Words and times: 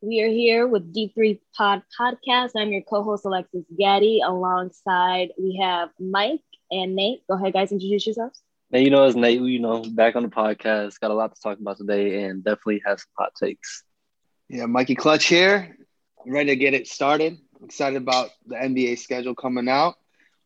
We 0.00 0.20
are 0.20 0.28
here 0.28 0.68
with 0.68 0.92
Deep 0.92 1.12
Three 1.14 1.40
Pod 1.56 1.82
Podcast. 1.98 2.50
I'm 2.56 2.70
your 2.70 2.82
co-host 2.82 3.24
Alexis 3.24 3.64
Gaddy. 3.76 4.20
Alongside, 4.24 5.30
we 5.36 5.58
have 5.60 5.90
Mike 5.98 6.40
and 6.70 6.94
Nate. 6.94 7.26
Go 7.26 7.34
ahead, 7.34 7.52
guys. 7.52 7.72
Introduce 7.72 8.06
yourselves. 8.06 8.40
And 8.72 8.84
you 8.84 8.90
know, 8.90 9.06
it's 9.06 9.16
Nate. 9.16 9.40
You 9.40 9.58
know, 9.58 9.82
back 9.82 10.14
on 10.14 10.22
the 10.22 10.28
podcast. 10.28 11.00
Got 11.00 11.10
a 11.10 11.14
lot 11.14 11.34
to 11.34 11.40
talk 11.40 11.58
about 11.58 11.78
today, 11.78 12.22
and 12.22 12.44
definitely 12.44 12.80
have 12.86 13.00
some 13.00 13.08
hot 13.18 13.32
takes. 13.34 13.82
Yeah, 14.48 14.66
Mikey 14.66 14.94
Clutch 14.94 15.26
here. 15.26 15.76
ready 16.24 16.50
to 16.50 16.56
get 16.56 16.74
it 16.74 16.86
started. 16.86 17.36
I'm 17.58 17.64
excited 17.64 18.00
about 18.00 18.30
the 18.46 18.54
NBA 18.54 19.00
schedule 19.00 19.34
coming 19.34 19.68
out. 19.68 19.96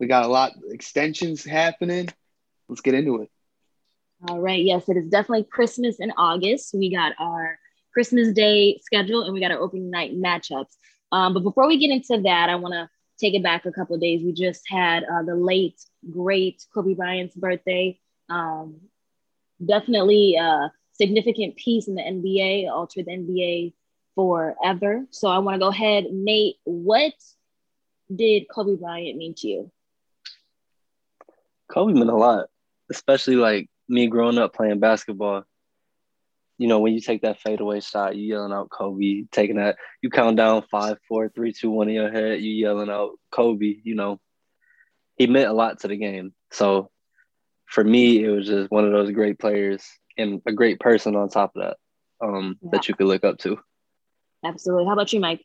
We 0.00 0.07
got 0.07 0.25
a 0.25 0.29
lot 0.29 0.53
extensions 0.71 1.45
happening. 1.45 2.09
Let's 2.71 2.80
get 2.80 2.95
into 2.95 3.21
it. 3.21 3.30
All 4.29 4.41
right. 4.41 4.64
Yes, 4.64 4.89
it 4.89 4.96
is 4.96 5.09
definitely 5.09 5.45
Christmas 5.45 6.00
in 6.00 6.11
August. 6.16 6.73
We 6.73 6.91
got 6.91 7.12
our 7.19 7.59
Christmas 7.93 8.32
Day 8.32 8.80
schedule 8.82 9.24
and 9.24 9.34
we 9.34 9.40
got 9.40 9.50
our 9.50 9.61
opening 9.61 9.90
night 9.90 10.12
matchups. 10.14 10.77
Um, 11.11 11.34
but 11.34 11.42
before 11.42 11.69
we 11.69 11.78
get 11.78 11.91
into 11.91 12.23
that, 12.23 12.48
I 12.48 12.55
want 12.56 12.74
to 12.74 12.88
take 13.18 13.34
it 13.34 13.42
back 13.42 13.66
a 13.66 13.73
couple 13.73 13.95
of 13.95 14.01
days. 14.01 14.23
We 14.23 14.32
just 14.32 14.68
had 14.68 15.05
uh, 15.05 15.23
the 15.23 15.34
late, 15.34 15.80
great 16.10 16.65
Kobe 16.74 16.95
Bryant's 16.95 17.34
birthday. 17.34 17.98
Um, 18.28 18.80
definitely 19.65 20.37
a 20.37 20.73
significant 20.92 21.56
piece 21.56 21.88
in 21.88 21.95
the 21.95 22.02
NBA, 22.02 22.70
altered 22.70 23.06
the 23.06 23.12
NBA 23.12 23.74
forever. 24.15 25.04
So 25.10 25.29
I 25.29 25.38
want 25.38 25.56
to 25.56 25.59
go 25.60 25.68
ahead, 25.68 26.06
Nate. 26.10 26.56
What 26.65 27.12
did 28.15 28.48
Kobe 28.48 28.77
Bryant 28.77 29.16
mean 29.16 29.34
to 29.38 29.48
you? 29.48 29.70
Kobe 31.70 31.93
meant 31.93 32.10
a 32.10 32.16
lot, 32.16 32.48
especially 32.90 33.37
like 33.37 33.68
me 33.88 34.06
growing 34.06 34.38
up 34.38 34.54
playing 34.54 34.80
basketball 34.80 35.45
you 36.62 36.69
know, 36.69 36.79
when 36.79 36.95
you 36.95 37.01
take 37.01 37.23
that 37.23 37.41
fadeaway 37.41 37.80
shot, 37.80 38.15
you 38.15 38.23
yelling 38.23 38.52
out 38.52 38.71
Kobe, 38.71 39.25
taking 39.33 39.57
that, 39.57 39.79
you 40.01 40.11
count 40.11 40.37
down 40.37 40.62
five, 40.71 40.97
four, 41.09 41.29
three, 41.29 41.52
two, 41.52 41.73
one 41.73 41.88
in 41.88 41.97
your 41.97 42.12
head, 42.12 42.41
you 42.41 42.52
yelling 42.52 42.88
out 42.88 43.19
Kobe, 43.33 43.80
you 43.82 43.96
know, 43.96 44.21
he 45.16 45.27
meant 45.27 45.51
a 45.51 45.52
lot 45.52 45.80
to 45.80 45.88
the 45.88 45.96
game. 45.96 46.32
So 46.52 46.88
for 47.66 47.82
me, 47.82 48.23
it 48.23 48.29
was 48.29 48.46
just 48.46 48.71
one 48.71 48.85
of 48.85 48.93
those 48.93 49.10
great 49.10 49.41
players 49.41 49.85
and 50.16 50.41
a 50.46 50.52
great 50.52 50.79
person 50.79 51.16
on 51.16 51.29
top 51.30 51.57
of 51.57 51.63
that 51.63 51.77
um, 52.24 52.59
yeah. 52.63 52.69
that 52.74 52.88
you 52.88 52.95
could 52.95 53.09
look 53.09 53.24
up 53.24 53.38
to. 53.38 53.59
Absolutely. 54.45 54.87
How 54.87 54.93
about 54.93 55.13
you, 55.13 55.19
Mike? 55.19 55.45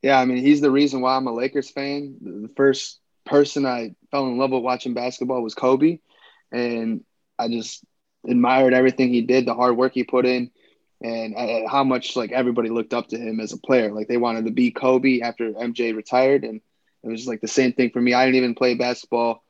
Yeah, 0.00 0.18
I 0.18 0.24
mean, 0.24 0.38
he's 0.38 0.62
the 0.62 0.70
reason 0.70 1.02
why 1.02 1.14
I'm 1.14 1.26
a 1.26 1.34
Lakers 1.34 1.68
fan. 1.68 2.16
The 2.22 2.48
first 2.56 3.00
person 3.26 3.66
I 3.66 3.96
fell 4.10 4.26
in 4.28 4.38
love 4.38 4.52
with 4.52 4.62
watching 4.62 4.94
basketball 4.94 5.42
was 5.42 5.54
Kobe. 5.54 5.98
And 6.50 7.04
I 7.38 7.48
just 7.48 7.84
admired 8.26 8.74
everything 8.74 9.10
he 9.10 9.22
did, 9.22 9.46
the 9.46 9.54
hard 9.54 9.76
work 9.76 9.92
he 9.94 10.04
put 10.04 10.26
in, 10.26 10.50
and 11.02 11.34
uh, 11.36 11.68
how 11.68 11.84
much 11.84 12.16
like 12.16 12.32
everybody 12.32 12.68
looked 12.68 12.94
up 12.94 13.08
to 13.08 13.18
him 13.18 13.40
as 13.40 13.52
a 13.52 13.58
player. 13.58 13.92
Like 13.92 14.08
they 14.08 14.16
wanted 14.16 14.46
to 14.46 14.50
be 14.52 14.70
Kobe 14.70 15.20
after 15.20 15.52
MJ 15.58 15.92
retired, 15.92 16.44
and 16.44 16.60
it 17.02 17.08
was 17.08 17.26
like 17.26 17.40
the 17.40 17.48
same 17.48 17.72
thing 17.72 17.90
for 17.90 18.00
me. 18.00 18.14
I 18.14 18.24
didn't 18.24 18.36
even 18.36 18.54
play 18.54 18.74
basketball, 18.74 19.42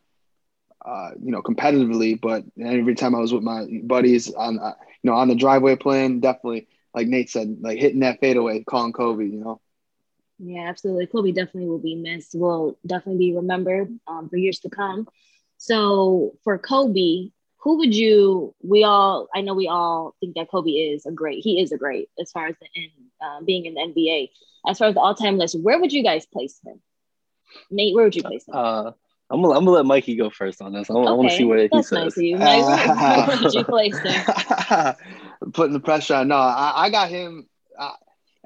uh, 0.85 1.11
you 1.23 1.31
know, 1.33 1.43
competitively, 1.43 2.21
but 2.21 2.45
every 2.63 2.95
time 2.95 3.15
I 3.15 3.21
was 3.21 3.33
with 3.33 3.43
my 3.43 3.67
buddies 3.85 4.33
on, 4.33 4.59
uh, 4.59 4.75
you 5.03 5.11
know, 5.11 5.17
on 5.17 5.29
the 5.29 5.35
driveway 5.35 5.77
playing, 5.77 6.21
definitely 6.21 6.69
like 6.95 7.07
Nate 7.09 7.31
said, 7.31 7.59
like 7.61 7.79
hitting 7.79 8.01
that 8.01 8.21
fadeaway, 8.21 8.65
calling 8.65 8.93
Kobe, 8.93 9.25
you 9.25 9.41
know. 9.41 9.61
Yeah, 10.39 10.69
absolutely. 10.69 11.07
Kobe 11.07 11.33
definitely 11.33 11.69
will 11.69 11.79
be 11.79 11.97
missed. 11.97 12.35
Will 12.35 12.79
definitely 12.87 13.19
be 13.31 13.35
remembered 13.37 13.89
um, 14.07 14.29
for 14.29 14.37
years 14.37 14.61
to 14.61 14.71
come. 14.71 15.07
So 15.59 16.35
for 16.45 16.59
Kobe, 16.59 17.31
who 17.59 17.79
would 17.79 17.95
you 17.95 18.55
we 18.63 18.85
all 18.85 19.29
i 19.35 19.41
know 19.41 19.55
we 19.55 19.69
all 19.69 20.15
think 20.21 20.35
that 20.35 20.51
kobe 20.51 20.71
is 20.71 21.07
a 21.07 21.13
great 21.13 21.43
he 21.43 21.61
is 21.61 21.73
a 21.73 21.77
great 21.77 22.09
as 22.21 22.31
far 22.31 22.47
as 22.47 22.55
the 22.61 22.67
in 22.75 22.91
uh, 23.21 23.41
being 23.43 23.67
in 23.67 23.75
the 23.75 23.81
nba 23.81 24.31
as 24.67 24.79
far 24.79 24.89
as 24.89 24.95
the 24.95 25.01
all-time 25.01 25.39
list 25.39 25.59
where 25.61 25.81
would 25.81 25.93
you 25.93 26.03
guys 26.03 26.27
place 26.27 26.61
him 26.65 26.81
nate 27.71 27.95
where 27.95 28.05
would 28.05 28.15
you 28.15 28.23
place 28.23 28.47
him 28.47 28.55
uh, 28.55 28.93
I'm 29.31 29.43
gonna, 29.43 29.59
I'm 29.59 29.65
gonna 29.65 29.77
let 29.77 29.85
Mikey 29.85 30.17
go 30.17 30.31
first 30.31 30.63
on 30.63 30.73
this. 30.73 30.89
I, 30.89 30.95
okay. 30.95 31.07
I 31.07 31.13
want 31.13 31.29
to 31.29 31.37
see 31.37 31.45
what 31.45 31.59
he 31.59 31.69
That's 31.71 31.91
says. 31.91 31.99
Nice 31.99 32.17
of 32.17 32.23
you. 32.23 32.39
Mike, 32.39 32.65
where, 32.65 33.27
where 33.27 33.43
would 33.43 33.53
you 33.53 33.65
place 33.65 33.99
him? 33.99 34.95
Putting 35.53 35.75
the 35.75 35.81
pressure 35.81 36.15
on. 36.15 36.29
No, 36.29 36.37
I, 36.37 36.73
I 36.87 36.91
got 36.91 37.11
him. 37.11 37.47
Uh, 37.79 37.93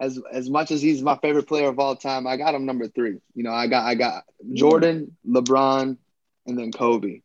as 0.01 0.21
as 0.33 0.51
much 0.51 0.73
as 0.73 0.83
he's 0.83 1.01
my 1.01 1.17
favorite 1.19 1.47
player 1.47 1.69
of 1.69 1.79
all 1.79 1.95
time, 1.95 2.27
I 2.27 2.37
got 2.37 2.53
him 2.53 2.67
number 2.67 2.89
three. 2.89 3.19
You 3.35 3.45
know, 3.45 3.53
I 3.53 3.69
got 3.69 3.85
I 3.85 3.95
got 3.95 4.25
Jordan, 4.55 5.17
LeBron, 5.25 5.99
and 6.47 6.59
then 6.59 6.73
Kobe 6.73 7.22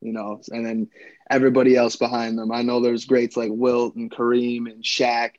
you 0.00 0.12
know, 0.12 0.40
and 0.50 0.64
then 0.64 0.88
everybody 1.30 1.76
else 1.76 1.96
behind 1.96 2.38
them. 2.38 2.52
I 2.52 2.62
know 2.62 2.80
there's 2.80 3.04
greats 3.04 3.36
like 3.36 3.50
Wilt 3.52 3.96
and 3.96 4.10
Kareem 4.10 4.70
and 4.70 4.82
Shaq, 4.82 5.32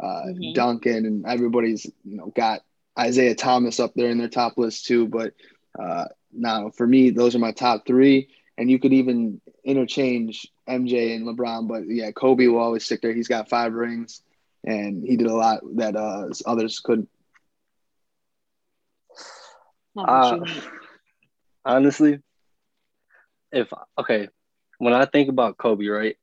uh, 0.00 0.24
mm-hmm. 0.26 0.52
Duncan, 0.54 1.06
and 1.06 1.26
everybody's 1.26 1.84
you 2.04 2.16
know 2.16 2.32
got 2.34 2.62
Isiah 3.00 3.34
Thomas 3.34 3.80
up 3.80 3.94
there 3.94 4.10
in 4.10 4.18
their 4.18 4.28
top 4.28 4.58
list 4.58 4.86
too. 4.86 5.06
But 5.06 5.34
uh, 5.78 6.06
now 6.32 6.70
for 6.70 6.86
me, 6.86 7.10
those 7.10 7.34
are 7.34 7.40
my 7.40 7.52
top 7.52 7.86
three, 7.86 8.28
and 8.56 8.70
you 8.70 8.78
could 8.78 8.92
even 8.92 9.40
interchange 9.64 10.46
MJ 10.68 11.14
and 11.14 11.26
LeBron. 11.26 11.68
But 11.68 11.84
yeah, 11.86 12.10
Kobe 12.10 12.46
will 12.46 12.60
always 12.60 12.84
stick 12.84 13.00
there. 13.00 13.14
He's 13.14 13.28
got 13.28 13.48
five 13.48 13.72
rings, 13.72 14.22
and 14.64 15.04
he 15.04 15.16
did 15.16 15.28
a 15.28 15.34
lot 15.34 15.60
that 15.76 15.96
uh, 15.96 16.28
others 16.46 16.80
couldn't. 16.80 17.08
Uh, 19.96 20.40
honestly, 21.64 22.20
if 23.52 23.72
okay, 23.98 24.28
when 24.78 24.92
I 24.92 25.04
think 25.04 25.28
about 25.28 25.58
Kobe, 25.58 25.86
right, 25.86 26.16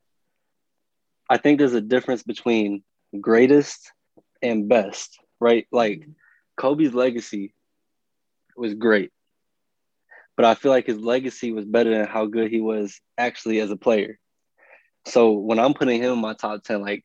I 1.29 1.37
think 1.37 1.59
there's 1.59 1.73
a 1.73 1.81
difference 1.81 2.23
between 2.23 2.83
greatest 3.19 3.91
and 4.41 4.69
best, 4.69 5.17
right? 5.39 5.67
Like 5.71 6.07
Kobe's 6.57 6.93
legacy 6.93 7.53
was 8.55 8.73
great, 8.73 9.11
but 10.35 10.45
I 10.45 10.55
feel 10.55 10.71
like 10.71 10.85
his 10.85 10.99
legacy 10.99 11.51
was 11.51 11.65
better 11.65 11.91
than 11.91 12.07
how 12.07 12.25
good 12.25 12.51
he 12.51 12.61
was 12.61 12.99
actually 13.17 13.59
as 13.59 13.71
a 13.71 13.77
player. 13.77 14.19
So 15.07 15.33
when 15.33 15.59
I'm 15.59 15.73
putting 15.73 16.01
him 16.01 16.13
in 16.13 16.21
my 16.21 16.33
top 16.33 16.63
10, 16.63 16.81
like 16.81 17.03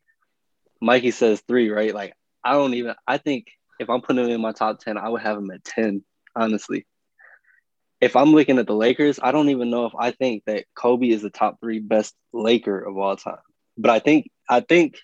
Mikey 0.81 1.11
says 1.11 1.43
three, 1.47 1.71
right? 1.71 1.95
Like 1.95 2.15
I 2.45 2.53
don't 2.53 2.75
even, 2.75 2.95
I 3.07 3.19
think 3.19 3.47
if 3.79 3.91
I'm 3.91 4.01
putting 4.01 4.25
him 4.25 4.31
in 4.31 4.41
my 4.41 4.53
top 4.53 4.81
10, 4.81 4.97
I 4.97 5.09
would 5.09 5.23
have 5.23 5.39
him 5.39 5.51
at 5.51 5.65
10, 5.65 6.05
honestly 6.37 6.87
if 8.01 8.17
I'm 8.17 8.33
looking 8.33 8.59
at 8.59 8.67
the 8.67 8.75
Lakers, 8.75 9.21
I 9.23 9.31
don't 9.31 9.51
even 9.51 9.71
know 9.71 9.87
if 9.87 9.93
I 9.99 10.11
think 10.11 10.45
that 10.47 10.65
Kobe 10.75 11.09
is 11.09 11.23
the 11.23 11.31
top 11.31 11.61
three 11.61 11.81
best 11.81 12.15
Laker 12.33 12.79
of 12.79 12.97
all 12.97 13.17
time. 13.17 13.37
But 13.77 13.91
I 13.91 13.99
think 13.99 14.31
I 14.49 14.61
think 14.61 14.99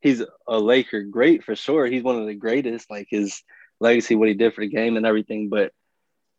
he's 0.00 0.22
a 0.46 0.58
Laker 0.58 1.02
great 1.02 1.44
for 1.44 1.54
sure. 1.54 1.86
He's 1.86 2.02
one 2.02 2.20
of 2.20 2.26
the 2.26 2.34
greatest, 2.34 2.90
like 2.90 3.06
his 3.10 3.42
legacy, 3.80 4.14
what 4.16 4.28
he 4.28 4.34
did 4.34 4.54
for 4.54 4.62
the 4.62 4.68
game 4.68 4.96
and 4.96 5.06
everything. 5.06 5.48
But 5.48 5.72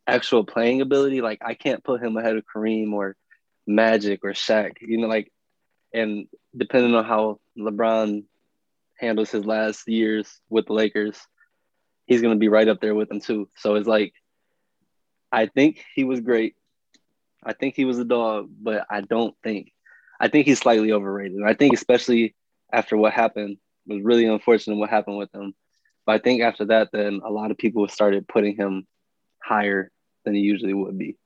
actual 0.06 0.44
playing 0.44 0.81
ability, 0.81 1.22
like 1.22 1.40
I 1.44 1.53
can't 1.53 1.84
put 1.84 2.03
him 2.03 2.17
ahead 2.17 2.35
of 2.35 2.44
Kareem 2.53 2.91
or 2.94 3.16
Magic 3.66 4.22
or 4.23 4.31
Shaq. 4.31 4.73
You 4.81 4.97
know, 4.97 5.07
like 5.07 5.31
and 5.94 6.28
depending 6.56 6.94
on 6.94 7.06
how 7.06 7.40
LeBron 7.57 8.23
handles 8.97 9.31
his 9.31 9.46
last 9.46 9.88
years 9.88 10.40
with 10.50 10.67
the 10.67 10.73
Lakers, 10.73 11.17
he's 12.06 12.22
gonna 12.22 12.35
be 12.35 12.50
right 12.50 12.67
up 12.67 12.81
there 12.81 12.96
with 12.96 13.07
them 13.07 13.22
too. 13.22 13.50
So 13.57 13.75
it's 13.75 13.88
like 13.88 14.13
I 15.31 15.45
think 15.47 15.84
he 15.95 16.03
was 16.03 16.22
great. 16.22 16.56
I 17.44 17.53
think 17.53 17.75
he 17.75 17.85
was 17.85 18.00
a 18.00 18.06
dog, 18.06 18.50
but 18.62 18.85
I 18.90 19.01
don't 19.01 19.35
think. 19.44 19.72
I 20.19 20.28
think 20.28 20.47
he's 20.47 20.59
slightly 20.59 20.91
overrated. 20.91 21.40
I 21.45 21.53
think 21.53 21.73
especially 21.73 22.35
after 22.72 22.97
what 22.97 23.13
happened 23.13 23.57
it 23.88 23.94
was 23.94 24.03
really 24.03 24.25
unfortunate 24.25 24.75
what 24.75 24.90
happened 24.90 25.17
with 25.17 25.34
him. 25.34 25.56
But 26.06 26.13
I 26.13 26.19
think 26.19 26.41
after 26.41 26.66
that, 26.66 26.90
then 26.91 27.22
a 27.23 27.31
lot 27.31 27.51
of 27.51 27.57
people 27.57 27.88
started 27.88 28.28
putting 28.28 28.56
him 28.56 28.88
higher 29.44 29.91
than 30.25 30.35
he 30.35 30.41
usually 30.41 30.73
would 30.73 30.97
be. 30.97 31.17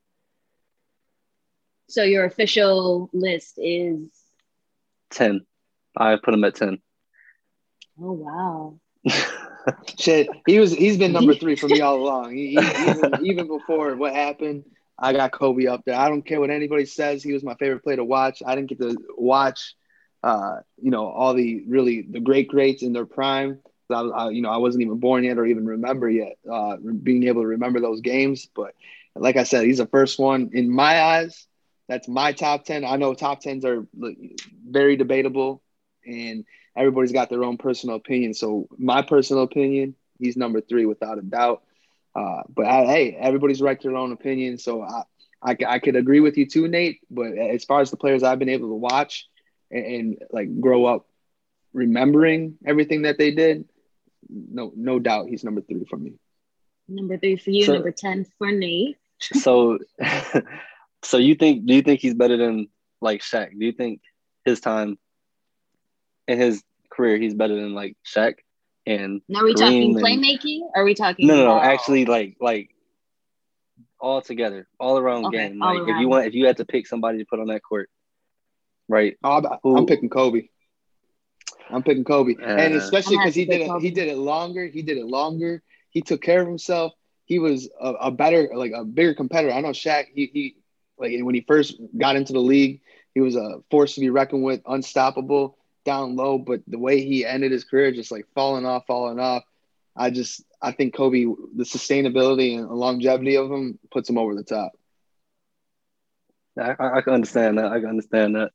So 1.89 2.03
your 2.03 2.25
official 2.25 3.09
list 3.13 3.55
is 3.57 4.09
ten. 5.09 5.45
I 5.97 6.15
put 6.15 6.33
him 6.33 6.43
at 6.43 6.55
ten. 6.55 6.79
Oh 7.99 8.13
wow. 8.13 8.79
Shit, 9.97 10.29
he 10.45 10.59
was 10.59 10.73
he's 10.73 10.97
been 10.97 11.13
number 11.13 11.33
three 11.33 11.55
for 11.55 11.67
me 11.67 11.81
all 11.81 11.95
along. 11.95 12.35
He, 12.35 12.49
he, 12.49 12.89
even, 12.89 13.25
even 13.25 13.47
before 13.47 13.95
what 13.95 14.13
happened, 14.13 14.65
I 14.97 15.13
got 15.13 15.31
Kobe 15.31 15.65
up 15.67 15.83
there. 15.85 15.95
I 15.95 16.09
don't 16.09 16.23
care 16.23 16.39
what 16.39 16.49
anybody 16.49 16.85
says. 16.85 17.23
He 17.23 17.33
was 17.33 17.43
my 17.43 17.55
favorite 17.55 17.83
player 17.83 17.97
to 17.97 18.03
watch. 18.03 18.43
I 18.45 18.55
didn't 18.55 18.69
get 18.69 18.79
to 18.79 18.97
watch, 19.17 19.75
uh, 20.21 20.57
you 20.81 20.91
know, 20.91 21.07
all 21.07 21.33
the 21.33 21.63
really 21.67 22.01
the 22.01 22.19
great 22.19 22.47
greats 22.49 22.83
in 22.83 22.93
their 22.93 23.05
prime. 23.05 23.59
I, 23.89 24.01
I, 24.01 24.29
you 24.29 24.41
know, 24.41 24.49
I 24.49 24.57
wasn't 24.57 24.83
even 24.83 24.99
born 24.99 25.23
yet 25.23 25.37
or 25.37 25.45
even 25.45 25.65
remember 25.65 26.09
yet 26.09 26.37
uh, 26.51 26.77
being 26.77 27.23
able 27.23 27.41
to 27.41 27.47
remember 27.47 27.79
those 27.79 28.01
games. 28.01 28.47
But 28.53 28.75
like 29.15 29.37
I 29.37 29.43
said, 29.43 29.65
he's 29.65 29.77
the 29.77 29.87
first 29.87 30.19
one 30.19 30.51
in 30.53 30.69
my 30.69 31.01
eyes. 31.01 31.47
That's 31.87 32.07
my 32.07 32.31
top 32.33 32.65
ten. 32.65 32.85
I 32.85 32.95
know 32.95 33.13
top 33.13 33.41
tens 33.41 33.65
are 33.65 33.85
very 34.65 34.95
debatable, 34.95 35.62
and 36.05 36.45
everybody's 36.75 37.11
got 37.11 37.29
their 37.29 37.43
own 37.43 37.57
personal 37.57 37.95
opinion. 37.95 38.33
So 38.33 38.67
my 38.77 39.01
personal 39.01 39.43
opinion, 39.43 39.95
he's 40.19 40.37
number 40.37 40.61
three 40.61 40.85
without 40.85 41.17
a 41.17 41.21
doubt. 41.21 41.63
Uh, 42.15 42.43
but 42.49 42.65
I, 42.65 42.85
hey, 42.85 43.17
everybody's 43.19 43.61
right 43.61 43.79
to 43.79 43.87
their 43.87 43.97
own 43.97 44.11
opinion. 44.11 44.57
So 44.57 44.83
I, 44.83 45.03
I, 45.41 45.57
I, 45.67 45.79
could 45.79 45.95
agree 45.95 46.19
with 46.19 46.37
you 46.37 46.45
too, 46.45 46.67
Nate. 46.67 46.99
But 47.09 47.37
as 47.37 47.65
far 47.65 47.81
as 47.81 47.89
the 47.89 47.97
players 47.97 48.23
I've 48.23 48.39
been 48.39 48.49
able 48.49 48.69
to 48.69 48.75
watch 48.75 49.27
and, 49.71 49.85
and 49.85 50.17
like 50.31 50.59
grow 50.61 50.85
up 50.85 51.07
remembering 51.73 52.55
everything 52.65 53.03
that 53.03 53.17
they 53.17 53.31
did, 53.31 53.65
no 54.29 54.71
no 54.75 54.99
doubt 54.99 55.27
he's 55.27 55.43
number 55.43 55.61
three 55.61 55.85
for 55.85 55.97
me. 55.97 56.13
Number 56.87 57.17
three 57.17 57.35
for 57.35 57.49
you, 57.49 57.65
so, 57.65 57.73
number 57.73 57.91
ten 57.91 58.25
for 58.37 58.51
Nate. 58.51 58.97
so, 59.19 59.79
so 61.03 61.17
you 61.17 61.35
think? 61.35 61.65
Do 61.65 61.73
you 61.73 61.81
think 61.81 61.99
he's 61.99 62.13
better 62.13 62.37
than 62.37 62.67
like 63.01 63.21
Shaq? 63.21 63.57
Do 63.57 63.65
you 63.65 63.71
think 63.71 64.01
his 64.45 64.59
time 64.59 64.97
in 66.27 66.39
his 66.39 66.63
career 66.89 67.17
he's 67.17 67.33
better 67.33 67.55
than 67.55 67.73
like 67.73 67.97
Shaq 68.05 68.35
and? 68.85 69.21
Now 69.27 69.41
are 69.41 69.45
we 69.45 69.53
Kareem 69.53 69.93
talking 69.93 69.95
playmaking? 69.95 70.59
Are 70.75 70.83
we 70.83 70.93
talking? 70.93 71.27
No, 71.27 71.35
no, 71.35 71.45
no. 71.45 71.59
Actually, 71.59 72.05
like 72.05 72.37
like 72.39 72.69
all 73.99 74.21
together, 74.21 74.67
all 74.79 74.97
around 74.97 75.25
okay, 75.27 75.49
game. 75.49 75.59
Like 75.59 75.79
around. 75.79 75.89
if 75.89 76.01
you 76.01 76.07
want, 76.09 76.25
if 76.27 76.33
you 76.33 76.45
had 76.45 76.57
to 76.57 76.65
pick 76.65 76.87
somebody 76.87 77.19
to 77.19 77.25
put 77.25 77.39
on 77.39 77.47
that 77.47 77.61
court, 77.61 77.89
right? 78.87 79.17
Oh, 79.23 79.59
I'm, 79.63 79.77
I'm 79.77 79.85
picking 79.85 80.09
Kobe. 80.09 80.49
I'm 81.69 81.83
picking 81.83 82.03
Kobe, 82.03 82.35
uh, 82.35 82.45
and 82.45 82.75
especially 82.75 83.17
because 83.17 83.33
he 83.33 83.45
did 83.45 83.61
it. 83.61 83.81
He 83.81 83.89
did 83.91 84.09
it 84.09 84.17
longer. 84.17 84.67
He 84.67 84.81
did 84.81 84.97
it 84.97 85.05
longer. 85.05 85.63
He 85.89 86.01
took 86.01 86.21
care 86.21 86.41
of 86.41 86.47
himself. 86.47 86.93
He 87.25 87.39
was 87.39 87.69
a, 87.79 87.93
a 87.93 88.11
better, 88.11 88.49
like 88.53 88.73
a 88.75 88.83
bigger 88.83 89.13
competitor. 89.13 89.53
I 89.53 89.61
know 89.61 89.69
Shaq. 89.69 90.05
He, 90.13 90.29
he 90.33 90.55
like 90.97 91.13
when 91.21 91.33
he 91.33 91.41
first 91.41 91.79
got 91.97 92.15
into 92.15 92.33
the 92.33 92.41
league, 92.41 92.81
he 93.13 93.21
was 93.21 93.35
a 93.35 93.61
force 93.71 93.95
to 93.95 94.01
be 94.01 94.09
reckoned 94.09 94.43
with, 94.43 94.61
unstoppable, 94.65 95.57
down 95.83 96.15
low. 96.15 96.37
But 96.37 96.61
the 96.67 96.79
way 96.79 97.03
he 97.03 97.25
ended 97.25 97.51
his 97.51 97.63
career, 97.63 97.91
just 97.91 98.11
like 98.11 98.25
falling 98.35 98.65
off, 98.65 98.85
falling 98.87 99.19
off. 99.19 99.43
I 99.95 100.09
just 100.09 100.43
I 100.61 100.71
think 100.71 100.95
Kobe, 100.95 101.25
the 101.55 101.63
sustainability 101.63 102.57
and 102.57 102.69
longevity 102.69 103.37
of 103.37 103.51
him 103.51 103.77
puts 103.91 104.09
him 104.09 104.17
over 104.17 104.33
the 104.33 104.43
top. 104.43 104.71
I, 106.59 106.75
I 106.79 107.01
can 107.01 107.13
understand 107.13 107.57
that. 107.57 107.71
I 107.71 107.79
can 107.79 107.89
understand 107.89 108.35
that. 108.35 108.51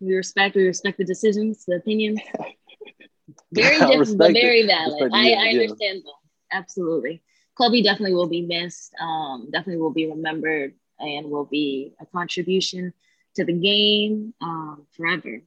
We 0.00 0.14
respect. 0.14 0.56
We 0.56 0.66
respect 0.66 0.98
the 0.98 1.04
decisions, 1.04 1.64
the 1.66 1.76
opinions. 1.76 2.20
Very 3.52 3.78
different, 3.78 4.18
but 4.18 4.32
very 4.32 4.66
valid. 4.66 5.12
I, 5.12 5.32
I 5.32 5.48
understand 5.50 6.02
though. 6.04 6.12
Absolutely. 6.52 7.22
Kobe 7.56 7.82
definitely 7.82 8.14
will 8.14 8.28
be 8.28 8.42
missed. 8.42 8.92
Um, 9.00 9.48
definitely 9.52 9.80
will 9.80 9.92
be 9.92 10.08
remembered 10.08 10.74
and 10.98 11.30
will 11.30 11.44
be 11.44 11.94
a 12.00 12.06
contribution 12.06 12.92
to 13.36 13.44
the 13.44 13.52
game 13.52 14.34
um, 14.40 14.86
forever. 14.96 15.42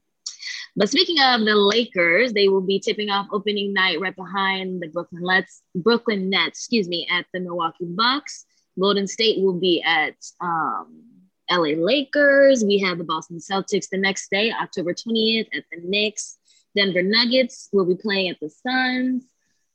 But 0.75 0.90
speaking 0.90 1.18
of 1.22 1.42
the 1.42 1.56
Lakers, 1.56 2.34
they 2.34 2.48
will 2.48 2.62
be 2.62 2.80
tipping 2.80 3.10
off 3.10 3.28
opening 3.31 3.74
night 3.74 4.00
right 4.00 4.16
behind 4.16 4.81
the 4.81 4.88
Brooklyn 4.88 5.22
Nets, 5.24 5.62
Brooklyn 5.75 6.30
Nets, 6.30 6.60
excuse 6.60 6.88
me, 6.88 7.08
at 7.12 7.25
the 7.31 7.40
Milwaukee 7.40 7.86
Bucks. 7.86 8.46
Golden 8.80 9.06
State 9.06 9.44
will 9.44 9.60
be 9.60 9.84
at 9.84 10.16
um, 10.42 11.04
LA 11.52 11.75
Lakers. 11.78 12.64
We 12.64 12.80
have 12.80 12.98
the 12.98 13.04
Boston 13.04 13.38
Celtics 13.38 13.90
the 13.90 14.00
next 14.00 14.31
day, 14.31 14.52
October 14.52 14.96
20th, 14.96 15.48
at 15.56 15.64
the 15.72 15.78
Knicks. 15.84 16.38
Denver 16.76 17.04
Nuggets 17.04 17.69
will 17.72 17.86
be 17.86 17.96
playing 17.96 18.30
at 18.30 18.40
the 18.40 18.50
Suns. 18.50 19.26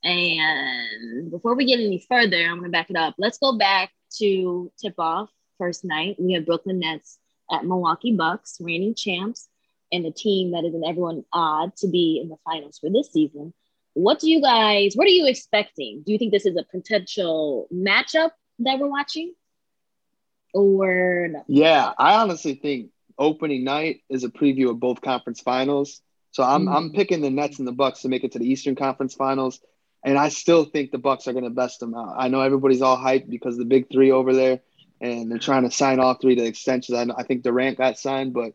And 0.03 1.31
before 1.31 1.55
we 1.55 1.65
get 1.65 1.79
any 1.79 2.05
further, 2.09 2.43
I'm 2.43 2.59
going 2.59 2.63
to 2.63 2.69
back 2.69 2.89
it 2.89 2.97
up. 2.97 3.15
Let's 3.17 3.37
go 3.37 3.57
back 3.57 3.91
to 4.17 4.69
tip 4.81 4.95
off 4.97 5.29
first 5.57 5.85
night. 5.85 6.17
We 6.19 6.33
have 6.33 6.45
Brooklyn 6.45 6.79
Nets 6.79 7.19
at 7.49 7.63
Milwaukee 7.63 8.13
Bucks, 8.13 8.57
reigning 8.59 8.95
champs 8.95 9.48
and 9.91 10.05
a 10.05 10.11
team 10.11 10.51
that 10.51 10.65
is 10.65 10.73
in 10.73 10.83
everyone 10.85 11.23
odd 11.33 11.75
to 11.77 11.87
be 11.87 12.19
in 12.21 12.29
the 12.29 12.37
finals 12.45 12.79
for 12.79 12.89
this 12.89 13.11
season. 13.11 13.53
What 13.93 14.19
do 14.19 14.29
you 14.29 14.41
guys, 14.41 14.93
what 14.95 15.07
are 15.07 15.11
you 15.11 15.27
expecting? 15.27 16.03
Do 16.05 16.11
you 16.11 16.19
think 16.19 16.31
this 16.31 16.45
is 16.45 16.55
a 16.55 16.63
potential 16.63 17.67
matchup 17.73 18.31
that 18.59 18.79
we're 18.79 18.89
watching? 18.89 19.33
Or 20.53 21.27
no? 21.31 21.43
Yeah, 21.47 21.91
I 21.97 22.15
honestly 22.15 22.55
think 22.55 22.91
opening 23.17 23.63
night 23.63 24.01
is 24.09 24.23
a 24.23 24.29
preview 24.29 24.69
of 24.69 24.79
both 24.79 25.01
conference 25.01 25.41
finals. 25.41 26.01
So 26.31 26.43
I'm 26.43 26.65
mm-hmm. 26.65 26.75
I'm 26.75 26.91
picking 26.91 27.21
the 27.21 27.29
Nets 27.29 27.59
and 27.59 27.67
the 27.67 27.71
Bucks 27.71 28.01
to 28.01 28.09
make 28.09 28.23
it 28.23 28.33
to 28.33 28.39
the 28.39 28.49
Eastern 28.49 28.75
Conference 28.75 29.15
Finals, 29.15 29.59
and 30.03 30.17
I 30.17 30.29
still 30.29 30.65
think 30.65 30.91
the 30.91 30.97
Bucks 30.97 31.27
are 31.27 31.33
going 31.33 31.43
to 31.43 31.49
best 31.49 31.79
them 31.79 31.95
out. 31.95 32.15
I 32.17 32.27
know 32.27 32.41
everybody's 32.41 32.81
all 32.81 32.97
hyped 32.97 33.29
because 33.29 33.57
the 33.57 33.65
big 33.65 33.89
three 33.91 34.11
over 34.11 34.33
there, 34.33 34.59
and 35.01 35.31
they're 35.31 35.39
trying 35.39 35.63
to 35.63 35.71
sign 35.71 35.99
all 35.99 36.13
three 36.13 36.35
to 36.35 36.45
extensions. 36.45 36.97
I, 36.97 37.03
know, 37.05 37.15
I 37.17 37.23
think 37.23 37.43
Durant 37.43 37.77
got 37.77 37.97
signed, 37.97 38.33
but 38.33 38.53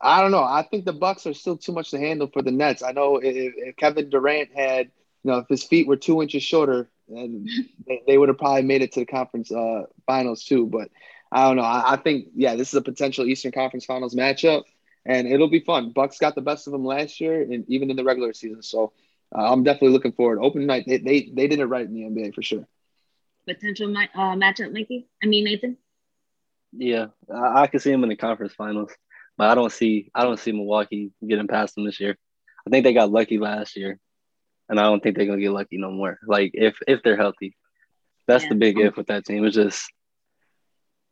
I 0.00 0.22
don't 0.22 0.30
know. 0.30 0.42
I 0.42 0.62
think 0.62 0.84
the 0.84 0.92
Bucks 0.92 1.26
are 1.26 1.34
still 1.34 1.56
too 1.56 1.72
much 1.72 1.90
to 1.90 1.98
handle 1.98 2.26
for 2.26 2.42
the 2.42 2.50
Nets. 2.50 2.82
I 2.82 2.92
know 2.92 3.16
if, 3.16 3.54
if 3.56 3.76
Kevin 3.76 4.08
Durant 4.08 4.50
had, 4.54 4.90
you 5.22 5.30
know, 5.30 5.38
if 5.38 5.48
his 5.48 5.64
feet 5.64 5.86
were 5.86 5.96
two 5.96 6.22
inches 6.22 6.42
shorter, 6.42 6.88
and 7.08 7.48
they, 7.86 8.02
they 8.06 8.18
would 8.18 8.28
have 8.28 8.38
probably 8.38 8.62
made 8.62 8.82
it 8.82 8.92
to 8.92 9.00
the 9.00 9.06
conference 9.06 9.52
uh, 9.52 9.84
finals 10.06 10.44
too. 10.44 10.66
But 10.66 10.88
I 11.30 11.46
don't 11.46 11.56
know. 11.56 11.62
I, 11.62 11.92
I, 11.92 11.96
think 11.96 12.28
yeah, 12.34 12.56
this 12.56 12.68
is 12.68 12.74
a 12.74 12.82
potential 12.82 13.26
Eastern 13.26 13.52
Conference 13.52 13.84
Finals 13.84 14.14
matchup, 14.14 14.64
and 15.04 15.28
it'll 15.28 15.50
be 15.50 15.60
fun. 15.60 15.92
Bucks 15.92 16.18
got 16.18 16.34
the 16.34 16.40
best 16.40 16.66
of 16.66 16.72
them 16.72 16.84
last 16.84 17.20
year, 17.20 17.42
and 17.42 17.68
even 17.68 17.90
in 17.90 17.96
the 17.96 18.04
regular 18.04 18.32
season. 18.32 18.62
So 18.62 18.92
uh, 19.34 19.52
I'm 19.52 19.62
definitely 19.62 19.90
looking 19.90 20.12
forward. 20.12 20.38
Open 20.40 20.66
night, 20.66 20.84
they, 20.86 20.98
they 20.98 21.30
they 21.32 21.46
did 21.46 21.60
it 21.60 21.66
right 21.66 21.84
in 21.84 21.92
the 21.92 22.02
NBA 22.02 22.34
for 22.34 22.42
sure. 22.42 22.66
Potential 23.46 23.94
uh, 23.96 24.34
matchup, 24.34 24.72
Mikey. 24.72 25.08
I 25.22 25.26
mean 25.26 25.44
Nathan. 25.44 25.76
Yeah, 26.72 27.06
I, 27.32 27.62
I 27.62 27.66
can 27.66 27.80
see 27.80 27.90
him 27.90 28.02
in 28.02 28.08
the 28.08 28.16
conference 28.16 28.54
finals. 28.54 28.92
But 29.40 29.48
I 29.48 29.54
don't 29.54 29.72
see 29.72 30.10
I 30.14 30.24
don't 30.24 30.38
see 30.38 30.52
Milwaukee 30.52 31.12
getting 31.26 31.48
past 31.48 31.74
them 31.74 31.86
this 31.86 31.98
year. 31.98 32.14
I 32.66 32.68
think 32.68 32.84
they 32.84 32.92
got 32.92 33.10
lucky 33.10 33.38
last 33.38 33.74
year, 33.74 33.98
and 34.68 34.78
I 34.78 34.82
don't 34.82 35.02
think 35.02 35.16
they're 35.16 35.24
gonna 35.24 35.40
get 35.40 35.52
lucky 35.52 35.78
no 35.78 35.90
more. 35.90 36.18
Like 36.26 36.50
if 36.52 36.76
if 36.86 37.02
they're 37.02 37.16
healthy, 37.16 37.56
that's 38.26 38.44
yeah. 38.44 38.50
the 38.50 38.56
big 38.56 38.78
if 38.78 38.98
with 38.98 39.06
that 39.06 39.24
team. 39.24 39.42
It's 39.46 39.56
just 39.56 39.90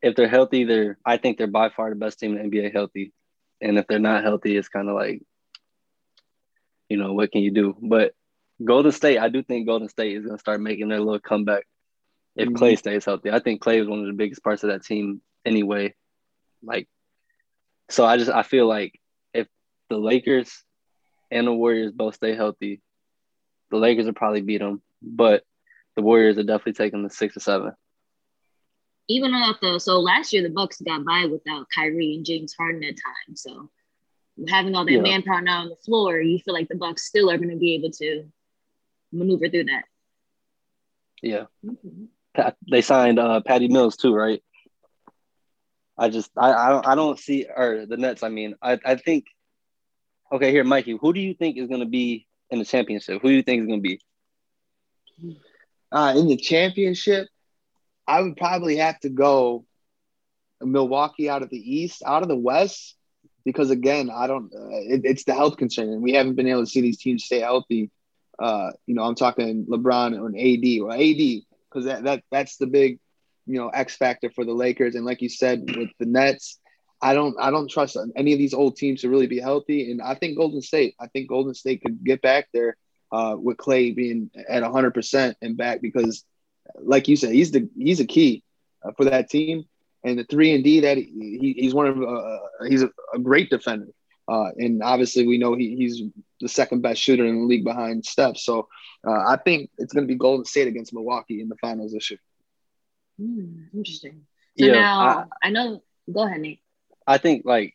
if 0.03 0.15
they're 0.15 0.29
healthy, 0.29 0.65
they're 0.65 0.99
I 1.07 1.17
think 1.17 1.39
they're 1.39 1.47
by 1.47 1.71
far 1.71 1.89
the 1.89 1.97
best 1.97 2.19
team 2.19 2.37
in 2.37 2.51
the 2.51 2.59
NBA 2.59 2.71
healthy, 2.71 3.15
and 3.63 3.79
if 3.79 3.87
they're 3.87 3.99
not 3.99 4.25
healthy, 4.25 4.59
it's 4.59 4.69
kind 4.69 4.91
of 4.91 4.95
like, 4.95 5.23
you 6.91 6.99
know, 6.99 7.15
what 7.15 7.33
can 7.33 7.41
you 7.41 7.51
do? 7.51 7.79
But 7.81 8.13
Golden 8.63 8.93
State, 8.93 9.21
I 9.21 9.31
do 9.31 9.43
think 9.43 9.67
Golden 9.67 9.89
State 9.89 10.19
is 10.19 10.27
gonna 10.27 10.39
start 10.39 10.61
making 10.61 10.89
their 10.89 11.01
little 11.01 11.19
comeback 11.19 11.65
if 12.37 12.47
mm-hmm. 12.47 12.63
Klay 12.63 12.77
stays 12.77 13.07
healthy. 13.07 13.31
I 13.31 13.39
think 13.39 13.63
Klay 13.63 13.81
is 13.81 13.89
one 13.89 14.01
of 14.01 14.07
the 14.07 14.13
biggest 14.13 14.45
parts 14.45 14.65
of 14.65 14.69
that 14.69 14.85
team 14.85 15.23
anyway. 15.47 15.95
Like 16.63 16.89
so 17.90 18.05
I 18.05 18.17
just 18.17 18.31
I 18.31 18.43
feel 18.43 18.67
like 18.67 18.99
if 19.32 19.46
the 19.88 19.99
Lakers 19.99 20.62
and 21.31 21.46
the 21.46 21.52
Warriors 21.52 21.93
both 21.93 22.14
stay 22.14 22.35
healthy, 22.35 22.81
the 23.70 23.76
Lakers 23.76 24.06
will 24.06 24.12
probably 24.12 24.40
beat 24.40 24.58
them, 24.58 24.82
but 25.02 25.43
the 25.96 26.02
Warriors 26.02 26.38
are 26.38 26.44
definitely 26.44 26.75
taking 26.75 27.02
the 27.02 27.11
six 27.11 27.37
or 27.37 27.40
seven. 27.40 27.73
Even 29.08 29.32
without 29.32 29.61
the 29.61 29.79
so 29.79 30.00
last 30.00 30.32
year 30.32 30.43
the 30.43 30.50
Bucks 30.50 30.81
got 30.81 31.05
by 31.05 31.26
without 31.26 31.67
Kyrie 31.75 32.14
and 32.14 32.25
James 32.25 32.55
Harden 32.55 32.85
at 32.85 32.94
times. 32.94 33.43
So 33.43 33.70
having 34.49 34.75
all 34.75 34.84
that 34.84 34.93
yeah. 34.93 35.00
manpower 35.00 35.41
now 35.41 35.62
on 35.62 35.69
the 35.70 35.76
floor, 35.76 36.20
you 36.20 36.38
feel 36.38 36.55
like 36.55 36.69
the 36.69 36.76
Bucks 36.76 37.06
still 37.06 37.31
are 37.31 37.38
going 37.38 37.50
to 37.50 37.56
be 37.56 37.75
able 37.75 37.91
to 37.93 38.25
maneuver 39.12 39.49
through 39.49 39.64
that. 39.64 39.84
Yeah. 41.22 41.44
Mm-hmm. 41.65 42.05
They 42.70 42.82
signed 42.82 43.19
uh, 43.19 43.41
Patty 43.41 43.69
Mills 43.69 43.96
too, 43.96 44.15
right? 44.15 44.43
I 45.98 46.08
just 46.08 46.31
I 46.36 46.52
I 46.52 46.69
don't, 46.70 46.86
I 46.86 46.94
don't 46.94 47.19
see 47.19 47.46
or 47.55 47.86
the 47.86 47.96
Nets. 47.96 48.22
I 48.22 48.28
mean, 48.28 48.55
I 48.62 48.78
I 48.84 48.94
think. 48.96 49.26
Okay, 50.31 50.50
here, 50.50 50.64
Mikey. 50.64 50.98
Who 51.00 51.12
do 51.14 51.20
you 51.20 51.34
think 51.34 51.56
is 51.56 51.69
going 51.69 51.81
to 51.81 51.86
be 51.86 52.26
in 52.50 52.58
the 52.58 52.64
championship? 52.64 53.22
Who 53.22 53.28
do 53.28 53.34
you 53.34 53.43
think 53.43 53.62
is 53.62 53.67
going 53.67 53.82
to 53.82 53.88
be? 53.88 54.00
Uh, 55.90 56.14
in 56.17 56.28
the 56.28 56.36
championship, 56.36 57.28
I 58.06 58.20
would 58.20 58.36
probably 58.36 58.76
have 58.76 59.00
to 59.00 59.08
go 59.08 59.64
Milwaukee 60.60 61.31
out 61.31 61.43
of 61.43 61.48
the 61.50 61.56
East, 61.58 62.02
out 62.05 62.22
of 62.22 62.28
the 62.28 62.36
West, 62.36 62.94
because 63.44 63.70
again, 63.70 64.10
I 64.14 64.26
don't. 64.26 64.52
Uh, 64.55 64.94
it, 64.94 65.00
it's 65.05 65.24
the 65.24 65.34
health 65.34 65.56
concern, 65.56 65.88
and 65.88 66.02
we 66.02 66.12
haven't 66.12 66.34
been 66.34 66.48
able 66.48 66.64
to 66.64 66.70
see 66.70 66.82
these 66.82 66.98
teams 66.98 67.24
stay 67.24 67.40
healthy. 67.40 67.90
Uh, 68.38 68.70
you 68.86 68.94
know, 68.94 69.02
I'm 69.02 69.14
talking 69.14 69.67
LeBron 69.67 70.20
or 70.20 70.28
AD 70.28 70.82
or 70.82 70.93
AD 70.93 71.43
because 71.69 71.86
that, 71.86 72.05
that 72.05 72.22
that's 72.31 72.56
the 72.58 72.67
big 72.67 72.98
you 73.48 73.58
know 73.58 73.69
X 73.70 73.96
factor 73.96 74.31
for 74.31 74.44
the 74.44 74.52
Lakers. 74.52 74.94
And 74.94 75.05
like 75.05 75.22
you 75.22 75.28
said 75.28 75.64
with 75.76 75.90
the 75.98 76.06
Nets, 76.06 76.58
I 77.00 77.14
don't 77.14 77.34
I 77.40 77.50
don't 77.50 77.70
trust 77.70 77.96
any 78.17 78.32
of 78.32 78.38
these 78.38 78.55
old 78.55 78.76
teams 78.76 79.00
to 79.00 79.10
really 79.10 79.26
be 79.26 79.40
healthy. 79.40 79.90
And 79.90 80.02
I 80.02 80.14
think 80.14 80.36
Golden 80.36 80.60
State, 80.60 80.94
I 81.00 81.06
think 81.08 81.28
Golden 81.28 81.55
State 81.55 81.82
could 81.82 82.05
get 82.05 82.22
back 82.22 82.48
there 82.52 82.76
uh, 83.10 83.36
with 83.38 83.56
Klay 83.56 83.94
being 83.96 84.31
at 84.48 84.62
100 84.62 84.93
percent 84.93 85.36
and 85.40 85.56
back 85.56 85.81
because, 85.81 86.24
like 86.78 87.08
you 87.08 87.17
said, 87.17 87.32
he's 87.32 87.50
the 87.50 87.69
he's 87.76 88.00
a 88.00 88.06
key 88.06 88.44
uh, 88.84 88.93
for 88.96 89.06
that 89.06 89.31
team. 89.31 89.64
And 90.05 90.19
the 90.19 90.24
three 90.24 90.55
and 90.55 90.62
D 90.62 90.81
that 90.81 90.96
he, 90.96 91.55
he's 91.58 91.74
one 91.74 91.86
of 91.86 92.02
uh, 92.02 92.38
he's 92.69 92.82
a, 92.82 92.90
a, 93.14 93.19
great 93.19 93.50
defender. 93.50 93.88
Uh, 94.28 94.50
and 94.56 94.82
obviously, 94.82 95.26
we 95.26 95.38
know 95.38 95.56
he, 95.56 95.74
he's 95.74 96.02
the 96.40 96.48
second 96.48 96.82
best 96.82 97.00
shooter 97.00 97.24
in 97.24 97.40
the 97.40 97.46
league 97.46 97.64
behind 97.64 98.05
Steph. 98.05 98.36
So 98.36 98.69
uh, 99.06 99.24
I 99.26 99.38
think 99.43 99.70
it's 99.78 99.93
going 99.93 100.06
to 100.06 100.12
be 100.12 100.19
Golden 100.19 100.44
State 100.44 100.69
against 100.69 100.93
Milwaukee 100.93 101.40
in 101.40 101.48
the 101.48 101.56
finals 101.56 101.93
this 101.93 102.10
year. 102.10 102.20
Hmm, 103.19 103.65
interesting. 103.75 104.27
So 104.58 104.67
yeah, 104.67 104.72
now 104.82 105.27
I, 105.43 105.48
I 105.48 105.51
know. 105.51 105.82
Go 106.13 106.25
ahead, 106.25 106.41
Nate. 106.41 106.60
I 107.06 107.19
think 107.19 107.44
like, 107.44 107.75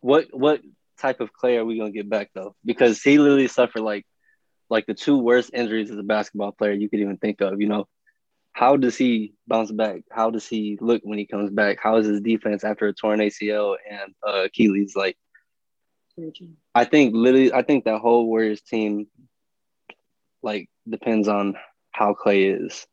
what 0.00 0.26
what 0.32 0.60
type 0.98 1.20
of 1.20 1.30
Klay 1.32 1.58
are 1.58 1.64
we 1.64 1.78
gonna 1.78 1.90
get 1.90 2.08
back 2.08 2.30
though? 2.34 2.54
Because 2.64 3.02
he 3.02 3.18
literally 3.18 3.48
suffered 3.48 3.82
like, 3.82 4.04
like 4.70 4.86
the 4.86 4.94
two 4.94 5.18
worst 5.18 5.50
injuries 5.52 5.90
as 5.90 5.98
a 5.98 6.02
basketball 6.02 6.52
player 6.52 6.72
you 6.72 6.88
could 6.88 7.00
even 7.00 7.18
think 7.18 7.40
of. 7.40 7.60
You 7.60 7.68
know, 7.68 7.88
how 8.52 8.76
does 8.76 8.96
he 8.96 9.34
bounce 9.46 9.72
back? 9.72 10.02
How 10.10 10.30
does 10.30 10.46
he 10.46 10.78
look 10.80 11.02
when 11.04 11.18
he 11.18 11.26
comes 11.26 11.50
back? 11.50 11.78
How 11.82 11.96
is 11.96 12.06
his 12.06 12.20
defense 12.20 12.64
after 12.64 12.88
a 12.88 12.92
torn 12.94 13.20
ACL 13.20 13.76
and 13.90 14.14
uh, 14.26 14.44
Achilles? 14.44 14.94
Like, 14.96 15.16
I 16.74 16.84
think 16.84 17.14
literally, 17.14 17.52
I 17.52 17.62
think 17.62 17.84
that 17.84 18.00
whole 18.00 18.26
Warriors 18.26 18.62
team 18.62 19.06
like 20.42 20.68
depends 20.88 21.28
on 21.28 21.56
how 21.92 22.14
Klay 22.14 22.64
is. 22.64 22.86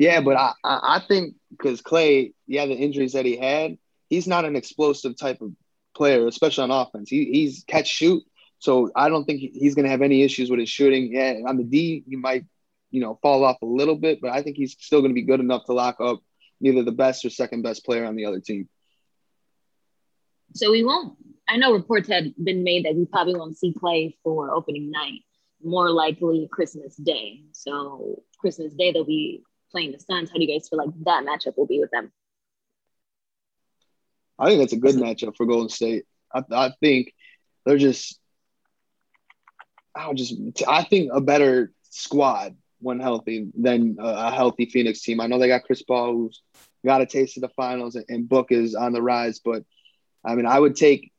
Yeah, 0.00 0.22
but 0.22 0.38
I 0.38 0.54
I 0.64 1.02
think 1.06 1.34
because 1.50 1.82
Klay, 1.82 2.32
yeah, 2.46 2.64
the 2.64 2.72
injuries 2.72 3.12
that 3.12 3.26
he 3.26 3.36
had, 3.36 3.76
he's 4.08 4.26
not 4.26 4.46
an 4.46 4.56
explosive 4.56 5.14
type 5.14 5.42
of 5.42 5.52
player, 5.94 6.26
especially 6.26 6.64
on 6.64 6.70
offense. 6.70 7.10
He, 7.10 7.26
he's 7.26 7.64
catch 7.68 7.86
shoot, 7.86 8.22
so 8.60 8.90
I 8.96 9.10
don't 9.10 9.26
think 9.26 9.40
he's 9.40 9.74
going 9.74 9.84
to 9.84 9.90
have 9.90 10.00
any 10.00 10.22
issues 10.22 10.48
with 10.48 10.58
his 10.58 10.70
shooting. 10.70 11.12
Yeah, 11.12 11.40
on 11.46 11.58
the 11.58 11.64
D, 11.64 12.02
he 12.08 12.16
might 12.16 12.46
you 12.90 13.02
know 13.02 13.18
fall 13.20 13.44
off 13.44 13.60
a 13.60 13.66
little 13.66 13.94
bit, 13.94 14.22
but 14.22 14.30
I 14.30 14.40
think 14.42 14.56
he's 14.56 14.74
still 14.80 15.00
going 15.00 15.10
to 15.10 15.20
be 15.20 15.26
good 15.26 15.38
enough 15.38 15.66
to 15.66 15.74
lock 15.74 16.00
up 16.00 16.20
either 16.62 16.82
the 16.82 16.92
best 16.92 17.26
or 17.26 17.28
second 17.28 17.60
best 17.60 17.84
player 17.84 18.06
on 18.06 18.16
the 18.16 18.24
other 18.24 18.40
team. 18.40 18.70
So 20.54 20.70
we 20.70 20.82
won't. 20.82 21.18
I 21.46 21.58
know 21.58 21.74
reports 21.74 22.08
had 22.08 22.32
been 22.42 22.64
made 22.64 22.86
that 22.86 22.94
we 22.94 23.04
probably 23.04 23.34
won't 23.34 23.58
see 23.58 23.74
Klay 23.74 24.14
for 24.24 24.50
opening 24.50 24.90
night. 24.90 25.20
More 25.62 25.90
likely 25.90 26.48
Christmas 26.50 26.96
Day. 26.96 27.42
So 27.52 28.22
Christmas 28.38 28.72
Day 28.72 28.92
they'll 28.92 29.04
be 29.04 29.42
playing 29.70 29.92
the 29.92 30.00
Suns. 30.00 30.30
How 30.30 30.36
do 30.36 30.44
you 30.44 30.52
guys 30.52 30.68
feel 30.68 30.78
like 30.78 30.90
that 31.04 31.24
matchup 31.24 31.56
will 31.56 31.66
be 31.66 31.80
with 31.80 31.90
them? 31.90 32.12
I 34.38 34.48
think 34.48 34.60
that's 34.60 34.72
a 34.72 34.76
good 34.76 34.96
matchup 34.96 35.36
for 35.36 35.46
Golden 35.46 35.68
State. 35.68 36.04
I, 36.34 36.42
I 36.50 36.72
think 36.80 37.12
they're 37.64 37.78
just, 37.78 38.18
I 39.94 40.12
just, 40.14 40.34
I 40.66 40.84
think 40.84 41.10
a 41.12 41.20
better 41.20 41.72
squad 41.90 42.56
when 42.80 43.00
healthy 43.00 43.50
than 43.54 43.96
a 43.98 44.30
healthy 44.32 44.66
Phoenix 44.66 45.02
team. 45.02 45.20
I 45.20 45.26
know 45.26 45.38
they 45.38 45.48
got 45.48 45.64
Chris 45.64 45.82
Paul, 45.82 46.14
who's 46.14 46.42
got 46.84 47.02
a 47.02 47.06
taste 47.06 47.36
of 47.36 47.42
the 47.42 47.50
finals, 47.50 47.96
and 48.08 48.28
Book 48.28 48.50
is 48.50 48.74
on 48.74 48.92
the 48.92 49.02
rise. 49.02 49.40
But 49.44 49.64
I 50.24 50.34
mean, 50.34 50.46
I 50.46 50.58
would 50.58 50.76
take 50.76 51.12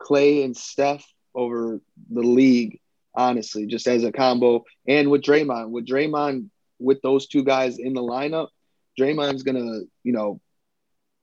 Klay 0.00 0.44
and 0.44 0.56
Steph 0.56 1.06
over 1.34 1.80
the 2.10 2.22
league, 2.22 2.80
honestly, 3.14 3.66
just 3.66 3.86
as 3.86 4.02
a 4.02 4.10
combo. 4.10 4.64
And 4.88 5.10
with 5.10 5.22
Draymond, 5.22 5.70
with 5.70 5.86
Draymond, 5.86 6.50
with 6.78 7.02
those 7.02 7.26
two 7.26 7.44
guys 7.44 7.78
in 7.78 7.94
the 7.94 8.02
lineup, 8.02 8.48
Draymond's 8.98 9.42
gonna, 9.42 9.80
you 10.02 10.12
know, 10.12 10.40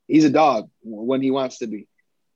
he's 0.06 0.24
a 0.24 0.30
dog 0.30 0.70
when 0.82 1.22
he 1.22 1.30
wants 1.30 1.58
to 1.58 1.66
be. 1.66 1.88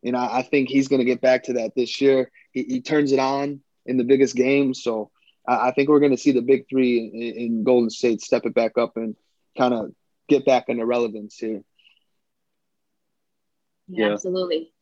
And 0.04 0.16
I, 0.16 0.38
I 0.38 0.42
think 0.42 0.68
he's 0.68 0.88
gonna 0.88 1.04
get 1.04 1.20
back 1.20 1.44
to 1.44 1.54
that 1.54 1.74
this 1.74 2.00
year. 2.00 2.30
He, 2.52 2.64
he 2.64 2.80
turns 2.80 3.12
it 3.12 3.18
on 3.18 3.60
in 3.86 3.96
the 3.96 4.04
biggest 4.04 4.34
games. 4.34 4.82
So 4.82 5.10
I, 5.46 5.68
I 5.68 5.72
think 5.72 5.88
we're 5.88 6.00
gonna 6.00 6.16
see 6.16 6.32
the 6.32 6.42
big 6.42 6.68
three 6.68 6.98
in, 6.98 7.42
in 7.42 7.64
Golden 7.64 7.90
State 7.90 8.20
step 8.20 8.46
it 8.46 8.54
back 8.54 8.78
up 8.78 8.96
and 8.96 9.16
kind 9.56 9.74
of 9.74 9.92
get 10.28 10.44
back 10.44 10.68
into 10.68 10.84
relevance 10.86 11.36
here. 11.36 11.62
Yeah, 13.88 14.06
yeah, 14.06 14.12
absolutely 14.12 14.72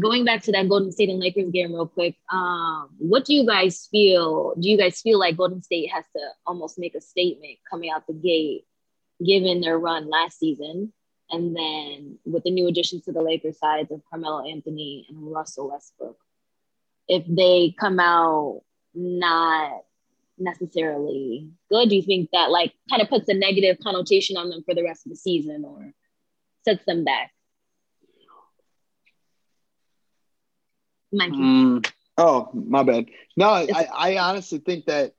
going 0.00 0.24
back 0.24 0.42
to 0.42 0.52
that 0.52 0.68
Golden 0.68 0.92
State 0.92 1.08
and 1.08 1.18
Lakers 1.18 1.50
game 1.50 1.72
real 1.72 1.86
quick, 1.86 2.16
um, 2.32 2.90
what 2.98 3.24
do 3.24 3.34
you 3.34 3.46
guys 3.46 3.88
feel? 3.90 4.54
Do 4.58 4.68
you 4.68 4.76
guys 4.78 5.00
feel 5.00 5.18
like 5.18 5.36
Golden 5.36 5.62
State 5.62 5.90
has 5.92 6.04
to 6.14 6.20
almost 6.46 6.78
make 6.78 6.94
a 6.94 7.00
statement 7.00 7.58
coming 7.68 7.90
out 7.90 8.06
the 8.06 8.12
gate, 8.12 8.64
given 9.24 9.60
their 9.60 9.78
run 9.78 10.08
last 10.08 10.38
season? 10.38 10.92
And 11.30 11.54
then 11.54 12.18
with 12.24 12.44
the 12.44 12.50
new 12.50 12.68
additions 12.68 13.04
to 13.04 13.12
the 13.12 13.22
Lakers 13.22 13.58
sides 13.58 13.90
of 13.90 14.02
Carmelo 14.08 14.48
Anthony 14.48 15.06
and 15.08 15.30
Russell 15.30 15.70
Westbrook, 15.70 16.16
if 17.08 17.24
they 17.26 17.74
come 17.78 18.00
out 18.00 18.62
not 18.94 19.82
necessarily 20.38 21.50
good, 21.70 21.88
do 21.88 21.96
you 21.96 22.02
think 22.02 22.30
that 22.32 22.50
like 22.50 22.72
kind 22.88 23.02
of 23.02 23.08
puts 23.08 23.28
a 23.28 23.34
negative 23.34 23.78
connotation 23.82 24.36
on 24.36 24.48
them 24.48 24.62
for 24.64 24.74
the 24.74 24.84
rest 24.84 25.04
of 25.06 25.10
the 25.10 25.16
season 25.16 25.64
or 25.66 25.92
sets 26.64 26.84
them 26.86 27.04
back? 27.04 27.30
Mm. 31.14 31.90
Oh, 32.16 32.50
my 32.52 32.82
bad. 32.82 33.06
No, 33.36 33.48
I, 33.48 33.86
I 33.94 34.18
honestly 34.18 34.58
think 34.58 34.86
that 34.86 35.14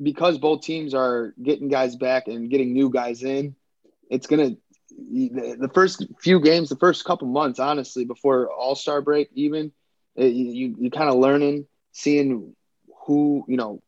because 0.00 0.38
both 0.38 0.62
teams 0.62 0.94
are 0.94 1.34
getting 1.42 1.68
guys 1.68 1.96
back 1.96 2.28
and 2.28 2.50
getting 2.50 2.72
new 2.72 2.90
guys 2.90 3.22
in, 3.22 3.54
it's 4.10 4.26
gonna 4.26 4.56
the 4.90 5.70
first 5.72 6.06
few 6.20 6.40
games, 6.40 6.68
the 6.68 6.76
first 6.76 7.04
couple 7.04 7.26
months, 7.28 7.58
honestly, 7.58 8.04
before 8.04 8.50
All 8.50 8.74
Star 8.74 9.00
break, 9.00 9.30
even 9.34 9.72
it, 10.14 10.32
you 10.32 10.76
you 10.78 10.90
kind 10.90 11.08
of 11.08 11.16
learning, 11.16 11.66
seeing 11.92 12.54
who 13.06 13.44
you 13.48 13.56
know, 13.56 13.82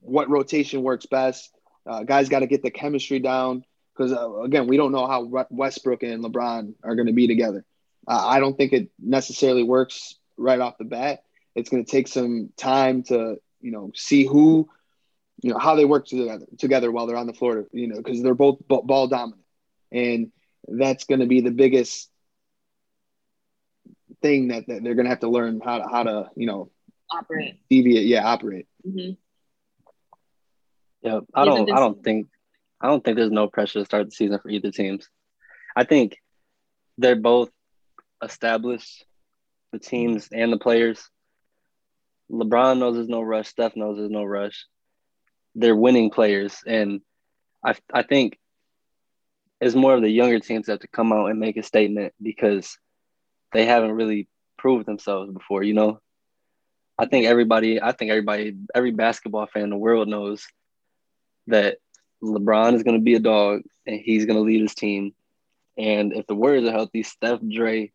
what 0.00 0.30
rotation 0.30 0.82
works 0.82 1.06
best. 1.06 1.52
Uh, 1.84 2.04
guys 2.04 2.28
got 2.28 2.40
to 2.40 2.46
get 2.46 2.62
the 2.62 2.70
chemistry 2.70 3.18
down 3.18 3.64
because 3.94 4.12
uh, 4.12 4.42
again, 4.42 4.68
we 4.68 4.76
don't 4.76 4.92
know 4.92 5.06
how 5.06 5.46
Westbrook 5.50 6.02
and 6.04 6.24
LeBron 6.24 6.74
are 6.84 6.94
going 6.94 7.08
to 7.08 7.12
be 7.12 7.26
together. 7.26 7.64
Uh, 8.06 8.24
I 8.24 8.40
don't 8.40 8.56
think 8.56 8.72
it 8.72 8.90
necessarily 9.00 9.64
works 9.64 10.16
right 10.36 10.60
off 10.60 10.78
the 10.78 10.84
bat. 10.84 11.22
It's 11.54 11.68
going 11.68 11.84
to 11.84 11.90
take 11.90 12.08
some 12.08 12.50
time 12.56 13.02
to, 13.04 13.36
you 13.60 13.72
know, 13.72 13.92
see 13.94 14.24
who, 14.24 14.68
you 15.42 15.52
know, 15.52 15.58
how 15.58 15.74
they 15.74 15.84
work 15.84 16.06
together 16.06 16.46
together 16.58 16.90
while 16.90 17.06
they're 17.06 17.16
on 17.16 17.26
the 17.26 17.34
floor, 17.34 17.66
you 17.72 17.88
know, 17.88 17.96
because 17.96 18.22
they're 18.22 18.34
both 18.34 18.58
ball 18.66 19.08
dominant, 19.08 19.42
and 19.90 20.32
that's 20.66 21.04
going 21.04 21.20
to 21.20 21.26
be 21.26 21.40
the 21.40 21.50
biggest 21.50 22.08
thing 24.22 24.48
that, 24.48 24.66
that 24.68 24.82
they're 24.82 24.94
going 24.94 25.04
to 25.04 25.10
have 25.10 25.20
to 25.20 25.28
learn 25.28 25.60
how 25.62 25.78
to 25.78 25.88
how 25.88 26.02
to 26.04 26.30
you 26.36 26.46
know 26.46 26.70
operate 27.10 27.60
deviate 27.68 28.06
yeah 28.06 28.24
operate 28.24 28.66
mm-hmm. 28.86 29.12
yeah 31.02 31.20
i 31.34 31.44
don't 31.44 31.70
i 31.70 31.78
don't 31.78 32.02
think 32.02 32.28
i 32.80 32.86
don't 32.86 33.04
think 33.04 33.16
there's 33.16 33.30
no 33.30 33.48
pressure 33.48 33.80
to 33.80 33.84
start 33.84 34.06
the 34.06 34.12
season 34.12 34.38
for 34.38 34.48
either 34.48 34.70
teams 34.70 35.08
i 35.76 35.84
think 35.84 36.16
they're 36.96 37.16
both 37.16 37.50
established 38.22 39.04
the 39.72 39.78
teams 39.78 40.28
and 40.32 40.52
the 40.52 40.58
players. 40.58 41.08
LeBron 42.30 42.78
knows 42.78 42.94
there's 42.94 43.08
no 43.08 43.22
rush. 43.22 43.48
Steph 43.48 43.76
knows 43.76 43.96
there's 43.96 44.10
no 44.10 44.24
rush. 44.24 44.66
They're 45.54 45.76
winning 45.76 46.10
players, 46.10 46.56
and 46.66 47.00
I 47.64 47.74
I 47.92 48.02
think 48.02 48.38
it's 49.60 49.74
more 49.74 49.94
of 49.94 50.02
the 50.02 50.10
younger 50.10 50.40
teams 50.40 50.66
that 50.66 50.72
have 50.72 50.80
to 50.80 50.88
come 50.88 51.12
out 51.12 51.26
and 51.26 51.38
make 51.38 51.56
a 51.56 51.62
statement 51.62 52.14
because 52.20 52.78
they 53.52 53.64
haven't 53.64 53.92
really 53.92 54.28
proved 54.58 54.86
themselves 54.86 55.30
before. 55.30 55.62
You 55.62 55.74
know, 55.74 56.00
I 56.98 57.06
think 57.06 57.26
everybody, 57.26 57.80
I 57.80 57.92
think 57.92 58.10
everybody, 58.10 58.56
every 58.74 58.90
basketball 58.90 59.46
fan 59.46 59.64
in 59.64 59.70
the 59.70 59.76
world 59.76 60.08
knows 60.08 60.46
that 61.46 61.78
LeBron 62.22 62.74
is 62.74 62.82
going 62.82 62.96
to 62.96 63.04
be 63.04 63.14
a 63.14 63.20
dog 63.20 63.62
and 63.86 64.00
he's 64.00 64.26
going 64.26 64.36
to 64.36 64.42
lead 64.42 64.62
his 64.62 64.74
team. 64.74 65.14
And 65.78 66.12
if 66.12 66.26
the 66.26 66.34
Warriors 66.34 66.68
are 66.68 66.72
healthy, 66.72 67.02
Steph, 67.02 67.40
Dre, 67.40 67.92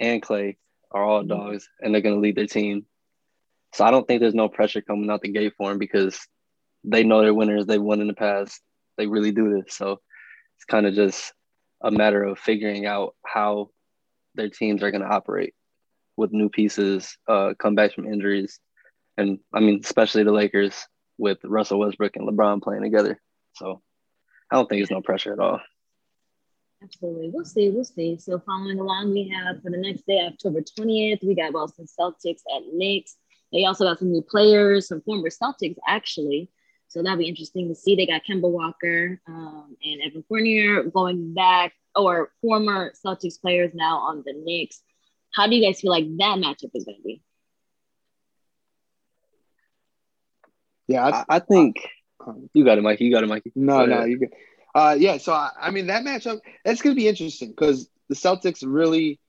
and 0.00 0.22
Klay 0.22 0.56
are 0.94 1.04
all 1.04 1.20
mm-hmm. 1.20 1.28
dogs 1.28 1.68
and 1.80 1.92
they're 1.92 2.00
going 2.00 2.14
to 2.14 2.20
lead 2.20 2.36
their 2.36 2.46
team. 2.46 2.86
So 3.74 3.84
I 3.84 3.90
don't 3.90 4.06
think 4.06 4.20
there's 4.20 4.34
no 4.34 4.48
pressure 4.48 4.80
coming 4.80 5.10
out 5.10 5.20
the 5.20 5.28
gate 5.28 5.54
for 5.58 5.68
them 5.68 5.78
because 5.78 6.18
they 6.84 7.02
know 7.02 7.20
they're 7.20 7.34
winners. 7.34 7.66
They've 7.66 7.82
won 7.82 8.00
in 8.00 8.06
the 8.06 8.14
past. 8.14 8.60
They 8.96 9.06
really 9.06 9.32
do 9.32 9.52
this. 9.52 9.74
So 9.76 10.00
it's 10.56 10.64
kind 10.64 10.86
of 10.86 10.94
just 10.94 11.32
a 11.82 11.90
matter 11.90 12.22
of 12.22 12.38
figuring 12.38 12.86
out 12.86 13.16
how 13.26 13.70
their 14.36 14.48
teams 14.48 14.82
are 14.82 14.92
going 14.92 15.02
to 15.02 15.08
operate 15.08 15.54
with 16.16 16.32
new 16.32 16.48
pieces, 16.48 17.18
uh, 17.28 17.54
comebacks 17.60 17.94
from 17.94 18.06
injuries. 18.06 18.60
And 19.16 19.40
I 19.52 19.60
mean, 19.60 19.80
especially 19.82 20.22
the 20.22 20.32
Lakers 20.32 20.86
with 21.18 21.38
Russell 21.42 21.80
Westbrook 21.80 22.16
and 22.16 22.28
LeBron 22.28 22.62
playing 22.62 22.82
together. 22.82 23.20
So 23.54 23.82
I 24.50 24.56
don't 24.56 24.68
think 24.68 24.80
there's 24.80 24.90
no 24.90 25.02
pressure 25.02 25.32
at 25.32 25.40
all. 25.40 25.60
Absolutely. 26.84 27.30
We'll 27.30 27.44
see. 27.46 27.70
We'll 27.70 27.84
see. 27.84 28.18
So 28.18 28.38
following 28.44 28.78
along, 28.78 29.12
we 29.12 29.28
have 29.28 29.62
for 29.62 29.70
the 29.70 29.78
next 29.78 30.06
day, 30.06 30.20
October 30.26 30.60
20th, 30.60 31.24
we 31.24 31.34
got 31.34 31.52
Boston 31.52 31.86
Celtics 31.86 32.42
at 32.54 32.62
Knicks. 32.72 33.16
They 33.52 33.64
also 33.64 33.84
got 33.84 33.98
some 33.98 34.12
new 34.12 34.20
players, 34.20 34.88
some 34.88 35.00
former 35.00 35.30
Celtics 35.30 35.76
actually. 35.88 36.50
So 36.88 37.02
that'll 37.02 37.18
be 37.18 37.28
interesting 37.28 37.68
to 37.68 37.74
see. 37.74 37.96
They 37.96 38.06
got 38.06 38.22
Kemba 38.28 38.50
Walker 38.50 39.18
um, 39.26 39.76
and 39.82 40.02
Evan 40.02 40.24
Fournier 40.28 40.84
going 40.84 41.32
back, 41.32 41.72
or 41.96 42.30
former 42.42 42.92
Celtics 43.04 43.40
players 43.40 43.72
now 43.74 43.98
on 43.98 44.22
the 44.26 44.34
Knicks. 44.36 44.82
How 45.32 45.46
do 45.46 45.56
you 45.56 45.66
guys 45.66 45.80
feel 45.80 45.90
like 45.90 46.04
that 46.18 46.38
matchup 46.38 46.70
is 46.74 46.84
going 46.84 46.98
to 46.98 47.02
be? 47.02 47.22
Yeah, 50.86 51.06
I, 51.06 51.36
I 51.36 51.38
think 51.38 51.76
you 52.52 52.64
got 52.64 52.78
it, 52.78 52.82
Mikey. 52.82 53.06
You 53.06 53.12
got 53.12 53.24
it, 53.24 53.28
Mikey. 53.28 53.52
No, 53.54 53.86
no, 53.86 54.04
you 54.04 54.18
got. 54.18 54.28
Uh, 54.74 54.96
yeah, 54.98 55.18
so 55.18 55.32
I, 55.32 55.50
I 55.60 55.70
mean 55.70 55.86
that 55.86 56.04
matchup 56.04 56.40
that's 56.64 56.82
going 56.82 56.94
to 56.94 57.00
be 57.00 57.08
interesting 57.08 57.50
because 57.50 57.88
the 58.08 58.14
Celtics 58.14 58.62
really 58.66 59.20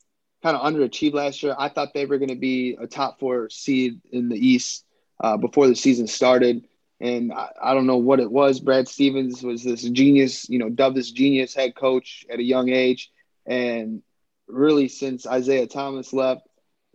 kind 0.41 0.57
of 0.57 0.63
underachieved 0.63 1.13
last 1.13 1.43
year. 1.43 1.55
I 1.57 1.69
thought 1.69 1.93
they 1.93 2.05
were 2.05 2.17
going 2.17 2.29
to 2.29 2.35
be 2.35 2.77
a 2.79 2.87
top 2.87 3.19
four 3.19 3.49
seed 3.49 4.01
in 4.11 4.29
the 4.29 4.37
East 4.37 4.85
uh, 5.19 5.37
before 5.37 5.67
the 5.67 5.75
season 5.75 6.07
started, 6.07 6.67
and 6.99 7.31
I, 7.31 7.49
I, 7.61 7.73
don't 7.73 7.85
know 7.85 7.97
what 7.97 8.19
it 8.19 8.31
was. 8.31 8.59
Brad 8.59 8.87
Stevens 8.87 9.43
was 9.43 9.63
this 9.63 9.83
genius, 9.83 10.49
you 10.49 10.59
know, 10.59 10.69
dubbed 10.69 10.97
this 10.97 11.11
genius 11.11 11.53
head 11.53 11.75
coach 11.75 12.25
at 12.29 12.39
a 12.39 12.43
young 12.43 12.69
age, 12.69 13.11
and 13.45 14.01
really 14.47 14.87
since 14.87 15.27
Isaiah 15.27 15.67
Thomas 15.67 16.11
left, 16.11 16.47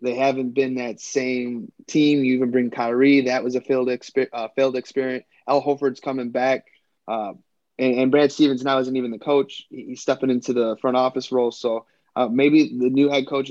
they 0.02 0.14
haven't 0.14 0.50
been 0.54 0.74
that 0.76 1.00
same 1.00 1.70
team. 1.86 2.24
You 2.24 2.34
even 2.34 2.50
bring 2.50 2.70
Kyrie, 2.70 3.22
that 3.22 3.44
was 3.44 3.54
a 3.54 3.60
failed, 3.60 3.88
exper- 3.88 4.28
uh, 4.32 4.48
failed 4.56 4.76
experiment. 4.76 5.24
Al 5.46 5.62
Horford's 5.62 6.00
coming 6.00 6.30
back. 6.30 6.66
Uh, 7.06 7.32
and, 7.80 7.98
and 7.98 8.10
Brad 8.10 8.30
Stevens 8.30 8.62
now 8.62 8.78
isn't 8.78 8.96
even 8.96 9.10
the 9.10 9.18
coach; 9.18 9.66
he's 9.70 10.00
stepping 10.00 10.30
into 10.30 10.52
the 10.52 10.76
front 10.80 10.96
office 10.96 11.32
role. 11.32 11.50
So 11.50 11.86
uh, 12.14 12.28
maybe 12.28 12.76
the 12.78 12.90
new 12.90 13.08
head 13.08 13.26
coach 13.26 13.50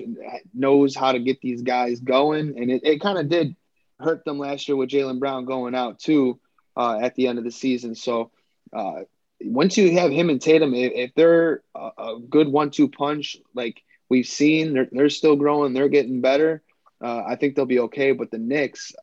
knows 0.54 0.96
how 0.96 1.12
to 1.12 1.20
get 1.20 1.42
these 1.42 1.62
guys 1.62 2.00
going, 2.00 2.58
and 2.58 2.72
it, 2.72 2.82
it 2.84 3.02
kind 3.02 3.18
of 3.18 3.28
did 3.30 3.56
hurt 4.00 4.24
them 4.24 4.40
last 4.40 4.68
year 4.68 4.78
with 4.78 4.90
Jaylen 4.90 5.20
Brown 5.20 5.44
going 5.46 5.76
out 5.76 6.00
too. 6.00 6.40
uh, 6.80 6.98
at 7.02 7.16
the 7.16 7.28
end 7.28 7.38
of 7.38 7.44
the 7.44 7.52
season. 7.52 7.94
So 7.94 8.32
uh, 8.72 9.02
once 9.42 9.78
you 9.78 9.98
have 9.98 10.12
him 10.12 10.30
and 10.30 10.42
Tatum, 10.42 10.74
if, 10.74 10.94
if 10.94 11.14
they're 11.14 11.62
a, 11.76 11.90
a, 11.98 12.20
good 12.30 12.48
one-two 12.48 12.88
punch, 12.88 13.36
like 13.54 13.84
we've 14.08 14.26
seen, 14.26 14.74
they're, 14.74 14.88
they're 14.90 15.10
still 15.10 15.36
growing, 15.36 15.74
they're 15.74 15.90
getting 15.90 16.22
better. 16.22 16.64
Uh, 17.02 17.24
I 17.28 17.36
think 17.36 17.56
they'll 17.56 17.66
be 17.66 17.80
okay. 17.80 18.14
But 18.14 18.32
the 18.32 18.38
Knicks, 18.38 18.94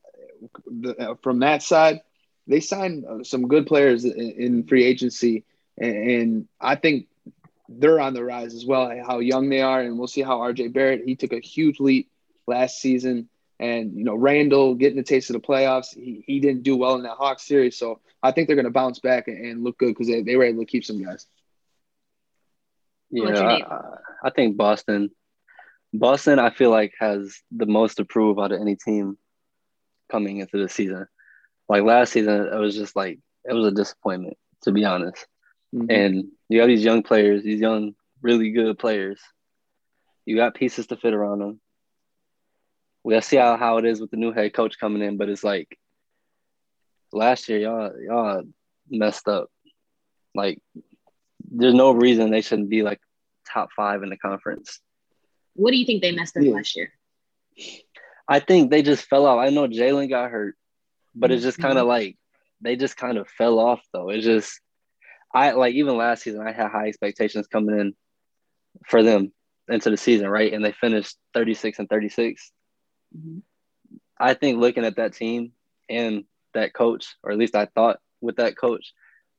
the, 0.67 1.19
from 1.23 1.41
that 1.41 1.63
side, 1.63 2.01
they 2.47 2.61
signed 2.61 3.05
uh, 3.05 3.25
some 3.25 3.49
good 3.49 3.67
players 3.67 4.05
in, 4.05 4.13
in 4.13 4.67
free 4.67 4.85
agency, 4.85 5.45
and, 5.79 5.97
and, 5.97 6.49
I 6.61 6.77
think 6.77 7.09
they're 7.69 8.01
on 8.01 8.15
the 8.15 8.25
rise 8.25 8.55
as 8.55 8.65
well. 8.65 8.91
How 9.07 9.19
young 9.19 9.49
they 9.49 9.61
are, 9.61 9.81
and 9.81 9.99
we'll 9.99 10.07
see 10.07 10.23
how 10.23 10.39
RJ 10.39 10.73
Barrett. 10.73 11.05
He 11.05 11.17
took 11.17 11.33
a 11.33 11.41
huge 11.41 11.81
leap 11.81 12.11
last 12.47 12.79
season, 12.79 13.29
and 13.59 13.97
you 13.97 14.05
know 14.05 14.15
Randle 14.15 14.75
getting 14.75 14.99
a 14.99 15.03
taste 15.03 15.31
of 15.31 15.35
the 15.35 15.47
playoffs. 15.47 15.95
He, 15.95 16.23
he 16.27 16.41
didn't 16.41 16.63
do 16.63 16.77
well 16.77 16.95
in 16.95 17.03
that 17.03 17.17
Hawks 17.17 17.47
series, 17.47 17.77
so 17.77 18.01
I 18.23 18.33
think 18.33 18.47
they're 18.47 18.57
going 18.57 18.65
to 18.65 18.71
bounce 18.71 19.01
back 19.01 19.29
and, 19.29 19.45
and 19.45 19.65
look 19.65 19.79
good 19.79 19.89
because 19.89 20.07
they, 20.07 20.23
they 20.23 20.37
were 20.37 20.45
able 20.45 20.61
to 20.61 20.67
keep 20.67 20.85
some 20.85 21.03
guys. 21.03 21.27
Yeah, 23.11 23.41
I, 23.41 24.29
I 24.29 24.31
think 24.31 24.57
Boston. 24.57 25.11
Boston, 25.93 26.39
I 26.39 26.51
feel 26.51 26.71
like 26.71 26.93
has 26.99 27.41
the 27.51 27.65
most 27.65 27.97
to 27.97 28.05
prove 28.05 28.39
out 28.39 28.53
of 28.53 28.61
any 28.61 28.77
team 28.77 29.17
coming 30.11 30.39
into 30.39 30.59
the 30.59 30.69
season. 30.69 31.07
Like 31.69 31.83
last 31.83 32.13
season, 32.13 32.49
it 32.53 32.59
was 32.59 32.77
just 32.77 32.95
like 32.97 33.19
it 33.45 33.53
was 33.53 33.67
a 33.67 33.73
disappointment 33.73 34.37
to 34.63 34.73
be 34.73 34.85
honest. 34.85 35.27
Mm-hmm. 35.75 35.91
And 35.91 36.25
you 36.49 36.61
have 36.61 36.69
these 36.69 36.85
young 36.85 37.03
players, 37.03 37.43
these 37.43 37.61
young, 37.61 37.95
really 38.21 38.51
good 38.51 38.79
players. 38.79 39.21
You 40.25 40.37
got 40.37 40.55
pieces 40.55 40.89
to 40.89 40.97
fit 40.97 41.15
around 41.15 41.39
them. 41.39 41.61
We'll 43.05 43.23
see 43.23 43.37
how, 43.37 43.57
how 43.57 43.79
it 43.79 43.85
is 43.85 44.01
with 44.01 44.11
the 44.11 44.17
new 44.17 44.33
head 44.33 44.53
coach 44.53 44.79
coming 44.79 45.03
in, 45.03 45.17
but 45.17 45.29
it's 45.29 45.45
like 45.45 45.79
last 47.13 47.49
year 47.49 47.59
y'all 47.59 47.93
y'all 48.01 48.43
messed 48.91 49.29
up. 49.29 49.49
Like 50.35 50.61
there's 51.49 51.75
no 51.75 51.93
reason 51.93 52.31
they 52.31 52.41
shouldn't 52.41 52.69
be 52.69 52.83
like 52.83 53.01
top 53.49 53.71
five 53.77 54.03
in 54.03 54.11
the 54.11 54.17
conference. 54.17 54.81
What 55.55 55.71
do 55.71 55.77
you 55.77 55.87
think 55.87 56.03
they 56.03 56.13
messed 56.13 56.37
up 56.37 56.43
yeah. 56.43 56.53
last 56.53 56.77
year? 56.77 56.93
I 58.29 58.41
think 58.41 58.71
they 58.71 58.83
just 58.83 59.07
fell 59.07 59.27
off. 59.27 59.39
I 59.39 59.51
know 59.51 59.69
Jaylen 59.69 60.11
got 60.11 60.31
hurt, 60.33 60.57
but 61.17 61.31
it's 61.31 61.43
just 61.43 61.59
kind 61.59 61.79
of 61.79 61.83
mm-hmm. 61.83 61.89
like 61.89 62.17
they 62.61 62.77
just 62.77 62.97
kind 62.97 63.19
of 63.19 63.29
fell 63.29 63.59
off 63.59 63.83
though. 63.93 64.11
It's 64.11 64.25
just 64.25 64.61
I 65.35 65.53
like 65.53 65.75
even 65.75 65.97
last 65.97 66.23
season 66.23 66.47
I 66.47 66.53
had 66.53 66.71
high 66.71 66.89
expectations 66.89 67.47
coming 67.47 67.79
in 67.79 67.95
for 68.87 69.03
them 69.03 69.33
into 69.69 69.91
the 69.91 69.97
season, 69.97 70.29
right? 70.29 70.53
And 70.53 70.65
they 70.65 70.73
finished 70.73 71.17
36 71.35 71.79
and 71.79 71.89
36. 71.89 72.53
Mm-hmm. 73.17 73.39
I 74.19 74.35
think 74.35 74.59
looking 74.59 74.85
at 74.85 74.97
that 74.97 75.15
team 75.15 75.53
and 75.89 76.25
that 76.55 76.73
coach, 76.73 77.17
or 77.23 77.33
at 77.33 77.39
least 77.39 77.55
I 77.55 77.67
thought 77.67 77.99
with 78.21 78.37
that 78.37 78.57
coach, 78.57 78.93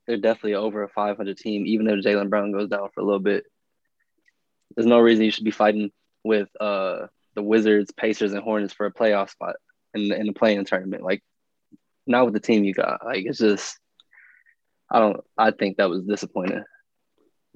they're 0.05 0.17
definitely 0.17 0.55
over 0.55 0.84
a 0.84 0.89
500 0.89 1.38
team, 1.38 1.65
even 1.65 1.88
if 1.88 2.03
Jaylen 2.03 2.29
Brown 2.29 2.51
goes 2.51 2.69
down 2.69 2.89
for 2.93 3.01
a 3.01 3.05
little 3.05 3.19
bit. 3.19 3.46
There's 4.75 4.88
no 4.88 5.00
reason 5.00 5.25
you 5.25 5.31
should 5.31 5.43
be 5.43 5.51
fighting 5.51 5.91
with 6.24 6.50
uh, 6.60 7.07
the 7.36 7.41
Wizards, 7.41 7.91
Pacers, 7.91 8.34
and 8.34 8.43
Hornets 8.43 8.74
for 8.74 8.86
a 8.86 8.93
playoff 8.93 9.31
spot 9.31 9.55
in 9.93 10.10
the, 10.10 10.19
in 10.19 10.27
the 10.27 10.34
play-in 10.34 10.65
tournament. 10.65 11.03
Like, 11.03 11.24
not 12.08 12.26
with 12.26 12.34
the 12.34 12.40
team 12.40 12.64
you 12.64 12.74
got. 12.74 13.06
Like, 13.06 13.26
it's 13.26 13.40
just, 13.40 13.78
I 14.90 15.00
don't, 15.00 15.24
I 15.38 15.52
think 15.52 15.78
that 15.78 15.90
was 15.90 16.04
disappointing. 16.04 16.64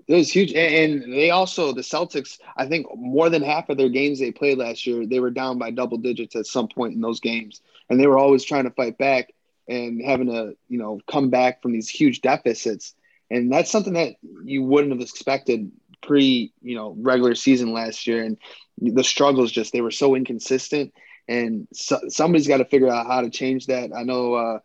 It 0.07 0.15
was 0.15 0.31
huge, 0.31 0.53
and 0.53 1.13
they 1.13 1.29
also 1.29 1.73
the 1.73 1.81
Celtics. 1.81 2.39
I 2.57 2.65
think 2.65 2.87
more 2.95 3.29
than 3.29 3.43
half 3.43 3.69
of 3.69 3.77
their 3.77 3.89
games 3.89 4.19
they 4.19 4.31
played 4.31 4.57
last 4.57 4.85
year, 4.87 5.05
they 5.05 5.19
were 5.19 5.29
down 5.29 5.57
by 5.57 5.71
double 5.71 5.97
digits 5.97 6.35
at 6.35 6.47
some 6.47 6.67
point 6.67 6.95
in 6.95 7.01
those 7.01 7.19
games, 7.19 7.61
and 7.89 7.99
they 7.99 8.07
were 8.07 8.17
always 8.17 8.43
trying 8.43 8.63
to 8.63 8.71
fight 8.71 8.97
back 8.97 9.31
and 9.67 10.03
having 10.03 10.27
to 10.27 10.55
you 10.67 10.77
know 10.79 10.99
come 11.09 11.29
back 11.29 11.61
from 11.61 11.71
these 11.71 11.89
huge 11.89 12.21
deficits. 12.21 12.95
And 13.29 13.51
that's 13.51 13.71
something 13.71 13.93
that 13.93 14.15
you 14.43 14.63
wouldn't 14.63 14.91
have 14.91 15.01
expected 15.01 15.71
pre 16.01 16.51
you 16.61 16.75
know 16.75 16.95
regular 16.99 17.35
season 17.35 17.71
last 17.71 18.07
year. 18.07 18.23
And 18.23 18.37
the 18.77 19.03
struggles 19.03 19.51
just 19.51 19.71
they 19.71 19.81
were 19.81 19.91
so 19.91 20.15
inconsistent, 20.15 20.93
and 21.27 21.67
so, 21.73 21.99
somebody's 22.07 22.47
got 22.47 22.57
to 22.57 22.65
figure 22.65 22.89
out 22.89 23.07
how 23.07 23.21
to 23.21 23.29
change 23.29 23.67
that. 23.67 23.91
I 23.95 24.03
know. 24.03 24.33
Uh, 24.33 24.59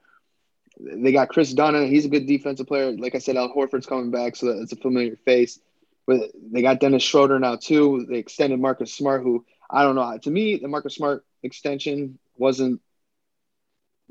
they 0.79 1.13
got 1.13 1.29
Kris 1.29 1.53
Dunn. 1.53 1.87
He's 1.87 2.05
a 2.05 2.11
good 2.11 2.27
defensive 2.27 2.67
player. 2.67 2.93
Like 2.93 3.15
I 3.15 3.19
said, 3.19 3.37
Al 3.37 3.53
Horford's 3.55 3.87
coming 3.87 4.11
back, 4.11 4.37
so 4.37 4.49
it's 4.49 4.73
a 4.73 4.77
familiar 4.77 5.17
face. 5.17 5.59
But 6.07 6.31
they 6.53 6.63
got 6.63 6.81
Dennis 6.81 7.03
Schroeder 7.03 7.39
now 7.39 7.57
too. 7.57 8.07
They 8.09 8.19
extended 8.19 8.61
Marcus 8.61 8.95
Smart, 8.95 9.23
who 9.23 9.45
I 9.71 9.83
don't 9.83 9.97
know. 9.97 10.19
To 10.19 10.31
me, 10.31 10.57
the 10.57 10.69
Marcus 10.69 10.95
Smart 10.95 11.25
extension 11.43 12.19
wasn't 12.37 12.81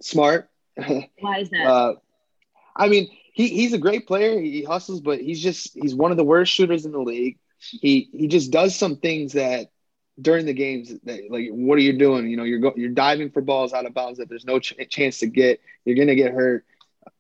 smart. 0.02 0.50
Why 0.76 1.40
is 1.40 1.50
that? 1.52 1.66
uh, 1.66 1.96
I 2.76 2.90
mean, 2.90 3.10
he, 3.34 3.48
he's 3.48 3.74
a 3.74 3.78
great 3.78 4.08
player. 4.08 4.40
He 4.40 4.64
hustles, 4.64 5.02
but 5.02 5.22
he's 5.22 5.42
just 5.42 5.74
he's 5.74 5.96
one 5.96 6.12
of 6.12 6.18
the 6.18 6.24
worst 6.24 6.52
shooters 6.52 6.86
in 6.86 6.92
the 6.92 7.00
league. 7.00 7.38
He 7.60 8.10
he 8.12 8.28
just 8.28 8.52
does 8.52 8.76
some 8.76 8.98
things 8.98 9.34
that 9.34 9.72
during 10.20 10.46
the 10.46 10.54
games 10.54 10.94
that, 11.04 11.22
like 11.30 11.50
what 11.50 11.78
are 11.78 11.82
you 11.82 11.94
doing? 11.94 12.30
You 12.30 12.38
know 12.38 12.44
you're 12.44 12.60
go, 12.60 12.74
you're 12.76 12.90
diving 12.90 13.32
for 13.32 13.42
balls 13.42 13.74
out 13.74 13.86
of 13.86 13.94
bounds 13.94 14.20
that 14.20 14.30
there's 14.30 14.46
no 14.46 14.60
ch- 14.60 14.76
chance 14.90 15.20
to 15.20 15.28
get. 15.28 15.62
You're 15.84 15.98
gonna 15.98 16.16
get 16.16 16.34
hurt. 16.34 16.66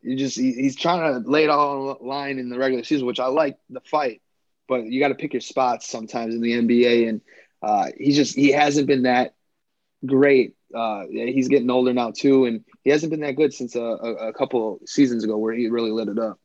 You 0.01 0.15
just 0.17 0.37
he, 0.37 0.53
he's 0.53 0.75
trying 0.75 1.23
to 1.23 1.29
lay 1.29 1.43
it 1.43 1.49
all 1.49 1.97
on 1.99 2.07
line 2.07 2.39
in 2.39 2.49
the 2.49 2.57
regular 2.57 2.83
season 2.83 3.05
which 3.05 3.19
i 3.19 3.27
like 3.27 3.57
the 3.69 3.81
fight 3.81 4.21
but 4.67 4.85
you 4.85 4.99
got 4.99 5.09
to 5.09 5.15
pick 5.15 5.33
your 5.33 5.41
spots 5.41 5.87
sometimes 5.87 6.33
in 6.35 6.41
the 6.41 6.53
nba 6.53 7.09
and 7.09 7.21
uh, 7.61 7.87
he's 7.97 8.15
just 8.15 8.35
he 8.35 8.51
hasn't 8.51 8.87
been 8.87 9.03
that 9.03 9.33
great. 10.05 10.55
Uh, 10.75 11.05
he's 11.09 11.47
getting 11.47 11.69
older 11.69 11.93
now 11.93 12.11
too 12.11 12.45
and 12.45 12.63
he 12.83 12.89
hasn't 12.89 13.09
been 13.09 13.21
that 13.21 13.35
good 13.35 13.53
since 13.53 13.75
a, 13.75 13.81
a, 13.81 14.29
a 14.29 14.33
couple 14.33 14.79
seasons 14.85 15.23
ago 15.23 15.37
where 15.37 15.53
he 15.53 15.69
really 15.69 15.91
lit 15.91 16.09
it 16.09 16.19
up. 16.19 16.39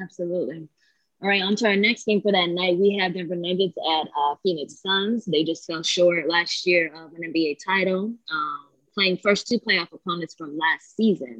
Absolutely 0.00 0.68
all 1.20 1.28
right, 1.28 1.42
on 1.42 1.56
to 1.56 1.66
our 1.66 1.76
next 1.76 2.04
game 2.04 2.22
for 2.22 2.30
that 2.30 2.48
night. 2.48 2.78
We 2.78 2.96
have 2.98 3.14
Denver 3.14 3.34
Nuggets 3.34 3.76
at 3.76 4.08
uh, 4.16 4.36
Phoenix 4.42 4.80
Suns. 4.80 5.24
They 5.24 5.42
just 5.42 5.66
fell 5.66 5.82
short 5.82 6.28
last 6.28 6.64
year 6.64 6.92
of 6.94 7.12
an 7.12 7.32
NBA 7.32 7.58
title, 7.64 8.14
um, 8.30 8.68
playing 8.94 9.18
first 9.18 9.48
two 9.48 9.58
playoff 9.58 9.92
opponents 9.92 10.36
from 10.38 10.56
last 10.56 10.94
season. 10.96 11.38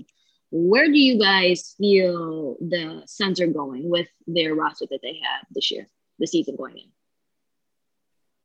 Where 0.51 0.87
do 0.87 0.99
you 0.99 1.21
guys 1.21 1.77
feel 1.79 2.57
the 2.61 3.03
Suns 3.07 3.41
are 3.41 3.47
going 3.47 3.89
with 3.89 4.09
their 4.27 4.55
roster 4.55 4.87
that 4.91 5.01
they 5.01 5.21
have 5.23 5.47
this 5.51 5.71
year, 5.71 5.87
the 6.19 6.27
season 6.27 6.57
going 6.57 6.79
in? 6.79 6.89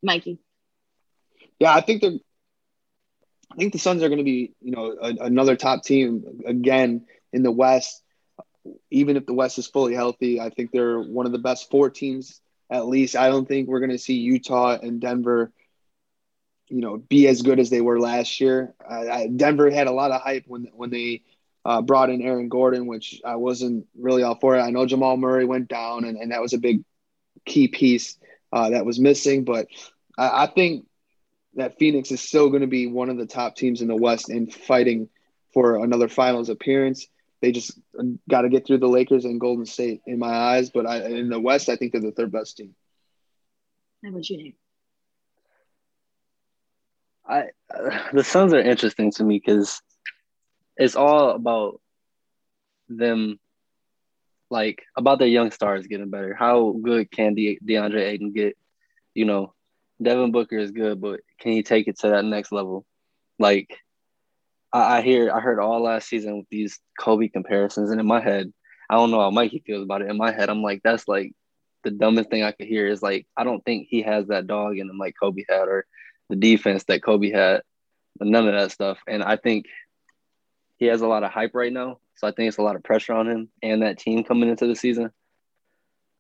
Mikey. 0.04 0.38
Yeah, 1.60 1.74
I 1.74 1.82
think 1.82 2.02
they're. 2.02 2.19
I 3.52 3.56
think 3.56 3.74
the 3.74 3.80
Suns 3.80 4.04
are 4.04 4.10
going 4.10 4.19
to 4.19 4.24
be, 4.24 4.54
you 4.62 4.72
know, 4.72 4.96
a, 5.00 5.26
another 5.26 5.56
top 5.56 5.84
team 5.84 6.24
again 6.46 7.06
in 7.32 7.43
the 7.43 7.52
West 7.52 8.02
even 8.89 9.17
if 9.17 9.26
the 9.26 9.34
West 9.34 9.58
is 9.58 9.67
fully 9.67 9.93
healthy, 9.93 10.39
I 10.39 10.49
think 10.49 10.71
they're 10.71 10.99
one 10.99 11.26
of 11.26 11.32
the 11.32 11.38
best 11.39 11.69
four 11.69 11.89
teams 11.89 12.41
at 12.69 12.88
least. 12.88 13.15
I 13.15 13.30
don't 13.30 13.47
think 13.47 13.67
we're 13.67 13.80
going 13.80 13.91
to 13.91 13.97
see 13.97 14.15
Utah 14.15 14.78
and 14.82 14.99
Denver, 14.99 15.52
you 16.69 16.82
know, 16.82 16.97
be 16.97 17.28
as 17.28 17.41
good 17.41 17.60
as 17.60 17.69
they 17.69 17.82
were 17.82 17.99
last 17.99 18.39
year. 18.39 18.73
I, 18.88 19.28
Denver 19.28 19.69
had 19.69 19.88
a 19.88 19.91
lot 19.91 20.12
of 20.12 20.21
hype 20.21 20.45
when 20.47 20.69
when 20.73 20.89
they 20.89 21.23
uh, 21.65 21.82
brought 21.82 22.10
in 22.10 22.21
Aaron 22.21 22.49
Gordon, 22.49 22.88
which 22.88 23.21
I 23.23 23.36
wasn't 23.36 23.88
really 23.97 24.23
all 24.23 24.36
for. 24.36 24.58
I 24.60 24.71
know 24.71 24.86
Jamal 24.86 25.17
Murray 25.17 25.45
went 25.45 25.67
down, 25.67 26.04
and, 26.04 26.17
and 26.17 26.32
that 26.32 26.41
was 26.41 26.54
a 26.54 26.58
big 26.58 26.84
key 27.45 27.67
piece 27.67 28.17
uh, 28.52 28.71
that 28.71 28.86
was 28.86 28.99
missing. 28.99 29.43
But 29.43 29.67
I, 30.17 30.43
I 30.43 30.47
think 30.47 30.86
that 31.56 31.78
Phoenix 31.78 32.12
is 32.12 32.21
still 32.21 32.49
going 32.49 32.62
to 32.62 32.67
be 32.67 32.88
one 32.88 33.10
of 33.10 33.17
the 33.17 33.28
top 33.28 33.56
teams 33.56 33.82
in 33.82 33.88
the 33.88 33.95
West 33.95 34.30
and 34.30 34.52
fighting 34.52 35.10
for 35.54 35.84
another 35.84 36.08
finals 36.08 36.49
appearance 36.49 37.08
they 37.43 37.51
just 37.51 37.77
got 38.29 38.43
to 38.43 38.49
get 38.49 38.65
through 38.65 38.77
the 38.77 38.88
Lakers 38.88 39.25
and 39.25 39.38
Golden 39.38 39.65
State 39.65 40.01
in 40.08 40.17
my 40.17 40.34
eyes. 40.34 40.69
But 40.69 40.88
I, 40.88 41.03
in 41.03 41.27
the 41.27 41.41
West, 41.41 41.67
I 41.67 41.75
think 41.75 41.91
they're 41.91 41.99
the 41.99 42.13
third 42.13 42.32
best 42.32 42.56
team. 42.56 42.73
How 44.01 44.12
about 44.12 44.29
you, 44.29 44.38
Nate? 44.38 44.56
I 47.27 47.41
uh, 47.75 47.99
the 48.13 48.23
Suns 48.23 48.53
are 48.53 48.62
interesting 48.62 49.12
to 49.12 49.25
me 49.25 49.41
because 49.45 49.82
it's 50.77 50.95
all 50.95 51.32
about 51.32 51.82
them, 52.88 53.39
like 54.49 54.82
about 54.95 55.19
their 55.19 55.27
young 55.27 55.51
stars 55.51 55.88
getting 55.88 56.10
better. 56.10 56.34
How 56.34 56.73
good 56.82 57.12
can 57.12 57.34
De- 57.34 57.60
DeAndre 57.60 58.03
Ayton 58.03 58.32
get? 58.32 58.58
You 59.13 59.25
know, 59.25 59.53
Devin 60.01 60.32
Booker 60.32 60.60
is 60.60 60.71
good, 60.71 61.01
but 61.01 61.19
can 61.41 61.51
he 61.51 61.62
take 61.62 61.89
it 61.89 61.99
to 61.99 62.10
that 62.12 62.23
next 62.23 62.53
level? 62.53 62.86
Like 63.38 63.77
I, 64.73 64.97
I 64.97 65.01
hear 65.01 65.31
I 65.31 65.39
heard 65.39 65.59
all 65.59 65.81
last 65.81 66.09
season 66.09 66.38
with 66.38 66.49
these 66.49 66.79
Kobe 66.99 67.29
comparisons, 67.29 67.91
and 67.91 67.99
in 67.99 68.07
my 68.07 68.19
head, 68.19 68.51
I 68.89 68.95
don't 68.95 69.12
know 69.12 69.21
how 69.21 69.29
Mikey 69.31 69.63
feels 69.65 69.83
about 69.83 70.01
it. 70.01 70.09
In 70.09 70.17
my 70.17 70.31
head, 70.31 70.49
I'm 70.49 70.62
like, 70.62 70.81
that's 70.83 71.07
like 71.07 71.33
the 71.83 71.91
dumbest 71.91 72.29
thing 72.29 72.43
I 72.43 72.51
could 72.51 72.67
hear 72.67 72.88
is 72.88 73.01
like, 73.01 73.27
I 73.38 73.43
don't 73.43 73.63
think 73.63 73.88
he 73.89 74.01
has 74.01 74.27
that 74.27 74.47
dog 74.47 74.77
in 74.77 74.89
him 74.89 74.97
like 74.97 75.15
Kobe 75.19 75.43
had, 75.47 75.67
or 75.67 75.86
the 76.29 76.36
defense 76.36 76.83
that 76.86 77.03
Kobe 77.03 77.29
had, 77.29 77.62
none 78.19 78.47
of 78.47 78.53
that 78.53 78.71
stuff. 78.71 78.99
And 79.07 79.23
I 79.23 79.36
think 79.38 79.65
he 80.77 80.86
has 80.88 81.01
a 81.01 81.07
lot 81.07 81.23
of 81.23 81.31
hype 81.31 81.53
right 81.53 81.71
now, 81.71 81.99
so 82.15 82.27
I 82.27 82.31
think 82.31 82.47
it's 82.47 82.57
a 82.57 82.63
lot 82.63 82.75
of 82.75 82.83
pressure 82.83 83.13
on 83.13 83.29
him 83.29 83.49
and 83.62 83.81
that 83.83 83.99
team 83.99 84.23
coming 84.23 84.49
into 84.49 84.67
the 84.67 84.75
season. 84.75 85.12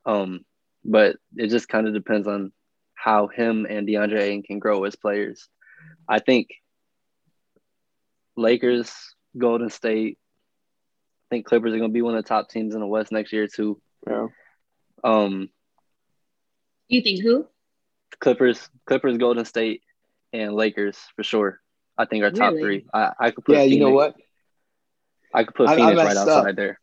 Um, 0.05 0.45
but 0.85 1.15
it 1.35 1.47
just 1.47 1.69
kind 1.69 1.87
of 1.87 1.93
depends 1.93 2.27
on 2.27 2.51
how 2.93 3.27
him 3.27 3.65
and 3.69 3.87
DeAndre 3.87 4.19
Ayton 4.19 4.43
can 4.43 4.59
grow 4.59 4.83
as 4.83 4.95
players. 4.95 5.47
I 6.07 6.19
think 6.19 6.49
Lakers 8.35 8.91
Golden 9.37 9.69
State. 9.69 10.17
I 11.31 11.35
think 11.35 11.45
Clippers 11.45 11.73
are 11.73 11.77
going 11.77 11.89
to 11.89 11.93
be 11.93 12.01
one 12.01 12.15
of 12.15 12.23
the 12.23 12.27
top 12.27 12.49
teams 12.49 12.73
in 12.75 12.79
the 12.81 12.87
West 12.87 13.11
next 13.11 13.33
year 13.33 13.47
too. 13.47 13.81
Yeah. 14.07 14.27
Um, 15.03 15.49
You 16.87 17.01
think 17.01 17.21
who? 17.23 17.47
Clippers, 18.19 18.69
Clippers, 18.85 19.17
Golden 19.17 19.45
State, 19.45 19.81
and 20.31 20.53
Lakers 20.53 20.97
for 21.15 21.23
sure. 21.23 21.59
I 21.97 22.05
think 22.05 22.23
are 22.23 22.31
top 22.31 22.53
Really? 22.53 22.61
three. 22.61 22.85
I, 22.93 23.11
I 23.19 23.31
could 23.31 23.45
put 23.45 23.55
Yeah, 23.55 23.63
you 23.63 23.79
know 23.79 23.89
what? 23.91 24.15
I 25.33 25.43
could 25.43 25.55
put 25.55 25.69
I- 25.69 25.73
I 25.73 25.75
Phoenix 25.75 25.97
right 25.97 26.03
messed 26.05 26.17
outside 26.19 26.55
there. 26.55 26.79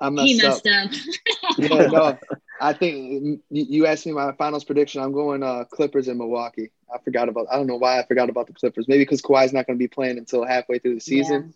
I 0.00 0.10
He 0.10 0.36
messed 0.36 0.66
up. 0.66 0.86
up. 0.86 0.90
Yeah, 1.58 1.86
no, 1.88 2.18
I 2.60 2.74
think 2.74 3.42
you 3.50 3.86
asked 3.86 4.06
me 4.06 4.12
my 4.12 4.32
finals 4.32 4.64
prediction. 4.64 5.02
I'm 5.02 5.12
going 5.12 5.42
uh, 5.42 5.64
Clippers 5.64 6.08
in 6.08 6.18
Milwaukee. 6.18 6.70
I 6.92 6.98
forgot 6.98 7.28
about. 7.28 7.46
I 7.50 7.56
don't 7.56 7.66
know 7.66 7.76
why 7.76 7.98
I 7.98 8.06
forgot 8.06 8.28
about 8.28 8.46
the 8.46 8.52
Clippers. 8.52 8.86
Maybe 8.86 9.02
because 9.02 9.22
Kawhi's 9.22 9.52
not 9.52 9.66
going 9.66 9.78
to 9.78 9.82
be 9.82 9.88
playing 9.88 10.18
until 10.18 10.44
halfway 10.44 10.78
through 10.78 10.96
the 10.96 11.00
season. 11.00 11.54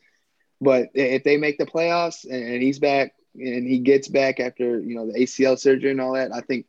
But 0.60 0.90
if 0.94 1.24
they 1.24 1.36
make 1.36 1.58
the 1.58 1.66
playoffs 1.66 2.24
and 2.24 2.62
he's 2.62 2.78
back 2.78 3.14
and 3.34 3.66
he 3.66 3.80
gets 3.80 4.08
back 4.08 4.40
after 4.40 4.80
you 4.80 4.94
know 4.94 5.06
the 5.10 5.18
ACL 5.18 5.58
surgery 5.58 5.90
and 5.90 6.00
all 6.00 6.14
that, 6.14 6.32
I 6.32 6.40
think 6.40 6.66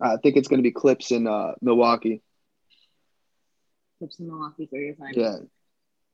I 0.00 0.16
think 0.16 0.36
it's 0.36 0.48
going 0.48 0.58
to 0.58 0.62
be 0.62 0.70
Clips 0.72 1.10
in 1.10 1.26
uh, 1.26 1.54
Milwaukee. 1.60 2.22
Clips 3.98 4.20
in 4.20 4.28
Milwaukee 4.28 4.66
for 4.66 4.78
your 4.78 4.94
final. 4.94 5.20
Yeah, 5.20 5.36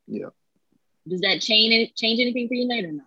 yeah. 0.06 0.28
Does 1.06 1.20
that 1.20 1.40
change 1.40 1.94
change 1.94 2.20
anything 2.20 2.48
for 2.48 2.54
you, 2.54 2.66
Nate, 2.66 2.84
or 2.84 2.92
no? 2.92 3.02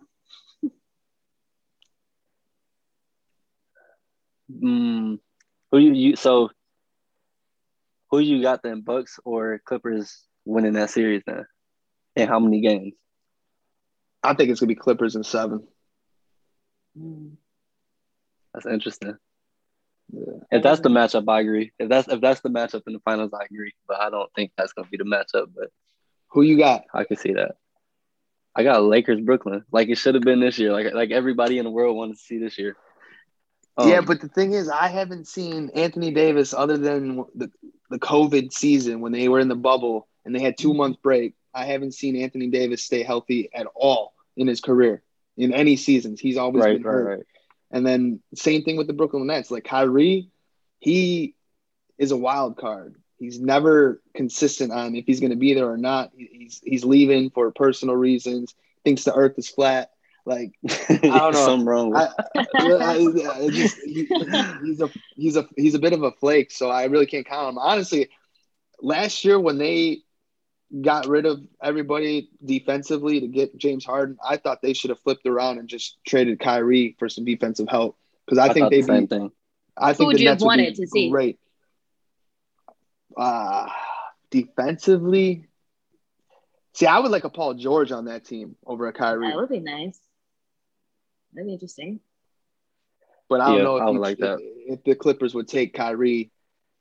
Mm, 4.51 5.19
who 5.71 5.77
you, 5.77 5.93
you 5.93 6.15
so 6.15 6.49
who 8.09 8.19
you 8.19 8.41
got 8.41 8.61
then 8.63 8.81
Bucks 8.81 9.19
or 9.23 9.61
Clippers 9.65 10.25
winning 10.45 10.73
that 10.73 10.89
series 10.89 11.23
then? 11.25 11.45
And 12.15 12.29
how 12.29 12.39
many 12.39 12.61
games? 12.61 12.93
I 14.21 14.33
think 14.33 14.49
it's 14.49 14.59
going 14.59 14.67
to 14.67 14.75
be 14.75 14.79
Clippers 14.79 15.15
in 15.15 15.23
seven. 15.23 15.65
Mm. 16.99 17.31
That's 18.53 18.65
interesting. 18.65 19.17
Yeah. 20.11 20.33
If 20.51 20.63
that's 20.63 20.81
the 20.81 20.89
matchup, 20.89 21.23
I 21.29 21.39
agree. 21.39 21.71
If 21.79 21.89
that's 21.89 22.07
if 22.09 22.19
that's 22.19 22.41
the 22.41 22.49
matchup 22.49 22.81
in 22.85 22.93
the 22.93 22.99
finals, 22.99 23.31
I 23.33 23.45
agree. 23.45 23.73
But 23.87 24.01
I 24.01 24.09
don't 24.09 24.29
think 24.35 24.51
that's 24.57 24.73
gonna 24.73 24.89
be 24.89 24.97
the 24.97 25.05
matchup. 25.05 25.47
But 25.55 25.69
Who 26.31 26.41
you 26.41 26.57
got? 26.57 26.83
I 26.93 27.05
can 27.05 27.15
see 27.15 27.33
that. 27.33 27.55
I 28.53 28.63
got 28.63 28.83
Lakers 28.83 29.21
Brooklyn. 29.21 29.63
Like 29.71 29.87
it 29.87 29.97
should 29.97 30.15
have 30.15 30.23
been 30.23 30.41
this 30.41 30.59
year. 30.59 30.73
Like 30.73 30.93
like 30.93 31.11
everybody 31.11 31.59
in 31.59 31.63
the 31.63 31.71
world 31.71 31.95
wanted 31.95 32.17
to 32.17 32.21
see 32.21 32.39
this 32.39 32.57
year. 32.57 32.75
Um, 33.77 33.89
yeah, 33.89 34.01
but 34.01 34.21
the 34.21 34.27
thing 34.27 34.53
is, 34.53 34.69
I 34.69 34.87
haven't 34.87 35.27
seen 35.27 35.71
Anthony 35.75 36.11
Davis 36.11 36.53
other 36.53 36.77
than 36.77 37.25
the, 37.35 37.49
the 37.89 37.99
COVID 37.99 38.51
season 38.51 39.01
when 39.01 39.11
they 39.11 39.29
were 39.29 39.39
in 39.39 39.47
the 39.47 39.55
bubble 39.55 40.07
and 40.25 40.35
they 40.35 40.41
had 40.41 40.57
two 40.57 40.73
month 40.73 41.01
break. 41.01 41.35
I 41.53 41.65
haven't 41.65 41.93
seen 41.93 42.15
Anthony 42.15 42.47
Davis 42.47 42.83
stay 42.83 43.03
healthy 43.03 43.49
at 43.53 43.67
all 43.75 44.13
in 44.37 44.47
his 44.47 44.61
career 44.61 45.03
in 45.37 45.53
any 45.53 45.75
seasons. 45.75 46.19
He's 46.19 46.37
always 46.37 46.63
right, 46.63 46.77
been 46.77 46.83
right, 46.83 46.93
hurt. 46.93 47.17
right. 47.17 47.25
And 47.71 47.85
then 47.85 48.21
same 48.35 48.63
thing 48.63 48.77
with 48.77 48.87
the 48.87 48.93
Brooklyn 48.93 49.27
Nets. 49.27 49.51
Like 49.51 49.63
Kyrie, 49.63 50.29
he 50.79 51.35
is 51.97 52.11
a 52.11 52.17
wild 52.17 52.57
card. 52.57 52.95
He's 53.17 53.39
never 53.39 54.01
consistent 54.15 54.71
on 54.71 54.95
if 54.95 55.05
he's 55.05 55.19
going 55.19 55.31
to 55.31 55.37
be 55.37 55.53
there 55.53 55.69
or 55.69 55.77
not. 55.77 56.11
He's 56.15 56.59
he's 56.63 56.83
leaving 56.83 57.29
for 57.29 57.51
personal 57.51 57.95
reasons. 57.95 58.55
Thinks 58.83 59.03
the 59.03 59.13
Earth 59.13 59.37
is 59.37 59.47
flat. 59.47 59.91
Like 60.25 60.53
I 60.69 60.97
don't 61.01 61.33
know. 61.33 61.45
Something 61.45 61.65
wrong 61.65 61.91
with 61.91 62.01
I, 62.01 62.09
I, 62.59 63.43
I 63.45 63.49
just, 63.49 63.77
he- 63.81 64.07
he's 64.63 64.81
a 64.81 64.89
he's 65.15 65.35
a 65.35 65.47
he's 65.55 65.75
a 65.75 65.79
bit 65.79 65.93
of 65.93 66.03
a 66.03 66.11
flake, 66.11 66.51
so 66.51 66.69
I 66.69 66.85
really 66.85 67.05
can't 67.05 67.25
count 67.25 67.49
him. 67.49 67.57
Honestly, 67.57 68.09
last 68.81 69.25
year 69.25 69.39
when 69.39 69.57
they 69.57 69.99
got 70.81 71.07
rid 71.07 71.25
of 71.25 71.41
everybody 71.61 72.29
defensively 72.43 73.19
to 73.19 73.27
get 73.27 73.57
James 73.57 73.83
Harden, 73.83 74.17
I 74.25 74.37
thought 74.37 74.61
they 74.61 74.73
should 74.73 74.89
have 74.89 74.99
flipped 74.99 75.25
around 75.25 75.57
and 75.59 75.67
just 75.67 75.97
traded 76.07 76.39
Kyrie 76.39 76.95
for 76.97 77.09
some 77.09 77.25
defensive 77.25 77.67
help 77.67 77.97
because 78.25 78.37
I, 78.37 78.45
I 78.45 78.53
think 78.53 78.63
thought 78.65 78.71
the 78.71 78.81
they 78.81 78.87
same 78.87 79.01
be, 79.01 79.07
thing. 79.07 79.31
I 79.77 79.93
think 79.93 80.07
would 80.07 80.17
the 80.17 80.21
you 80.21 80.29
have 80.29 80.35
Nets 80.35 80.43
wanted 80.45 80.75
to 80.75 80.87
see? 80.87 81.09
Great. 81.09 81.39
Uh, 83.17 83.67
defensively, 84.29 85.45
see, 86.73 86.85
I 86.85 86.99
would 86.99 87.11
like 87.11 87.25
a 87.25 87.29
Paul 87.29 87.55
George 87.55 87.91
on 87.91 88.05
that 88.05 88.23
team 88.25 88.55
over 88.65 88.87
a 88.87 88.93
Kyrie, 88.93 89.27
That 89.27 89.35
would 89.35 89.49
be 89.49 89.59
nice. 89.59 89.99
That'd 91.33 91.47
be 91.47 91.53
interesting. 91.53 91.99
but 93.29 93.39
I 93.41 93.47
don't 93.47 93.57
Yeah, 93.57 93.63
know 93.63 93.77
I 93.77 93.83
if, 93.83 93.87
would 93.87 93.93
you- 93.93 93.99
like 94.01 94.17
that. 94.19 94.39
if 94.67 94.83
the 94.83 94.95
Clippers 94.95 95.33
would 95.33 95.47
take 95.47 95.73
Kyrie 95.73 96.31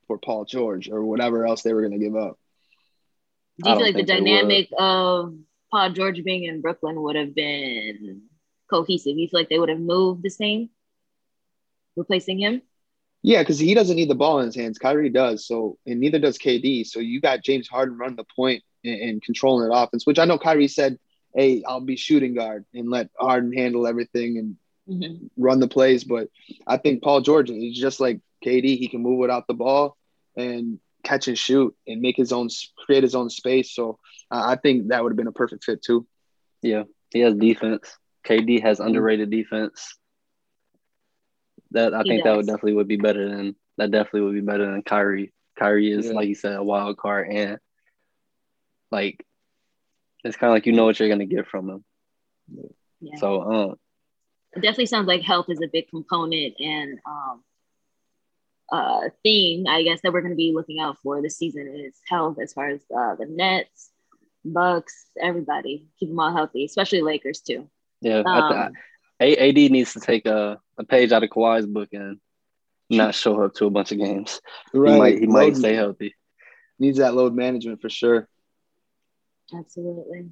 for 0.08 0.18
Paul 0.18 0.44
George 0.44 0.90
or 0.90 1.04
whatever 1.04 1.46
else 1.46 1.62
they 1.62 1.72
were 1.72 1.80
going 1.82 1.92
to 1.92 2.04
give 2.04 2.16
up. 2.16 2.36
Do 3.62 3.70
you 3.70 3.76
feel 3.76 3.84
like 3.84 3.94
the 3.94 3.98
think 4.04 4.08
they 4.08 4.14
would. 4.20 4.24
dynamic 4.26 4.68
of 4.76 5.34
Paul 5.70 5.90
George 5.92 6.24
being 6.24 6.44
in 6.44 6.60
Brooklyn 6.60 7.00
would 7.02 7.14
have 7.14 7.34
been 7.34 8.22
cohesive? 8.68 9.16
You 9.16 9.28
feel 9.28 9.38
like 9.40 9.48
they 9.48 9.58
would 9.60 9.68
have 9.68 9.78
moved 9.80 10.22
the 10.24 10.30
same, 10.30 10.70
replacing 11.96 12.40
him? 12.40 12.62
Yeah, 13.22 13.42
because 13.42 13.58
he 13.58 13.74
doesn't 13.74 13.96
need 13.96 14.08
the 14.08 14.14
ball 14.14 14.40
in 14.40 14.46
his 14.46 14.56
hands. 14.56 14.78
Kyrie 14.78 15.10
does. 15.10 15.46
So, 15.46 15.76
and 15.86 16.00
neither 16.00 16.18
does 16.18 16.38
KD. 16.38 16.86
So 16.86 17.00
you 17.00 17.20
got 17.20 17.42
James 17.44 17.68
Harden 17.68 17.98
running 17.98 18.16
the 18.16 18.24
point 18.34 18.62
and, 18.82 19.00
and 19.00 19.22
controlling 19.22 19.68
that 19.68 19.74
offense, 19.76 20.06
which 20.06 20.18
I 20.18 20.24
know 20.24 20.38
Kyrie 20.38 20.68
said, 20.68 20.98
"Hey, 21.34 21.62
I'll 21.66 21.80
be 21.80 21.96
shooting 21.96 22.34
guard 22.34 22.64
and 22.74 22.90
let 22.90 23.10
Harden 23.18 23.52
handle 23.52 23.86
everything 23.86 24.38
and 24.38 24.56
Mm-hmm. 24.88 25.26
run 25.36 25.60
the 25.60 25.68
plays." 25.68 26.04
But 26.04 26.28
I 26.66 26.76
think 26.76 27.02
Paul 27.02 27.20
George 27.20 27.50
is 27.50 27.78
just 27.78 28.00
like 28.00 28.20
KD. 28.44 28.76
He 28.76 28.88
can 28.88 29.02
move 29.02 29.18
without 29.18 29.46
the 29.46 29.54
ball 29.54 29.96
and 30.36 30.78
catch 31.04 31.28
and 31.28 31.38
shoot 31.38 31.74
and 31.86 32.00
make 32.00 32.16
his 32.16 32.32
own, 32.32 32.48
create 32.86 33.02
his 33.02 33.14
own 33.14 33.30
space. 33.30 33.74
So 33.74 33.98
uh, 34.30 34.42
I 34.46 34.56
think 34.56 34.88
that 34.88 35.02
would 35.02 35.12
have 35.12 35.16
been 35.16 35.26
a 35.28 35.32
perfect 35.32 35.64
fit 35.64 35.82
too. 35.82 36.06
Yeah, 36.62 36.84
he 37.10 37.20
has 37.20 37.34
defense. 37.34 37.98
KD 38.24 38.60
Mm-hmm. 38.60 38.60
has 38.60 38.80
underrated 38.80 39.30
defense. 39.30 39.96
That 41.72 41.94
I 41.94 42.02
He 42.02 42.04
think 42.04 42.24
that 42.24 42.36
would 42.36 42.46
definitely 42.46 42.74
would 42.74 42.88
be 42.88 42.96
better 42.96 43.28
than 43.28 43.56
that. 43.76 43.90
Definitely 43.90 44.22
would 44.22 44.34
be 44.34 44.40
better 44.40 44.70
than 44.70 44.82
Kyrie. 44.82 45.32
Kyrie 45.58 45.92
is 45.92 46.12
Yeah. 46.12 46.12
like 46.12 46.28
you 46.28 46.34
said, 46.34 46.56
a 46.56 46.62
wild 46.62 46.96
card, 46.98 47.28
and 47.30 47.58
like 48.90 49.24
it's 50.24 50.36
kind 50.36 50.50
of 50.50 50.54
like 50.54 50.66
you 50.66 50.72
know 50.72 50.84
what 50.84 50.98
you're 50.98 51.08
gonna 51.08 51.26
get 51.26 51.46
from 51.46 51.66
them. 51.66 51.84
Yeah. 53.00 53.16
So, 53.18 53.42
um, 53.42 53.74
it 54.52 54.60
definitely 54.62 54.86
sounds 54.86 55.06
like 55.06 55.22
health 55.22 55.46
is 55.48 55.60
a 55.62 55.68
big 55.68 55.88
component 55.88 56.54
and 56.60 56.98
um 57.06 57.42
uh 58.72 59.08
thing 59.22 59.66
I 59.68 59.82
guess 59.82 60.00
that 60.02 60.12
we're 60.12 60.20
going 60.20 60.32
to 60.32 60.36
be 60.36 60.52
looking 60.54 60.78
out 60.80 60.98
for 61.02 61.20
this 61.22 61.36
season 61.38 61.66
is 61.74 61.94
health 62.08 62.38
as 62.40 62.52
far 62.52 62.68
as 62.68 62.80
uh, 62.96 63.14
the 63.16 63.26
Nets, 63.26 63.90
Bucks, 64.44 65.06
everybody 65.20 65.86
keep 65.98 66.08
them 66.08 66.20
all 66.20 66.32
healthy, 66.32 66.64
especially 66.64 67.02
Lakers 67.02 67.40
too. 67.40 67.68
yeah, 68.00 68.22
I 68.26 68.48
th- 68.48 68.60
Um, 68.60 68.72
AD 69.20 69.70
needs 69.70 69.92
to 69.94 70.00
take 70.00 70.24
a, 70.26 70.58
a 70.78 70.84
page 70.84 71.12
out 71.12 71.22
of 71.22 71.30
Kawhi's 71.30 71.66
book 71.66 71.88
and 71.92 72.18
not 72.88 73.14
show 73.14 73.42
up 73.42 73.54
to 73.54 73.66
a 73.66 73.70
bunch 73.70 73.92
of 73.92 73.98
games. 73.98 74.40
He 74.72 74.78
might 74.78 75.18
he 75.18 75.26
might 75.26 75.52
Load- 75.52 75.56
stay 75.56 75.74
healthy. 75.74 76.14
Needs 76.78 76.98
that 76.98 77.14
load 77.14 77.34
management 77.34 77.82
for 77.82 77.90
sure. 77.90 78.28
Absolutely. 79.56 80.30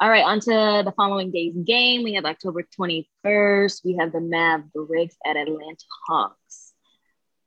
All 0.00 0.08
right, 0.10 0.24
on 0.24 0.38
to 0.40 0.82
the 0.84 0.92
following 0.96 1.30
day's 1.30 1.54
game. 1.64 2.02
We 2.02 2.14
have 2.14 2.24
October 2.26 2.62
21st. 2.78 3.80
We 3.84 3.96
have 3.98 4.12
the 4.12 4.20
Mavericks 4.20 5.16
at 5.24 5.36
Atlanta 5.36 5.84
Hawks. 6.06 6.72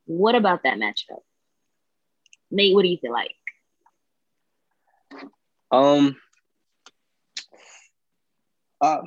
What 0.06 0.36
about 0.36 0.64
that 0.64 0.78
matchup? 0.78 1.22
Nate, 2.52 2.74
what 2.74 2.82
do 2.84 2.88
you 2.90 2.98
feel 2.98 3.12
like? 3.12 3.36
Um, 5.72 6.16
uh, 8.82 9.02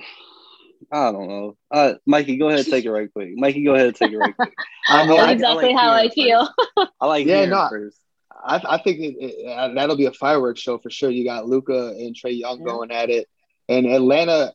I 0.92 1.12
don't 1.12 1.28
know. 1.28 1.56
Uh, 1.70 1.94
Mikey, 2.06 2.36
go 2.36 2.48
ahead, 2.48 2.60
and 2.60 2.68
take 2.68 2.84
it 2.84 2.90
right 2.90 3.12
quick. 3.12 3.30
Mikey, 3.34 3.64
go 3.64 3.74
ahead, 3.74 3.86
and 3.88 3.96
take 3.96 4.12
it 4.12 4.16
right 4.18 4.34
quick. 4.36 4.54
I 4.88 5.06
mean, 5.06 5.16
That's 5.16 5.28
I- 5.28 5.32
exactly 5.32 5.64
like 5.74 5.76
how 5.76 5.92
I 5.92 6.08
feel. 6.08 6.48
first. 6.76 6.90
I 7.00 7.06
like 7.06 7.26
Yeah, 7.26 7.34
hearing 7.36 7.50
no, 7.50 7.68
first. 7.68 7.98
I, 8.44 8.60
I 8.64 8.78
think 8.78 9.00
it, 9.00 9.16
it, 9.18 9.46
uh, 9.48 9.74
that'll 9.74 9.96
be 9.96 10.06
a 10.06 10.12
fireworks 10.12 10.60
show 10.60 10.78
for 10.78 10.90
sure. 10.90 11.10
You 11.10 11.24
got 11.24 11.46
Luka 11.46 11.88
and 11.88 12.14
Trae 12.14 12.38
Young 12.38 12.60
Yeah. 12.60 12.64
going 12.64 12.90
at 12.90 13.10
it, 13.10 13.28
and 13.68 13.86
Atlanta. 13.86 14.52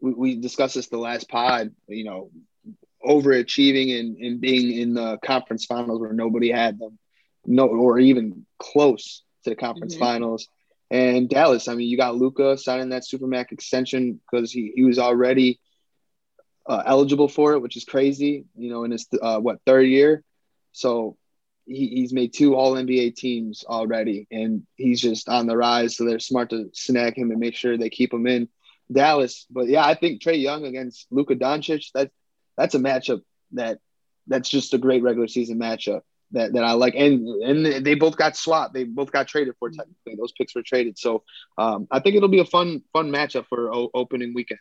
We, 0.00 0.12
we 0.12 0.34
discussed 0.36 0.74
this 0.74 0.88
the 0.88 0.98
last 0.98 1.28
pod. 1.28 1.72
You 1.88 2.04
know, 2.04 2.30
overachieving 3.04 3.98
and, 3.98 4.16
and 4.16 4.40
being 4.40 4.78
in 4.78 4.94
the 4.94 5.18
conference 5.24 5.64
finals 5.66 6.00
where 6.00 6.12
nobody 6.12 6.50
had 6.50 6.78
them, 6.78 6.98
no, 7.46 7.66
or 7.66 7.98
even 7.98 8.46
close 8.58 9.22
to 9.44 9.50
the 9.50 9.56
conference 9.56 9.94
Mhm. 9.94 10.00
finals. 10.00 10.48
And 10.90 11.28
Dallas, 11.28 11.68
I 11.68 11.74
mean, 11.74 11.88
you 11.88 11.96
got 11.96 12.16
Luka 12.16 12.56
signing 12.56 12.90
that 12.90 13.02
supermax 13.02 13.52
extension 13.52 14.20
because 14.30 14.52
he, 14.52 14.72
he 14.74 14.84
was 14.84 14.98
already 14.98 15.58
uh, 16.66 16.82
eligible 16.86 17.28
for 17.28 17.52
it, 17.54 17.60
which 17.60 17.76
is 17.76 17.84
crazy. 17.84 18.44
You 18.56 18.70
know, 18.70 18.84
in 18.84 18.90
his 18.90 19.06
uh, 19.20 19.38
what 19.38 19.60
third 19.66 19.86
year, 19.86 20.22
so 20.72 21.16
he, 21.66 21.88
he's 21.88 22.12
made 22.12 22.32
two 22.32 22.54
All 22.54 22.74
NBA 22.74 23.16
teams 23.16 23.64
already, 23.66 24.26
and 24.30 24.66
he's 24.76 25.00
just 25.00 25.28
on 25.28 25.46
the 25.46 25.56
rise. 25.56 25.96
So 25.96 26.04
they're 26.04 26.18
smart 26.18 26.50
to 26.50 26.70
snag 26.72 27.16
him 27.16 27.30
and 27.30 27.40
make 27.40 27.54
sure 27.54 27.76
they 27.76 27.90
keep 27.90 28.12
him 28.12 28.26
in 28.26 28.48
Dallas. 28.92 29.46
But 29.50 29.68
yeah, 29.68 29.84
I 29.84 29.94
think 29.94 30.22
Trae 30.22 30.40
Young 30.40 30.64
against 30.66 31.06
Luka 31.10 31.34
Doncic 31.36 31.90
that 31.94 32.10
that's 32.56 32.74
a 32.74 32.78
matchup 32.78 33.22
that 33.52 33.78
that's 34.26 34.48
just 34.48 34.74
a 34.74 34.78
great 34.78 35.02
regular 35.02 35.28
season 35.28 35.58
matchup. 35.58 36.00
that, 36.32 36.52
that 36.52 36.64
I 36.64 36.72
like, 36.72 36.94
and 36.94 37.26
and 37.42 37.86
they 37.86 37.94
both 37.94 38.16
got 38.16 38.36
swapped. 38.36 38.74
They 38.74 38.84
both 38.84 39.10
got 39.12 39.28
traded 39.28 39.54
for 39.58 39.70
technically. 39.70 40.16
Those 40.16 40.32
picks 40.32 40.54
were 40.54 40.62
traded, 40.62 40.98
so 40.98 41.22
um, 41.58 41.86
I 41.90 42.00
think 42.00 42.16
it'll 42.16 42.28
be 42.28 42.40
a 42.40 42.44
fun 42.44 42.82
fun 42.92 43.10
matchup 43.10 43.46
for 43.46 43.72
o- 43.72 43.90
opening 43.94 44.34
weekend. 44.34 44.60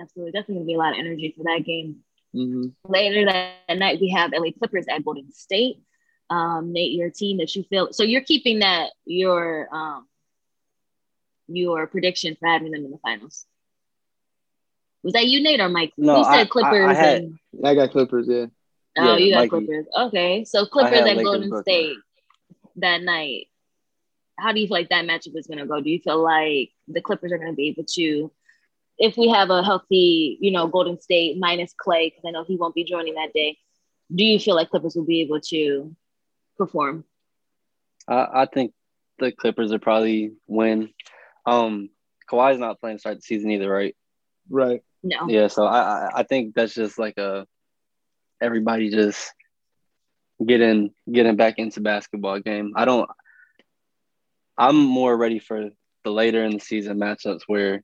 Absolutely, 0.00 0.32
definitely 0.32 0.56
gonna 0.56 0.66
be 0.66 0.74
a 0.74 0.78
lot 0.78 0.92
of 0.92 0.98
energy 0.98 1.34
for 1.36 1.44
that 1.44 1.64
game. 1.64 2.04
Mm-hmm. 2.34 2.90
Later 2.90 3.24
that 3.26 3.78
night, 3.78 4.00
we 4.00 4.10
have 4.10 4.32
LA 4.32 4.50
Clippers 4.58 4.86
at 4.88 5.04
Golden 5.04 5.32
State. 5.32 5.82
Um, 6.30 6.72
Nate, 6.72 6.92
your 6.92 7.10
team 7.10 7.38
that 7.38 7.56
you 7.56 7.62
feel 7.64 7.90
so 7.92 8.02
you're 8.02 8.20
keeping 8.20 8.58
that 8.58 8.90
your 9.06 9.66
um 9.74 10.06
your 11.46 11.86
prediction 11.86 12.36
for 12.38 12.46
having 12.46 12.70
them 12.72 12.84
in 12.84 12.90
the 12.90 12.98
finals. 12.98 13.46
Was 15.02 15.14
that 15.14 15.26
you, 15.26 15.42
Nate, 15.42 15.60
or 15.60 15.68
Mike? 15.70 15.92
No, 15.96 16.16
Who 16.16 16.24
said 16.24 16.30
I- 16.30 16.40
I- 16.40 16.44
Clippers? 16.44 16.86
I 16.90 16.94
had- 16.94 17.22
and, 17.22 17.38
I 17.64 17.74
got 17.74 17.92
Clippers. 17.92 18.26
Yeah, 18.28 18.46
oh, 18.98 19.04
Yeah, 19.04 19.16
you 19.16 19.32
got 19.32 19.38
Mikey. 19.38 19.48
Clippers. 19.48 19.86
Okay, 19.98 20.44
so 20.44 20.66
Clippers 20.66 20.98
at 20.98 21.16
Golden 21.22 21.48
Brooklyn. 21.48 21.62
State 21.62 21.96
that 22.76 23.02
night. 23.02 23.46
How 24.38 24.52
do 24.52 24.60
you 24.60 24.66
feel 24.66 24.76
like 24.76 24.90
that 24.90 25.04
matchup 25.04 25.36
is 25.36 25.46
going 25.46 25.58
to 25.58 25.66
go? 25.66 25.80
Do 25.80 25.90
you 25.90 25.98
feel 25.98 26.22
like 26.22 26.70
the 26.86 27.00
Clippers 27.00 27.32
are 27.32 27.38
going 27.38 27.50
to 27.50 27.56
be 27.56 27.68
able 27.68 27.84
to, 27.84 28.30
if 28.98 29.16
we 29.16 29.28
have 29.28 29.50
a 29.50 29.62
healthy, 29.62 30.38
you 30.40 30.50
know, 30.50 30.66
Golden 30.66 31.00
State 31.00 31.38
minus 31.38 31.74
Klay, 31.74 32.06
because 32.10 32.24
I 32.26 32.30
know 32.30 32.44
he 32.44 32.56
won't 32.56 32.74
be 32.74 32.84
joining 32.84 33.14
that 33.14 33.32
day. 33.32 33.56
Do 34.14 34.24
you 34.24 34.38
feel 34.38 34.54
like 34.54 34.70
Clippers 34.70 34.96
will 34.96 35.04
be 35.04 35.20
able 35.20 35.40
to 35.40 35.94
perform? 36.56 37.04
I, 38.08 38.42
I 38.42 38.46
think 38.46 38.72
the 39.18 39.32
Clippers 39.32 39.70
will 39.70 39.78
probably 39.78 40.32
win. 40.46 40.90
Um, 41.46 41.90
Kawhi's 42.30 42.58
not 42.58 42.80
playing 42.80 42.96
to 42.96 43.00
start 43.00 43.16
the 43.16 43.22
season 43.22 43.50
either, 43.50 43.70
right? 43.70 43.94
right. 44.50 44.82
No. 45.02 45.28
Yeah, 45.28 45.46
so 45.46 45.64
I 45.64 45.78
I- 45.78 46.10
I 46.16 46.22
think 46.24 46.54
that's 46.54 46.74
just 46.74 46.98
like 46.98 47.18
a 47.18 47.46
everybody 48.40 48.90
just 48.90 49.32
getting 50.44 50.92
getting 51.10 51.36
back 51.36 51.58
into 51.58 51.80
basketball 51.80 52.40
game. 52.40 52.72
I 52.76 52.84
don't. 52.84 53.08
I'm 54.56 54.76
more 54.76 55.16
ready 55.16 55.38
for 55.38 55.70
the 56.04 56.10
later 56.10 56.42
in 56.44 56.52
the 56.52 56.60
season 56.60 56.98
matchups 56.98 57.42
where 57.46 57.82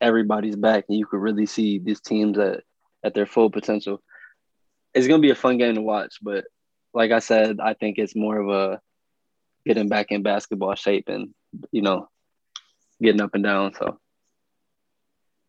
everybody's 0.00 0.56
back 0.56 0.84
and 0.88 0.98
you 0.98 1.06
could 1.06 1.20
really 1.20 1.46
see 1.46 1.78
these 1.78 2.00
teams 2.00 2.38
at 2.38 2.62
at 3.04 3.14
their 3.14 3.26
full 3.26 3.50
potential. 3.50 4.02
It's 4.94 5.06
gonna 5.06 5.22
be 5.22 5.30
a 5.30 5.34
fun 5.34 5.58
game 5.58 5.74
to 5.74 5.82
watch, 5.82 6.16
but 6.22 6.44
like 6.94 7.10
I 7.12 7.18
said, 7.18 7.58
I 7.60 7.74
think 7.74 7.98
it's 7.98 8.16
more 8.16 8.38
of 8.40 8.48
a 8.48 8.80
getting 9.66 9.88
back 9.88 10.06
in 10.10 10.22
basketball 10.22 10.74
shape 10.74 11.08
and 11.08 11.34
you 11.72 11.82
know 11.82 12.08
getting 13.02 13.20
up 13.20 13.34
and 13.34 13.44
down. 13.44 13.74
So, 13.74 13.98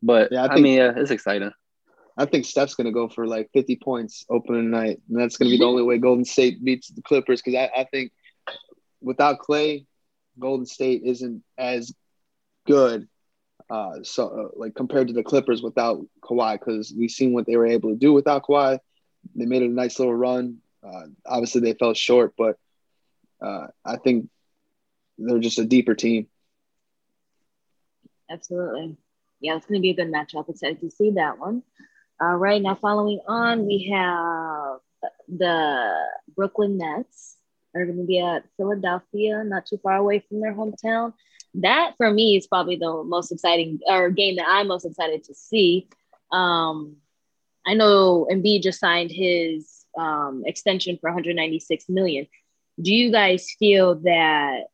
but 0.02 0.32
Yeah, 0.32 0.44
I 0.44 0.46
I, 0.46 0.54
think- 0.54 0.64
mean, 0.64 0.78
yeah, 0.78 0.94
it's 0.96 1.12
exciting. 1.12 1.52
I 2.20 2.26
think 2.26 2.46
Steph's 2.46 2.74
gonna 2.74 2.92
go 2.92 3.08
for 3.10 3.28
like 3.28 3.50
50 3.54 3.76
points 3.78 4.26
opening 4.30 4.72
night, 4.72 5.00
and 5.08 5.20
that's 5.20 5.38
gonna 5.38 5.52
be 5.52 5.58
the 5.58 5.66
only 5.66 5.84
way 5.84 5.98
Golden 6.00 6.26
State 6.26 6.64
beats 6.64 6.88
the 6.90 7.04
Clippers. 7.04 7.42
Because 7.42 7.56
I, 7.56 7.82
I 7.82 7.84
think 7.86 8.12
without 9.02 9.38
Klay, 9.40 9.86
Golden 10.40 10.66
State 10.66 11.04
isn't 11.06 11.44
as 11.60 11.94
good. 12.66 13.08
Uh, 13.70 14.04
so 14.04 14.28
uh, 14.28 14.60
like 14.60 14.76
compared 14.76 15.08
to 15.08 15.14
the 15.14 15.24
Clippers 15.24 15.62
without 15.62 16.06
Kawhi, 16.22 16.58
because 16.60 16.94
we've 16.98 17.12
seen 17.12 17.34
what 17.34 17.46
they 17.46 17.58
were 17.58 17.68
able 17.68 17.90
to 17.90 17.96
do 17.96 18.14
without 18.14 18.44
Kawhi. 18.44 18.80
They 19.36 19.46
made 19.46 19.64
a 19.64 19.68
nice 19.68 20.00
little 20.00 20.16
run. 20.16 20.60
Uh, 20.82 21.08
obviously, 21.26 21.62
they 21.62 21.74
fell 21.74 21.94
short, 21.94 22.34
but 22.38 22.58
uh, 23.42 23.68
I 23.84 23.98
think 23.98 24.30
they're 25.18 25.40
just 25.40 25.60
a 25.60 25.66
deeper 25.66 25.96
team. 25.96 26.28
Absolutely. 28.30 28.96
Yeah, 29.42 29.58
it's 29.58 29.66
going 29.66 29.80
to 29.80 29.82
be 29.82 29.92
a 29.92 29.96
good 29.96 30.12
matchup. 30.12 30.50
Excited 30.50 30.80
to 30.82 30.90
see 30.90 31.12
that 31.12 31.40
one. 31.40 31.64
All 32.20 32.36
right, 32.36 32.62
now 32.62 32.76
following 32.76 33.20
on, 33.28 33.66
we 33.66 33.90
have 33.92 34.80
the 35.28 35.94
Brooklyn 36.36 36.78
Nets 36.78 37.36
are 37.76 37.86
going 37.86 38.00
to 38.00 38.06
be 38.06 38.20
at 38.20 38.46
Philadelphia, 38.58 39.44
not 39.46 39.66
too 39.66 39.78
far 39.78 39.98
away 39.98 40.24
from 40.28 40.42
their 40.42 40.54
hometown. 40.54 41.14
That 41.58 41.94
for 41.98 42.12
me 42.12 42.38
is 42.38 42.48
probably 42.48 42.76
the 42.76 43.04
most 43.04 43.32
exciting 43.32 43.80
or 43.88 44.10
game 44.10 44.36
that 44.36 44.48
I'm 44.48 44.68
most 44.68 44.86
excited 44.86 45.24
to 45.26 45.34
see. 45.34 45.88
Um, 46.32 46.98
I 47.66 47.74
know 47.74 48.28
Embiid 48.32 48.62
just 48.62 48.80
signed 48.80 49.12
his 49.12 49.86
um, 49.98 50.44
extension 50.46 50.98
for 51.00 51.10
196 51.10 51.90
million. 51.90 52.28
Do 52.80 52.94
you 52.94 53.12
guys 53.12 53.50
feel 53.58 53.96
that 53.96 54.66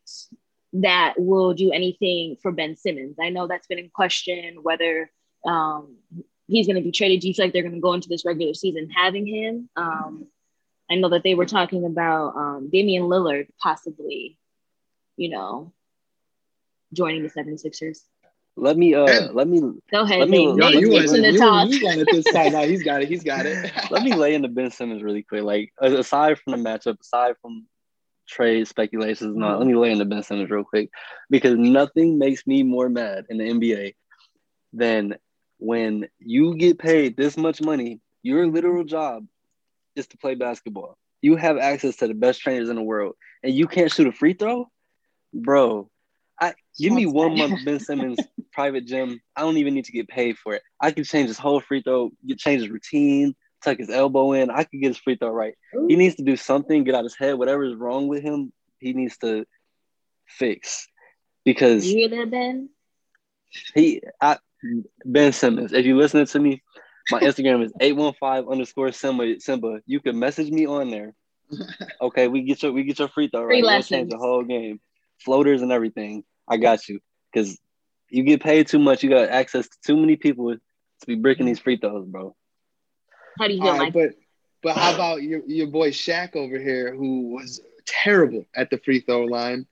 that 0.74 1.14
will 1.18 1.54
do 1.54 1.72
anything 1.72 2.38
for 2.42 2.52
Ben 2.52 2.76
Simmons? 2.76 3.18
I 3.22 3.30
know 3.30 3.48
that's 3.48 3.68
been 3.68 3.80
in 3.80 3.90
question 3.90 4.58
whether 4.62 5.10
um, 5.46 5.96
he's 6.48 6.68
going 6.68 6.76
to 6.76 6.84
be 6.84 6.92
traded. 6.92 7.22
Do 7.22 7.30
you 7.30 7.34
feel 7.34 7.46
like 7.46 7.54
they're 7.54 7.62
going 7.62 7.76
to 7.76 7.80
go 7.80 7.94
into 7.94 8.10
this 8.10 8.26
regular 8.26 8.54
season 8.54 8.90
having 8.90 9.26
him? 9.26 9.70
Um, 9.76 10.28
I 10.92 10.96
know 10.96 11.10
that 11.10 11.24
they 11.24 11.36
were 11.36 11.46
talking 11.46 11.86
about 11.86 12.36
um, 12.36 12.70
Damian 12.72 13.04
Lillard 13.04 13.48
possibly, 13.62 14.38
you 15.16 15.30
know, 15.30 15.72
joining 16.94 17.24
the 17.24 17.30
76ers. 17.30 18.00
Let 18.56 18.78
me 18.78 18.94
uh 18.94 19.32
let 19.34 19.48
me 19.48 19.60
Go 19.92 20.02
ahead, 20.02 20.20
Let 20.20 20.30
me- 20.30 20.46
Nate. 20.46 20.56
No, 20.56 20.70
Nate, 20.70 20.80
you 20.80 20.90
get 20.92 20.94
went- 20.94 21.10
to 21.10 21.22
the 21.22 21.32
you, 21.32 21.40
top. 21.40 21.70
you 21.70 21.84
won 21.84 22.00
it 22.00 22.08
this 22.12 22.26
time. 22.26 22.52
No, 22.52 22.62
he's 22.68 22.84
got 22.84 23.02
it. 23.02 23.08
He's 23.08 23.24
got 23.24 23.46
it. 23.48 23.72
let 23.92 24.04
me 24.04 24.14
lay 24.14 24.36
into 24.36 24.48
Ben 24.48 24.70
Simmons 24.70 25.02
really 25.02 25.24
quick. 25.24 25.42
Like 25.44 25.74
aside 25.82 26.38
from 26.40 26.52
the 26.62 26.70
matchup, 26.70 27.00
aside 27.02 27.36
from 27.42 27.66
trade 28.28 28.68
speculations, 28.68 29.34
and 29.36 29.44
all, 29.44 29.58
let 29.58 29.66
me 29.68 29.74
lay 29.76 29.92
into 29.92 30.06
Ben 30.06 30.22
Simmons 30.22 30.52
real 30.52 30.64
quick 30.64 30.92
because 31.32 31.58
nothing 31.58 32.20
makes 32.20 32.46
me 32.46 32.62
more 32.62 32.90
mad 32.90 33.26
in 33.30 33.38
the 33.40 33.46
NBA 33.46 33.96
than 34.74 35.16
when 35.58 36.08
you 36.20 36.56
get 36.56 36.78
paid 36.78 37.18
this 37.18 37.36
much 37.38 37.60
money. 37.60 38.02
Your 38.22 38.46
literal 38.48 38.84
job 38.84 39.26
is 39.96 40.06
to 40.08 40.18
play 40.18 40.36
basketball. 40.36 40.96
You 41.24 41.38
have 41.38 41.58
access 41.58 41.96
to 41.98 42.08
the 42.08 42.14
best 42.14 42.42
trainers 42.42 42.70
in 42.70 42.76
the 42.76 42.84
world, 42.84 43.16
and 43.42 43.52
you 43.54 43.66
can't 43.68 43.92
shoot 43.92 44.08
a 44.08 44.12
free 44.12 44.34
throw, 44.34 44.70
bro. 45.34 45.90
I 46.40 46.54
give 46.80 46.94
me 46.94 47.06
one 47.06 47.38
month 47.38 47.64
Ben 47.66 47.80
Simmons 47.80 48.20
private 48.54 48.86
gym. 48.86 49.20
I 49.36 49.42
don't 49.42 49.58
even 49.58 49.74
need 49.74 49.86
to 49.86 49.92
get 49.92 50.08
paid 50.08 50.38
for 50.38 50.54
it. 50.54 50.62
I 50.80 50.92
can 50.92 51.04
change 51.04 51.28
his 51.28 51.38
whole 51.38 51.60
free 51.60 51.82
throw, 51.82 52.12
get 52.26 52.38
change 52.40 52.62
his 52.62 52.70
routine, 52.70 53.36
tuck 53.64 53.78
his 53.78 53.90
elbow 53.90 54.34
in. 54.34 54.50
I 54.50 54.64
could 54.64 54.82
get 54.82 54.90
his 54.90 54.98
free 54.98 55.16
throw 55.16 55.30
right. 55.30 55.54
He 55.88 55.96
needs 55.96 56.16
to 56.16 56.24
do 56.24 56.36
something, 56.36 56.84
get 56.84 56.96
out 56.96 57.04
his 57.04 57.16
head. 57.16 57.38
Whatever 57.38 57.64
is 57.64 57.76
wrong 57.76 58.08
with 58.08 58.24
him, 58.24 58.52
he 58.80 58.94
needs 58.94 59.18
to 59.20 59.46
fix. 60.28 60.88
Because 61.46 61.86
You 61.86 61.98
hear 61.98 62.10
that, 62.10 62.32
Ben? 62.32 62.70
he 63.76 64.02
I, 64.22 64.38
Ben 65.06 65.34
Simmons, 65.34 65.74
if 65.74 65.86
you're 65.86 65.98
listening 65.98 66.26
to 66.26 66.40
me, 66.40 66.64
my 67.12 67.20
Instagram 67.20 67.64
is 67.66 67.74
815 67.80 68.52
underscore 68.52 68.92
Simba 68.92 69.40
Simba. 69.40 69.80
You 69.86 70.00
can 70.00 70.18
message 70.18 70.50
me 70.50 70.66
on 70.66 70.90
there. 70.90 71.14
Okay, 72.02 72.28
we 72.28 72.42
get 72.42 72.64
your 72.64 72.72
we 72.72 72.84
get 72.84 73.00
your 73.00 73.08
free 73.08 73.30
throw 73.30 73.48
Free 73.48 73.62
right. 73.62 73.76
We'll 73.76 73.84
change 73.84 74.10
the 74.10 74.18
whole 74.18 74.44
game. 74.44 74.80
Floaters 75.20 75.62
and 75.62 75.72
everything. 75.72 76.24
I 76.48 76.58
got 76.58 76.88
you. 76.90 77.00
Cause 77.34 77.58
you 78.10 78.24
get 78.24 78.44
paid 78.44 78.68
too 78.68 78.80
much, 78.80 79.04
you 79.04 79.10
got 79.10 79.30
access 79.30 79.68
to 79.68 79.78
too 79.86 79.98
many 79.98 80.16
people 80.16 80.54
to 80.54 81.08
be 81.08 81.16
breaking 81.16 81.48
these 81.48 81.60
free 81.60 81.78
throws, 81.78 82.06
bro. 82.06 82.36
How 83.40 83.48
do 83.48 83.54
you 83.54 83.60
feel, 83.60 83.70
All 83.70 83.78
right, 83.80 83.94
Mike? 83.94 83.94
but 83.94 84.10
but 84.62 84.78
how 84.78 84.94
about 84.94 85.24
your 85.24 85.42
your 85.48 85.68
boy 85.68 85.92
Shaq 85.92 86.36
over 86.36 86.58
here, 86.60 86.96
who 86.96 87.34
was 87.34 87.60
terrible 87.86 88.46
at 88.56 88.70
the 88.70 88.78
free 88.78 89.02
throw 89.02 89.24
line? 89.24 89.66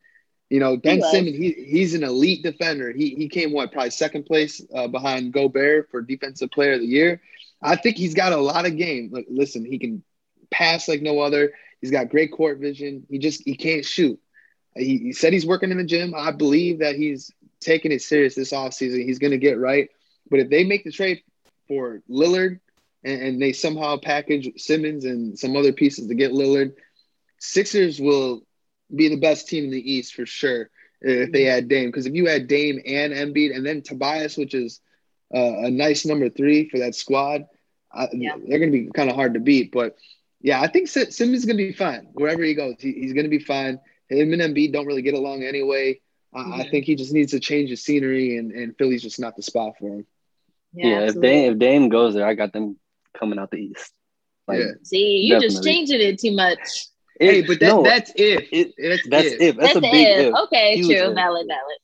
You 0.50 0.60
know, 0.60 0.76
Ben 0.76 1.00
was. 1.00 1.12
Simmons, 1.12 1.38
he, 1.38 1.52
he's 1.54 1.94
an 1.94 2.04
elite 2.04 2.44
defender. 2.44 2.92
He 2.92 3.16
he 3.16 3.30
came 3.30 3.54
what 3.54 3.72
probably 3.72 3.92
second 3.92 4.26
place 4.26 4.62
uh, 4.76 4.88
behind 4.88 5.32
Gobert 5.32 5.90
for 5.92 6.02
defensive 6.02 6.52
player 6.52 6.74
of 6.74 6.82
the 6.82 6.88
year. 6.88 7.22
I 7.62 7.76
think 7.76 7.96
he's 7.96 8.16
got 8.16 8.34
a 8.34 8.38
lot 8.38 8.66
of 8.66 8.76
game. 8.76 9.10
Look, 9.14 9.26
listen, 9.30 9.64
he 9.64 9.80
can 9.80 10.04
pass 10.50 10.88
like 10.88 11.02
no 11.02 11.20
other. 11.20 11.54
He's 11.80 11.92
got 11.92 12.10
great 12.10 12.32
court 12.32 12.60
vision. 12.60 13.06
He 13.10 13.18
just 13.18 13.44
he 13.46 13.56
can't 13.56 13.86
shoot. 13.86 14.20
He, 14.76 14.98
he 14.98 15.14
said 15.14 15.34
he's 15.34 15.46
working 15.46 15.72
in 15.72 15.78
the 15.78 15.84
gym. 15.84 16.14
I 16.16 16.32
believe 16.32 16.80
that 16.80 16.96
he's 16.96 17.32
taking 17.60 17.92
it 17.92 18.02
serious 18.02 18.36
this 18.36 18.54
offseason. 18.54 19.04
He's 19.06 19.20
going 19.20 19.32
to 19.32 19.38
get 19.38 19.60
right. 19.60 19.90
But 20.30 20.40
if 20.40 20.50
they 20.50 20.64
make 20.64 20.84
the 20.84 20.92
trade 20.92 21.22
for 21.68 22.02
Lillard 22.10 22.60
and, 23.04 23.22
and 23.22 23.42
they 23.42 23.54
somehow 23.54 23.98
package 23.98 24.50
Simmons 24.60 25.06
and 25.06 25.38
some 25.38 25.56
other 25.56 25.74
pieces 25.74 26.08
to 26.08 26.16
get 26.16 26.32
Lillard, 26.32 26.74
Sixers 27.40 28.00
will 28.00 28.44
be 28.96 29.10
the 29.10 29.20
best 29.20 29.48
team 29.48 29.66
in 29.66 29.72
the 29.72 29.92
East 29.94 30.14
for 30.14 30.26
sure 30.26 30.70
if 31.02 31.32
they 31.32 31.48
add 31.48 31.68
Dame. 31.68 31.90
Because 31.90 32.06
if 32.06 32.14
you 32.14 32.28
add 32.28 32.48
Dame 32.48 32.80
and 32.86 33.14
Embiid 33.14 33.56
and 33.56 33.66
then 33.66 33.82
Tobias, 33.82 34.38
which 34.38 34.54
is 34.54 34.80
uh, 35.34 35.64
a 35.66 35.72
nice 35.72 36.06
number 36.06 36.30
three 36.30 36.70
for 36.70 36.80
that 36.80 36.96
squad, 36.96 37.46
uh, 37.94 38.08
Yeah. 38.14 38.36
they're 38.48 38.60
going 38.60 38.72
to 38.72 38.78
be 38.86 38.92
kind 38.94 39.10
of 39.10 39.16
hard 39.16 39.34
to 39.34 39.40
beat. 39.40 39.72
But 39.72 39.96
yeah, 40.42 40.62
I 40.62 40.68
think 40.68 40.88
Simmons 40.88 41.20
is 41.20 41.46
going 41.46 41.58
to 41.58 41.64
be 41.64 41.74
fine 41.74 42.08
wherever 42.14 42.44
he 42.44 42.54
goes. 42.54 42.76
He, 42.80 42.94
he's 42.94 43.14
going 43.14 43.26
to 43.26 43.30
be 43.30 43.40
fine. 43.40 43.80
Him 44.12 44.34
and 44.34 44.42
Embiid 44.42 44.74
don't 44.74 44.86
really 44.86 45.02
get 45.02 45.14
along 45.14 45.44
anyway. 45.44 46.00
I 46.34 46.40
I 46.40 46.44
Mhm. 46.66 46.72
think 46.72 46.86
he 46.86 46.96
just 46.96 47.14
needs 47.14 47.32
to 47.32 47.40
change 47.40 47.70
the 47.70 47.76
scenery, 47.76 48.38
and, 48.38 48.52
and 48.52 48.78
Philly's 48.78 49.02
just 49.02 49.20
not 49.20 49.36
the 49.36 49.42
spot 49.44 49.74
for 49.80 49.90
him. 49.90 50.08
Yeah, 50.74 51.00
if 51.02 51.08
absolutely. 51.10 51.30
Dame 51.30 51.52
if 51.54 51.60
Dame 51.60 51.90
goes 51.90 52.14
there, 52.14 52.26
I 52.28 52.34
got 52.34 52.54
them 52.54 52.78
coming 53.18 53.40
out 53.40 53.52
the 53.52 53.58
East. 53.58 53.92
Like 54.48 54.60
Yeah. 54.60 54.66
See, 54.84 55.24
you're 55.28 55.40
just 55.42 55.64
changing 55.64 56.02
it 56.02 56.20
too 56.20 56.32
much. 56.34 56.60
hey, 57.20 57.42
but 57.42 57.60
that, 57.60 57.68
no, 57.68 57.84
that's 57.84 58.12
if. 58.16 58.48
it- 58.52 58.74
that's, 58.78 59.08
that's 59.10 59.28
if. 59.28 59.42
if. 59.42 59.56
That's, 59.58 59.74
That's 59.74 59.76
a 59.78 59.82
big 59.82 60.08
if. 60.08 60.28
if. 60.28 60.36
Okay, 60.46 60.76
Huge 60.76 60.86
true. 60.98 61.10
if. 61.10 61.16
Valid, 61.16 61.48
valid. 61.48 61.78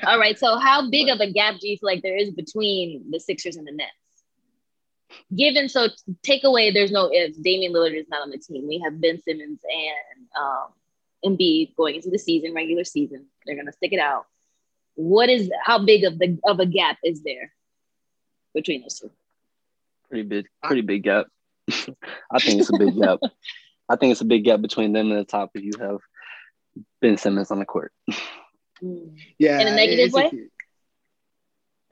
All 0.06 0.18
right. 0.18 0.38
So, 0.38 0.58
how 0.58 0.90
big 0.90 1.08
of 1.08 1.20
a 1.20 1.30
gap 1.30 1.58
do 1.60 1.68
you 1.68 1.76
feel 1.78 1.86
like 1.86 2.02
there 2.02 2.16
is 2.16 2.30
between 2.30 3.10
the 3.10 3.18
Sixers 3.20 3.56
and 3.56 3.66
the 3.66 3.72
Nets? 3.72 3.90
given 5.36 5.68
so 5.68 5.88
take 6.22 6.42
away 6.44 6.70
there's 6.70 6.90
no 6.90 7.12
ifs. 7.12 7.36
Damian 7.36 7.72
Lillard 7.74 7.94
is 7.98 8.08
not 8.08 8.22
on 8.22 8.30
the 8.30 8.38
team. 8.38 8.66
We 8.66 8.78
have 8.78 8.98
Ben 9.00 9.20
Simmons 9.20 9.60
and 9.62 10.26
um 10.38 10.68
Embiid 11.24 11.76
going 11.76 11.94
into 11.96 12.10
the 12.10 12.18
season, 12.18 12.54
regular 12.54 12.84
season. 12.84 13.26
They're 13.46 13.56
gonna 13.56 13.72
stick 13.72 13.92
it 13.92 14.00
out. 14.00 14.26
What 14.94 15.28
is 15.30 15.50
how 15.64 15.84
big 15.84 16.04
of 16.04 16.18
the 16.18 16.38
of 16.44 16.60
a 16.60 16.66
gap 16.66 16.98
is 17.04 17.22
there 17.22 17.52
between 18.54 18.82
those 18.82 18.98
two? 18.98 19.10
Pretty 20.08 20.28
big, 20.28 20.46
pretty 20.62 20.82
big 20.82 21.04
gap. 21.04 21.26
I 22.30 22.38
think 22.38 22.60
it's 22.60 22.70
a 22.72 22.78
big 22.78 22.96
gap. 23.00 23.18
I 23.88 23.96
think 23.96 24.12
it's 24.12 24.20
a 24.20 24.24
big 24.26 24.44
gap 24.44 24.60
between 24.60 24.92
them 24.92 25.10
and 25.10 25.20
the 25.20 25.24
top 25.24 25.50
if 25.54 25.62
you 25.62 25.72
have 25.80 25.98
Ben 27.00 27.16
Simmons 27.16 27.50
on 27.50 27.58
the 27.58 27.64
court. 27.64 27.92
Yeah, 29.38 29.60
In 29.60 29.68
a 29.68 29.74
negative 29.76 30.06
it's 30.06 30.14
way? 30.14 30.30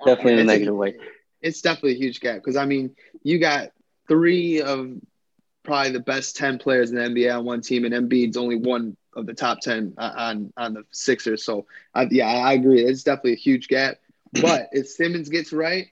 Definitely 0.04 0.32
in 0.32 0.38
a 0.38 0.42
It's 0.42 0.50
a- 0.50 0.52
negative 0.54 0.74
way. 0.76 0.96
it's 1.42 1.60
definitely 1.60 1.92
a 1.92 1.98
huge 1.98 2.20
gap 2.20 2.36
because 2.36 2.56
I 2.56 2.64
mean, 2.66 2.94
you 3.22 3.38
got 3.38 3.70
three 4.08 4.60
of 4.62 4.90
probably 5.62 5.92
the 5.92 6.00
best 6.00 6.36
ten 6.36 6.58
players 6.58 6.90
in 6.90 6.96
the 6.96 7.02
NBA 7.02 7.38
on 7.38 7.44
one 7.44 7.60
team, 7.60 7.84
and 7.84 7.94
Embiid's 7.94 8.36
only 8.36 8.56
one 8.56 8.96
of 9.14 9.26
the 9.26 9.34
top 9.34 9.60
ten 9.60 9.94
uh, 9.98 10.12
on 10.16 10.52
on 10.56 10.74
the 10.74 10.84
Sixers. 10.90 11.44
So, 11.44 11.66
I, 11.94 12.08
yeah, 12.10 12.28
I 12.28 12.52
agree. 12.52 12.82
It's 12.84 13.02
definitely 13.02 13.32
a 13.32 13.36
huge 13.36 13.68
gap. 13.68 13.98
But 14.32 14.68
if 14.72 14.88
Simmons 14.88 15.28
gets 15.28 15.52
right, 15.52 15.88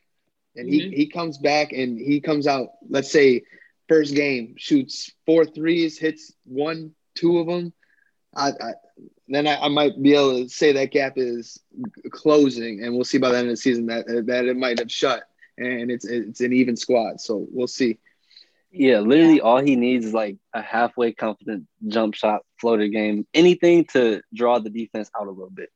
and 0.56 0.68
he 0.68 0.90
he 0.90 1.06
comes 1.06 1.38
back 1.38 1.72
and 1.72 1.98
he 1.98 2.20
comes 2.20 2.46
out, 2.46 2.70
let's 2.88 3.10
say 3.10 3.42
first 3.88 4.14
game 4.14 4.54
shoots 4.56 5.10
four 5.26 5.44
threes, 5.44 5.98
hits 5.98 6.32
one, 6.44 6.94
two 7.14 7.38
of 7.38 7.46
them, 7.46 7.72
I, 8.34 8.50
I 8.50 8.72
then 9.28 9.46
I, 9.46 9.56
I 9.56 9.68
might 9.68 10.00
be 10.00 10.14
able 10.14 10.44
to 10.44 10.48
say 10.48 10.72
that 10.72 10.90
gap 10.90 11.14
is 11.16 11.60
closing, 12.10 12.82
and 12.82 12.94
we'll 12.94 13.04
see 13.04 13.18
by 13.18 13.30
the 13.30 13.38
end 13.38 13.48
of 13.48 13.52
the 13.52 13.56
season 13.56 13.86
that 13.86 14.06
that 14.26 14.46
it 14.46 14.56
might 14.56 14.78
have 14.78 14.90
shut, 14.90 15.24
and 15.56 15.90
it's 15.90 16.04
it's 16.04 16.40
an 16.40 16.52
even 16.52 16.76
squad. 16.76 17.20
So 17.20 17.46
we'll 17.50 17.66
see. 17.66 17.98
Yeah, 18.70 19.00
literally 19.00 19.40
all 19.40 19.62
he 19.62 19.76
needs 19.76 20.06
is 20.06 20.14
like 20.14 20.36
a 20.52 20.60
halfway 20.60 21.12
confident 21.12 21.66
jump 21.86 22.14
shot, 22.14 22.44
floater 22.60 22.88
game, 22.88 23.26
anything 23.34 23.84
to 23.92 24.22
draw 24.34 24.58
the 24.58 24.70
defense 24.70 25.10
out 25.18 25.26
a 25.26 25.30
little 25.30 25.50
bit. 25.50 25.70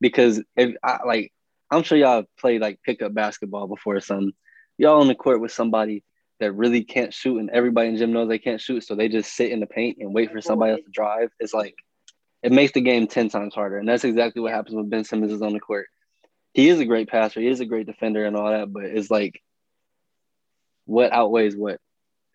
Because 0.00 0.42
if 0.56 0.74
I 0.82 1.00
like 1.06 1.32
I'm 1.70 1.82
sure 1.84 1.96
y'all 1.96 2.24
played 2.38 2.60
like 2.60 2.80
pickup 2.84 3.14
basketball 3.14 3.68
before 3.68 3.96
or 3.96 4.00
something. 4.00 4.32
Y'all 4.76 5.00
on 5.00 5.08
the 5.08 5.14
court 5.14 5.40
with 5.40 5.52
somebody 5.52 6.02
that 6.40 6.52
really 6.52 6.82
can't 6.82 7.14
shoot 7.14 7.38
and 7.38 7.50
everybody 7.50 7.88
in 7.88 7.96
gym 7.96 8.12
knows 8.12 8.28
they 8.28 8.38
can't 8.38 8.60
shoot, 8.60 8.82
so 8.82 8.94
they 8.94 9.08
just 9.08 9.34
sit 9.34 9.52
in 9.52 9.60
the 9.60 9.66
paint 9.66 9.98
and 10.00 10.14
wait 10.14 10.32
for 10.32 10.40
somebody 10.40 10.72
else 10.72 10.80
to 10.84 10.90
drive. 10.90 11.30
It's 11.38 11.54
like 11.54 11.74
it 12.42 12.50
makes 12.50 12.72
the 12.72 12.80
game 12.80 13.06
10 13.06 13.28
times 13.28 13.54
harder. 13.54 13.78
And 13.78 13.88
that's 13.88 14.04
exactly 14.04 14.40
what 14.40 14.52
happens 14.52 14.74
when 14.74 14.88
Ben 14.88 15.04
Simmons 15.04 15.32
is 15.32 15.42
on 15.42 15.52
the 15.52 15.60
court. 15.60 15.86
He 16.54 16.68
is 16.68 16.80
a 16.80 16.86
great 16.86 17.08
passer, 17.08 17.40
he 17.40 17.46
is 17.46 17.60
a 17.60 17.66
great 17.66 17.86
defender 17.86 18.24
and 18.24 18.36
all 18.36 18.50
that, 18.50 18.72
but 18.72 18.84
it's 18.84 19.10
like 19.10 19.40
what 20.86 21.12
outweighs 21.12 21.56
what? 21.56 21.78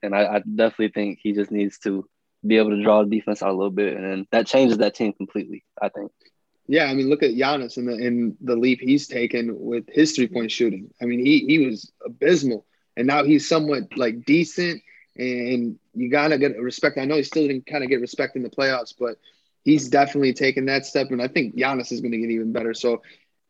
And 0.02 0.16
I, 0.16 0.36
I 0.36 0.40
definitely 0.40 0.90
think 0.90 1.20
he 1.22 1.34
just 1.34 1.52
needs 1.52 1.80
to 1.80 2.08
be 2.46 2.58
able 2.58 2.72
to 2.72 2.84
draw 2.84 3.04
the 3.04 3.10
defense 3.10 3.42
out 3.42 3.50
a 3.50 3.54
little 3.54 3.72
bit, 3.72 3.96
and 3.96 4.04
then 4.04 4.28
that 4.32 4.48
changes 4.48 4.78
that 4.80 4.96
team 4.96 5.14
completely. 5.14 5.64
I 5.82 5.90
think. 5.90 6.12
Yeah, 6.68 6.86
I 6.86 6.94
mean, 6.94 7.10
look 7.10 7.24
at 7.24 7.32
Giannis 7.32 7.78
and 7.78 7.88
the 7.88 8.36
the 8.42 8.56
leap 8.56 8.80
he's 8.82 9.08
taken 9.08 9.60
with 9.60 9.86
his 9.88 10.14
three 10.14 10.28
point 10.28 10.52
shooting. 10.52 10.92
I 11.02 11.06
mean, 11.06 11.24
he 11.24 11.46
he 11.48 11.66
was 11.66 11.92
abysmal, 12.06 12.66
and 12.98 13.08
now 13.08 13.24
he's 13.24 13.48
somewhat 13.48 13.98
like 13.98 14.26
decent. 14.26 14.82
And 15.18 15.80
you 15.94 16.10
gotta 16.10 16.38
get 16.38 16.60
respect. 16.60 16.98
I 16.98 17.06
know 17.06 17.16
he 17.16 17.24
still 17.24 17.48
didn't 17.48 17.68
kind 17.68 17.84
of 17.84 17.90
get 17.90 18.02
respect 18.02 18.36
in 18.36 18.44
the 18.44 18.50
playoffs, 18.50 18.94
but 19.00 19.18
he's 19.66 19.90
definitely 19.90 20.34
taken 20.34 20.66
that 20.66 20.86
step. 20.86 21.12
And 21.12 21.22
I 21.22 21.28
think 21.28 21.56
Giannis 21.56 21.92
is 21.92 22.02
going 22.02 22.12
to 22.12 22.18
get 22.18 22.30
even 22.30 22.54
better. 22.54 22.74
So 22.74 23.02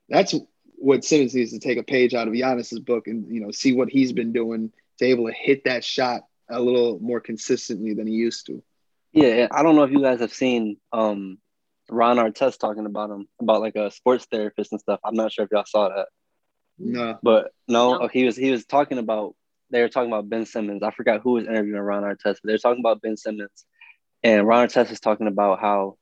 that's 0.10 0.34
what 0.78 1.04
Simmons 1.04 1.36
needs 1.36 1.52
to 1.52 1.60
take 1.60 1.78
a 1.78 1.84
page 1.84 2.14
out 2.14 2.28
of 2.28 2.34
Giannis's 2.34 2.80
book 2.80 3.08
and 3.08 3.34
you 3.34 3.42
know 3.42 3.52
see 3.52 3.74
what 3.74 3.90
he's 3.90 4.12
been 4.12 4.34
doing 4.34 4.72
to 5.00 5.06
able 5.06 5.28
to 5.28 5.34
hit 5.34 5.66
that 5.66 5.84
shot 5.84 6.22
a 6.50 6.60
little 6.60 7.00
more 7.00 7.20
consistently 7.20 7.94
than 7.94 8.08
he 8.08 8.14
used 8.14 8.46
to. 8.48 8.64
Yeah, 9.16 9.48
I 9.52 9.64
don't 9.64 9.76
know 9.76 9.84
if 9.84 9.92
you 9.92 10.02
guys 10.02 10.22
have 10.22 10.34
seen 10.34 10.78
um, 10.94 11.40
Ron 11.90 12.18
Artest 12.18 12.60
talking 12.60 12.86
about 12.86 13.12
him 13.12 13.28
about 13.42 13.62
like 13.62 13.76
a 13.76 13.92
sports 13.92 14.28
therapist 14.32 14.74
and 14.74 14.82
stuff. 14.82 15.02
I'm 15.06 15.16
not 15.16 15.32
sure 15.34 15.46
if 15.46 15.52
y'all 15.52 15.66
saw 15.66 15.90
that, 15.90 16.08
No, 16.80 17.20
but 17.24 17.52
no, 17.68 18.00
No. 18.00 18.08
he 18.10 18.26
was 18.26 18.38
he 18.38 18.52
was 18.52 18.66
talking 18.66 19.00
about 19.00 19.36
they 19.72 19.82
were 19.82 19.90
talking 19.90 20.12
about 20.12 20.30
Ben 20.30 20.46
Simmons. 20.46 20.84
I 20.84 20.92
forgot 20.92 21.22
who 21.22 21.34
was 21.34 21.46
interviewing 21.48 21.82
Ron 21.82 22.04
Artest, 22.04 22.40
but 22.42 22.46
they 22.46 22.54
were 22.54 22.60
talking 22.60 22.82
about 22.82 23.02
Ben 23.02 23.18
Simmons, 23.18 23.66
and 24.24 24.48
Ron 24.48 24.68
Artest 24.68 24.92
was 24.92 25.02
talking 25.02 25.28
about 25.28 25.60
how 25.62 25.98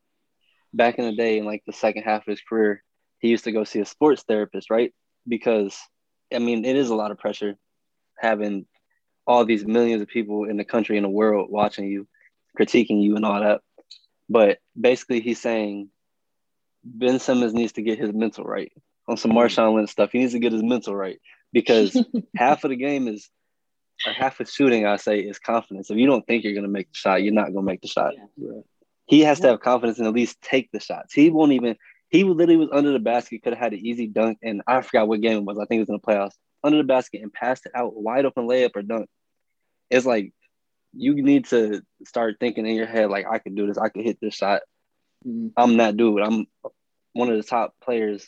back 0.74 0.98
in 1.00 1.06
the 1.06 1.16
day, 1.16 1.38
in 1.40 1.46
like 1.46 1.64
the 1.68 1.74
second 1.74 2.04
half 2.04 2.22
of 2.24 2.32
his 2.32 2.42
career, 2.42 2.84
he 3.20 3.30
used 3.30 3.46
to 3.46 3.52
go 3.54 3.64
see 3.64 3.80
a 3.82 3.86
sports 3.86 4.24
therapist, 4.28 4.72
right? 4.72 4.94
Because 5.28 5.78
I 6.34 6.40
mean, 6.40 6.66
it 6.66 6.76
is 6.78 6.90
a 6.90 6.96
lot 6.96 7.12
of 7.12 7.20
pressure 7.20 7.56
having 8.20 8.66
all 9.28 9.46
these 9.46 9.66
millions 9.66 10.02
of 10.02 10.10
people 10.10 10.46
in 10.50 10.58
the 10.58 10.66
country 10.66 10.98
and 10.98 11.06
the 11.06 11.10
world 11.10 11.50
watching 11.52 11.88
you, 11.88 12.08
critiquing 12.58 13.02
you, 13.02 13.16
and 13.16 13.26
all 13.26 13.40
that. 13.40 13.62
But 14.30 14.60
basically, 14.80 15.22
he's 15.22 15.42
saying 15.42 15.90
Ben 16.84 17.20
Simmons 17.20 17.54
needs 17.54 17.74
to 17.74 17.82
get 17.82 18.00
his 18.00 18.14
mental 18.14 18.44
right 18.44 18.72
on 19.08 19.18
some 19.18 19.32
mm-hmm. 19.32 19.40
Marshawn 19.40 19.76
Lynch 19.76 19.90
stuff. 19.90 20.12
He 20.12 20.20
needs 20.20 20.34
to 20.34 20.40
get 20.40 20.54
his 20.54 20.64
mental 20.64 20.96
right 20.96 21.20
because 21.52 21.96
half 22.36 22.64
of 22.64 22.70
the 22.70 22.76
game 22.76 23.08
is, 23.08 23.30
or 24.06 24.14
half 24.14 24.40
of 24.40 24.50
shooting, 24.50 24.86
I 24.86 24.98
say, 24.98 25.20
is 25.20 25.40
confidence. 25.40 25.90
If 25.90 25.98
you 25.98 26.08
don't 26.08 26.26
think 26.26 26.44
you're 26.44 26.54
going 26.54 26.64
to 26.64 26.70
make 26.70 26.90
the 26.90 26.98
shot, 26.98 27.24
you're 27.24 27.34
not 27.34 27.54
going 27.54 27.66
to 27.66 27.72
make 27.72 27.82
the 27.82 27.88
shot. 27.88 28.14
Yeah. 28.38 28.62
He 29.06 29.22
has 29.22 29.40
to 29.42 29.48
have 29.48 29.60
confidence 29.60 30.00
and 30.00 30.08
at 30.08 30.14
least 30.14 30.42
take 30.42 30.72
the 30.72 30.80
shots. 30.80 31.14
He 31.14 31.30
won't 31.30 31.52
even. 31.54 31.76
He 32.10 32.24
literally 32.24 32.58
was 32.58 32.70
under 32.72 32.92
the 32.92 33.00
basket, 33.00 33.42
could 33.42 33.54
have 33.54 33.60
had 33.60 33.74
an 33.74 33.80
easy 33.80 34.06
dunk, 34.06 34.38
and 34.44 34.62
I 34.68 34.82
forgot 34.82 35.08
what 35.08 35.22
game 35.22 35.38
it 35.38 35.46
was. 35.46 35.58
I 35.58 35.66
think 35.66 35.80
it 35.80 35.82
was 35.82 35.90
in 35.90 35.96
the 35.96 36.00
playoffs. 36.00 36.36
Under 36.64 36.78
the 36.78 36.84
basket 36.84 37.22
and 37.22 37.34
passed 37.34 37.66
it 37.66 37.72
out, 37.76 37.96
wide 37.96 38.26
open 38.26 38.48
layup 38.48 38.76
or 38.76 38.84
dunk. 38.84 39.10
It's 39.90 40.06
like 40.06 40.32
you 40.94 41.16
need 41.16 41.46
to 41.46 41.82
start 42.06 42.38
thinking 42.40 42.66
in 42.66 42.76
your 42.76 42.86
head 42.86 43.10
like 43.10 43.26
I 43.30 43.40
could 43.40 43.56
do 43.56 43.68
this. 43.68 43.78
I 43.78 43.90
could 43.90 44.04
hit 44.04 44.20
this 44.22 44.36
shot. 44.36 44.62
Mhm. 45.26 45.52
I'm 45.58 45.78
that 45.78 45.98
dude. 45.98 46.22
I'm 46.22 46.48
one 47.14 47.30
of 47.30 47.38
the 47.38 47.44
top 47.44 47.76
players, 47.84 48.26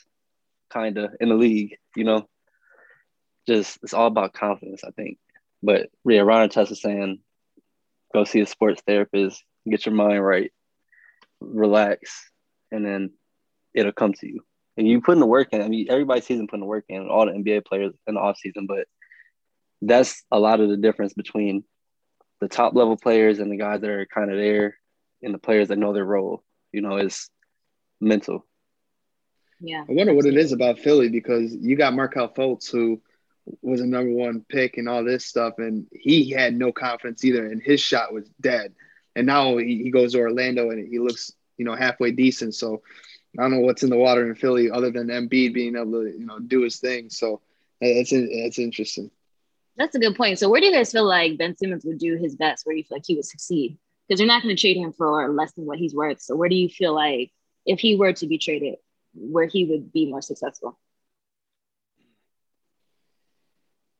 kind 0.69 0.97
of 0.97 1.15
in 1.19 1.29
the 1.29 1.35
league. 1.35 1.77
You 1.95 2.03
know, 2.05 2.29
just 3.47 3.79
it's 3.83 3.93
all 3.93 4.07
about 4.07 4.33
confidence, 4.33 4.83
I 4.83 4.91
think. 4.91 5.17
But 5.61 5.89
yeah, 6.05 6.21
Ron 6.21 6.49
is 6.49 6.81
saying, 6.81 7.19
go 8.13 8.23
see 8.23 8.41
a 8.41 8.45
sports 8.45 8.81
therapist, 8.85 9.43
get 9.67 9.85
your 9.85 9.95
mind 9.95 10.23
right, 10.23 10.51
relax, 11.39 12.31
and 12.71 12.85
then 12.85 13.11
it'll 13.73 13.91
come 13.91 14.13
to 14.13 14.27
you. 14.27 14.41
And 14.77 14.87
you 14.87 15.01
put 15.01 15.13
in 15.13 15.19
the 15.19 15.25
work 15.25 15.49
in. 15.53 15.61
I 15.61 15.67
mean, 15.69 15.87
everybody 15.89 16.21
sees 16.21 16.39
him 16.39 16.47
putting 16.47 16.61
the 16.61 16.65
work 16.65 16.85
in. 16.89 17.07
All 17.07 17.25
the 17.25 17.31
NBA 17.31 17.65
players 17.65 17.93
in 18.07 18.15
the 18.15 18.19
off 18.19 18.37
season, 18.37 18.67
but 18.67 18.87
that's 19.81 20.23
a 20.31 20.39
lot 20.39 20.59
of 20.59 20.69
the 20.69 20.77
difference 20.77 21.13
between 21.13 21.63
the 22.45 22.55
top 22.55 22.75
level 22.75 22.95
players 22.95 23.39
and 23.39 23.51
the 23.51 23.57
guys 23.57 23.81
that 23.81 23.89
are 23.89 24.05
kind 24.05 24.29
of 24.29 24.37
there, 24.37 24.77
and 25.23 25.33
the 25.33 25.39
players 25.39 25.69
that 25.69 25.79
know 25.79 25.93
their 25.93 26.05
role. 26.05 26.43
You 26.71 26.81
know, 26.81 26.97
is 26.97 27.29
mental. 27.99 28.45
Yeah. 29.59 29.81
I 29.81 29.91
wonder 29.93 30.13
what 30.13 30.25
it 30.25 30.37
is 30.37 30.51
about 30.51 30.79
Philly 30.79 31.09
because 31.09 31.55
you 31.55 31.75
got 31.75 31.93
Markelle 31.93 32.33
Fultz 32.33 32.69
who 32.69 33.01
was 33.61 33.81
a 33.81 33.85
number 33.85 34.11
one 34.11 34.45
pick 34.47 34.77
and 34.77 34.87
all 34.89 35.03
this 35.03 35.25
stuff, 35.25 35.55
and 35.57 35.87
he 35.91 36.29
had 36.29 36.53
no 36.55 36.71
confidence 36.71 37.23
either, 37.23 37.45
and 37.45 37.61
his 37.61 37.79
shot 37.79 38.13
was 38.13 38.27
dead. 38.41 38.73
And 39.15 39.25
now 39.25 39.57
he, 39.57 39.83
he 39.83 39.91
goes 39.91 40.11
to 40.11 40.19
Orlando 40.19 40.71
and 40.71 40.87
he 40.87 40.99
looks, 40.99 41.31
you 41.57 41.65
know, 41.65 41.75
halfway 41.75 42.11
decent. 42.11 42.53
So 42.53 42.81
I 43.37 43.41
don't 43.41 43.51
know 43.51 43.59
what's 43.59 43.83
in 43.83 43.89
the 43.89 43.97
water 43.97 44.27
in 44.27 44.35
Philly 44.35 44.69
other 44.69 44.91
than 44.91 45.07
Embiid 45.07 45.53
being 45.53 45.75
able 45.75 46.03
to, 46.03 46.09
you 46.09 46.25
know, 46.25 46.39
do 46.39 46.61
his 46.61 46.77
thing. 46.77 47.09
So 47.09 47.41
it's 47.79 48.11
it's 48.11 48.59
interesting. 48.59 49.09
That's 49.77 49.95
a 49.95 49.99
good 49.99 50.15
point. 50.15 50.39
So 50.39 50.49
where 50.49 50.61
do 50.61 50.67
you 50.67 50.73
guys 50.73 50.91
feel 50.91 51.05
like 51.05 51.37
Ben 51.37 51.55
Simmons 51.57 51.85
would 51.85 51.99
do 51.99 52.15
his 52.17 52.35
best? 52.35 52.65
Where 52.65 52.73
do 52.73 52.77
you 52.79 52.83
feel 52.83 52.97
like 52.97 53.05
he 53.05 53.15
would 53.15 53.25
succeed? 53.25 53.77
Because 54.07 54.19
they're 54.19 54.27
not 54.27 54.43
going 54.43 54.55
to 54.55 54.59
trade 54.59 54.77
him 54.77 54.93
for 54.93 55.29
less 55.33 55.53
than 55.53 55.65
what 55.65 55.79
he's 55.79 55.93
worth. 55.95 56.21
So 56.21 56.35
where 56.35 56.49
do 56.49 56.55
you 56.55 56.69
feel 56.69 56.93
like 56.93 57.31
if 57.65 57.79
he 57.79 57.95
were 57.95 58.13
to 58.13 58.27
be 58.27 58.37
traded, 58.37 58.75
where 59.13 59.47
he 59.47 59.65
would 59.65 59.91
be 59.91 60.09
more 60.09 60.21
successful? 60.21 60.77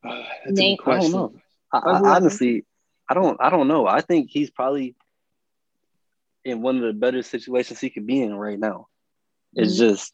Uh, 0.04 0.24
that's 0.46 0.60
Nate, 0.60 0.80
a 0.80 0.84
good 0.84 0.84
I 0.86 0.96
don't 0.96 1.12
question. 1.12 1.12
know. 1.12 1.34
I, 1.72 1.78
I, 1.80 2.16
honestly, 2.18 2.66
I 3.10 3.14
don't. 3.14 3.38
I 3.42 3.50
don't 3.50 3.68
know. 3.68 3.88
I 3.88 4.02
think 4.02 4.30
he's 4.30 4.50
probably 4.52 4.96
in 6.44 6.62
one 6.62 6.78
of 6.78 6.84
the 6.84 6.94
better 6.94 7.22
situations 7.24 7.80
he 7.80 7.90
could 7.90 8.06
be 8.06 8.22
in 8.22 8.34
right 8.36 8.60
now. 8.60 8.88
It's 9.56 9.74
Mhm. 9.74 9.78
just 9.78 10.14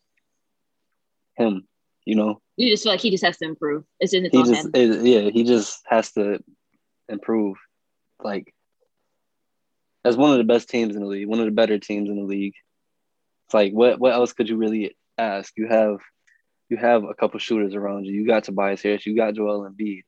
him. 1.36 1.67
You 2.05 2.15
know, 2.15 2.41
You 2.62 2.70
just 2.70 2.84
feel 2.84 2.91
like 2.91 3.01
he 3.01 3.09
just 3.09 3.24
has 3.24 3.38
to 3.38 3.45
improve. 3.45 3.86
It's 3.99 4.14
in 4.14 4.24
his 4.24 4.32
he 4.32 4.38
own 4.38 4.45
just 4.45 4.70
it- 4.76 5.03
yeah. 5.03 5.32
He 5.32 5.43
just 5.43 5.82
has 5.88 6.12
to 6.12 6.43
improve. 7.09 7.57
Like, 8.24 8.53
as 10.05 10.16
one 10.16 10.32
of 10.32 10.38
the 10.38 10.43
best 10.43 10.70
teams 10.70 10.95
in 10.95 11.01
the 11.01 11.07
league, 11.07 11.28
one 11.28 11.39
of 11.39 11.45
the 11.45 11.51
better 11.51 11.80
teams 11.80 12.07
in 12.07 12.18
the 12.18 12.24
league. 12.24 12.53
It's 13.47 13.55
like 13.55 13.74
what 13.74 13.99
what 13.99 14.14
else 14.14 14.34
could 14.34 14.47
you 14.47 14.57
really 14.57 14.95
ask? 15.18 15.51
You 15.57 15.68
have 15.70 15.97
you 16.70 16.78
have 16.78 17.03
a 17.03 17.16
couple 17.16 17.39
shooters 17.39 17.74
around 17.74 18.05
you. 18.05 18.14
You 18.14 18.28
got 18.28 18.43
Tobias 18.43 18.84
Harris. 18.84 19.07
You 19.07 19.16
got 19.16 19.34
Joel 19.34 19.68
Embiid. 19.68 20.03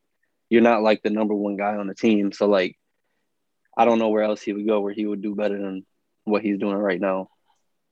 You're 0.48 0.62
not 0.62 0.82
like 0.82 1.02
the 1.02 1.10
number 1.10 1.34
one 1.34 1.56
guy 1.56 1.74
on 1.74 1.88
the 1.88 1.94
team. 1.96 2.30
So 2.30 2.46
like, 2.46 2.78
I 3.76 3.84
don't 3.84 3.98
know 3.98 4.10
where 4.10 4.22
else 4.22 4.40
he 4.42 4.52
would 4.52 4.66
go 4.66 4.80
where 4.80 4.94
he 4.94 5.06
would 5.06 5.22
do 5.22 5.34
better 5.34 5.58
than 5.60 5.84
what 6.22 6.42
he's 6.42 6.58
doing 6.58 6.76
right 6.76 7.00
now, 7.00 7.30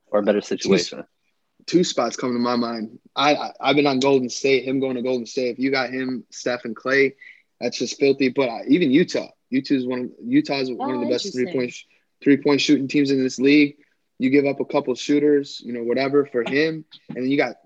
or 0.06 0.20
a 0.20 0.22
better 0.22 0.40
situation. 0.40 1.02
Two 1.66 1.84
spots 1.84 2.16
come 2.16 2.32
to 2.32 2.38
my 2.38 2.56
mind. 2.56 2.98
I, 3.14 3.34
I 3.34 3.52
I've 3.60 3.76
been 3.76 3.86
on 3.86 4.00
Golden 4.00 4.28
State. 4.28 4.64
Him 4.64 4.80
going 4.80 4.96
to 4.96 5.02
Golden 5.02 5.26
State. 5.26 5.50
If 5.50 5.58
you 5.58 5.70
got 5.70 5.90
him, 5.90 6.24
Steph 6.30 6.64
and 6.64 6.76
Klay, 6.76 7.14
that's 7.60 7.78
just 7.78 7.98
filthy. 7.98 8.28
But 8.28 8.48
uh, 8.48 8.58
even 8.68 8.90
Utah, 8.90 9.28
Utah 9.50 9.74
is 9.74 9.86
one 9.86 10.00
of 10.00 10.10
Utah's 10.24 10.70
oh, 10.70 10.74
one 10.74 10.94
of 10.94 11.00
the 11.00 11.08
best 11.08 11.32
three 11.32 11.52
point 11.52 11.74
three 12.22 12.36
point 12.36 12.60
shooting 12.60 12.88
teams 12.88 13.10
in 13.10 13.22
this 13.22 13.38
league. 13.38 13.76
You 14.18 14.30
give 14.30 14.46
up 14.46 14.60
a 14.60 14.64
couple 14.64 14.94
shooters, 14.94 15.60
you 15.64 15.72
know, 15.72 15.82
whatever 15.82 16.26
for 16.26 16.42
him, 16.42 16.84
and 17.08 17.16
then 17.16 17.30
you 17.30 17.36
got 17.36 17.56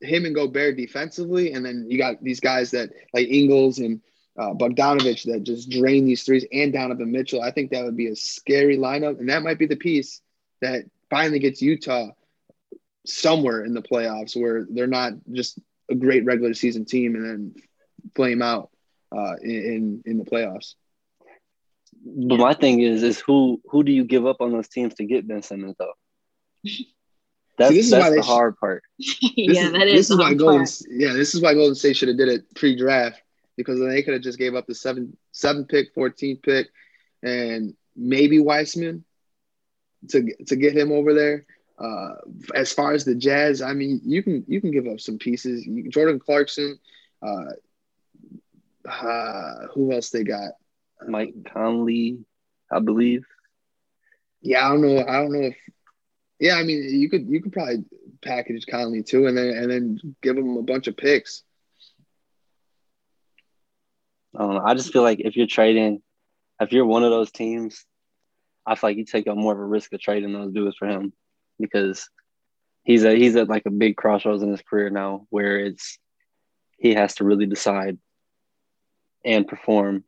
him 0.00 0.24
and 0.24 0.34
Gobert 0.34 0.76
defensively, 0.76 1.52
and 1.52 1.64
then 1.64 1.86
you 1.88 1.98
got 1.98 2.22
these 2.22 2.40
guys 2.40 2.72
that 2.72 2.90
like 3.14 3.28
Ingles 3.28 3.78
and 3.78 4.00
uh, 4.38 4.54
Bogdanovic 4.54 5.24
that 5.24 5.44
just 5.44 5.70
drain 5.70 6.04
these 6.06 6.22
threes, 6.22 6.46
and 6.52 6.72
Donovan 6.72 7.12
Mitchell. 7.12 7.42
I 7.42 7.50
think 7.50 7.70
that 7.70 7.84
would 7.84 7.96
be 7.96 8.08
a 8.08 8.16
scary 8.16 8.76
lineup, 8.76 9.20
and 9.20 9.28
that 9.28 9.42
might 9.42 9.58
be 9.58 9.66
the 9.66 9.76
piece 9.76 10.20
that 10.60 10.84
finally 11.10 11.38
gets 11.38 11.62
Utah 11.62 12.10
somewhere 13.04 13.64
in 13.64 13.74
the 13.74 13.82
playoffs 13.82 14.40
where 14.40 14.66
they're 14.70 14.86
not 14.86 15.12
just 15.30 15.58
a 15.90 15.94
great 15.94 16.24
regular 16.24 16.54
season 16.54 16.84
team 16.84 17.14
and 17.14 17.24
then 17.24 17.54
flame 18.14 18.42
out 18.42 18.70
uh, 19.14 19.34
in 19.42 20.02
in 20.06 20.18
the 20.18 20.24
playoffs. 20.24 20.74
But 22.04 22.38
my 22.38 22.54
thing 22.54 22.80
is, 22.80 23.02
is 23.02 23.20
who 23.20 23.60
who 23.66 23.84
do 23.84 23.92
you 23.92 24.04
give 24.04 24.26
up 24.26 24.40
on 24.40 24.52
those 24.52 24.68
teams 24.68 24.94
to 24.94 25.04
get 25.04 25.26
Ben 25.26 25.42
Simmons 25.42 25.76
though? 25.78 25.92
That's, 27.58 27.74
See, 27.74 27.90
that's 27.90 28.14
the 28.14 28.22
hard 28.22 28.56
part. 28.56 28.82
yeah, 28.98 29.66
is, 29.66 29.72
that 29.72 29.86
is. 29.86 29.94
This 29.94 30.10
is 30.10 30.18
why 30.18 30.32
Golden. 30.32 30.60
Part. 30.60 30.80
Yeah, 30.88 31.12
this 31.12 31.34
is 31.34 31.42
why 31.42 31.52
Golden 31.52 31.74
State 31.74 31.96
should 31.96 32.08
have 32.08 32.16
did 32.16 32.28
it 32.28 32.54
pre-draft 32.54 33.20
because 33.58 33.78
then 33.78 33.90
they 33.90 34.02
could 34.02 34.14
have 34.14 34.22
just 34.22 34.38
gave 34.38 34.54
up 34.54 34.66
the 34.66 34.74
seven 34.74 35.16
seven 35.32 35.66
pick, 35.66 35.92
14 35.94 36.38
pick, 36.38 36.68
and 37.22 37.74
maybe 37.94 38.40
Wiseman 38.40 39.04
to 40.08 40.34
to 40.46 40.56
get 40.56 40.76
him 40.76 40.92
over 40.92 41.12
there. 41.12 41.46
Uh, 41.82 42.14
as 42.54 42.72
far 42.72 42.92
as 42.92 43.04
the 43.04 43.14
Jazz, 43.14 43.60
I 43.60 43.72
mean, 43.72 44.00
you 44.04 44.22
can 44.22 44.44
you 44.46 44.60
can 44.60 44.70
give 44.70 44.86
up 44.86 45.00
some 45.00 45.18
pieces. 45.18 45.66
Jordan 45.88 46.20
Clarkson, 46.20 46.78
uh, 47.20 48.88
uh, 48.88 49.66
who 49.74 49.92
else 49.92 50.10
they 50.10 50.22
got? 50.22 50.52
Mike 51.08 51.34
Conley, 51.52 52.24
I 52.70 52.78
believe. 52.78 53.26
Yeah, 54.42 54.64
I 54.64 54.68
don't 54.70 54.82
know. 54.82 54.98
I 55.00 55.12
don't 55.12 55.32
know 55.32 55.48
if. 55.48 55.56
Yeah, 56.38 56.54
I 56.54 56.62
mean, 56.62 56.84
you 57.00 57.10
could 57.10 57.28
you 57.28 57.42
could 57.42 57.52
probably 57.52 57.84
package 58.22 58.64
Conley 58.70 59.02
too, 59.02 59.26
and 59.26 59.36
then 59.36 59.48
and 59.48 59.70
then 59.70 59.98
give 60.22 60.36
him 60.36 60.56
a 60.56 60.62
bunch 60.62 60.86
of 60.86 60.96
picks. 60.96 61.42
I 64.36 64.38
don't 64.38 64.54
know. 64.54 64.62
I 64.64 64.74
just 64.74 64.92
feel 64.92 65.02
like 65.02 65.18
if 65.18 65.36
you're 65.36 65.48
trading, 65.48 66.00
if 66.60 66.70
you're 66.70 66.86
one 66.86 67.02
of 67.02 67.10
those 67.10 67.32
teams, 67.32 67.84
I 68.64 68.76
feel 68.76 68.90
like 68.90 68.98
you 68.98 69.04
take 69.04 69.26
a 69.26 69.34
more 69.34 69.52
of 69.52 69.58
a 69.58 69.64
risk 69.64 69.92
of 69.92 70.00
trading 70.00 70.32
those 70.32 70.52
dudes 70.52 70.76
for 70.76 70.86
him 70.86 71.12
because 71.62 72.08
he's 72.84 73.04
a 73.04 73.14
he's 73.14 73.36
at 73.36 73.48
like 73.48 73.64
a 73.66 73.70
big 73.70 73.96
crossroads 73.96 74.42
in 74.42 74.50
his 74.50 74.62
career 74.62 74.90
now 74.90 75.26
where 75.30 75.58
it's 75.58 75.98
he 76.78 76.94
has 76.94 77.14
to 77.14 77.24
really 77.24 77.46
decide 77.46 77.96
and 79.24 79.46
perform, 79.46 80.04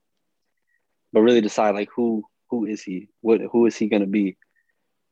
but 1.13 1.23
really 1.23 1.41
decide 1.41 1.75
like 1.75 1.89
who 1.95 2.25
who 2.51 2.67
is 2.67 2.83
he? 2.83 3.09
What 3.21 3.41
who 3.41 3.67
is 3.67 3.77
he 3.77 3.89
gonna 3.89 4.07
be? 4.07 4.37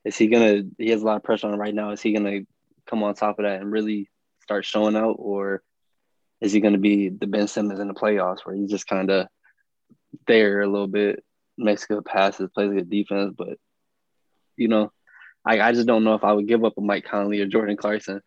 Is 0.05 0.17
he 0.17 0.27
gonna 0.27 0.65
he 0.79 0.91
has 0.91 1.03
a 1.03 1.05
lot 1.05 1.17
of 1.17 1.23
pressure 1.23 1.47
on 1.47 1.55
him 1.55 1.61
right 1.61 1.75
now. 1.75 1.91
Is 1.93 2.03
he 2.03 2.13
gonna 2.13 2.41
come 2.87 3.03
on 3.03 3.15
top 3.15 3.39
of 3.39 3.45
that 3.45 3.61
and 3.61 3.71
really 3.71 4.11
start 4.43 4.65
showing 4.65 4.97
out 4.97 5.17
or 5.19 5.63
is 6.41 6.53
he 6.53 6.61
gonna 6.61 6.79
be 6.79 7.09
the 7.09 7.27
Ben 7.27 7.47
Simmons 7.47 7.81
in 7.81 7.89
the 7.89 7.95
playoffs 7.95 8.45
where 8.45 8.57
he's 8.57 8.71
just 8.71 8.89
kinda 8.89 9.29
there 10.27 10.61
a 10.61 10.69
little 10.69 10.89
bit, 10.89 11.25
makes 11.57 11.87
good 11.87 12.05
passes, 12.05 12.51
plays 12.53 12.73
good 12.73 12.91
defense, 12.91 13.35
but 13.37 13.59
you 14.57 14.69
know, 14.69 14.93
I, 15.45 15.61
I 15.61 15.73
just 15.73 15.87
don't 15.87 16.05
know 16.05 16.15
if 16.15 16.25
I 16.25 16.33
would 16.33 16.47
give 16.47 16.65
up 16.65 16.75
a 16.79 16.81
Mike 16.81 17.05
Conley 17.05 17.41
or 17.41 17.47
Jordan 17.47 17.77
Clarkson, 17.77 18.21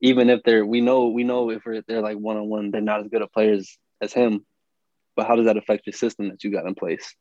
even 0.00 0.30
if 0.30 0.42
they're 0.44 0.64
we 0.64 0.80
know 0.80 1.08
we 1.08 1.24
know 1.24 1.50
if 1.50 1.62
they're 1.86 2.02
like 2.02 2.16
one 2.16 2.36
on 2.36 2.48
one, 2.48 2.70
they're 2.70 2.80
not 2.80 3.00
as 3.00 3.08
good 3.08 3.22
of 3.22 3.32
players 3.32 3.78
as 4.00 4.12
him. 4.12 4.44
But 5.16 5.26
how 5.26 5.36
does 5.36 5.46
that 5.46 5.56
affect 5.56 5.86
your 5.86 5.92
system 5.92 6.28
that 6.30 6.42
you 6.42 6.50
got 6.50 6.66
in 6.66 6.74
place? 6.74 7.14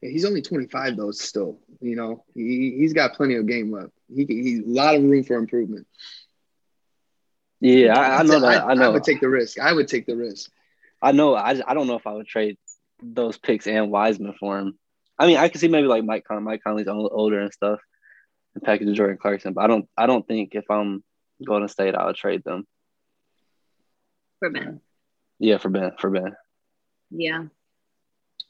Yeah, 0.00 0.10
he's 0.10 0.24
only 0.24 0.42
25 0.42 0.96
though. 0.96 1.10
Still, 1.10 1.58
you 1.80 1.96
know, 1.96 2.24
he 2.34 2.76
he's 2.78 2.92
got 2.92 3.14
plenty 3.14 3.34
of 3.34 3.46
game 3.46 3.72
left. 3.72 3.92
He 4.14 4.24
he's 4.26 4.60
a 4.60 4.68
lot 4.68 4.94
of 4.94 5.02
room 5.02 5.24
for 5.24 5.36
improvement. 5.36 5.86
Yeah, 7.60 7.98
I, 7.98 8.20
I 8.20 8.22
know 8.22 8.40
that. 8.40 8.64
I, 8.64 8.70
I, 8.70 8.74
know. 8.74 8.84
I 8.84 8.88
would 8.88 9.02
take 9.02 9.20
the 9.20 9.28
risk. 9.28 9.58
I 9.58 9.72
would 9.72 9.88
take 9.88 10.06
the 10.06 10.16
risk. 10.16 10.50
I 11.02 11.12
know. 11.12 11.34
I 11.34 11.60
I 11.66 11.74
don't 11.74 11.88
know 11.88 11.96
if 11.96 12.06
I 12.06 12.12
would 12.12 12.28
trade 12.28 12.56
those 13.02 13.38
picks 13.38 13.66
and 13.66 13.90
Wiseman 13.90 14.34
for 14.38 14.58
him. 14.58 14.78
I 15.18 15.26
mean, 15.26 15.36
I 15.36 15.48
could 15.48 15.60
see 15.60 15.68
maybe 15.68 15.88
like 15.88 16.04
Mike 16.04 16.24
Con 16.24 16.44
Mike 16.44 16.62
Conley's 16.62 16.86
a 16.86 16.94
little 16.94 17.10
older 17.12 17.40
and 17.40 17.52
stuff, 17.52 17.80
and 18.54 18.64
package 18.64 18.88
of 18.88 18.94
Jordan 18.94 19.18
Clarkson. 19.20 19.52
But 19.52 19.64
I 19.64 19.66
don't. 19.66 19.88
I 19.96 20.06
don't 20.06 20.26
think 20.26 20.54
if 20.54 20.70
I'm 20.70 21.02
Golden 21.44 21.68
State, 21.68 21.94
I 21.94 22.06
would 22.06 22.16
trade 22.16 22.42
them 22.44 22.66
for 24.38 24.50
Ben. 24.50 24.80
Yeah, 25.38 25.58
for 25.58 25.68
Ben. 25.68 25.92
For 25.98 26.10
Ben. 26.10 26.36
Yeah. 27.10 27.44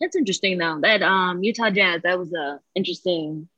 That's 0.01 0.17
interesting 0.17 0.59
though 0.59 0.81
that 0.81 1.03
um 1.03 1.43
Utah 1.43 1.71
Jazz 1.71 2.03
that 2.03 2.19
was 2.19 2.33
a 2.33 2.61
interesting 2.75 3.49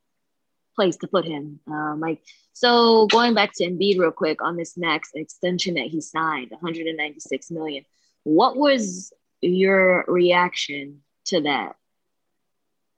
place 0.74 0.96
to 0.98 1.08
put 1.08 1.24
him. 1.24 1.60
Um, 1.66 2.00
like 2.00 2.22
so, 2.52 3.06
going 3.06 3.34
back 3.34 3.50
to 3.54 3.64
Embiid 3.64 3.98
real 3.98 4.10
quick 4.10 4.42
on 4.42 4.56
this 4.56 4.76
next 4.76 5.12
extension 5.14 5.74
that 5.74 5.86
he 5.86 6.00
signed, 6.00 6.50
196 6.50 7.50
million. 7.50 7.84
What 8.24 8.56
was 8.56 9.12
your 9.40 10.04
reaction 10.08 11.02
to 11.26 11.42
that? 11.42 11.76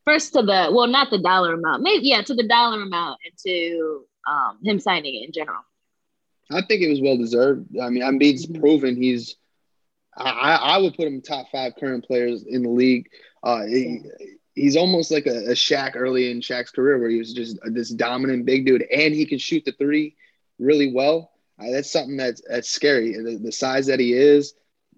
First 0.04 0.32
to 0.34 0.42
the 0.42 0.70
well, 0.72 0.86
not 0.86 1.10
the 1.10 1.18
dollar 1.18 1.54
amount, 1.54 1.82
maybe 1.82 2.08
yeah, 2.08 2.22
to 2.22 2.34
the 2.34 2.46
dollar 2.46 2.82
amount 2.82 3.20
and 3.24 3.38
to 3.46 4.04
um, 4.28 4.58
him 4.64 4.80
signing 4.80 5.14
it 5.14 5.26
in 5.26 5.32
general. 5.32 5.60
I 6.50 6.62
think 6.62 6.82
it 6.82 6.90
was 6.90 7.00
well 7.00 7.16
deserved. 7.16 7.68
I 7.80 7.88
mean, 7.88 8.02
Embiid's 8.02 8.46
mm-hmm. 8.46 8.60
proven 8.60 8.96
he's 8.96 9.36
I, 10.16 10.56
I 10.74 10.78
would 10.78 10.94
put 10.94 11.06
him 11.06 11.22
top 11.22 11.46
five 11.50 11.74
current 11.78 12.04
players 12.04 12.44
in 12.44 12.62
the 12.62 12.68
league. 12.68 13.08
Uh, 13.42 13.62
he, 13.62 14.02
he's 14.54 14.76
almost 14.76 15.10
like 15.10 15.26
a, 15.26 15.50
a 15.50 15.54
Shaq 15.54 15.92
early 15.94 16.30
in 16.30 16.40
Shaq's 16.40 16.70
career, 16.70 16.98
where 16.98 17.10
he 17.10 17.18
was 17.18 17.32
just 17.32 17.58
this 17.64 17.90
dominant 17.90 18.44
big 18.44 18.66
dude, 18.66 18.82
and 18.82 19.14
he 19.14 19.24
can 19.26 19.38
shoot 19.38 19.64
the 19.64 19.72
three 19.72 20.16
really 20.58 20.92
well. 20.92 21.32
Uh, 21.58 21.70
that's 21.70 21.90
something 21.90 22.16
that's 22.16 22.42
that's 22.48 22.68
scary. 22.68 23.12
The, 23.14 23.38
the 23.42 23.52
size 23.52 23.86
that 23.86 24.00
he 24.00 24.12
is, 24.12 24.54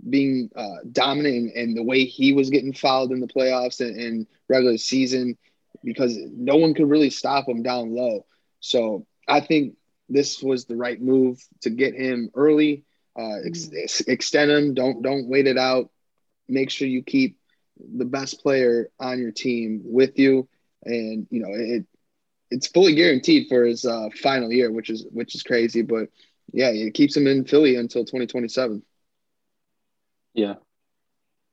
being 0.09 0.51
uh, 0.57 0.77
dominant, 0.91 1.55
and, 1.55 1.77
the 1.77 1.83
way 1.83 2.05
he 2.05 2.33
was 2.33 2.51
getting 2.51 2.73
fouled 2.73 3.13
in 3.13 3.21
the 3.21 3.27
playoffs 3.27 3.81
and, 3.81 3.99
and 3.99 4.27
regular 4.49 4.77
season, 4.77 5.37
because 5.83 6.17
no 6.17 6.57
one 6.57 6.75
could 6.75 6.89
really 6.89 7.11
stop 7.11 7.49
him 7.49 7.63
down 7.63 7.95
low. 7.95 8.27
So 8.61 9.07
I 9.29 9.41
think 9.41 9.77
this 10.09 10.43
was 10.43 10.65
the 10.65 10.77
right 10.77 11.01
move 11.01 11.43
to 11.63 11.71
get 11.71 11.95
him 11.95 12.31
early 12.35 12.85
uh, 13.17 13.39
ex- 13.45 13.67
mm. 13.67 14.09
extend 14.09 14.51
him. 14.51 14.75
Don't 14.75 15.03
don't 15.03 15.29
wait 15.29 15.47
it 15.47 15.59
out. 15.59 15.91
Make 16.49 16.71
sure 16.71 16.89
you 16.89 17.03
keep 17.03 17.39
the 17.79 18.05
best 18.05 18.41
player 18.43 18.91
on 18.99 19.21
your 19.21 19.33
team 19.33 19.83
with 19.85 20.19
you, 20.19 20.49
and 20.83 21.27
you 21.31 21.41
know 21.41 21.53
it. 21.53 21.87
It's 22.51 22.67
fully 22.67 22.95
guaranteed 22.95 23.49
for 23.49 23.65
his 23.65 23.85
uh, 23.85 24.11
final 24.23 24.53
year, 24.53 24.71
which 24.71 24.91
is 24.91 25.07
which 25.11 25.35
is 25.35 25.43
crazy. 25.43 25.83
But 25.83 26.09
yeah, 26.53 26.71
it 26.71 26.95
keeps 26.95 27.17
him 27.17 27.27
in 27.27 27.45
Philly 27.45 27.77
until 27.77 28.05
2027. 28.05 28.83
Yeah, 30.35 30.55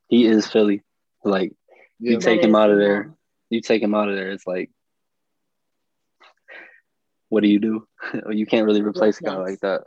he 0.08 0.26
is 0.26 0.48
Philly. 0.48 0.84
Like 1.24 1.54
yeah. 2.00 2.12
you 2.12 2.20
take 2.20 2.44
him 2.44 2.56
out 2.56 2.72
of 2.72 2.78
there, 2.78 3.14
you 3.50 3.62
take 3.62 3.82
him 3.82 3.96
out 3.96 4.10
of 4.10 4.16
there. 4.16 4.32
It's 4.32 4.48
like, 4.48 4.72
what 7.30 7.44
do 7.44 7.50
you 7.50 7.60
do? 7.60 7.88
you 8.32 8.46
can't 8.46 8.66
really 8.66 8.82
replace 8.82 9.20
a 9.20 9.24
guy 9.24 9.38
like 9.38 9.60
that. 9.62 9.84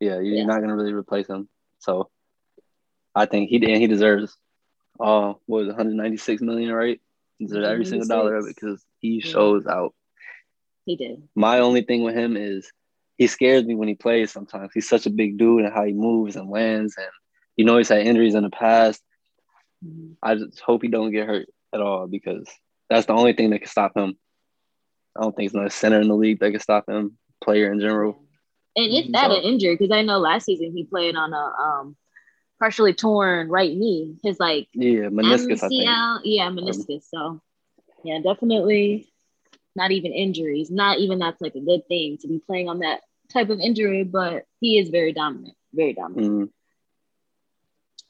Yeah, 0.00 0.14
you're 0.14 0.34
yeah. 0.34 0.46
not 0.46 0.60
gonna 0.60 0.76
really 0.76 0.92
replace 0.92 1.28
him. 1.28 1.48
So 1.78 2.10
I 3.14 3.26
think 3.26 3.50
he 3.50 3.56
and 3.56 3.80
he 3.80 3.86
deserves 3.86 4.36
uh 4.98 5.34
what 5.46 5.58
was 5.58 5.66
196 5.68 6.42
million, 6.42 6.72
right? 6.72 7.00
He 7.38 7.46
deserves 7.46 7.68
every 7.68 7.84
single 7.84 8.08
dollar 8.08 8.36
of 8.36 8.46
it 8.46 8.54
because 8.54 8.84
he 8.98 9.20
yeah. 9.24 9.30
shows 9.30 9.66
out. 9.66 9.94
He 10.86 10.96
did. 10.96 11.28
My 11.34 11.60
only 11.60 11.82
thing 11.82 12.02
with 12.02 12.14
him 12.14 12.36
is 12.36 12.70
he 13.16 13.26
scares 13.26 13.64
me 13.64 13.74
when 13.74 13.88
he 13.88 13.94
plays 13.94 14.32
sometimes. 14.32 14.72
He's 14.74 14.88
such 14.88 15.06
a 15.06 15.10
big 15.10 15.38
dude 15.38 15.64
and 15.64 15.72
how 15.72 15.84
he 15.84 15.92
moves 15.92 16.36
and 16.36 16.50
lands 16.50 16.96
and 16.96 17.06
you 17.56 17.64
know 17.64 17.78
he's 17.78 17.88
had 17.88 18.06
injuries 18.06 18.34
in 18.34 18.42
the 18.42 18.50
past. 18.50 19.02
Mm-hmm. 19.84 20.12
I 20.22 20.34
just 20.36 20.60
hope 20.60 20.82
he 20.82 20.88
don't 20.88 21.12
get 21.12 21.26
hurt 21.26 21.46
at 21.72 21.80
all 21.80 22.06
because 22.06 22.48
that's 22.88 23.06
the 23.06 23.14
only 23.14 23.32
thing 23.32 23.50
that 23.50 23.60
can 23.60 23.68
stop 23.68 23.96
him. 23.96 24.16
I 25.16 25.22
don't 25.22 25.34
think 25.34 25.44
he's 25.44 25.54
not 25.54 25.66
a 25.66 25.70
center 25.70 26.00
in 26.00 26.08
the 26.08 26.14
league 26.14 26.40
that 26.40 26.50
can 26.50 26.60
stop 26.60 26.88
him, 26.88 27.16
player 27.42 27.72
in 27.72 27.80
general. 27.80 28.20
And 28.76 28.92
if 28.92 29.12
that 29.12 29.30
so, 29.30 29.36
an 29.36 29.42
injury, 29.42 29.76
because 29.76 29.92
I 29.92 30.02
know 30.02 30.18
last 30.18 30.46
season 30.46 30.72
he 30.74 30.84
played 30.84 31.14
on 31.14 31.32
a 31.32 31.36
um 31.36 31.96
partially 32.58 32.94
torn 32.94 33.48
right 33.48 33.76
knee. 33.76 34.16
His 34.22 34.40
like 34.40 34.68
yeah 34.72 35.08
meniscus. 35.08 35.62
MCL, 35.62 36.20
yeah 36.24 36.48
meniscus. 36.48 37.04
So 37.08 37.40
yeah, 38.02 38.20
definitely 38.20 39.12
not 39.76 39.90
even 39.90 40.12
injuries. 40.12 40.70
Not 40.70 40.98
even 40.98 41.18
that's 41.18 41.40
like 41.40 41.54
a 41.54 41.60
good 41.60 41.86
thing 41.88 42.18
to 42.18 42.28
be 42.28 42.40
playing 42.46 42.68
on 42.68 42.80
that 42.80 43.00
type 43.32 43.50
of 43.50 43.60
injury, 43.60 44.04
but 44.04 44.44
he 44.60 44.78
is 44.78 44.88
very 44.88 45.12
dominant, 45.12 45.54
very 45.72 45.92
dominant. 45.92 46.32
Mm-hmm. 46.32 46.44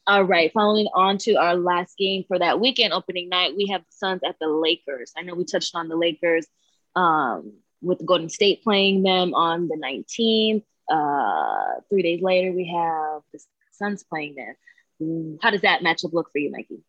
All 0.07 0.22
right, 0.22 0.52
following 0.52 0.86
on 0.92 1.16
to 1.18 1.36
our 1.36 1.55
last 1.55 1.96
game 1.96 2.24
for 2.28 2.38
that 2.38 2.61
weekend 2.61 2.92
opening 2.92 3.30
night, 3.30 3.57
we 3.57 3.68
have 3.68 3.80
the 3.80 3.96
Suns 3.96 4.20
at 4.22 4.36
the 4.38 4.48
Lakers. 4.48 5.12
I 5.16 5.22
know 5.22 5.34
we 5.34 5.46
touched 5.46 5.74
on 5.74 5.88
the 5.88 5.96
Lakers 5.96 6.46
um, 6.94 7.55
with 7.80 8.05
Golden 8.05 8.28
State 8.28 8.62
playing 8.62 9.02
them 9.02 9.32
on 9.32 9.66
the 9.66 9.76
19th. 9.76 10.64
Uh, 10.90 11.80
three 11.88 12.02
days 12.02 12.20
later, 12.20 12.52
we 12.52 12.66
have 12.66 13.22
the 13.32 13.42
Suns 13.72 14.05
playing 14.05 14.34
them. 14.34 15.38
How 15.42 15.48
does 15.48 15.62
that 15.62 15.80
matchup 15.80 16.12
look 16.12 16.30
for 16.30 16.38
you, 16.38 16.50
Mikey? 16.50 16.82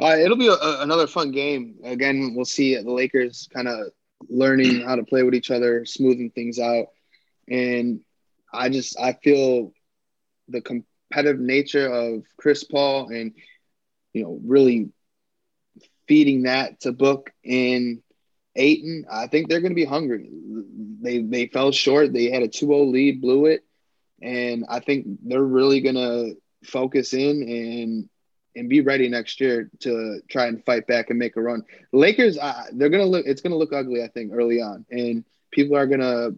Uh, 0.00 0.18
it'll 0.18 0.36
be 0.36 0.46
a, 0.46 0.82
another 0.82 1.08
fun 1.08 1.32
game. 1.32 1.78
Again, 1.82 2.34
we'll 2.36 2.44
see 2.44 2.76
the 2.76 2.92
Lakers 2.92 3.48
kind 3.52 3.66
of 3.66 3.88
learning 4.28 4.82
how 4.82 4.94
to 4.94 5.02
play 5.02 5.24
with 5.24 5.34
each 5.34 5.50
other, 5.50 5.84
smoothing 5.84 6.30
things 6.30 6.60
out, 6.60 6.86
and 7.48 8.02
I 8.52 8.68
just 8.68 8.98
I 9.00 9.14
feel 9.14 9.72
the 10.46 10.60
competitive 11.10 11.40
nature 11.40 11.86
of 11.88 12.24
Chris 12.36 12.64
Paul 12.64 13.08
and 13.08 13.32
you 14.12 14.22
know 14.22 14.40
really 14.44 14.90
feeding 16.06 16.42
that 16.42 16.80
to 16.80 16.92
Book 16.92 17.30
and 17.44 18.02
Ayton, 18.56 19.06
I 19.10 19.28
think 19.28 19.48
they're 19.48 19.60
going 19.60 19.70
to 19.72 19.76
be 19.76 19.84
hungry. 19.84 20.28
They 21.00 21.18
they 21.22 21.46
fell 21.46 21.72
short. 21.72 22.12
They 22.12 22.30
had 22.30 22.42
a 22.42 22.48
2-0 22.48 22.90
lead, 22.90 23.20
blew 23.20 23.46
it, 23.46 23.64
and 24.20 24.64
I 24.68 24.80
think 24.80 25.06
they're 25.22 25.42
really 25.42 25.80
going 25.80 25.94
to 25.94 26.36
focus 26.64 27.14
in 27.14 27.42
and 27.42 28.08
and 28.56 28.68
be 28.68 28.80
ready 28.80 29.08
next 29.08 29.40
year 29.40 29.70
to 29.80 30.20
try 30.28 30.46
and 30.46 30.64
fight 30.64 30.86
back 30.88 31.10
and 31.10 31.18
make 31.18 31.36
a 31.36 31.40
run. 31.40 31.62
Lakers, 31.92 32.36
uh, 32.36 32.64
they're 32.72 32.88
gonna 32.88 33.04
look. 33.04 33.24
It's 33.26 33.40
gonna 33.40 33.56
look 33.56 33.72
ugly, 33.72 34.02
I 34.02 34.08
think, 34.08 34.32
early 34.34 34.60
on, 34.60 34.84
and 34.90 35.24
people 35.52 35.76
are 35.76 35.86
gonna 35.86 36.30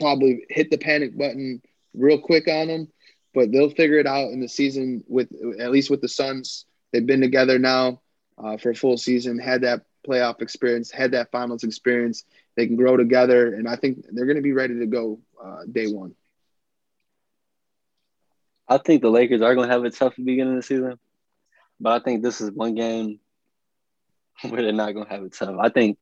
probably 0.00 0.46
hit 0.48 0.70
the 0.70 0.78
panic 0.78 1.16
button 1.16 1.60
real 1.92 2.18
quick 2.18 2.48
on 2.48 2.68
them. 2.68 2.88
But 3.34 3.50
they'll 3.50 3.70
figure 3.70 3.98
it 3.98 4.06
out 4.06 4.30
in 4.30 4.40
the 4.40 4.48
season 4.48 5.04
with 5.08 5.28
at 5.58 5.70
least 5.70 5.90
with 5.90 6.00
the 6.00 6.08
Suns. 6.08 6.66
They've 6.92 7.06
been 7.06 7.20
together 7.20 7.58
now 7.58 8.02
uh, 8.36 8.58
for 8.58 8.70
a 8.70 8.74
full 8.74 8.98
season, 8.98 9.38
had 9.38 9.62
that 9.62 9.82
playoff 10.06 10.42
experience, 10.42 10.90
had 10.90 11.12
that 11.12 11.30
finals 11.30 11.64
experience. 11.64 12.24
They 12.56 12.66
can 12.66 12.76
grow 12.76 12.96
together, 12.96 13.54
and 13.54 13.66
I 13.66 13.76
think 13.76 14.04
they're 14.10 14.26
going 14.26 14.36
to 14.36 14.42
be 14.42 14.52
ready 14.52 14.78
to 14.80 14.86
go 14.86 15.20
uh, 15.42 15.60
day 15.70 15.86
one. 15.86 16.14
I 18.68 18.78
think 18.78 19.00
the 19.00 19.10
Lakers 19.10 19.40
are 19.40 19.54
going 19.54 19.68
to 19.68 19.72
have 19.72 19.84
a 19.84 19.90
tough 19.90 20.14
beginning 20.16 20.50
of 20.50 20.56
the 20.56 20.62
season. 20.62 20.98
But 21.82 22.00
I 22.00 22.04
think 22.04 22.22
this 22.22 22.40
is 22.40 22.50
one 22.52 22.76
game 22.76 23.18
where 24.48 24.62
they're 24.62 24.72
not 24.72 24.92
gonna 24.94 25.10
have 25.10 25.24
it 25.24 25.34
tough. 25.34 25.56
I 25.60 25.68
think 25.68 25.98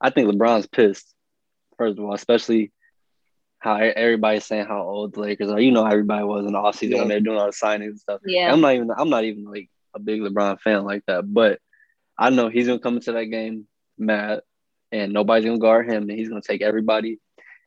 I 0.00 0.10
think 0.10 0.28
LeBron's 0.28 0.66
pissed, 0.66 1.12
first 1.76 1.98
of 1.98 2.04
all, 2.04 2.14
especially 2.14 2.70
how 3.64 3.76
everybody's 3.76 4.44
saying 4.44 4.66
how 4.66 4.82
old 4.82 5.14
the 5.14 5.20
Lakers 5.20 5.50
are. 5.50 5.58
You 5.58 5.72
know, 5.72 5.86
everybody 5.86 6.22
was 6.22 6.44
in 6.44 6.52
the 6.52 6.58
offseason 6.58 6.90
yeah. 6.90 6.98
when 6.98 7.08
they're 7.08 7.20
doing 7.20 7.38
all 7.38 7.46
the 7.46 7.52
signings 7.52 7.86
and 7.86 7.98
stuff. 7.98 8.20
Yeah. 8.26 8.52
I'm 8.52 8.60
not 8.60 8.74
even 8.74 8.90
I'm 8.90 9.08
not 9.08 9.24
even 9.24 9.44
like 9.44 9.70
a 9.94 9.98
big 9.98 10.20
LeBron 10.20 10.60
fan 10.60 10.84
like 10.84 11.02
that. 11.06 11.24
But 11.32 11.60
I 12.18 12.28
know 12.28 12.50
he's 12.50 12.66
gonna 12.66 12.78
come 12.78 12.96
into 12.96 13.12
that 13.12 13.24
game 13.24 13.66
mad 13.96 14.42
and 14.92 15.14
nobody's 15.14 15.46
gonna 15.46 15.58
guard 15.58 15.88
him 15.88 16.10
and 16.10 16.18
he's 16.18 16.28
gonna 16.28 16.42
take 16.42 16.60
everybody. 16.60 17.20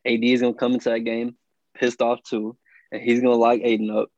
AD 0.06 0.22
is 0.22 0.40
gonna 0.40 0.54
come 0.54 0.74
into 0.74 0.88
that 0.90 1.00
game 1.00 1.34
pissed 1.74 2.00
off 2.00 2.22
too, 2.22 2.56
and 2.92 3.02
he's 3.02 3.20
gonna 3.20 3.34
lock 3.34 3.58
Ayton 3.60 3.90
up. 3.90 4.08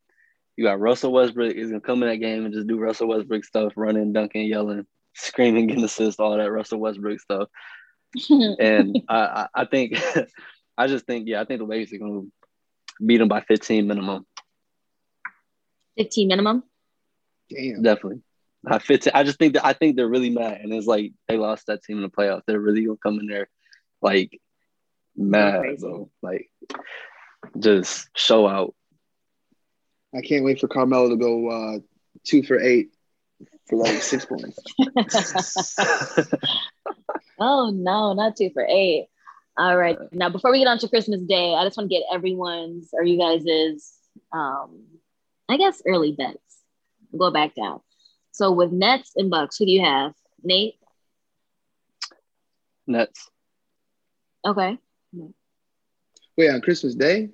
You 0.58 0.64
got 0.64 0.80
Russell 0.80 1.12
Westbrook 1.12 1.54
is 1.54 1.70
gonna 1.70 1.80
come 1.80 2.02
in 2.02 2.10
that 2.10 2.16
game 2.16 2.44
and 2.44 2.52
just 2.52 2.66
do 2.66 2.78
Russell 2.78 3.08
Westbrook 3.08 3.42
stuff, 3.42 3.72
running, 3.74 4.12
dunking, 4.12 4.44
yelling, 4.44 4.84
screaming, 5.14 5.66
getting 5.66 5.84
assists, 5.84 6.20
all 6.20 6.36
that 6.36 6.52
Russell 6.52 6.78
Westbrook 6.78 7.20
stuff. 7.20 7.48
and 8.58 9.00
I, 9.08 9.48
I 9.54 9.64
think, 9.64 9.94
I 10.76 10.86
just 10.86 11.06
think, 11.06 11.28
yeah, 11.28 11.40
I 11.40 11.44
think 11.44 11.60
the 11.60 11.66
Lakers 11.66 11.92
are 11.92 11.98
gonna 11.98 12.22
beat 13.04 13.18
them 13.18 13.28
by 13.28 13.40
15 13.42 13.86
minimum. 13.86 14.26
15 15.96 16.28
minimum. 16.28 16.62
Damn. 17.50 17.82
Definitely. 17.82 18.22
I 18.66 18.78
15. 18.78 19.12
I 19.14 19.22
just 19.24 19.38
think 19.38 19.54
that 19.54 19.64
I 19.64 19.72
think 19.72 19.96
they're 19.96 20.08
really 20.08 20.30
mad, 20.30 20.60
and 20.60 20.72
it's 20.72 20.86
like 20.86 21.12
they 21.28 21.36
lost 21.36 21.66
that 21.66 21.82
team 21.82 21.96
in 21.96 22.02
the 22.02 22.10
playoffs. 22.10 22.42
They're 22.46 22.60
really 22.60 22.84
gonna 22.84 22.98
come 23.02 23.18
in 23.18 23.26
there 23.26 23.48
like 24.02 24.38
mad, 25.16 25.78
bro. 25.78 26.10
Like 26.22 26.50
just 27.58 28.08
show 28.14 28.46
out. 28.46 28.74
I 30.14 30.20
can't 30.20 30.44
wait 30.44 30.60
for 30.60 30.68
Carmelo 30.68 31.08
to 31.10 31.16
go 31.16 31.48
uh, 31.48 31.78
two 32.24 32.42
for 32.42 32.60
eight 32.60 32.90
for 33.68 33.76
like 33.76 34.02
six 34.02 34.26
points. 34.26 34.58
oh 37.38 37.70
no, 37.70 38.12
not 38.12 38.36
two 38.36 38.50
for 38.50 38.66
eight. 38.68 39.06
All 39.56 39.76
right. 39.76 39.98
Now 40.12 40.28
before 40.28 40.50
we 40.50 40.58
get 40.58 40.68
on 40.68 40.78
to 40.78 40.88
Christmas 40.88 41.20
Day, 41.22 41.54
I 41.54 41.64
just 41.64 41.76
want 41.76 41.90
to 41.90 41.94
get 41.96 42.04
everyone's 42.12 42.90
or 42.92 43.04
you 43.04 43.18
guys's 43.18 43.92
um 44.32 44.84
I 45.48 45.56
guess 45.56 45.82
early 45.86 46.12
bets. 46.12 46.38
We'll 47.10 47.30
go 47.30 47.34
back 47.34 47.54
down. 47.54 47.80
So 48.32 48.52
with 48.52 48.72
Nets 48.72 49.12
and 49.16 49.30
Bucks, 49.30 49.56
who 49.58 49.66
do 49.66 49.72
you 49.72 49.82
have? 49.84 50.14
Nate? 50.42 50.74
Nets. 52.86 53.28
Okay. 54.44 54.78
Wait, 56.36 56.50
on 56.50 56.60
Christmas 56.60 56.94
Day? 56.94 57.28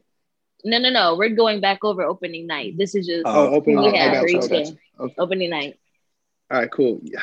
No, 0.65 0.79
no, 0.79 0.91
no. 0.91 1.17
We're 1.17 1.29
going 1.29 1.61
back 1.61 1.85
over 1.85 2.03
opening 2.03 2.47
night. 2.47 2.77
This 2.77 2.95
is 2.95 3.07
just 3.07 3.23
oh, 3.25 3.55
opening 3.55 3.81
we 3.81 3.93
night. 3.93 4.01
have 4.01 4.21
for 4.21 4.29
each 4.29 4.49
day. 4.49 4.77
Okay. 4.99 5.15
Opening 5.19 5.51
night. 5.51 5.79
All 6.51 6.59
right, 6.61 6.71
cool. 6.71 7.01
Yeah. 7.03 7.21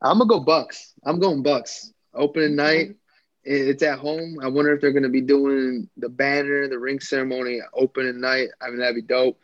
I'm 0.00 0.18
gonna 0.18 0.26
go 0.26 0.40
Bucks. 0.40 0.94
I'm 1.04 1.18
going 1.18 1.42
Bucks. 1.42 1.92
Opening 2.16 2.56
night. 2.56 2.96
It's 3.44 3.82
at 3.82 4.00
home. 4.00 4.38
I 4.42 4.48
wonder 4.48 4.74
if 4.74 4.80
they're 4.80 4.92
gonna 4.92 5.08
be 5.08 5.20
doing 5.20 5.88
the 5.96 6.08
banner, 6.08 6.68
the 6.68 6.78
ring 6.78 6.98
ceremony, 6.98 7.60
opening 7.74 8.20
night. 8.20 8.48
I 8.60 8.70
mean, 8.70 8.78
that'd 8.78 8.96
be 8.96 9.02
dope. 9.02 9.38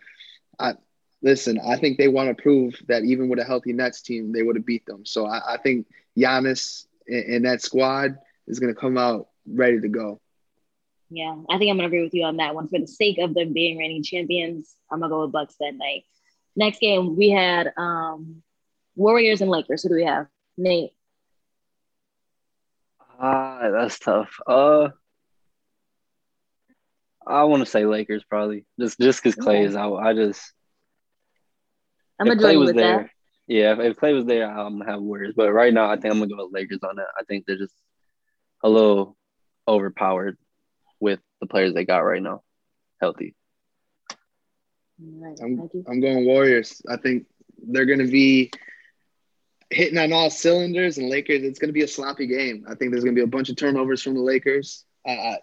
I 0.59 0.75
listen. 1.23 1.61
I 1.65 1.77
think 1.77 1.99
they 1.99 2.09
want 2.09 2.37
to 2.37 2.43
prove 2.43 2.75
that 2.89 3.05
even 3.05 3.29
with 3.29 3.39
a 3.39 3.45
healthy 3.45 3.73
Nets 3.73 4.03
team, 4.03 4.33
they 4.33 4.43
would 4.43 4.57
have 4.57 4.67
beat 4.67 4.85
them. 4.87 5.07
So 5.07 5.27
I, 5.27 5.55
I 5.55 5.57
think 5.59 5.87
Giannis 6.19 6.87
and, 7.07 7.25
and 7.35 7.45
that 7.45 7.63
squad 7.63 8.19
is 8.49 8.59
gonna 8.59 8.75
come 8.75 8.99
out 8.99 9.29
ready 9.47 9.81
to 9.81 9.89
go. 9.89 10.21
Yeah, 11.11 11.37
I 11.51 11.59
think 11.59 11.71
I'm 11.71 11.77
gonna 11.77 11.89
agree 11.89 12.03
with 12.03 12.15
you 12.15 12.25
on 12.25 12.39
that 12.39 12.55
one. 12.55 12.69
For 12.69 12.81
the 12.81 12.87
sake 12.87 13.19
of 13.19 13.35
them 13.35 13.53
being 13.53 13.79
reigning 13.79 14.03
champions, 14.03 14.75
I'm 14.91 15.01
gonna 15.01 15.11
go 15.11 15.23
with 15.23 15.33
Bucks 15.33 15.55
that 15.61 15.75
night. 15.77 16.05
Next 16.57 16.81
game 16.81 17.17
we 17.17 17.31
had 17.31 17.73
um 17.77 18.43
Warriors 18.97 19.41
and 19.41 19.51
Lakers. 19.51 19.83
Who 19.83 19.91
do 19.91 19.95
we 19.95 20.05
have? 20.05 20.27
Nate. 20.57 20.93
Ah, 23.21 23.59
uh, 23.59 23.71
that's 23.71 23.99
tough. 23.99 24.39
Uh 24.47 24.89
I 27.25 27.45
want 27.45 27.63
to 27.63 27.71
say 27.71 27.87
Lakers 27.87 28.25
probably 28.25 28.65
just 28.81 28.99
just 28.99 29.23
because 29.23 29.37
Klay 29.37 29.65
is 29.65 29.77
out. 29.77 29.97
I 29.97 30.13
just 30.13 30.53
I'm 32.19 32.27
gonna 32.27 32.41
Klay 32.41 32.59
was 32.59 32.69
with 32.69 32.77
there. 32.77 32.99
That. 32.99 33.11
Yeah, 33.47 33.73
if, 33.75 33.79
if 33.79 33.97
Klay 33.97 34.15
was 34.15 34.25
there, 34.25 34.49
I'm 34.49 34.79
gonna 34.79 34.91
have 34.91 35.01
Warriors. 35.01 35.35
But 35.37 35.53
right 35.53 35.73
now, 35.73 35.91
I 35.91 35.97
think 35.97 36.13
I'm 36.13 36.19
gonna 36.19 36.35
go 36.35 36.45
with 36.45 36.55
Lakers 36.55 36.81
on 36.83 36.97
that. 36.97 37.07
I 37.19 37.23
think 37.25 37.47
they're 37.47 37.57
just 37.57 37.75
a 38.63 38.69
little 38.69 39.17
overpowered 39.69 40.37
with 41.01 41.21
the 41.41 41.47
players 41.47 41.75
they 41.75 41.85
got 41.85 41.99
right 41.99 42.23
now, 42.23 42.43
healthy. 43.01 43.35
I'm, 45.43 45.69
I'm 45.89 46.01
going 46.01 46.25
Warriors. 46.25 46.81
I 46.89 46.97
think 46.97 47.27
they're 47.67 47.87
going 47.87 47.99
to 47.99 48.11
be 48.11 48.51
hitting 49.73 49.99
on 49.99 50.13
all 50.13 50.31
cylinders, 50.31 50.99
and 50.99 51.09
Lakers. 51.09 51.43
It's 51.43 51.59
going 51.59 51.69
to 51.69 51.75
be 51.75 51.83
a 51.83 51.89
sloppy 51.89 52.27
game. 52.27 52.65
I 52.69 52.75
think 52.75 52.91
there's 52.91 53.05
going 53.05 53.15
to 53.15 53.21
be 53.21 53.25
a 53.25 53.27
bunch 53.27 53.49
of 53.49 53.57
turnovers 53.57 54.03
from 54.03 54.15
the 54.15 54.21
Lakers, 54.21 54.85
uh, 55.07 55.37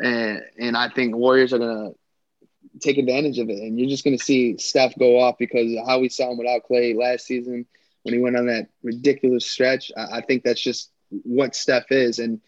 and 0.00 0.42
and 0.58 0.76
I 0.76 0.88
think 0.88 1.14
Warriors 1.14 1.52
are 1.52 1.58
going 1.58 1.92
to 1.92 2.78
take 2.80 2.98
advantage 2.98 3.38
of 3.38 3.50
it. 3.50 3.58
And 3.58 3.78
you're 3.78 3.90
just 3.90 4.04
going 4.04 4.16
to 4.16 4.24
see 4.24 4.56
Steph 4.58 4.96
go 4.98 5.20
off 5.20 5.36
because 5.38 5.76
how 5.86 6.00
we 6.00 6.08
saw 6.08 6.30
him 6.30 6.38
without 6.38 6.62
Klay 6.68 6.96
last 6.96 7.26
season 7.26 7.66
when 8.02 8.14
he 8.14 8.20
went 8.20 8.36
on 8.36 8.46
that 8.46 8.68
ridiculous 8.82 9.50
stretch. 9.50 9.92
I, 9.96 10.18
I 10.18 10.20
think 10.22 10.42
that's 10.42 10.62
just 10.62 10.90
what 11.10 11.54
Steph 11.54 11.90
is, 11.90 12.18
and 12.18 12.40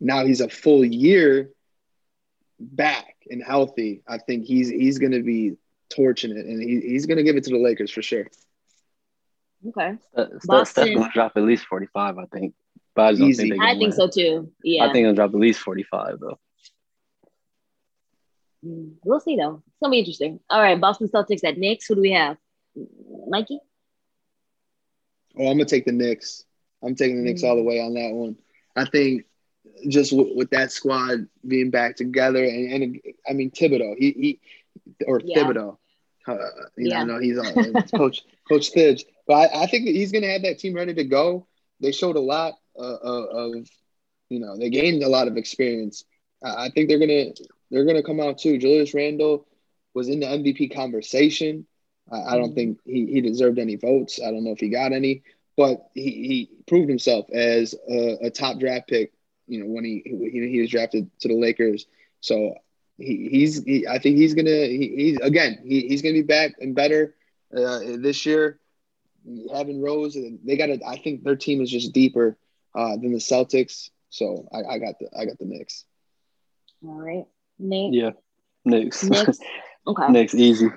now 0.00 0.24
he's 0.24 0.40
a 0.40 0.48
full 0.48 0.84
year 0.84 1.50
back 2.58 3.16
and 3.30 3.42
healthy, 3.42 4.02
I 4.06 4.18
think 4.18 4.44
he's 4.44 4.68
he's 4.68 4.98
going 4.98 5.12
to 5.12 5.22
be 5.22 5.56
torching 5.94 6.36
it, 6.36 6.46
and 6.46 6.62
he, 6.62 6.80
he's 6.80 7.06
going 7.06 7.18
to 7.18 7.22
give 7.22 7.36
it 7.36 7.44
to 7.44 7.50
the 7.50 7.58
Lakers 7.58 7.90
for 7.90 8.02
sure. 8.02 8.26
Okay, 9.68 9.96
uh, 10.16 10.26
Steph, 10.40 10.68
Steph 10.68 10.86
going 10.86 11.02
to 11.04 11.10
drop 11.12 11.32
at 11.36 11.42
least 11.42 11.66
forty 11.66 11.86
five, 11.86 12.18
I 12.18 12.26
think. 12.26 12.54
But 12.94 13.02
I, 13.02 13.10
Easy. 13.12 13.50
Think 13.50 13.62
I 13.62 13.76
think 13.78 13.94
so 13.94 14.08
too. 14.08 14.50
Yeah, 14.62 14.84
I 14.84 14.92
think 14.92 15.06
he'll 15.06 15.14
drop 15.14 15.30
at 15.30 15.40
least 15.40 15.60
forty 15.60 15.82
five 15.82 16.18
though. 16.20 16.38
Mm, 18.64 18.94
we'll 19.04 19.20
see 19.20 19.36
though. 19.36 19.62
It's 19.66 19.76
gonna 19.82 19.90
be 19.90 19.98
interesting. 19.98 20.40
All 20.48 20.60
right, 20.60 20.80
Boston 20.80 21.08
Celtics 21.08 21.44
at 21.44 21.58
Knicks. 21.58 21.86
Who 21.86 21.96
do 21.96 22.00
we 22.00 22.12
have? 22.12 22.36
Mikey. 23.28 23.60
Oh, 25.38 25.48
I'm 25.48 25.58
gonna 25.58 25.66
take 25.66 25.84
the 25.84 25.92
Knicks. 25.92 26.44
I'm 26.82 26.94
taking 26.94 27.18
the 27.18 27.22
Knicks 27.22 27.42
mm-hmm. 27.42 27.50
all 27.50 27.56
the 27.56 27.62
way 27.62 27.80
on 27.80 27.94
that 27.94 28.12
one. 28.12 28.36
I 28.74 28.84
think 28.86 29.24
just 29.88 30.10
w- 30.12 30.36
with 30.36 30.50
that 30.50 30.72
squad 30.72 31.26
being 31.46 31.70
back 31.70 31.96
together, 31.96 32.42
and, 32.44 32.82
and 32.82 33.00
I 33.28 33.32
mean 33.32 33.50
Thibodeau, 33.50 33.96
he, 33.98 34.12
he 34.12 34.40
or 35.06 35.20
yeah. 35.24 35.38
Thibodeau, 35.38 35.76
uh, 36.26 36.34
you 36.76 36.90
yeah. 36.90 37.04
know, 37.04 37.18
he's 37.18 37.38
on 37.38 37.82
coach 37.94 38.22
Coach 38.48 38.70
Thibs, 38.70 39.04
but 39.26 39.34
I, 39.34 39.64
I 39.64 39.66
think 39.66 39.88
he's 39.88 40.12
going 40.12 40.22
to 40.22 40.30
have 40.30 40.42
that 40.42 40.58
team 40.58 40.74
ready 40.74 40.94
to 40.94 41.04
go. 41.04 41.46
They 41.80 41.92
showed 41.92 42.16
a 42.16 42.20
lot 42.20 42.54
uh, 42.78 42.82
of, 42.82 43.68
you 44.28 44.40
know, 44.40 44.56
they 44.56 44.70
gained 44.70 45.02
a 45.02 45.08
lot 45.08 45.28
of 45.28 45.36
experience. 45.36 46.04
I 46.42 46.70
think 46.70 46.88
they're 46.88 46.98
gonna 46.98 47.32
they're 47.70 47.86
gonna 47.86 48.02
come 48.02 48.20
out 48.20 48.38
too. 48.38 48.58
Julius 48.58 48.94
Randle 48.94 49.46
was 49.94 50.08
in 50.08 50.20
the 50.20 50.26
MVP 50.26 50.74
conversation. 50.74 51.66
I, 52.12 52.20
I 52.20 52.36
don't 52.36 52.48
mm-hmm. 52.48 52.54
think 52.54 52.78
he, 52.84 53.06
he 53.06 53.20
deserved 53.20 53.58
any 53.58 53.76
votes. 53.76 54.20
I 54.22 54.30
don't 54.30 54.44
know 54.44 54.52
if 54.52 54.60
he 54.60 54.68
got 54.68 54.92
any, 54.92 55.22
but 55.56 55.88
he, 55.94 56.02
he 56.02 56.50
proved 56.66 56.88
himself 56.88 57.26
as 57.32 57.74
a, 57.88 58.26
a 58.26 58.30
top 58.30 58.58
draft 58.58 58.88
pick 58.88 59.12
you 59.46 59.60
know, 59.60 59.66
when 59.66 59.84
he, 59.84 60.02
he 60.04 60.48
he 60.48 60.60
was 60.60 60.70
drafted 60.70 61.10
to 61.20 61.28
the 61.28 61.34
Lakers. 61.34 61.86
So 62.20 62.54
he, 62.98 63.28
he's 63.30 63.62
he, 63.62 63.86
I 63.86 63.98
think 63.98 64.16
he's 64.16 64.34
gonna 64.34 64.50
he, 64.50 64.92
he's 64.96 65.20
again 65.20 65.58
he, 65.64 65.88
he's 65.88 66.02
gonna 66.02 66.14
be 66.14 66.22
back 66.22 66.52
and 66.60 66.74
better 66.74 67.14
uh, 67.56 67.80
this 67.98 68.26
year. 68.26 68.58
Having 69.52 69.82
Rose, 69.82 70.16
and 70.16 70.38
they 70.44 70.56
got 70.56 70.70
it. 70.70 70.82
I 70.86 70.96
think 70.96 71.22
their 71.24 71.36
team 71.36 71.60
is 71.60 71.70
just 71.70 71.92
deeper 71.92 72.36
uh, 72.74 72.96
than 72.96 73.12
the 73.12 73.18
Celtics. 73.18 73.90
So 74.10 74.48
I, 74.52 74.74
I 74.74 74.78
got 74.78 74.98
the 74.98 75.08
I 75.18 75.24
got 75.24 75.38
the 75.38 75.44
Knicks. 75.46 75.84
All 76.84 76.94
right, 76.94 77.24
Nate. 77.58 77.94
Yeah, 77.94 78.10
Knicks. 78.64 79.02
Knicks. 79.04 79.38
Okay. 79.88 80.08
Knicks 80.10 80.34
easy. 80.34 80.68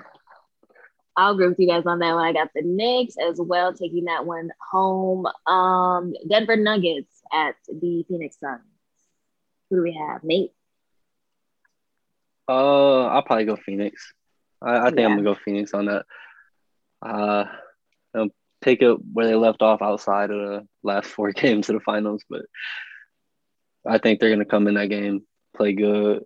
I'll 1.16 1.32
agree 1.32 1.48
with 1.48 1.58
you 1.58 1.66
guys 1.66 1.84
on 1.84 1.98
that 1.98 2.14
one. 2.14 2.24
I 2.24 2.32
got 2.32 2.50
the 2.54 2.62
Knicks 2.62 3.16
as 3.18 3.40
well, 3.40 3.72
taking 3.74 4.04
that 4.04 4.24
one 4.24 4.50
home. 4.70 5.26
Um, 5.48 6.14
Denver 6.28 6.54
Nuggets 6.54 7.20
at 7.32 7.56
the 7.66 8.04
Phoenix 8.08 8.38
Suns. 8.38 8.60
Who 9.68 9.76
do 9.78 9.82
we 9.82 9.94
have? 9.94 10.22
Nate. 10.22 10.52
Uh, 12.48 13.06
I'll 13.06 13.22
probably 13.22 13.44
go 13.46 13.56
Phoenix. 13.56 14.12
I, 14.62 14.78
I 14.78 14.84
think 14.86 14.98
Yeah. 15.00 15.06
I'm 15.06 15.10
gonna 15.16 15.22
go 15.24 15.34
Phoenix 15.44 15.74
on 15.74 15.86
that. 15.86 16.06
Uh, 17.02 17.44
they'll 18.12 18.30
pick 18.60 18.82
it 18.82 18.96
where 19.12 19.26
they 19.26 19.34
left 19.34 19.62
off 19.62 19.82
outside 19.82 20.30
of 20.30 20.38
the 20.38 20.68
last 20.82 21.08
four 21.08 21.32
games 21.32 21.68
of 21.68 21.74
the 21.74 21.80
finals, 21.80 22.22
but 22.28 22.42
I 23.86 23.98
think 23.98 24.20
they're 24.20 24.30
gonna 24.30 24.44
come 24.44 24.66
in 24.68 24.74
that 24.74 24.88
game, 24.90 25.22
play 25.56 25.72
good. 25.72 26.22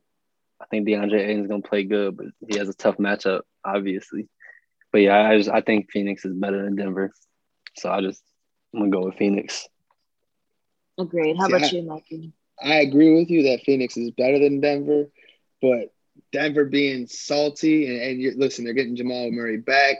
I 0.60 0.66
think 0.66 0.86
DeAndre 0.86 1.20
Ayton's 1.28 1.48
gonna 1.48 1.62
play 1.62 1.84
good, 1.84 2.16
but 2.16 2.26
he 2.48 2.58
has 2.58 2.68
a 2.68 2.74
tough 2.74 2.96
matchup, 2.96 3.42
obviously. 3.64 4.28
But 4.92 5.02
yeah, 5.02 5.18
I 5.28 5.36
just 5.36 5.50
I 5.50 5.60
think 5.60 5.90
Phoenix 5.90 6.24
is 6.24 6.34
better 6.34 6.64
than 6.64 6.76
Denver, 6.76 7.12
so 7.76 7.90
I 7.90 8.00
just 8.00 8.22
I'm 8.72 8.80
gonna 8.80 8.90
go 8.90 9.04
with 9.06 9.16
Phoenix. 9.16 9.68
Agreed. 10.98 11.36
How 11.36 11.46
See, 11.48 11.52
about 11.52 11.72
I- 11.72 11.76
you, 11.76 11.82
Mikey? 11.82 12.32
I 12.62 12.74
agree 12.76 13.12
with 13.18 13.30
you 13.30 13.42
that 13.44 13.62
Phoenix 13.64 13.96
is 13.96 14.12
better 14.12 14.38
than 14.38 14.60
Denver, 14.60 15.10
but 15.60 15.92
Denver 16.32 16.64
being 16.66 17.08
salty 17.08 17.88
and, 17.88 18.00
and 18.00 18.20
you're, 18.20 18.34
listen, 18.36 18.64
they're 18.64 18.74
getting 18.74 18.94
Jamal 18.94 19.32
Murray 19.32 19.56
back. 19.56 19.96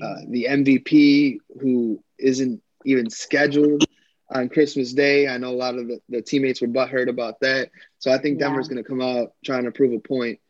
Uh, 0.00 0.16
the 0.28 0.46
MVP 0.48 1.38
who 1.60 2.02
isn't 2.18 2.62
even 2.84 3.10
scheduled 3.10 3.84
on 4.32 4.48
Christmas 4.48 4.92
Day. 4.92 5.28
I 5.28 5.36
know 5.36 5.50
a 5.50 5.52
lot 5.56 5.76
of 5.76 5.86
the, 5.88 6.00
the 6.08 6.22
teammates 6.22 6.60
were 6.62 6.68
butthurt 6.68 7.08
about 7.08 7.40
that. 7.40 7.70
So 7.98 8.10
I 8.10 8.18
think 8.18 8.40
Yeah. 8.40 8.46
Denver's 8.46 8.68
going 8.68 8.82
to 8.82 8.88
come 8.88 9.02
out 9.02 9.32
trying 9.44 9.64
to 9.64 9.70
prove 9.72 9.92
a 9.92 9.98
point 9.98 10.40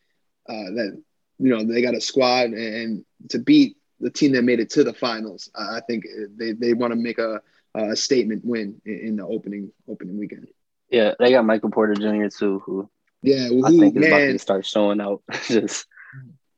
uh, 0.49 0.53
that 0.76 1.03
you 1.38 1.49
know 1.49 1.64
they 1.64 1.82
got 1.82 1.95
a 1.95 2.01
squad 2.01 2.51
and, 2.51 2.55
and 2.59 3.05
to 3.30 3.38
beat 3.38 3.76
the 4.01 4.11
team 4.11 4.32
that 4.32 4.43
made 4.43 4.61
it 4.61 4.70
to 4.70 4.84
the 4.84 4.93
finals. 4.93 5.51
I 5.55 5.78
I 5.78 5.80
think 5.88 6.05
they, 6.36 6.53
they 6.53 6.72
want 6.74 6.93
to 6.93 6.97
make 6.97 7.18
a, 7.18 7.40
a 7.74 7.97
statement 7.97 8.45
win 8.45 8.80
in, 8.84 8.99
in 8.99 9.16
the 9.16 9.26
opening 9.26 9.72
opening 9.88 10.18
weekend. 10.18 10.49
Yeah, 10.90 11.14
they 11.18 11.30
got 11.30 11.45
Michael 11.45 11.70
Porter 11.70 11.95
Jr. 11.95 12.28
too, 12.28 12.61
who 12.61 12.88
Yeah, 13.22 13.47
I 13.47 13.49
who, 13.49 13.78
think 13.80 13.97
is 13.97 14.07
about 14.07 14.18
to 14.18 14.38
start 14.38 14.66
showing 14.66 15.01
out. 15.01 15.22
just 15.47 15.86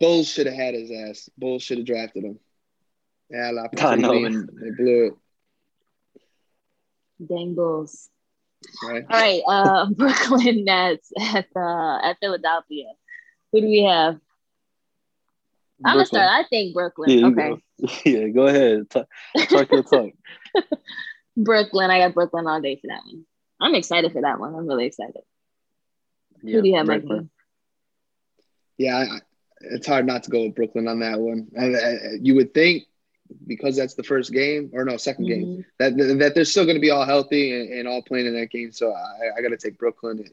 Bulls 0.00 0.28
should 0.28 0.46
have 0.46 0.56
had 0.56 0.74
his 0.74 0.90
ass. 0.90 1.30
Bulls 1.38 1.62
should 1.62 1.78
have 1.78 1.86
drafted 1.86 2.24
him. 2.24 2.38
They 3.30 3.38
had 3.38 3.54
an 3.54 3.58
I 3.58 3.94
know, 3.96 4.08
opportunity. 4.10 4.24
and- 4.24 4.48
They 4.60 4.70
blew 4.70 5.06
it. 5.06 5.14
Dang 7.28 7.54
Bulls. 7.54 8.08
Right. 8.82 9.04
All 9.08 9.20
right, 9.20 9.42
uh, 9.46 9.86
Brooklyn 9.96 10.64
Nets 10.64 11.12
at 11.20 11.46
uh, 11.54 11.98
at 12.02 12.16
Philadelphia. 12.20 12.86
Who 13.52 13.60
do 13.60 13.66
we 13.66 13.82
have? 13.84 14.18
I'm 15.84 15.94
gonna 15.94 16.06
start. 16.06 16.28
I 16.30 16.44
think 16.48 16.74
Brooklyn. 16.74 17.10
Yeah, 17.10 17.26
okay, 17.28 17.50
go. 17.50 17.88
Yeah, 18.04 18.28
go 18.28 18.46
ahead. 18.46 18.88
Talk, 18.90 19.06
talk 19.48 19.70
your 19.70 19.82
talk. 19.82 20.10
Brooklyn. 21.36 21.90
I 21.90 21.98
got 21.98 22.14
Brooklyn 22.14 22.46
all 22.46 22.60
day 22.60 22.76
for 22.76 22.86
that 22.88 23.02
one. 23.04 23.26
I'm 23.60 23.74
excited 23.74 24.12
for 24.12 24.22
that 24.22 24.40
one. 24.40 24.54
I'm 24.54 24.66
really 24.66 24.86
excited. 24.86 25.22
Yeah, 26.42 26.56
Who 26.56 26.62
do 26.62 26.68
you 26.68 26.76
have, 26.76 26.86
Brooklyn. 26.86 27.16
Mikey? 27.18 27.28
Yeah, 28.78 28.96
I, 28.96 29.02
I- 29.16 29.20
it's 29.60 29.86
hard 29.86 30.06
not 30.06 30.24
to 30.24 30.30
go 30.30 30.42
with 30.42 30.54
Brooklyn 30.54 30.88
on 30.88 31.00
that 31.00 31.18
one. 31.18 31.48
And, 31.54 31.74
uh, 31.74 32.18
you 32.20 32.34
would 32.34 32.52
think 32.52 32.84
because 33.46 33.76
that's 33.76 33.94
the 33.94 34.02
first 34.02 34.32
game 34.32 34.70
or 34.72 34.84
no 34.84 34.96
second 34.96 35.26
game 35.26 35.46
Mhm. 35.46 35.64
that 35.78 36.18
that 36.18 36.34
they're 36.34 36.44
still 36.44 36.64
going 36.64 36.76
to 36.76 36.80
be 36.80 36.90
all 36.90 37.04
healthy 37.04 37.52
and, 37.58 37.72
and 37.72 37.88
all 37.88 38.02
playing 38.02 38.26
in 38.26 38.34
that 38.34 38.50
game. 38.50 38.70
So 38.72 38.92
I, 38.92 39.38
I 39.38 39.42
got 39.42 39.48
to 39.48 39.56
take 39.56 39.78
Brooklyn 39.78 40.24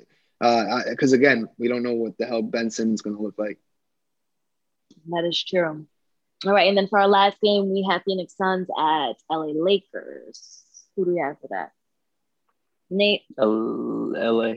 because 0.90 1.14
again 1.14 1.48
we 1.58 1.68
don't 1.68 1.84
know 1.84 1.94
what 1.94 2.18
the 2.18 2.26
hell 2.26 2.42
Ben 2.42 2.70
Simmons 2.70 3.02
going 3.02 3.16
to 3.16 3.22
look 3.22 3.38
like. 3.38 3.58
That 5.10 5.26
is 5.26 5.42
true. 5.44 5.88
All 6.46 6.54
right, 6.54 6.68
and 6.68 6.76
then 6.78 6.88
for 6.88 6.98
our 7.00 7.08
last 7.08 7.40
game, 7.40 7.72
we 7.72 7.88
have 7.90 8.02
Phoenix 8.04 8.36
Suns 8.36 8.68
at 8.78 9.14
LA 9.30 9.54
Lakers. 9.54 10.64
Who 10.96 11.06
do 11.06 11.12
we 11.14 11.20
have 11.20 11.40
for 11.40 11.48
that? 11.52 11.72
Nate, 12.90 13.22
L- 13.38 14.12
LA. 14.14 14.56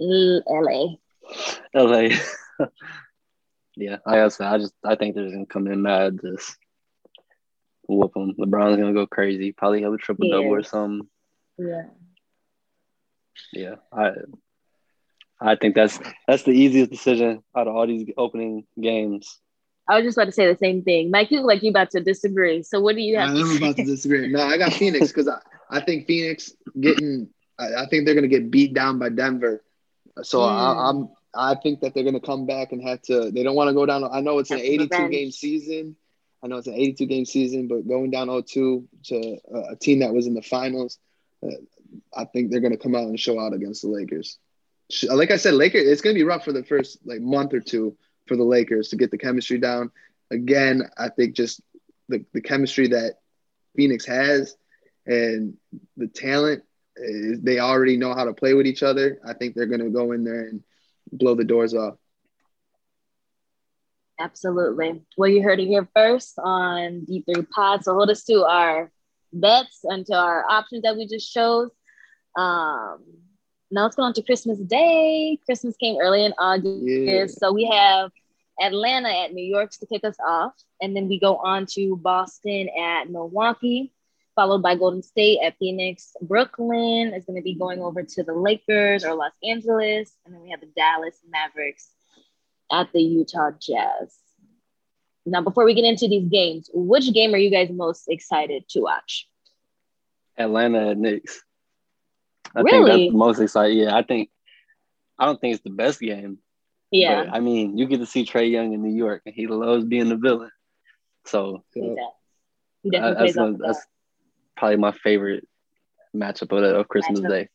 L- 0.00 0.42
LA. 0.46 0.96
LA. 1.74 2.08
yeah, 3.76 3.96
I 4.06 4.28
said, 4.28 4.46
I 4.46 4.58
just 4.58 4.74
I 4.84 4.94
think 4.96 5.14
they're 5.14 5.24
just 5.24 5.34
gonna 5.34 5.46
come 5.46 5.66
in 5.66 5.82
mad, 5.82 6.20
just 6.22 6.56
whoop 7.88 8.12
them. 8.14 8.34
LeBron's 8.38 8.76
gonna 8.78 8.92
go 8.94 9.06
crazy. 9.06 9.52
Probably 9.52 9.82
have 9.82 9.92
a 9.92 9.96
triple 9.98 10.28
double 10.30 10.48
or 10.54 10.60
Yes. 10.60 10.70
something. 10.70 11.08
Yeah. 11.58 11.82
Yeah, 13.52 13.76
I 13.92 14.10
I 15.40 15.54
think 15.56 15.74
that's 15.74 15.98
that's 16.26 16.42
the 16.42 16.50
easiest 16.52 16.90
decision 16.90 17.42
out 17.56 17.68
of 17.68 17.74
all 17.74 17.86
these 17.86 18.08
opening 18.16 18.64
games. 18.80 19.38
I 19.88 19.96
was 19.96 20.04
just 20.04 20.18
about 20.18 20.26
to 20.26 20.32
say 20.32 20.46
the 20.46 20.58
same 20.58 20.82
thing. 20.82 21.10
Mike, 21.10 21.30
you 21.30 21.38
look 21.38 21.46
like 21.46 21.62
you 21.62 21.70
about 21.70 21.90
to 21.92 22.00
disagree. 22.00 22.62
So 22.62 22.80
what 22.80 22.94
do 22.96 23.00
you 23.00 23.16
have 23.16 23.30
I'm 23.30 23.56
about 23.56 23.76
to 23.76 23.84
disagree. 23.84 24.28
No, 24.28 24.42
I 24.42 24.58
got 24.58 24.72
Phoenix 24.74 25.08
because 25.08 25.28
I, 25.28 25.38
I 25.70 25.80
think 25.80 26.06
Phoenix 26.06 26.52
getting. 26.78 27.28
I, 27.58 27.82
I 27.84 27.86
think 27.86 28.04
they're 28.04 28.14
going 28.14 28.28
to 28.28 28.34
get 28.36 28.50
beat 28.50 28.74
down 28.74 28.98
by 28.98 29.08
Denver. 29.08 29.64
So 30.22 30.40
Mm. 30.40 30.48
I, 30.48 30.88
I'm. 30.90 31.08
I 31.34 31.54
think 31.62 31.80
that 31.80 31.94
they're 31.94 32.02
going 32.04 32.18
to 32.18 32.26
come 32.26 32.46
back 32.46 32.72
and 32.72 32.82
have 32.82 33.00
to. 33.02 33.30
They 33.30 33.42
don't 33.42 33.54
want 33.54 33.68
to 33.68 33.74
go 33.74 33.86
down. 33.86 34.02
I 34.04 34.20
know 34.20 34.38
it's 34.38 34.50
an 34.50 34.58
Have 34.58 34.66
some 34.66 34.74
82 34.74 34.94
revenge. 34.96 35.12
game 35.12 35.30
season. 35.30 35.96
I 36.42 36.46
know 36.46 36.56
it's 36.56 36.66
an 36.66 36.74
82 36.74 37.06
game 37.06 37.24
season, 37.24 37.66
but 37.66 37.86
going 37.88 38.10
down 38.10 38.28
0-2 38.28 38.84
to 39.04 39.38
a, 39.70 39.76
team 39.76 40.00
that 40.00 40.14
was 40.14 40.26
in 40.26 40.34
the 40.34 40.42
finals, 40.42 40.98
uh, 41.42 41.50
I 42.16 42.24
think 42.24 42.50
they're 42.50 42.60
going 42.60 42.72
to 42.72 42.78
come 42.78 42.94
out 42.94 43.04
and 43.04 43.18
show 43.18 43.40
out 43.40 43.54
against 43.54 43.82
the 43.82 43.88
Lakers. 43.88 44.38
Like 45.08 45.30
I 45.30 45.36
said, 45.36 45.54
Lakers. 45.54 45.86
It's 45.86 46.00
going 46.00 46.14
to 46.14 46.18
be 46.18 46.24
rough 46.24 46.44
for 46.44 46.52
the 46.52 46.64
first 46.64 46.98
like 47.04 47.20
month 47.20 47.52
or 47.52 47.60
two 47.60 47.96
for 48.26 48.36
the 48.36 48.44
Lakers 48.44 48.88
to 48.88 48.96
get 48.96 49.10
the 49.10 49.18
chemistry 49.18 49.58
down. 49.58 49.90
Again, 50.30 50.88
I 50.96 51.08
think 51.08 51.34
just 51.34 51.60
the, 52.08 52.24
the 52.32 52.40
chemistry 52.40 52.88
that 52.88 53.18
Phoenix 53.76 54.06
has 54.06 54.56
and 55.06 55.56
the 55.96 56.06
talent, 56.06 56.62
eh, 56.98 57.36
they 57.38 57.58
already 57.58 57.96
know 57.96 58.14
how 58.14 58.24
to 58.24 58.32
play 58.32 58.54
with 58.54 58.66
each 58.66 58.82
other. 58.82 59.18
I 59.26 59.34
think 59.34 59.54
they're 59.54 59.66
going 59.66 59.84
to 59.84 59.90
go 59.90 60.12
in 60.12 60.24
there 60.24 60.48
and 60.48 60.62
blow 61.12 61.34
the 61.34 61.44
doors 61.44 61.74
off. 61.74 61.96
Absolutely. 64.18 65.02
Well, 65.16 65.30
you 65.30 65.42
heard 65.42 65.60
it 65.60 65.66
here 65.66 65.88
first 65.94 66.38
on 66.38 67.06
D3 67.08 67.48
Pod. 67.50 67.84
So 67.84 67.94
hold 67.94 68.10
us 68.10 68.24
to 68.24 68.44
our 68.44 68.90
bets 69.32 69.80
and 69.84 70.04
to 70.06 70.14
our 70.14 70.44
options 70.48 70.82
that 70.82 70.96
we 70.96 71.06
just 71.06 71.32
chose. 71.32 71.70
Um, 72.36 73.04
now 73.70 73.82
let's 73.82 73.96
go 73.96 74.02
on 74.02 74.14
to 74.14 74.22
Christmas 74.22 74.58
Day. 74.58 75.38
Christmas 75.44 75.76
came 75.76 75.98
early 76.00 76.24
in 76.24 76.32
August. 76.38 76.82
Yeah. 76.82 77.26
So 77.26 77.52
we 77.52 77.66
have 77.66 78.10
Atlanta 78.60 79.10
at 79.10 79.34
New 79.34 79.44
York 79.44 79.70
to 79.72 79.86
kick 79.86 80.04
us 80.04 80.16
off. 80.26 80.54
And 80.80 80.96
then 80.96 81.08
we 81.08 81.20
go 81.20 81.36
on 81.36 81.66
to 81.74 81.96
Boston 81.96 82.68
at 82.78 83.10
Milwaukee, 83.10 83.92
followed 84.34 84.62
by 84.62 84.74
Golden 84.74 85.02
State 85.02 85.40
at 85.44 85.56
Phoenix. 85.58 86.16
Brooklyn 86.22 87.12
is 87.14 87.24
going 87.24 87.36
to 87.36 87.42
be 87.42 87.54
going 87.54 87.80
over 87.82 88.02
to 88.02 88.22
the 88.22 88.34
Lakers 88.34 89.04
or 89.04 89.14
Los 89.14 89.32
Angeles. 89.44 90.12
And 90.24 90.34
then 90.34 90.42
we 90.42 90.50
have 90.50 90.60
the 90.60 90.70
Dallas 90.74 91.18
Mavericks 91.30 91.90
at 92.70 92.92
the 92.92 93.00
Utah 93.00 93.50
Jazz. 93.60 94.16
Now, 95.26 95.42
before 95.42 95.64
we 95.64 95.74
get 95.74 95.84
into 95.84 96.08
these 96.08 96.28
games, 96.28 96.70
which 96.72 97.12
game 97.12 97.34
are 97.34 97.38
you 97.38 97.50
guys 97.50 97.68
most 97.70 98.04
excited 98.08 98.68
to 98.70 98.80
watch? 98.80 99.28
Atlanta 100.38 100.90
at 100.90 100.98
Knicks. 100.98 101.42
I 102.54 102.62
think 102.62 102.72
Really? 102.72 102.90
that's 102.90 103.12
the 103.12 103.18
most 103.18 103.40
exciting. 103.40 103.78
Yeah, 103.78 103.94
I 103.96 104.02
think 104.02 104.30
I 105.18 105.26
don't 105.26 105.40
think 105.40 105.54
it's 105.54 105.64
the 105.64 105.70
best 105.70 106.00
game. 106.00 106.38
Yeah, 106.90 107.24
But, 107.24 107.34
I 107.34 107.40
mean, 107.40 107.76
you 107.76 107.86
get 107.86 107.98
to 107.98 108.06
see 108.06 108.24
Trae 108.24 108.50
Young 108.50 108.72
in 108.72 108.82
New 108.82 108.94
York, 108.94 109.22
and 109.26 109.34
he 109.34 109.46
loves 109.46 109.84
being 109.84 110.08
the 110.08 110.16
villain. 110.16 110.50
So 111.26 111.64
he. 111.74 111.94
He 112.84 112.90
definitely 112.90 113.14
that's, 113.14 113.18
plays 113.18 113.36
one- 113.36 113.54
of 113.54 113.58
that's 113.58 113.86
probably 114.56 114.76
my 114.76 114.92
favorite 114.92 115.46
matchup 116.16 116.56
of, 116.56 116.62
of 116.76 116.88
Christmas 116.88 117.20
Matchup. 117.20 117.28
Day. 117.28 117.48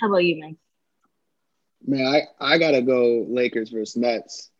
How 0.00 0.08
about 0.08 0.18
you, 0.24 0.38
Mike? 0.40 0.56
Man, 1.86 2.06
I, 2.06 2.54
I 2.54 2.58
got 2.58 2.72
to 2.72 2.82
go 2.82 3.26
Lakers 3.28 3.70
versus 3.70 3.96
Nets. 3.96 4.50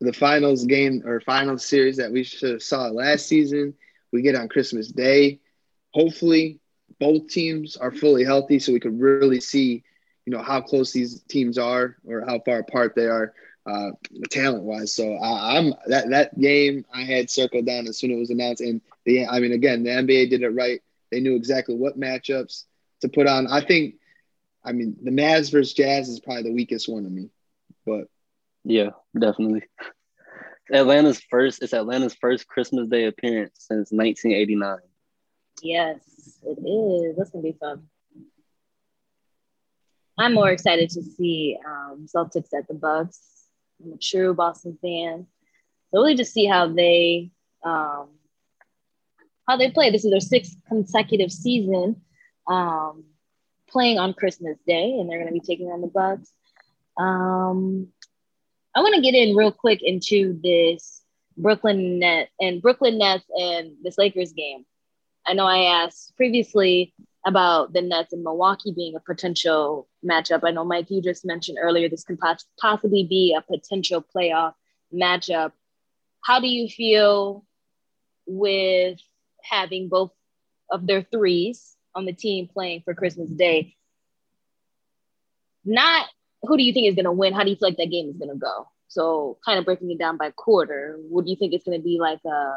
The 0.00 0.12
finals 0.12 0.64
game 0.66 1.02
or 1.06 1.20
finals 1.20 1.64
series 1.64 1.96
that 1.96 2.12
we 2.12 2.22
should 2.22 2.50
have 2.50 2.62
saw 2.62 2.88
last 2.88 3.26
season, 3.26 3.74
we 4.12 4.22
get 4.22 4.34
on 4.34 4.48
Christmas 4.48 4.88
Day. 4.88 5.40
Hopefully, 5.94 6.60
both 7.00 7.28
teams 7.28 7.76
are 7.76 7.90
fully 7.90 8.24
healthy 8.24 8.58
so 8.58 8.72
we 8.72 8.80
could 8.80 9.00
really 9.00 9.40
see, 9.40 9.84
you 10.26 10.32
know, 10.32 10.42
how 10.42 10.60
close 10.60 10.92
these 10.92 11.22
teams 11.22 11.58
are 11.58 11.96
or 12.06 12.24
how 12.26 12.40
far 12.40 12.58
apart 12.58 12.94
they 12.94 13.06
are 13.06 13.32
uh, 13.66 13.90
talent 14.30 14.64
wise. 14.64 14.92
So 14.94 15.14
I, 15.14 15.58
I'm 15.58 15.72
that 15.86 16.10
that 16.10 16.38
game 16.38 16.84
I 16.92 17.02
had 17.02 17.30
circled 17.30 17.66
down 17.66 17.86
as 17.86 17.98
soon 17.98 18.10
as 18.12 18.16
it 18.16 18.20
was 18.20 18.30
announced. 18.30 18.62
And 18.62 18.80
the 19.04 19.26
I 19.26 19.40
mean, 19.40 19.52
again, 19.52 19.82
the 19.82 19.90
NBA 19.90 20.28
did 20.28 20.42
it 20.42 20.50
right. 20.50 20.82
They 21.10 21.20
knew 21.20 21.36
exactly 21.36 21.74
what 21.74 21.98
matchups 21.98 22.64
to 23.00 23.08
put 23.08 23.26
on. 23.26 23.46
I 23.46 23.60
think, 23.60 23.95
I 24.66 24.72
mean, 24.72 24.96
the 25.02 25.12
Mavs 25.12 25.52
versus 25.52 25.72
Jazz 25.72 26.08
is 26.08 26.20
probably 26.20 26.42
the 26.42 26.52
weakest 26.52 26.88
one 26.88 27.04
to 27.04 27.10
me, 27.10 27.30
but 27.86 28.08
Yeah, 28.64 28.90
definitely. 29.18 29.62
Atlanta's 30.72 31.20
first. 31.30 31.62
It's 31.62 31.72
Atlanta's 31.72 32.16
first 32.20 32.48
Christmas 32.48 32.88
Day 32.88 33.04
appearance 33.04 33.54
since 33.58 33.92
1989. 33.92 34.78
Yes, 35.62 36.00
it 36.42 36.58
is. 36.58 37.16
That's 37.16 37.30
gonna 37.30 37.44
be 37.44 37.56
fun. 37.58 37.86
I'm 40.18 40.34
more 40.34 40.50
excited 40.50 40.90
to 40.90 41.02
see 41.02 41.56
um, 41.64 42.06
Celtics 42.12 42.52
at 42.56 42.66
the 42.66 42.74
Bucks. 42.74 43.20
I'm 43.84 43.92
a 43.92 43.98
true 43.98 44.34
Boston 44.34 44.78
fan, 44.82 45.26
so 45.90 46.00
really 46.00 46.16
just 46.16 46.32
see 46.32 46.46
how 46.46 46.66
they 46.66 47.30
um, 47.64 48.08
how 49.46 49.56
they 49.56 49.70
play. 49.70 49.90
This 49.90 50.04
is 50.04 50.10
their 50.10 50.20
sixth 50.20 50.56
consecutive 50.66 51.30
season 51.30 52.02
um, 52.48 53.04
playing 53.76 53.98
on 53.98 54.14
Christmas 54.14 54.56
Day, 54.66 54.96
and 54.98 55.06
they're 55.06 55.18
going 55.18 55.28
to 55.28 55.38
be 55.38 55.46
taking 55.46 55.66
on 55.66 55.82
the 55.82 55.86
Bucks. 55.86 56.32
Um, 56.96 57.88
I 58.74 58.80
want 58.80 58.94
to 58.94 59.02
get 59.02 59.12
in 59.12 59.36
real 59.36 59.52
quick 59.52 59.80
into 59.82 60.40
this 60.42 61.02
Brooklyn 61.36 61.98
Net 61.98 62.30
and 62.40 62.62
Brooklyn 62.62 62.96
Nets 62.96 63.26
and 63.38 63.72
this 63.82 63.98
Lakers 63.98 64.32
game. 64.32 64.64
I 65.26 65.34
know 65.34 65.44
I 65.44 65.82
asked 65.84 66.16
previously 66.16 66.94
about 67.26 67.74
the 67.74 67.82
Nets 67.82 68.14
and 68.14 68.24
Milwaukee 68.24 68.72
being 68.74 68.96
a 68.96 69.00
potential 69.00 69.86
matchup. 70.02 70.40
I 70.42 70.52
know, 70.52 70.64
Mike, 70.64 70.90
you 70.90 71.02
just 71.02 71.26
mentioned 71.26 71.58
earlier 71.60 71.90
this 71.90 72.04
could 72.04 72.18
possibly 72.58 73.04
be 73.04 73.36
a 73.36 73.42
potential 73.42 74.02
playoff 74.02 74.54
matchup. 74.90 75.52
How 76.24 76.40
do 76.40 76.48
you 76.48 76.66
feel 76.66 77.44
with 78.26 79.00
having 79.42 79.90
both 79.90 80.12
of 80.70 80.86
their 80.86 81.02
threes 81.02 81.75
on 81.96 82.04
the 82.04 82.12
team 82.12 82.46
playing 82.46 82.82
for 82.84 82.94
Christmas 82.94 83.30
Day? 83.30 83.74
Not 85.64 86.06
who 86.42 86.56
do 86.56 86.62
you 86.62 86.72
think 86.72 86.86
is 86.86 86.94
going 86.94 87.06
to 87.06 87.12
win? 87.12 87.32
How 87.32 87.42
do 87.42 87.50
you 87.50 87.56
feel 87.56 87.68
like 87.68 87.78
that 87.78 87.90
game 87.90 88.08
is 88.08 88.16
going 88.16 88.30
to 88.30 88.36
go? 88.36 88.68
So, 88.88 89.38
kind 89.44 89.58
of 89.58 89.64
breaking 89.64 89.90
it 89.90 89.98
down 89.98 90.16
by 90.16 90.30
quarter, 90.30 90.96
what 91.08 91.24
do 91.24 91.30
you 91.30 91.36
think 91.36 91.52
it's 91.52 91.64
going 91.64 91.78
to 91.78 91.84
be 91.84 91.98
like 92.00 92.20
a 92.24 92.54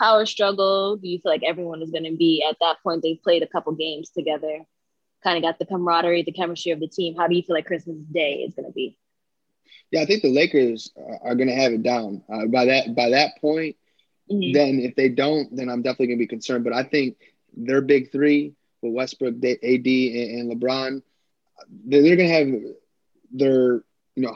power 0.00 0.24
struggle? 0.24 0.96
Do 0.96 1.08
you 1.08 1.18
feel 1.18 1.30
like 1.30 1.42
everyone 1.46 1.82
is 1.82 1.90
going 1.90 2.04
to 2.04 2.16
be 2.16 2.44
at 2.48 2.56
that 2.60 2.76
point? 2.82 3.02
They've 3.02 3.22
played 3.22 3.42
a 3.42 3.46
couple 3.46 3.74
games 3.74 4.10
together, 4.10 4.60
kind 5.22 5.36
of 5.36 5.42
got 5.42 5.58
the 5.58 5.66
camaraderie, 5.66 6.22
the 6.22 6.32
chemistry 6.32 6.72
of 6.72 6.80
the 6.80 6.88
team. 6.88 7.16
How 7.16 7.26
do 7.26 7.36
you 7.36 7.42
feel 7.42 7.54
like 7.54 7.66
Christmas 7.66 7.98
Day 8.12 8.44
is 8.46 8.54
going 8.54 8.66
to 8.66 8.72
be? 8.72 8.96
Yeah, 9.90 10.00
I 10.00 10.06
think 10.06 10.22
the 10.22 10.32
Lakers 10.32 10.90
are 11.22 11.34
going 11.34 11.48
to 11.48 11.54
have 11.54 11.72
it 11.72 11.82
down 11.82 12.22
uh, 12.32 12.46
by 12.46 12.66
that 12.66 12.94
by 12.94 13.10
that 13.10 13.40
point. 13.40 13.76
Mm-hmm. 14.30 14.52
Then, 14.52 14.80
if 14.80 14.94
they 14.96 15.08
don't, 15.08 15.54
then 15.54 15.68
I'm 15.68 15.82
definitely 15.82 16.08
going 16.08 16.18
to 16.18 16.22
be 16.24 16.28
concerned. 16.28 16.64
But 16.64 16.74
I 16.74 16.82
think 16.82 17.16
their 17.56 17.80
big 17.80 18.10
three 18.12 18.54
with 18.82 18.92
Westbrook, 18.92 19.34
AD, 19.36 19.60
and 19.62 20.52
LeBron, 20.52 21.02
they're 21.86 22.02
going 22.02 22.18
to 22.18 22.28
have 22.28 22.48
their 23.32 23.82
you 24.14 24.22
know 24.22 24.34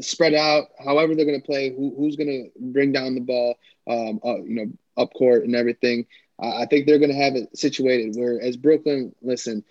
spread 0.00 0.34
out 0.34 0.68
however 0.84 1.14
they're 1.14 1.24
going 1.26 1.40
to 1.40 1.46
play 1.46 1.70
who, 1.74 1.94
who's 1.96 2.16
going 2.16 2.28
to 2.28 2.50
bring 2.72 2.92
down 2.92 3.14
the 3.14 3.20
ball 3.20 3.56
um, 3.88 4.20
uh, 4.24 4.36
you 4.42 4.54
know 4.54 5.02
up 5.02 5.12
court 5.14 5.44
and 5.44 5.56
everything. 5.56 6.06
I 6.42 6.66
think 6.66 6.86
they're 6.86 6.98
going 6.98 7.10
to 7.10 7.16
have 7.16 7.34
it 7.34 7.56
situated 7.56 8.16
where 8.16 8.40
as 8.40 8.56
brooklyn 8.56 9.14
listen 9.20 9.62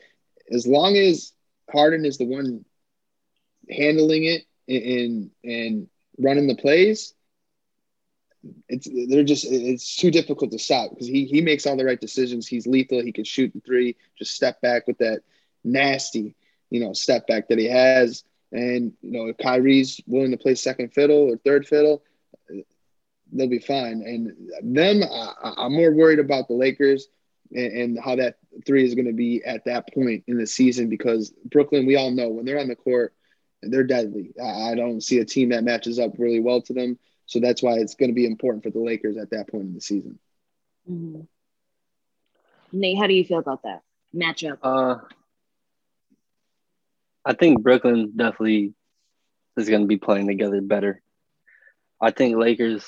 as 0.51 0.67
long 0.67 0.95
as 0.97 1.33
harden 1.71 2.05
is 2.05 2.17
the 2.17 2.25
one 2.25 2.63
handling 3.69 4.25
it 4.25 4.43
and 4.67 5.31
and 5.43 5.87
running 6.17 6.47
the 6.47 6.55
plays 6.55 7.13
it's 8.67 8.87
they're 9.09 9.23
just 9.23 9.45
it's 9.49 9.95
too 9.95 10.11
difficult 10.11 10.51
to 10.51 10.59
stop 10.59 10.89
because 10.91 11.07
he 11.07 11.25
he 11.25 11.41
makes 11.41 11.65
all 11.65 11.75
the 11.75 11.83
right 11.83 11.99
decisions 11.99 12.47
he's 12.47 12.65
lethal 12.65 13.01
he 13.01 13.11
can 13.11 13.25
shoot 13.25 13.51
the 13.53 13.59
three 13.61 13.97
just 14.17 14.33
step 14.33 14.61
back 14.61 14.87
with 14.87 14.97
that 14.99 15.21
nasty 15.63 16.35
you 16.69 16.79
know 16.79 16.93
step 16.93 17.27
back 17.27 17.49
that 17.49 17.59
he 17.59 17.65
has 17.65 18.23
and 18.51 18.93
you 19.01 19.11
know, 19.11 19.27
if 19.27 19.37
Kyrie's 19.37 20.01
willing 20.07 20.31
to 20.31 20.37
play 20.37 20.55
second 20.55 20.93
fiddle 20.93 21.31
or 21.31 21.37
third 21.37 21.67
fiddle, 21.67 22.03
they'll 23.31 23.47
be 23.47 23.59
fine. 23.59 24.01
And 24.05 24.75
them, 24.75 25.03
I, 25.03 25.65
am 25.65 25.73
more 25.73 25.93
worried 25.93 26.19
about 26.19 26.47
the 26.47 26.55
Lakers 26.55 27.07
and, 27.51 27.73
and 27.73 27.99
how 27.99 28.15
that 28.15 28.37
three 28.65 28.85
is 28.85 28.95
going 28.95 29.07
to 29.07 29.13
be 29.13 29.43
at 29.45 29.65
that 29.65 29.93
point 29.93 30.23
in 30.27 30.37
the 30.37 30.47
season 30.47 30.89
because 30.89 31.31
Brooklyn, 31.45 31.85
we 31.85 31.95
all 31.95 32.11
know 32.11 32.29
when 32.29 32.45
they're 32.45 32.59
on 32.59 32.67
the 32.67 32.75
court, 32.75 33.13
they're 33.61 33.83
deadly. 33.83 34.33
I, 34.41 34.71
I 34.71 34.75
don't 34.75 35.01
see 35.01 35.19
a 35.19 35.25
team 35.25 35.49
that 35.49 35.63
matches 35.63 35.99
up 35.99 36.13
really 36.17 36.39
well 36.39 36.61
to 36.63 36.73
them. 36.73 36.97
So 37.29 37.39
that's 37.39 37.61
why 37.61 37.73
it's 37.73 37.93
going 37.93 38.09
to 38.09 38.15
be 38.15 38.25
important 38.25 38.63
for 38.63 38.71
the 38.71 38.79
Lakers 38.79 39.15
at 39.15 39.29
that 39.29 39.47
point 39.49 39.65
in 39.65 39.73
the 39.75 39.81
season. 39.81 40.17
Mm-hmm. 40.89 41.21
Nate, 42.71 42.97
how 42.97 43.05
do 43.05 43.13
you 43.13 43.23
feel 43.23 43.37
about 43.37 43.61
that 43.63 43.83
matchup? 44.15 44.57
Uh, 44.63 44.95
I 47.23 47.33
think 47.33 47.61
Brooklyn 47.61 48.13
definitely 48.15 48.73
is 49.57 49.69
going 49.69 49.81
to 49.81 49.87
be 49.87 49.97
playing 49.97 50.25
together 50.25 50.59
better. 50.59 51.03
I 52.01 52.09
think 52.09 52.35
Lakers 52.35 52.83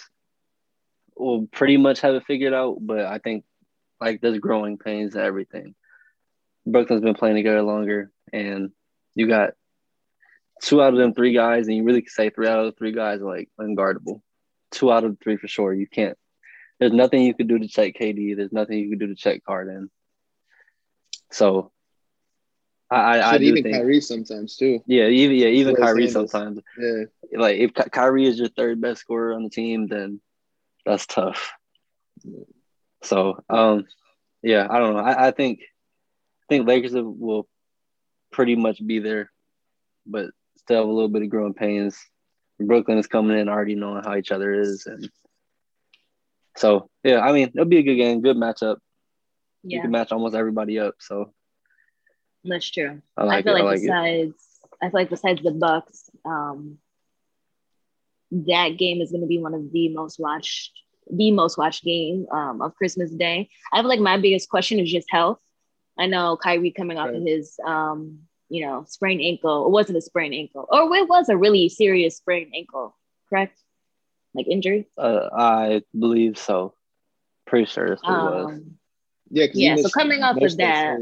will 1.16 1.46
pretty 1.46 1.78
much 1.78 2.02
have 2.02 2.16
it 2.16 2.26
figured 2.26 2.54
out, 2.54 2.78
but 2.82 3.06
I 3.06 3.20
think 3.20 3.44
like 4.00 4.22
there's 4.22 4.40
growing 4.40 4.80
pains 4.80 5.14
and 5.14 5.24
everything. 5.24 5.76
Brooklyn's 6.66 7.04
been 7.04 7.14
playing 7.14 7.36
together 7.36 7.62
longer, 7.62 8.12
and 8.34 8.72
you 9.14 9.28
got 9.28 9.52
two 10.64 10.82
out 10.82 10.94
of 10.94 11.00
them 11.00 11.14
three 11.14 11.34
guys, 11.34 11.68
and 11.68 11.78
you 11.78 11.84
really 11.84 12.02
can 12.02 12.10
say 12.10 12.32
three 12.32 12.48
out 12.48 12.58
of 12.58 12.66
the 12.66 12.72
three 12.72 12.92
guys 12.92 13.22
are 13.22 13.26
like 13.26 13.50
unguardable. 13.60 14.22
Two 14.72 14.92
out 14.92 15.04
of 15.04 15.18
three 15.22 15.38
for 15.38 15.48
sure. 15.48 15.74
You 15.74 15.88
can't. 15.88 16.18
There's 16.80 16.94
nothing 16.94 17.24
you 17.24 17.34
could 17.34 17.48
do 17.48 17.60
to 17.60 17.68
check 17.68 17.94
KD. 18.00 18.36
There's 18.36 18.52
nothing 18.52 18.80
you 18.80 18.90
could 18.90 19.00
do 19.00 19.08
to 19.08 19.16
check 19.16 19.42
Harden. 19.46 19.92
So 21.32 21.72
I, 22.90 23.20
I, 23.20 23.38
even 23.38 23.64
think, 23.64 23.76
Kyrie 23.76 24.02
sometimes 24.02 24.58
too. 24.58 24.82
Yeah, 24.86 25.08
even 25.08 25.38
yeah, 25.38 25.48
even 25.48 25.76
Kyrie 25.76 26.10
sometimes. 26.10 26.60
Yeah, 26.78 27.04
like 27.34 27.58
if 27.58 27.74
Kyrie 27.74 28.28
is 28.28 28.38
your 28.38 28.50
third 28.50 28.82
best 28.82 29.02
scorer 29.02 29.34
on 29.34 29.44
the 29.44 29.50
team, 29.50 29.88
then 29.88 30.20
that's 30.86 31.06
tough. 31.06 31.54
So, 33.04 33.42
um, 33.50 33.86
yeah, 34.44 34.68
I 34.70 34.80
don't 34.80 34.94
know. 34.94 35.00
I, 35.00 35.28
I 35.28 35.32
think, 35.32 35.60
I 35.62 36.46
think 36.50 36.68
Lakers 36.68 36.92
will 36.94 37.48
pretty 38.32 38.56
much 38.56 38.86
be 38.86 39.00
there, 39.00 39.32
but 40.06 40.32
still 40.58 40.80
have 40.80 40.88
a 40.88 40.92
little 40.92 41.10
bit 41.10 41.24
of 41.24 41.30
growing 41.30 41.54
pains. 41.54 41.98
Brooklyn 42.68 42.98
is 42.98 43.08
coming 43.08 43.38
in 43.38 43.50
already 43.50 43.76
knowing 43.76 44.04
how 44.04 44.16
each 44.16 44.32
other 44.32 44.54
is, 44.54 44.86
and 44.86 45.10
so 46.58 46.90
yeah, 47.04 47.20
I 47.20 47.32
mean 47.32 47.52
it'll 47.54 47.66
be 47.66 47.78
a 47.78 47.84
good 47.84 47.96
game, 47.96 48.22
good 48.22 48.38
matchup. 48.38 48.78
Yeah. 49.64 49.78
You 49.78 49.82
can 49.82 49.92
match 49.92 50.12
almost 50.12 50.36
everybody 50.36 50.80
up, 50.80 50.96
so 51.00 51.34
that's 52.44 52.70
true. 52.70 53.02
I, 53.18 53.24
like 53.24 53.40
I 53.40 53.42
feel 53.44 53.56
it. 53.56 53.64
like, 53.64 53.64
I 53.64 53.66
like 53.66 53.82
besides, 53.82 54.34
it. 54.34 54.70
I 54.82 54.86
feel 54.90 55.00
like 55.00 55.10
besides 55.10 55.44
the 55.44 55.52
Bucks, 55.52 56.10
um, 56.26 56.78
that 58.32 58.78
game 58.78 59.02
is 59.02 59.12
going 59.12 59.22
to 59.22 59.28
be 59.28 59.40
one 59.40 59.54
of 59.54 59.72
the 59.72 59.90
most 59.90 60.20
watched, 60.20 60.72
the 61.12 61.32
most 61.32 61.58
watched 61.58 61.84
game 61.84 62.26
um, 62.32 62.62
of 62.62 62.76
Christmas 62.76 63.12
Day. 63.12 63.50
I 63.72 63.82
feel 63.82 63.90
like 63.90 64.00
my 64.00 64.18
biggest 64.18 64.50
question 64.50 64.80
is 64.80 64.92
just 64.92 65.12
health. 65.12 65.40
I 66.00 66.08
know 66.08 66.38
Kyrie 66.38 66.72
coming 66.72 66.98
off 66.98 67.08
right. 67.08 67.18
of 67.18 67.24
his, 67.24 67.60
um, 67.66 68.20
you 68.52 68.66
know, 68.66 68.86
sprained 68.88 69.22
ankle. 69.22 69.66
It 69.66 69.72
wasn't 69.72 69.98
a 69.98 70.02
sprained 70.02 70.34
ankle, 70.34 70.68
or 70.70 70.96
it 70.96 71.08
was 71.08 71.30
a 71.30 71.38
really 71.38 71.70
serious 71.70 72.18
sprained 72.18 72.54
ankle. 72.56 72.96
Correct? 73.30 73.58
Like 74.34 74.48
injury? 74.48 74.88
Uh, 74.98 75.30
I 75.34 75.82
believe 75.98 76.38
so. 76.38 76.74
Pretty 77.48 77.66
sure 77.66 77.90
that's 77.90 78.02
um, 78.04 78.14
it 78.14 78.24
was. 78.24 78.46
Um, 78.46 78.78
yeah. 79.30 79.46
Yeah. 79.54 79.76
So 79.78 79.90
coming 79.90 80.24
off 80.24 80.38
of 80.38 80.58
that. 80.58 81.00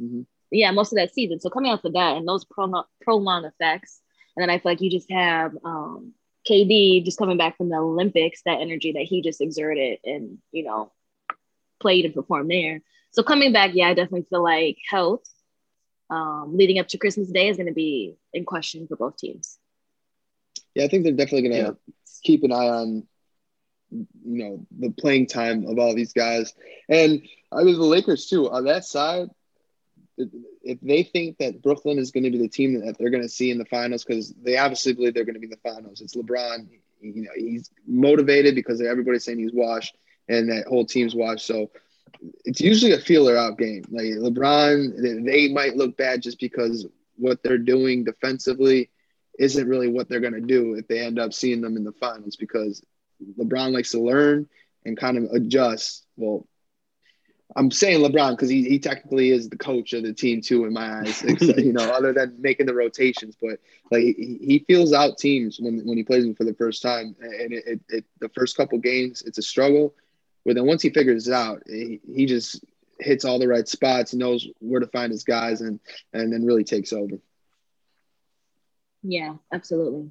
Mm-hmm 0.00 0.22
yeah, 0.50 0.70
most 0.70 0.92
of 0.92 0.96
that 0.96 1.14
season. 1.14 1.40
So 1.40 1.50
coming 1.50 1.72
off 1.72 1.84
of 1.84 1.94
that 1.94 2.16
and 2.16 2.26
those 2.26 2.44
prolonged, 2.44 2.86
prolonged 3.02 3.46
effects, 3.46 4.00
and 4.36 4.42
then 4.42 4.50
I 4.50 4.58
feel 4.58 4.72
like 4.72 4.80
you 4.80 4.90
just 4.90 5.10
have 5.10 5.52
um, 5.64 6.12
KD 6.48 7.04
just 7.04 7.18
coming 7.18 7.36
back 7.36 7.56
from 7.56 7.68
the 7.68 7.76
Olympics, 7.76 8.42
that 8.44 8.60
energy 8.60 8.92
that 8.92 9.02
he 9.02 9.22
just 9.22 9.40
exerted 9.40 9.98
and 10.04 10.38
you 10.52 10.64
know 10.64 10.92
played 11.80 12.04
and 12.04 12.14
performed 12.14 12.50
there. 12.50 12.80
So 13.10 13.22
coming 13.22 13.52
back, 13.52 13.72
yeah, 13.74 13.88
I 13.88 13.94
definitely 13.94 14.26
feel 14.28 14.42
like 14.42 14.78
health 14.88 15.24
um, 16.10 16.56
leading 16.56 16.78
up 16.78 16.88
to 16.88 16.98
Christmas 16.98 17.28
Day 17.28 17.48
is 17.48 17.56
going 17.56 17.66
to 17.66 17.74
be 17.74 18.16
in 18.32 18.44
question 18.44 18.86
for 18.86 18.96
both 18.96 19.16
teams. 19.16 19.58
Yeah, 20.74 20.84
I 20.84 20.88
think 20.88 21.04
they're 21.04 21.12
definitely 21.12 21.48
going 21.48 21.64
to 21.64 21.76
yeah. 21.86 21.94
keep 22.22 22.44
an 22.44 22.52
eye 22.52 22.68
on 22.68 23.06
you 23.90 24.04
know 24.44 24.66
the 24.78 24.90
playing 24.90 25.26
time 25.26 25.66
of 25.66 25.78
all 25.78 25.94
these 25.94 26.12
guys, 26.12 26.54
and 26.88 27.22
I 27.52 27.62
mean 27.62 27.78
the 27.78 27.84
Lakers 27.84 28.26
too. 28.26 28.50
On 28.50 28.64
that 28.64 28.84
side, 28.84 29.28
if 30.18 30.80
they 30.80 31.02
think 31.02 31.38
that 31.38 31.62
Brooklyn 31.62 31.98
is 31.98 32.10
going 32.10 32.24
to 32.24 32.30
be 32.30 32.38
the 32.38 32.48
team 32.48 32.84
that 32.84 32.98
they're 32.98 33.10
going 33.10 33.22
to 33.22 33.28
see 33.28 33.50
in 33.50 33.58
the 33.58 33.64
finals, 33.64 34.04
because 34.04 34.32
they 34.42 34.58
obviously 34.58 34.92
believe 34.92 35.14
they're 35.14 35.24
going 35.24 35.34
to 35.34 35.40
be 35.40 35.46
in 35.46 35.50
the 35.62 35.70
finals. 35.70 36.00
It's 36.00 36.16
LeBron. 36.16 36.68
You 37.00 37.22
know, 37.22 37.30
he's 37.36 37.70
motivated 37.86 38.54
because 38.54 38.80
everybody's 38.80 39.24
saying 39.24 39.38
he's 39.38 39.52
washed, 39.52 39.96
and 40.28 40.50
that 40.50 40.66
whole 40.66 40.84
team's 40.84 41.14
washed. 41.14 41.46
So 41.46 41.70
it's 42.44 42.60
usually 42.60 42.92
a 42.92 42.98
feeler 42.98 43.36
out 43.36 43.58
game. 43.58 43.84
Like 43.90 44.06
LeBron, 44.06 45.24
they 45.24 45.48
might 45.48 45.76
look 45.76 45.96
bad 45.96 46.22
just 46.22 46.40
because 46.40 46.86
what 47.16 47.42
they're 47.42 47.58
doing 47.58 48.04
defensively 48.04 48.90
isn't 49.38 49.68
really 49.68 49.88
what 49.88 50.08
they're 50.08 50.20
going 50.20 50.32
to 50.32 50.40
do 50.40 50.74
if 50.74 50.88
they 50.88 51.00
end 51.00 51.18
up 51.18 51.32
seeing 51.32 51.60
them 51.60 51.76
in 51.76 51.84
the 51.84 51.92
finals 51.92 52.36
because 52.36 52.82
LeBron 53.38 53.72
likes 53.72 53.90
to 53.90 54.00
learn 54.00 54.48
and 54.84 54.96
kind 54.96 55.18
of 55.18 55.24
adjust. 55.32 56.04
Well, 56.16 56.46
I'm 57.54 57.70
saying 57.70 58.02
LeBron 58.02 58.32
because 58.32 58.48
he, 58.48 58.68
he 58.68 58.78
technically 58.78 59.30
is 59.30 59.48
the 59.48 59.56
coach 59.56 59.92
of 59.92 60.02
the 60.02 60.12
team 60.12 60.40
too 60.40 60.64
in 60.64 60.72
my 60.72 61.00
eyes. 61.00 61.22
Except, 61.28 61.58
you 61.58 61.72
know, 61.72 61.90
other 61.90 62.12
than 62.12 62.40
making 62.40 62.66
the 62.66 62.74
rotations, 62.74 63.36
but 63.40 63.60
like 63.90 64.02
he, 64.02 64.38
he 64.40 64.64
feels 64.66 64.92
out 64.92 65.18
teams 65.18 65.58
when 65.60 65.80
when 65.86 65.96
he 65.96 66.02
plays 66.02 66.24
them 66.24 66.34
for 66.34 66.44
the 66.44 66.54
first 66.54 66.82
time, 66.82 67.14
and 67.20 67.52
it, 67.52 67.64
it, 67.66 67.80
it 67.88 68.04
the 68.20 68.28
first 68.30 68.56
couple 68.56 68.78
games 68.78 69.22
it's 69.22 69.38
a 69.38 69.42
struggle, 69.42 69.94
but 70.46 70.54
then 70.54 70.64
once 70.64 70.80
he 70.80 70.90
figures 70.90 71.26
it 71.26 71.34
out, 71.34 71.62
he, 71.66 72.00
he 72.06 72.24
just 72.24 72.64
hits 73.00 73.24
all 73.24 73.38
the 73.38 73.48
right 73.48 73.66
spots, 73.66 74.14
knows 74.14 74.46
where 74.60 74.80
to 74.80 74.86
find 74.86 75.10
his 75.10 75.24
guys, 75.24 75.60
and 75.60 75.80
and 76.12 76.32
then 76.32 76.44
really 76.44 76.64
takes 76.64 76.92
over. 76.92 77.18
Yeah, 79.02 79.34
absolutely. 79.52 80.10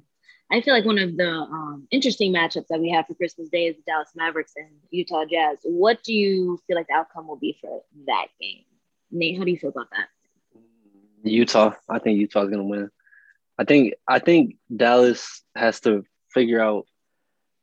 I 0.52 0.60
feel 0.60 0.74
like 0.74 0.84
one 0.84 0.98
of 0.98 1.16
the 1.16 1.28
um, 1.28 1.88
interesting 1.90 2.32
matchups 2.32 2.68
that 2.68 2.80
we 2.80 2.90
have 2.90 3.06
for 3.06 3.14
Christmas 3.14 3.48
Day 3.48 3.66
is 3.66 3.76
the 3.76 3.82
Dallas 3.86 4.10
Mavericks 4.14 4.52
and 4.56 4.68
Utah 4.90 5.24
Jazz. 5.24 5.58
What 5.64 6.04
do 6.04 6.12
you 6.12 6.60
feel 6.66 6.76
like 6.76 6.86
the 6.86 6.94
outcome 6.94 7.26
will 7.26 7.36
be 7.36 7.58
for 7.60 7.82
that 8.06 8.26
game? 8.40 8.62
Nate, 9.10 9.38
how 9.38 9.44
do 9.44 9.50
you 9.50 9.58
feel 9.58 9.70
about 9.70 9.90
that? 9.90 10.08
Utah. 11.24 11.72
I 11.88 11.98
think 11.98 12.20
Utah's 12.20 12.50
gonna 12.50 12.62
win. 12.62 12.90
I 13.58 13.64
think 13.64 13.94
I 14.06 14.18
think 14.18 14.56
Dallas 14.74 15.42
has 15.56 15.80
to 15.80 16.04
figure 16.30 16.60
out 16.60 16.86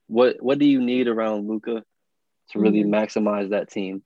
what 0.08 0.42
what 0.42 0.58
do 0.58 0.66
you 0.66 0.82
need 0.82 1.08
around 1.08 1.48
Luka 1.48 1.84
to 2.52 2.60
really 2.60 2.84
mm-hmm. 2.84 2.94
maximize 2.94 3.50
that 3.50 3.70
team 3.70 4.04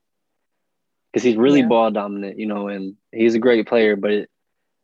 because 1.11 1.23
he's 1.23 1.37
really 1.37 1.61
yeah. 1.61 1.67
ball 1.67 1.91
dominant, 1.91 2.39
you 2.39 2.45
know, 2.45 2.67
and 2.67 2.95
he's 3.11 3.35
a 3.35 3.39
great 3.39 3.67
player. 3.67 3.95
But 3.95 4.11
it, 4.11 4.29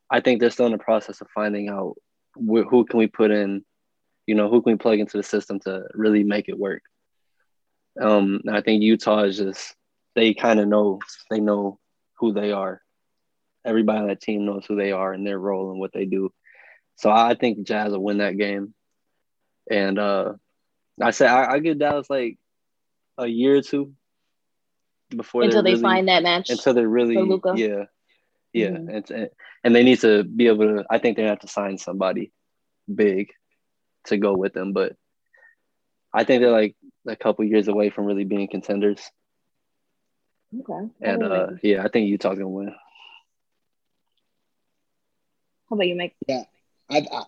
I 0.09 0.19
think 0.19 0.39
they're 0.39 0.49
still 0.49 0.65
in 0.65 0.71
the 0.71 0.77
process 0.77 1.21
of 1.21 1.27
finding 1.33 1.69
out 1.69 1.95
wh- 2.35 2.67
who 2.69 2.85
can 2.85 2.99
we 2.99 3.07
put 3.07 3.31
in 3.31 3.63
you 4.25 4.35
know, 4.35 4.49
who 4.49 4.61
can 4.61 4.73
we 4.73 4.77
plug 4.77 4.99
into 4.99 5.17
the 5.17 5.23
system 5.23 5.59
to 5.61 5.83
really 5.93 6.23
make 6.23 6.47
it 6.47 6.57
work? 6.57 6.83
Um, 7.99 8.41
I 8.49 8.61
think 8.61 8.81
Utah 8.81 9.23
is 9.23 9.37
just 9.37 9.75
they 10.15 10.33
kind 10.33 10.59
of 10.59 10.67
know 10.67 10.99
they 11.29 11.39
know 11.39 11.79
who 12.19 12.33
they 12.33 12.51
are. 12.51 12.81
Everybody 13.65 13.99
on 13.99 14.07
that 14.07 14.21
team 14.21 14.45
knows 14.45 14.65
who 14.67 14.75
they 14.75 14.91
are 14.91 15.13
and 15.13 15.25
their 15.25 15.39
role 15.39 15.71
and 15.71 15.79
what 15.79 15.93
they 15.93 16.05
do. 16.05 16.31
So 16.95 17.11
I 17.11 17.35
think 17.35 17.65
Jazz 17.65 17.91
will 17.91 18.03
win 18.03 18.19
that 18.19 18.37
game. 18.37 18.73
And 19.69 19.97
uh, 19.97 20.33
I 21.01 21.11
say 21.11 21.27
I, 21.27 21.53
I 21.53 21.59
give 21.59 21.79
Dallas 21.79 22.09
like 22.09 22.37
a 23.17 23.27
year 23.27 23.57
or 23.57 23.61
two 23.61 23.93
before 25.09 25.43
until 25.43 25.63
they 25.63 25.71
really, 25.71 25.81
find 25.81 26.07
that 26.07 26.23
match. 26.23 26.49
Until 26.49 26.73
they're 26.73 26.87
really 26.87 27.15
yeah, 27.55 27.85
yeah, 28.51 28.69
mm-hmm. 28.69 29.13
and 29.13 29.29
and 29.63 29.75
they 29.75 29.83
need 29.83 29.99
to 30.01 30.23
be 30.23 30.47
able 30.47 30.65
to. 30.65 30.85
I 30.89 30.97
think 30.97 31.17
they 31.17 31.23
have 31.23 31.39
to 31.39 31.47
sign 31.47 31.77
somebody 31.77 32.31
big 32.93 33.29
to 34.05 34.17
go 34.17 34.33
with 34.33 34.53
them. 34.53 34.73
But 34.73 34.95
I 36.13 36.23
think 36.23 36.41
they're 36.41 36.51
like 36.51 36.75
a 37.07 37.15
couple 37.15 37.45
years 37.45 37.67
away 37.67 37.89
from 37.89 38.05
really 38.05 38.25
being 38.25 38.47
contenders. 38.47 39.01
Okay. 40.59 40.89
And 41.01 41.23
uh, 41.23 41.47
yeah, 41.61 41.83
I 41.83 41.89
think 41.89 42.09
Utah's 42.09 42.37
gonna 42.37 42.49
win. 42.49 42.75
How 45.69 45.75
about 45.75 45.87
you, 45.87 45.95
Mike? 45.95 46.15
Yeah, 46.27 46.43
I, 46.89 47.05
I, 47.11 47.23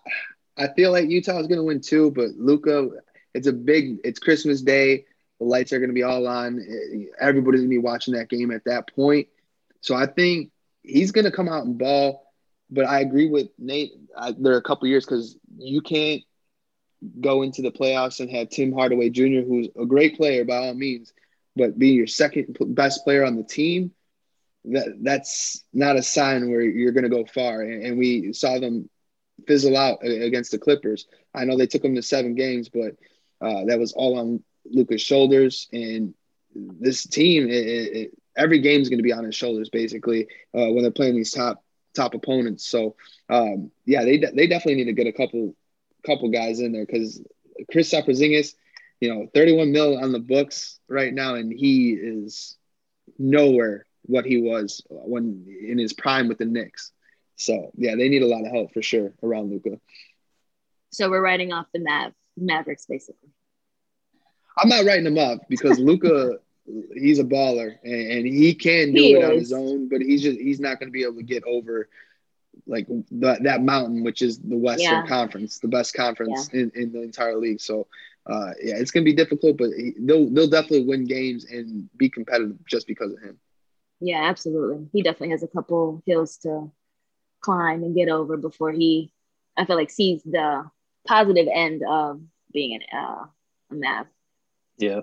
I 0.66 0.74
feel 0.74 0.92
like 0.92 1.10
Utah's 1.10 1.48
gonna 1.48 1.64
win 1.64 1.82
too, 1.82 2.12
but 2.12 2.30
Luka 2.38 2.90
it's 3.36 3.48
a 3.48 3.54
big. 3.54 3.98
It's 4.06 4.18
Christmas 4.18 4.62
Day. 4.62 5.06
The 5.40 5.46
lights 5.46 5.74
are 5.74 5.80
gonna 5.80 5.94
be 5.94 6.04
all 6.04 6.28
on. 6.28 6.66
Everybody's 7.20 7.62
gonna 7.62 7.70
be 7.70 7.78
watching 7.78 8.14
that 8.16 8.30
game 8.30 8.52
at 8.52 8.66
that 8.66 8.94
point. 8.96 9.28
So 9.82 9.96
I 9.96 10.06
think 10.06 10.52
he's 10.84 11.12
gonna 11.12 11.32
come 11.32 11.50
out 11.50 11.66
and 11.66 11.78
ball. 11.78 12.24
But 12.70 12.86
I 12.86 13.02
agree 13.02 13.30
with 13.30 13.50
Nate. 13.60 13.92
I, 14.18 14.34
there 14.38 14.54
are 14.54 14.58
a 14.58 14.64
couple 14.64 14.88
years 14.88 15.06
because 15.06 15.38
you 15.58 15.82
can't 15.82 16.24
go 17.22 17.42
into 17.42 17.62
the 17.62 17.72
playoffs 17.72 18.20
and 18.20 18.30
have 18.32 18.50
Tim 18.50 18.74
Hardaway 18.74 19.10
Jr., 19.10 19.42
who's 19.48 19.68
a 19.80 19.86
great 19.86 20.18
player 20.18 20.46
by 20.46 20.58
all 20.58 20.74
means, 20.74 21.14
but 21.56 21.78
being 21.78 21.96
your 21.96 22.08
second 22.08 22.58
best 22.60 23.04
player 23.04 23.24
on 23.24 23.36
the 23.36 23.44
team, 23.44 23.92
that 24.66 24.98
that's 25.02 25.64
not 25.74 25.96
a 25.96 26.04
sign 26.04 26.50
where 26.50 26.62
you're 26.62 26.92
going 26.92 27.04
to 27.04 27.10
go 27.10 27.26
far. 27.26 27.62
And, 27.62 27.84
and, 27.84 27.98
we 27.98 28.34
saw 28.34 28.60
them 28.60 28.90
fizzle 29.48 29.78
out 29.78 30.04
against 30.04 30.52
the 30.52 30.58
Clippers. 30.58 31.08
I 31.34 31.46
know 31.46 31.58
they 31.58 31.68
took 31.68 31.84
them 31.84 31.96
to 31.96 32.02
seven 32.02 32.34
games, 32.36 32.70
but 32.70 32.96
uh, 33.42 33.66
that 33.66 33.80
was 33.80 33.94
all 33.94 34.18
on 34.18 34.44
Luka's 34.72 35.02
shoulders. 35.02 35.68
And 35.72 36.14
this 36.54 37.06
team, 37.06 37.48
it, 37.48 37.52
it, 37.52 38.12
every 38.38 38.60
game 38.60 38.82
is 38.82 38.90
going 38.90 39.00
to 39.00 39.04
be 39.04 39.14
on 39.14 39.24
his 39.24 39.36
shoulders, 39.36 39.70
basically, 39.70 40.28
uh, 40.54 40.68
when 40.72 40.82
they're 40.82 40.92
playing 40.92 41.16
these 41.16 41.32
top 41.32 41.64
top 41.96 42.14
opponents. 42.14 42.68
So, 42.68 42.96
um, 43.30 43.72
yeah, 43.86 44.04
they 44.04 44.18
they 44.18 44.48
definitely 44.48 44.76
need 44.76 44.86
to 44.86 44.94
get 44.94 45.08
a 45.08 45.14
couple 45.14 45.56
couple 46.06 46.30
guys 46.30 46.60
in 46.60 46.72
there 46.72 46.86
because 46.86 47.22
Chris 47.72 47.92
Porzingis, 47.94 48.54
you 49.00 49.14
know, 49.14 49.28
31 49.34 49.72
mil 49.72 49.98
on 49.98 50.12
the 50.12 50.20
books 50.20 50.80
right 50.88 51.14
now, 51.14 51.36
and 51.36 51.52
he 51.52 51.92
is 51.94 52.58
nowhere 53.18 53.86
what 54.04 54.26
he 54.26 54.42
was 54.42 54.84
when 54.90 55.46
in 55.68 55.78
his 55.78 55.94
prime 55.94 56.28
with 56.28 56.38
the 56.38 56.46
Knicks. 56.46 56.92
So 57.36 57.72
yeah, 57.76 57.96
they 57.96 58.10
need 58.10 58.24
a 58.24 58.28
lot 58.28 58.46
of 58.46 58.52
help 58.52 58.74
for 58.74 58.82
sure 58.82 59.14
around 59.24 59.52
Luka. 59.52 59.80
So 60.92 61.10
we're 61.10 61.22
writing 61.22 61.52
off 61.52 61.68
the 61.74 61.80
Mav 61.80 62.14
Mavericks 62.38 62.86
basically. 62.86 63.30
I'm 64.58 64.70
not 64.70 64.86
writing 64.86 65.06
him 65.06 65.18
off 65.18 65.40
because 65.50 65.80
Luka, 65.80 66.40
he's 66.96 67.20
a 67.20 67.24
baller 67.24 67.78
and, 67.84 68.12
and 68.12 68.26
he 68.26 68.54
can 68.54 68.94
do 68.94 69.02
he 69.02 69.14
it 69.14 69.20
is. 69.20 69.24
on 69.24 69.32
his 69.32 69.54
own, 69.54 69.90
but 69.90 70.02
he's 70.02 70.22
just 70.22 70.40
he's 70.40 70.60
not 70.60 70.80
going 70.80 70.88
to 70.88 70.94
be 70.94 71.04
able 71.04 71.16
to 71.16 71.24
get 71.24 71.44
over 71.44 71.90
like 72.68 72.88
that 73.12 73.44
that 73.44 73.64
mountain, 73.64 74.04
which 74.04 74.22
is 74.22 74.40
the 74.40 74.58
Western 74.58 75.04
yeah. 75.04 75.08
Conference, 75.08 75.60
the 75.60 75.68
best 75.68 75.94
conference 75.94 76.50
yeah. 76.54 76.62
in, 76.62 76.72
in 76.76 76.92
the 76.92 77.02
entire 77.02 77.38
league. 77.38 77.60
So 77.60 77.88
uh, 78.28 78.52
yeah, 78.62 78.76
it's 78.78 78.92
gonna 78.92 79.04
be 79.04 79.14
difficult, 79.14 79.58
but 79.58 79.70
he, 79.78 79.94
they'll 80.00 80.30
they'll 80.30 80.50
definitely 80.50 80.86
win 80.86 81.06
games 81.06 81.46
and 81.46 81.90
be 81.98 82.10
competitive 82.10 82.58
just 82.66 82.88
because 82.88 83.12
of 83.12 83.22
him. 83.22 83.38
Yeah, 84.00 84.24
absolutely. 84.24 84.88
He 84.92 85.04
definitely 85.04 85.32
has 85.32 85.44
a 85.44 85.48
couple 85.48 86.02
hills 86.06 86.38
to 86.38 86.72
climb 87.42 87.84
and 87.84 87.96
get 87.96 88.10
over 88.10 88.38
before 88.38 88.72
he, 88.72 89.12
I 89.56 89.66
feel 89.66 89.76
like, 89.76 89.92
sees 89.92 90.22
the 90.24 90.70
positive 91.08 91.48
end 91.52 91.84
of 91.88 92.22
being 92.52 92.76
an 92.76 92.82
uh, 92.98 93.26
a 93.72 93.76
Mav. 93.76 94.08
Yeah. 94.78 95.02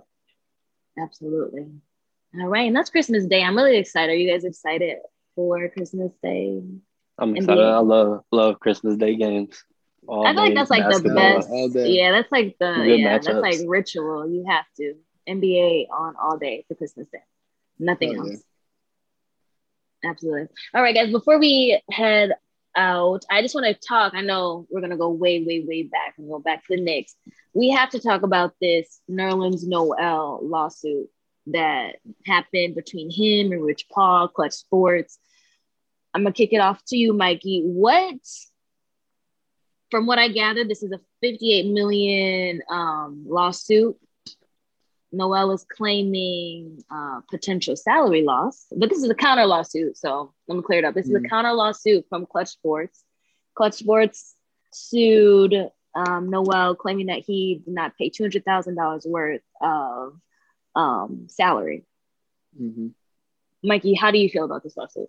Absolutely. 0.99 1.67
All 2.41 2.49
right, 2.49 2.67
and 2.67 2.77
that's 2.77 2.91
Christmas 2.91 3.27
Day. 3.27 3.43
I'm 3.43 3.57
really 3.57 3.77
excited. 3.77 4.13
Are 4.13 4.17
you 4.17 4.31
guys 4.31 4.45
excited 4.45 4.99
for 5.35 5.69
Christmas 5.69 6.13
Day? 6.23 6.63
I'm 7.19 7.37
excited. 7.37 7.63
I 7.63 7.79
love 7.79 8.25
love 8.31 8.59
Christmas 8.61 8.97
Day 8.97 9.17
games. 9.17 9.65
All 10.07 10.27
I 10.27 10.33
feel 10.33 10.43
like 10.43 10.55
that's 10.55 10.71
like 10.71 10.85
the 10.85 11.09
best. 11.15 11.49
Yeah, 11.89 12.11
that's 12.11 12.33
like 12.33 12.57
the 12.59 12.75
Good 12.75 13.01
yeah, 13.01 13.19
matchups. 13.19 13.25
that's 13.25 13.61
like 13.61 13.69
ritual. 13.69 14.29
You 14.29 14.45
have 14.49 14.65
to 14.79 14.95
NBA 15.29 15.89
on 15.91 16.15
all 16.21 16.39
day 16.39 16.65
for 16.69 16.75
Christmas 16.75 17.07
Day. 17.13 17.23
Nothing 17.79 18.19
oh, 18.19 18.23
else. 18.23 18.43
Yeah. 20.03 20.11
Absolutely. 20.11 20.49
All 20.75 20.83
right, 20.83 20.95
guys. 20.95 21.13
Before 21.13 21.39
we 21.39 21.81
head 21.91 22.33
out, 22.77 23.25
I 23.31 23.43
just 23.43 23.55
want 23.55 23.67
to 23.67 23.75
talk. 23.75 24.15
I 24.15 24.21
know 24.21 24.67
we're 24.71 24.81
gonna 24.81 24.97
go 24.97 25.11
way, 25.11 25.45
way, 25.45 25.65
way 25.67 25.83
back 25.85 26.15
and 26.19 26.29
go 26.29 26.39
back 26.39 26.67
to 26.67 26.77
the 26.77 26.83
Knicks. 26.83 27.15
We 27.55 27.71
have 27.71 27.91
to 27.91 28.01
talk 28.01 28.23
about 28.23 28.55
this 28.61 29.01
Nerlens 29.11 29.67
Noel 29.67 30.41
lawsuit 30.43 31.09
that 31.49 31.97
happened 32.27 32.75
between 32.75 33.11
him 33.11 33.53
and 33.53 33.65
Rich 33.65 33.87
Paul, 33.91 34.29
Clutch 34.29 34.53
Sports. 34.53 35.19
I'm 36.15 36.23
gonna 36.23 36.33
kick 36.33 36.53
it 36.53 36.61
off 36.61 36.83
to 36.89 36.97
you, 36.97 37.13
Mikey. 37.13 37.63
What, 37.65 38.17
from 39.91 40.07
what 40.07 40.19
I 40.19 40.29
gather, 40.29 40.65
this 40.65 40.83
is 40.83 40.93
a 40.93 41.01
58 41.21 41.73
million 41.73 42.63
um, 42.71 43.25
lawsuit. 43.27 43.97
Noel 45.13 45.53
is 45.53 45.65
claiming 45.65 46.83
uh, 46.91 47.21
potential 47.31 47.77
salary 47.77 48.23
loss, 48.23 48.67
but 48.75 48.89
this 48.89 49.03
is 49.03 49.11
a 49.11 49.15
counter 49.15 49.47
lawsuit. 49.47 49.97
So 49.99 50.33
let 50.49 50.57
me 50.57 50.63
clear 50.63 50.81
it 50.81 50.85
up. 50.85 50.95
This 50.95 51.07
mm 51.07 51.11
is 51.11 51.17
a 51.17 51.21
mm. 51.21 51.29
counter 51.29 51.53
lawsuit 51.53 52.07
from 52.09 52.27
Clutch 52.27 52.49
Sports. 52.49 53.05
Clutch 53.55 53.75
Sports 53.75 54.35
sued 54.73 55.71
um, 55.95 56.31
Noel, 56.31 56.75
claiming 56.75 57.07
that 57.07 57.23
he 57.27 57.63
did 57.65 57.75
not 57.75 57.97
pay 57.99 58.09
two 58.09 58.25
hundred 58.25 58.45
thousand 58.45 58.77
dollars 58.77 59.05
worth 59.07 59.43
of 59.61 60.15
um, 60.75 61.27
salary. 61.29 61.85
Mm-hmm. 62.61 62.89
Mikey, 63.63 63.95
how 63.95 64.11
do 64.11 64.19
you 64.19 64.29
feel 64.29 64.45
about 64.45 64.63
this 64.63 64.77
lawsuit? 64.77 65.09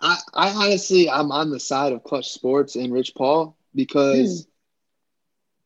I, 0.00 0.18
I 0.34 0.50
honestly, 0.50 1.08
I'm 1.08 1.32
on 1.32 1.50
the 1.50 1.58
side 1.58 1.92
of 1.92 2.04
Clutch 2.04 2.30
Sports 2.30 2.76
and 2.76 2.92
Rich 2.92 3.14
Paul 3.16 3.56
because 3.74 4.44
mm. 4.44 4.48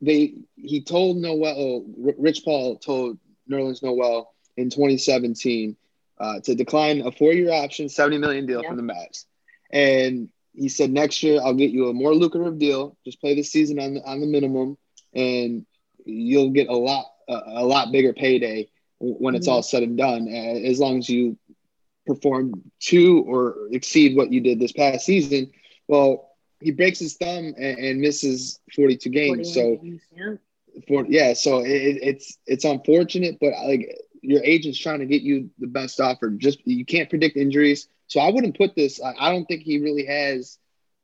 They 0.00 0.34
he 0.56 0.82
told 0.82 1.18
Noel, 1.18 1.84
Rich 1.96 2.42
Paul 2.44 2.76
told 2.76 3.18
Nerlens 3.50 3.82
Noel 3.82 4.32
in 4.56 4.70
2017 4.70 5.76
uh, 6.18 6.40
to 6.40 6.54
decline 6.54 7.00
a 7.02 7.12
four-year 7.12 7.52
option, 7.52 7.88
70 7.88 8.18
million 8.18 8.46
deal 8.46 8.62
yeah. 8.62 8.68
from 8.68 8.76
the 8.76 8.92
Mavs, 8.92 9.24
and 9.72 10.28
he 10.52 10.68
said 10.68 10.90
next 10.90 11.22
year 11.22 11.40
I'll 11.42 11.54
get 11.54 11.70
you 11.70 11.88
a 11.88 11.92
more 11.92 12.14
lucrative 12.14 12.58
deal. 12.58 12.96
Just 13.04 13.20
play 13.20 13.34
the 13.34 13.42
season 13.42 13.78
on 13.78 13.94
the, 13.94 14.02
on 14.02 14.20
the 14.20 14.26
minimum, 14.26 14.76
and 15.14 15.64
you'll 16.04 16.50
get 16.50 16.68
a 16.68 16.76
lot 16.76 17.06
a, 17.28 17.34
a 17.46 17.64
lot 17.64 17.92
bigger 17.92 18.12
payday 18.12 18.68
when 18.98 19.34
it's 19.34 19.46
mm-hmm. 19.46 19.56
all 19.56 19.62
said 19.62 19.82
and 19.82 19.96
done. 19.96 20.28
As 20.28 20.78
long 20.78 20.98
as 20.98 21.08
you 21.08 21.38
perform 22.06 22.70
to 22.80 23.22
or 23.26 23.68
exceed 23.70 24.16
what 24.16 24.32
you 24.32 24.40
did 24.40 24.58
this 24.58 24.72
past 24.72 25.06
season. 25.06 25.50
Well, 25.86 26.29
he 26.60 26.70
breaks 26.70 26.98
his 26.98 27.16
thumb 27.16 27.54
and, 27.58 27.78
and 27.78 28.00
misses 28.00 28.60
42 28.74 29.10
games. 29.10 29.52
So, 29.52 29.76
games, 29.82 30.02
yeah. 30.14 30.34
For, 30.88 31.04
yeah, 31.08 31.32
so 31.34 31.60
it, 31.60 31.98
it's 32.02 32.38
it's 32.46 32.64
unfortunate, 32.64 33.38
but 33.40 33.52
like 33.66 33.94
your 34.22 34.42
agent's 34.44 34.78
trying 34.78 35.00
to 35.00 35.06
get 35.06 35.22
you 35.22 35.50
the 35.58 35.66
best 35.66 36.00
offer. 36.00 36.30
Just 36.30 36.60
you 36.66 36.84
can't 36.84 37.08
predict 37.10 37.36
injuries, 37.36 37.88
so 38.06 38.20
I 38.20 38.30
wouldn't 38.30 38.56
put 38.56 38.74
this. 38.74 39.00
I, 39.02 39.14
I 39.18 39.30
don't 39.32 39.46
think 39.46 39.62
he 39.62 39.78
really 39.80 40.06
has 40.06 40.58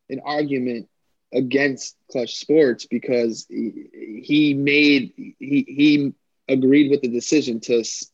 an 0.08 0.20
argument 0.24 0.88
against 1.32 1.96
Clutch 2.10 2.36
Sports 2.36 2.86
because 2.86 3.46
he, 3.48 4.22
he 4.22 4.54
made 4.54 5.12
he 5.16 5.64
he 5.66 6.12
agreed 6.48 6.90
with 6.90 7.02
the 7.02 7.08
decision 7.08 7.60
to 7.60 7.80
s- 7.80 8.10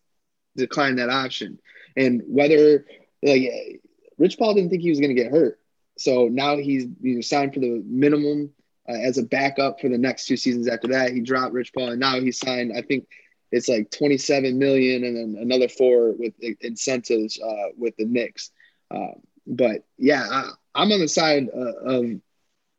decline 0.56 0.96
that 0.96 1.10
option, 1.10 1.58
and 1.96 2.22
whether 2.26 2.86
like 3.22 3.80
Rich 4.18 4.38
Paul 4.38 4.54
didn't 4.54 4.70
think 4.70 4.82
he 4.82 4.90
was 4.90 5.00
going 5.00 5.14
to 5.14 5.22
get 5.22 5.30
hurt, 5.30 5.58
so 6.02 6.28
now 6.28 6.56
he's 6.56 6.86
you 7.00 7.16
know, 7.16 7.20
signed 7.20 7.54
for 7.54 7.60
the 7.60 7.82
minimum 7.86 8.50
uh, 8.88 8.92
as 8.92 9.18
a 9.18 9.22
backup 9.22 9.80
for 9.80 9.88
the 9.88 9.98
next 9.98 10.26
two 10.26 10.36
seasons. 10.36 10.68
After 10.68 10.88
that, 10.88 11.12
he 11.12 11.20
dropped 11.20 11.54
Rich 11.54 11.72
Paul, 11.72 11.90
and 11.90 12.00
now 12.00 12.20
he's 12.20 12.38
signed. 12.38 12.72
I 12.76 12.82
think 12.82 13.06
it's 13.50 13.68
like 13.68 13.90
27 13.90 14.58
million, 14.58 15.04
and 15.04 15.16
then 15.16 15.42
another 15.42 15.68
four 15.68 16.12
with 16.12 16.34
incentives 16.60 17.40
uh, 17.40 17.68
with 17.76 17.94
the 17.96 18.04
Knicks. 18.04 18.50
Uh, 18.90 19.12
but 19.46 19.84
yeah, 19.98 20.26
I, 20.74 20.82
am 20.82 20.92
on 20.92 21.00
the 21.00 21.08
side 21.08 21.48
uh, 21.54 21.74
of 21.84 22.20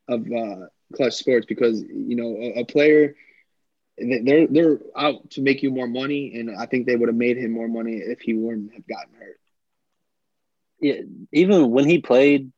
of 0.08 0.26
uh, 0.30 0.66
Clutch 0.94 1.14
Sports 1.14 1.46
because 1.46 1.80
you 1.80 2.16
know 2.16 2.36
a, 2.36 2.60
a, 2.60 2.64
player 2.64 3.14
they're 3.96 4.46
they're 4.46 4.78
out 4.96 5.30
to 5.30 5.42
make 5.42 5.62
you 5.62 5.70
more 5.70 5.86
money, 5.86 6.34
and 6.38 6.54
I 6.56 6.66
think 6.66 6.86
they 6.86 6.96
would 6.96 7.08
have 7.08 7.16
made 7.16 7.36
him 7.36 7.52
more 7.52 7.68
money 7.68 7.96
if 7.96 8.20
he 8.20 8.34
wouldn't 8.34 8.74
have 8.74 8.86
gotten 8.86 9.14
hurt. 9.14 9.40
Yeah, 10.80 11.00
even 11.32 11.70
when 11.70 11.88
he 11.88 12.00
played, 12.00 12.52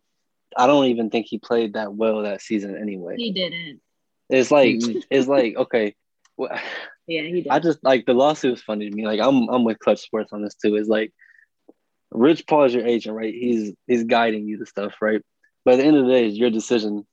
I 0.57 0.67
don't 0.67 0.87
even 0.87 1.11
think 1.11 1.27
he 1.27 1.39
played 1.39 1.75
that 1.75 1.95
well 1.95 2.23
that 2.23 2.43
season 2.43 2.77
anyway. 2.77 3.17
He 3.17 3.33
didn't. 3.33 3.81
It's 4.29 4.51
like 4.51 4.77
it's 5.11 5.29
like 5.29 5.57
okay. 5.57 5.95
Well, 6.37 6.59
yeah, 7.07 7.23
he 7.23 7.43
did. 7.43 7.49
I 7.49 7.59
just 7.59 7.83
like 7.83 8.07
the 8.07 8.15
lawsuit 8.15 8.53
was 8.53 8.63
funny 8.63 8.89
to 8.89 8.95
me. 8.95 9.07
Like 9.07 9.21
I'm 9.21 9.49
I'm 9.49 9.65
with 9.65 9.79
Klutch 9.79 10.01
Sports 10.01 10.33
on 10.33 10.43
this 10.43 10.55
too. 10.55 10.77
It's 10.77 10.89
like 10.89 11.13
Rich 12.11 12.47
Paul 12.47 12.65
is 12.65 12.75
your 12.75 12.87
agent, 12.87 13.17
right? 13.17 13.33
He's 13.33 13.73
he's 13.87 14.05
guiding 14.05 14.47
you 14.47 14.59
to 14.59 14.67
stuff, 14.67 14.95
right? 15.01 15.23
But 15.65 15.75
at 15.75 15.77
the 15.79 15.85
end 15.85 15.97
of 15.97 16.07
the 16.07 16.13
day, 16.13 16.27
it's 16.27 16.37
your 16.37 16.51
decision, 16.51 17.07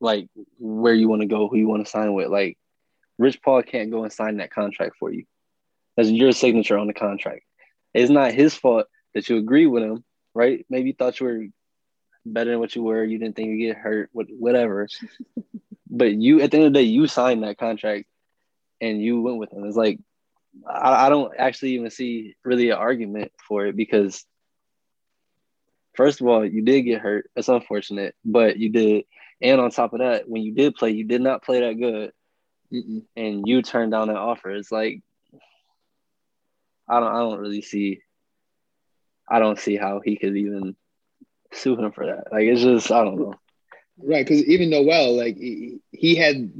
like 0.00 0.28
where 0.58 0.94
you 0.94 1.08
want 1.08 1.22
to 1.22 1.26
go, 1.26 1.48
who 1.48 1.56
you 1.56 1.68
want 1.68 1.84
to 1.84 1.90
sign 1.90 2.12
with. 2.14 2.28
Like 2.28 2.56
Rich 3.18 3.42
Paul 3.42 3.62
can't 3.62 3.90
go 3.90 4.04
and 4.04 4.12
sign 4.12 4.36
that 4.38 4.52
contract 4.52 4.96
for 4.98 5.12
you. 5.12 5.24
That's 5.96 6.10
your 6.10 6.32
signature 6.32 6.78
on 6.78 6.86
the 6.86 6.94
contract. 6.94 7.42
It's 7.94 8.10
not 8.10 8.32
his 8.32 8.54
fault 8.54 8.86
that 9.14 9.28
you 9.28 9.38
agree 9.38 9.66
with 9.66 9.82
him, 9.82 10.04
right? 10.34 10.64
Maybe 10.70 10.90
you 10.90 10.94
thought 10.94 11.18
you 11.18 11.26
were 11.26 11.46
better 12.32 12.50
than 12.50 12.60
what 12.60 12.74
you 12.74 12.82
were. 12.82 13.04
You 13.04 13.18
didn't 13.18 13.36
think 13.36 13.48
you 13.48 13.68
get 13.68 13.76
hurt, 13.76 14.10
whatever. 14.12 14.88
but 15.90 16.12
you, 16.12 16.40
at 16.40 16.50
the 16.50 16.58
end 16.58 16.66
of 16.66 16.72
the 16.72 16.78
day, 16.78 16.84
you 16.84 17.06
signed 17.06 17.42
that 17.42 17.58
contract 17.58 18.06
and 18.80 19.02
you 19.02 19.20
went 19.20 19.38
with 19.38 19.52
him. 19.52 19.64
It's 19.64 19.76
like 19.76 19.98
I, 20.66 21.06
I 21.06 21.08
don't 21.08 21.32
actually 21.38 21.72
even 21.72 21.90
see 21.90 22.36
really 22.44 22.70
an 22.70 22.78
argument 22.78 23.32
for 23.46 23.66
it 23.66 23.76
because 23.76 24.24
first 25.94 26.20
of 26.20 26.26
all, 26.26 26.44
you 26.44 26.62
did 26.62 26.82
get 26.82 27.00
hurt. 27.00 27.30
That's 27.34 27.48
unfortunate, 27.48 28.14
but 28.24 28.56
you 28.56 28.70
did. 28.70 29.04
And 29.40 29.60
on 29.60 29.70
top 29.70 29.92
of 29.92 30.00
that, 30.00 30.28
when 30.28 30.42
you 30.42 30.54
did 30.54 30.74
play, 30.74 30.90
you 30.90 31.04
did 31.04 31.20
not 31.20 31.44
play 31.44 31.60
that 31.60 31.78
good, 31.78 32.12
Mm-mm. 32.72 33.02
and 33.16 33.44
you 33.46 33.62
turned 33.62 33.92
down 33.92 34.08
that 34.08 34.16
offer. 34.16 34.50
It's 34.50 34.72
like 34.72 35.02
I 36.88 37.00
don't, 37.00 37.14
I 37.14 37.18
don't 37.18 37.38
really 37.38 37.62
see. 37.62 38.00
I 39.28 39.38
don't 39.38 39.58
see 39.58 39.76
how 39.76 40.00
he 40.02 40.16
could 40.16 40.36
even 40.36 40.74
sue 41.52 41.76
him 41.76 41.92
for 41.92 42.06
that. 42.06 42.32
Like 42.32 42.44
it's 42.44 42.62
just, 42.62 42.90
I 42.90 43.04
don't 43.04 43.18
know. 43.18 43.34
Right, 44.00 44.24
because 44.24 44.44
even 44.44 44.70
Noel, 44.70 45.16
like 45.16 45.36
he, 45.36 45.80
he 45.90 46.14
had 46.14 46.52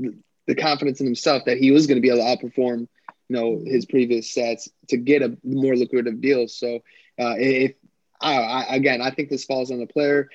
the 0.46 0.54
confidence 0.54 1.00
in 1.00 1.06
himself 1.06 1.44
that 1.46 1.58
he 1.58 1.70
was 1.70 1.86
going 1.86 1.96
to 1.96 2.02
be 2.02 2.08
able 2.08 2.18
to 2.18 2.24
outperform 2.24 2.88
you 3.28 3.36
know 3.36 3.62
his 3.64 3.86
previous 3.86 4.32
sets 4.32 4.68
to 4.88 4.96
get 4.96 5.22
a 5.22 5.36
more 5.44 5.76
lucrative 5.76 6.20
deal. 6.20 6.48
So 6.48 6.76
uh, 7.18 7.34
if 7.38 7.74
I, 8.20 8.36
I, 8.36 8.76
again, 8.76 9.00
I 9.00 9.10
think 9.10 9.28
this 9.28 9.44
falls 9.44 9.70
on 9.70 9.78
the 9.78 9.86
player. 9.86 10.28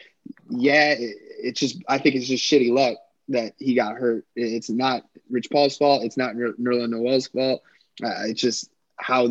Yeah, 0.49 0.91
it, 0.91 1.15
it's 1.41 1.59
just 1.59 1.83
I 1.87 1.97
think 1.97 2.15
it's 2.15 2.27
just 2.27 2.43
shitty 2.43 2.71
luck 2.71 2.97
that 3.29 3.53
he 3.57 3.75
got 3.75 3.95
hurt. 3.95 4.25
It's 4.35 4.69
not 4.69 5.03
Rich 5.29 5.49
Paul's 5.51 5.77
fault. 5.77 6.03
It's 6.03 6.17
not 6.17 6.35
Nerlens 6.35 6.89
Noel's 6.89 7.27
fault. 7.27 7.61
Uh, 8.03 8.27
it's 8.27 8.41
just 8.41 8.69
how 8.95 9.25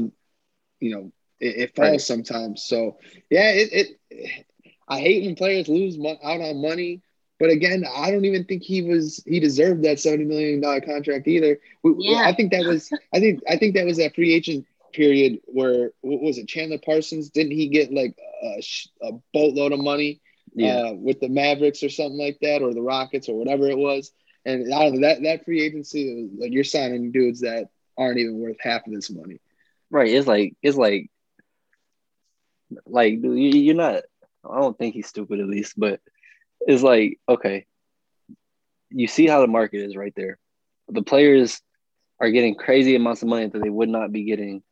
you 0.80 0.94
know 0.94 1.12
it, 1.40 1.56
it 1.56 1.76
falls 1.76 1.90
right. 1.90 2.00
sometimes. 2.00 2.64
So 2.64 2.98
yeah, 3.30 3.50
it, 3.50 3.98
it. 4.10 4.46
I 4.88 5.00
hate 5.00 5.24
when 5.24 5.36
players 5.36 5.68
lose 5.68 5.98
mo- 5.98 6.18
out 6.22 6.40
on 6.40 6.60
money 6.60 7.02
but 7.42 7.50
again, 7.50 7.84
I 7.92 8.12
don't 8.12 8.24
even 8.24 8.44
think 8.44 8.62
he 8.62 8.82
was 8.82 9.20
he 9.26 9.40
deserved 9.40 9.82
that 9.82 9.98
seventy 9.98 10.24
million 10.24 10.60
dollar 10.60 10.80
contract 10.80 11.26
either. 11.26 11.58
Yeah. 11.82 12.22
I 12.24 12.32
think 12.32 12.52
that 12.52 12.64
was 12.64 12.88
I 13.12 13.18
think 13.18 13.40
I 13.50 13.56
think 13.56 13.74
that 13.74 13.84
was 13.84 13.96
that 13.96 14.14
free 14.14 14.32
agent 14.32 14.64
period 14.92 15.40
where 15.46 15.90
what 16.02 16.22
was 16.22 16.38
it 16.38 16.46
Chandler 16.46 16.78
Parsons 16.78 17.30
didn't 17.30 17.50
he 17.50 17.66
get 17.66 17.92
like 17.92 18.16
a, 18.44 18.62
a 19.08 19.12
boatload 19.34 19.72
of 19.72 19.80
money 19.80 20.20
yeah. 20.54 20.90
uh, 20.90 20.92
with 20.92 21.18
the 21.18 21.28
Mavericks 21.28 21.82
or 21.82 21.88
something 21.88 22.16
like 22.16 22.38
that 22.42 22.62
or 22.62 22.74
the 22.74 22.80
Rockets 22.80 23.28
or 23.28 23.36
whatever 23.36 23.68
it 23.68 23.78
was. 23.78 24.12
And 24.46 24.72
I 24.72 24.84
don't 24.84 25.00
know 25.00 25.08
that 25.08 25.24
that 25.24 25.44
free 25.44 25.62
agency 25.62 26.30
like 26.38 26.52
you're 26.52 26.62
signing 26.62 27.10
dudes 27.10 27.40
that 27.40 27.70
aren't 27.98 28.18
even 28.18 28.38
worth 28.38 28.58
half 28.60 28.86
of 28.86 28.92
this 28.92 29.10
money. 29.10 29.40
Right. 29.90 30.12
It's 30.12 30.28
like 30.28 30.54
it's 30.62 30.76
like 30.76 31.10
like 32.86 33.18
you're 33.20 33.74
not. 33.74 34.04
I 34.48 34.60
don't 34.60 34.76
think 34.76 34.94
he's 34.94 35.06
stupid 35.06 35.40
at 35.40 35.48
least, 35.48 35.74
but 35.76 36.00
it's 36.60 36.82
like, 36.82 37.18
okay, 37.28 37.66
you 38.90 39.06
see 39.06 39.26
how 39.26 39.40
the 39.40 39.46
market 39.46 39.82
is 39.82 39.96
right 39.96 40.12
there. 40.16 40.38
The 40.88 41.02
players 41.02 41.60
are 42.20 42.30
getting 42.30 42.54
crazy 42.54 42.94
amounts 42.94 43.22
of 43.22 43.28
money 43.28 43.46
that 43.46 43.62
they 43.62 43.70
would 43.70 43.88
not 43.88 44.12
be 44.12 44.24
getting 44.24 44.62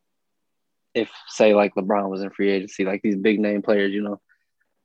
if, 0.95 1.11
say, 1.29 1.55
like 1.55 1.75
LeBron 1.75 2.09
was 2.09 2.23
in 2.23 2.31
free 2.31 2.51
agency, 2.51 2.85
like 2.85 3.03
these 3.03 3.17
big 3.17 3.39
name 3.41 3.63
players, 3.63 3.93
you 3.93 4.03
know. 4.03 4.21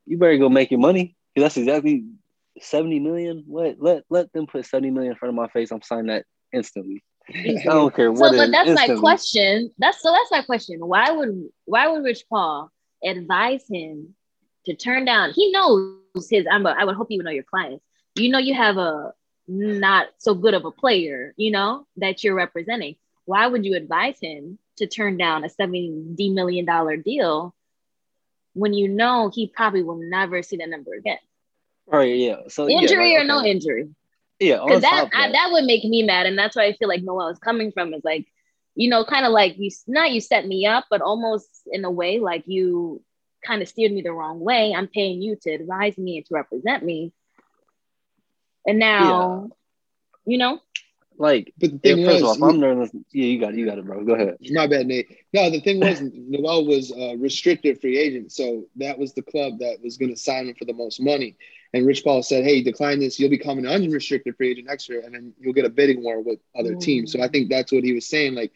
You 0.05 0.17
better 0.17 0.37
go 0.37 0.49
make 0.49 0.69
your 0.69 0.79
money 0.79 1.15
because 1.33 1.45
that's 1.45 1.57
exactly 1.57 2.05
70 2.59 2.99
million. 2.99 3.43
What 3.47 3.77
let 3.79 4.03
let 4.09 4.31
them 4.33 4.47
put 4.47 4.65
70 4.65 4.91
million 4.91 5.13
in 5.13 5.17
front 5.17 5.29
of 5.29 5.35
my 5.35 5.47
face. 5.47 5.71
I'm 5.71 5.81
signing 5.81 6.07
that 6.07 6.25
instantly. 6.53 7.03
I 7.33 7.63
don't 7.63 7.95
care 7.95 8.11
what. 8.11 8.31
So, 8.31 8.37
but 8.37 8.51
that's 8.51 8.69
instantly. 8.69 8.95
my 8.95 8.99
question. 8.99 9.71
That's 9.79 10.01
so 10.01 10.11
that's 10.11 10.31
my 10.31 10.43
question. 10.43 10.79
Why 10.79 11.11
would 11.11 11.49
why 11.65 11.87
would 11.87 12.03
Rich 12.03 12.25
Paul 12.29 12.71
advise 13.03 13.63
him 13.67 14.15
to 14.65 14.75
turn 14.75 15.05
down? 15.05 15.31
He 15.33 15.51
knows 15.51 15.97
his 16.29 16.45
I'm 16.49 16.65
a, 16.65 16.69
I 16.69 16.83
would 16.85 16.95
hope 16.95 17.07
you 17.09 17.17
would 17.17 17.25
know 17.25 17.31
your 17.31 17.43
clients. 17.43 17.83
You 18.15 18.29
know 18.29 18.39
you 18.39 18.53
have 18.53 18.77
a 18.77 19.13
not 19.47 20.07
so 20.17 20.33
good 20.33 20.53
of 20.53 20.65
a 20.65 20.71
player, 20.71 21.33
you 21.37 21.51
know, 21.51 21.85
that 21.97 22.23
you're 22.23 22.35
representing. 22.35 22.95
Why 23.25 23.47
would 23.47 23.65
you 23.65 23.75
advise 23.75 24.17
him 24.19 24.59
to 24.77 24.87
turn 24.87 25.17
down 25.17 25.43
a 25.43 25.49
70 25.49 26.29
million 26.29 26.65
dollar 26.65 26.97
deal 26.97 27.53
when 28.53 28.73
you 28.73 28.87
know 28.87 29.29
he 29.33 29.47
probably 29.47 29.83
will 29.83 29.97
never 29.97 30.41
see 30.41 30.57
that 30.57 30.69
number 30.69 30.93
again? 30.93 31.17
Right, 31.87 32.15
yeah. 32.15 32.41
So 32.47 32.67
injury 32.67 33.11
yeah, 33.11 33.17
or 33.17 33.19
okay. 33.19 33.27
no 33.27 33.43
injury. 33.43 33.89
Yeah, 34.39 34.61
because 34.65 34.81
that, 34.81 35.09
that. 35.13 35.31
that 35.31 35.49
would 35.51 35.65
make 35.65 35.83
me 35.85 36.03
mad, 36.03 36.25
and 36.25 36.37
that's 36.37 36.55
why 36.55 36.65
I 36.65 36.73
feel 36.73 36.89
like 36.89 37.03
Noel 37.03 37.29
is 37.29 37.39
coming 37.39 37.71
from 37.71 37.93
is 37.93 38.03
like, 38.03 38.27
you 38.75 38.89
know, 38.89 39.05
kind 39.05 39.25
of 39.25 39.31
like 39.31 39.55
you 39.57 39.71
not 39.87 40.11
you 40.11 40.19
set 40.19 40.45
me 40.45 40.65
up, 40.65 40.85
but 40.89 41.01
almost 41.01 41.47
in 41.71 41.85
a 41.85 41.91
way 41.91 42.19
like 42.19 42.43
you 42.45 43.01
kind 43.45 43.61
of 43.61 43.67
steered 43.67 43.91
me 43.91 44.01
the 44.01 44.11
wrong 44.11 44.39
way. 44.39 44.73
I'm 44.75 44.87
paying 44.87 45.21
you 45.21 45.37
to 45.43 45.51
advise 45.51 45.97
me 45.97 46.17
and 46.17 46.25
to 46.27 46.33
represent 46.33 46.83
me. 46.83 47.13
And 48.67 48.79
now, 48.79 49.49
yeah. 50.25 50.31
you 50.33 50.37
know, 50.37 50.59
like, 51.17 51.53
but 51.57 51.71
the 51.71 51.77
thing 51.77 52.05
first 52.05 52.23
was, 52.23 52.35
of 52.35 52.43
all, 52.43 52.49
if 52.49 52.55
I'm 52.55 52.59
nervous, 52.59 52.89
yeah, 53.13 53.25
you 53.25 53.39
got 53.39 53.53
it, 53.53 53.59
you 53.59 53.65
got 53.65 53.77
it, 53.77 53.85
bro. 53.85 54.03
Go 54.03 54.15
ahead. 54.15 54.37
My 54.51 54.67
bad, 54.67 54.87
Nate. 54.87 55.07
No, 55.33 55.49
the 55.49 55.61
thing 55.61 55.79
was, 55.79 56.01
Noel 56.01 56.65
was 56.65 56.91
a 56.91 57.15
restricted 57.15 57.79
free 57.79 57.97
agent, 57.97 58.31
so 58.31 58.65
that 58.77 58.97
was 58.97 59.13
the 59.13 59.21
club 59.21 59.59
that 59.59 59.77
was 59.81 59.97
going 59.97 60.13
to 60.13 60.19
sign 60.19 60.47
him 60.47 60.55
for 60.55 60.65
the 60.65 60.73
most 60.73 60.99
money. 60.99 61.37
And 61.73 61.85
Rich 61.85 62.03
Paul 62.03 62.23
said, 62.23 62.43
"Hey, 62.43 62.63
decline 62.63 62.99
this. 62.99 63.19
You'll 63.19 63.29
become 63.29 63.57
an 63.59 63.67
unrestricted 63.67 64.35
free 64.35 64.51
agent 64.51 64.67
next 64.67 64.89
year, 64.89 65.01
and 65.05 65.13
then 65.13 65.33
you'll 65.39 65.53
get 65.53 65.65
a 65.65 65.69
bidding 65.69 66.03
war 66.03 66.21
with 66.21 66.39
other 66.57 66.75
mm. 66.75 66.81
teams." 66.81 67.11
So 67.11 67.21
I 67.21 67.27
think 67.27 67.49
that's 67.49 67.71
what 67.71 67.83
he 67.83 67.93
was 67.93 68.07
saying. 68.07 68.35
Like, 68.35 68.51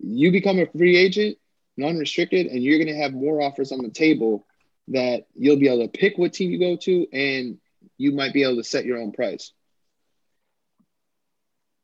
you 0.00 0.30
become 0.32 0.58
a 0.58 0.66
free 0.66 0.96
agent, 0.96 1.38
non-restricted, 1.76 2.46
and 2.46 2.62
you're 2.62 2.78
going 2.78 2.94
to 2.94 3.02
have 3.02 3.12
more 3.12 3.40
offers 3.40 3.72
on 3.72 3.82
the 3.82 3.90
table 3.90 4.46
that 4.88 5.26
you'll 5.34 5.58
be 5.58 5.68
able 5.68 5.82
to 5.82 5.88
pick 5.88 6.18
what 6.18 6.32
team 6.32 6.50
you 6.50 6.58
go 6.58 6.76
to, 6.76 7.06
and 7.12 7.58
you 7.98 8.12
might 8.12 8.32
be 8.32 8.42
able 8.42 8.56
to 8.56 8.64
set 8.64 8.84
your 8.84 8.98
own 8.98 9.12
price. 9.12 9.52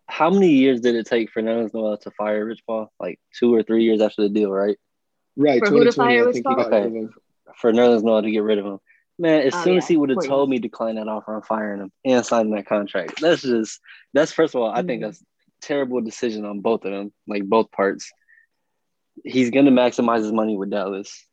How 0.06 0.28
many 0.28 0.50
years 0.50 0.80
did 0.80 0.96
it 0.96 1.06
take 1.06 1.30
for 1.30 1.40
Nerlens 1.40 1.72
Noel 1.72 1.96
to 1.98 2.10
fire 2.10 2.44
Rich 2.44 2.62
Paul? 2.66 2.92
Like 2.98 3.20
two 3.38 3.54
or 3.54 3.62
three 3.62 3.84
years 3.84 4.00
after 4.00 4.22
the 4.22 4.28
deal, 4.28 4.50
right? 4.50 4.76
Right. 5.36 5.64
For 5.64 5.70
who 5.70 5.84
to 5.84 5.92
fire 5.92 6.26
Rich 6.26 6.42
Paul? 6.42 6.60
Okay. 6.60 7.06
For 7.56 7.72
Nerlens 7.72 8.02
Noel 8.02 8.22
to 8.22 8.30
get 8.30 8.42
rid 8.42 8.58
of 8.58 8.66
him. 8.66 8.78
Man, 9.18 9.42
as 9.42 9.54
oh, 9.54 9.64
soon 9.64 9.72
yeah. 9.74 9.78
as 9.78 9.88
he 9.88 9.96
would 9.96 10.10
have 10.10 10.24
told 10.24 10.48
me 10.48 10.58
decline 10.58 10.96
that 10.96 11.06
offer, 11.06 11.34
I'm 11.34 11.42
firing 11.42 11.82
him 11.82 11.92
and 12.04 12.24
signing 12.24 12.52
that 12.54 12.66
contract. 12.66 13.20
That's 13.20 13.42
just 13.42 13.78
that's 14.14 14.32
first 14.32 14.54
of 14.54 14.62
all, 14.62 14.70
I 14.70 14.78
mm-hmm. 14.78 14.86
think 14.86 15.02
that's 15.02 15.22
terrible 15.60 16.00
decision 16.00 16.44
on 16.44 16.60
both 16.60 16.84
of 16.84 16.90
them, 16.90 17.12
like 17.28 17.44
both 17.44 17.70
parts 17.70 18.10
he's 19.24 19.50
going 19.50 19.66
to 19.66 19.70
maximize 19.70 20.18
his 20.20 20.32
money 20.32 20.56
with 20.56 20.70
Dallas. 20.70 21.26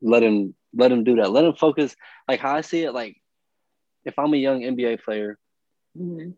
Let 0.00 0.22
him 0.22 0.54
let 0.74 0.90
him 0.90 1.04
do 1.04 1.16
that. 1.16 1.30
Let 1.30 1.44
him 1.44 1.54
focus. 1.54 1.94
Like 2.28 2.40
how 2.40 2.54
I 2.54 2.62
see 2.62 2.82
it, 2.84 2.92
like 2.92 3.16
if 4.04 4.18
I'm 4.18 4.34
a 4.34 4.38
young 4.38 4.60
NBA 4.60 5.02
player, 5.04 5.38
mm-hmm. 5.96 6.30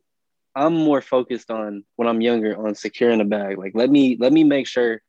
I'm 0.55 0.75
more 0.75 1.01
focused 1.01 1.51
on 1.51 1.85
when 1.97 2.09
I'm 2.09 2.21
younger 2.21 2.57
on 2.67 2.75
securing 2.75 3.21
a 3.21 3.25
bag. 3.25 3.59
Like 3.59 3.73
let 3.75 3.91
me 3.91 4.17
let 4.19 4.33
me 4.33 4.45
make 4.45 4.67
sure 4.67 5.01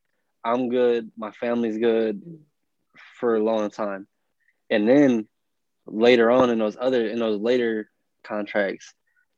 I'm 0.44 0.68
good, 0.68 1.10
my 1.16 1.32
family's 1.32 1.78
good 1.78 2.22
for 3.18 3.36
a 3.36 3.42
long 3.42 3.70
time. 3.70 4.06
And 4.70 4.88
then 4.88 5.28
later 5.86 6.30
on 6.30 6.50
in 6.50 6.58
those 6.58 6.76
other 6.80 7.06
in 7.06 7.18
those 7.18 7.40
later 7.40 7.90
contracts, 8.24 8.94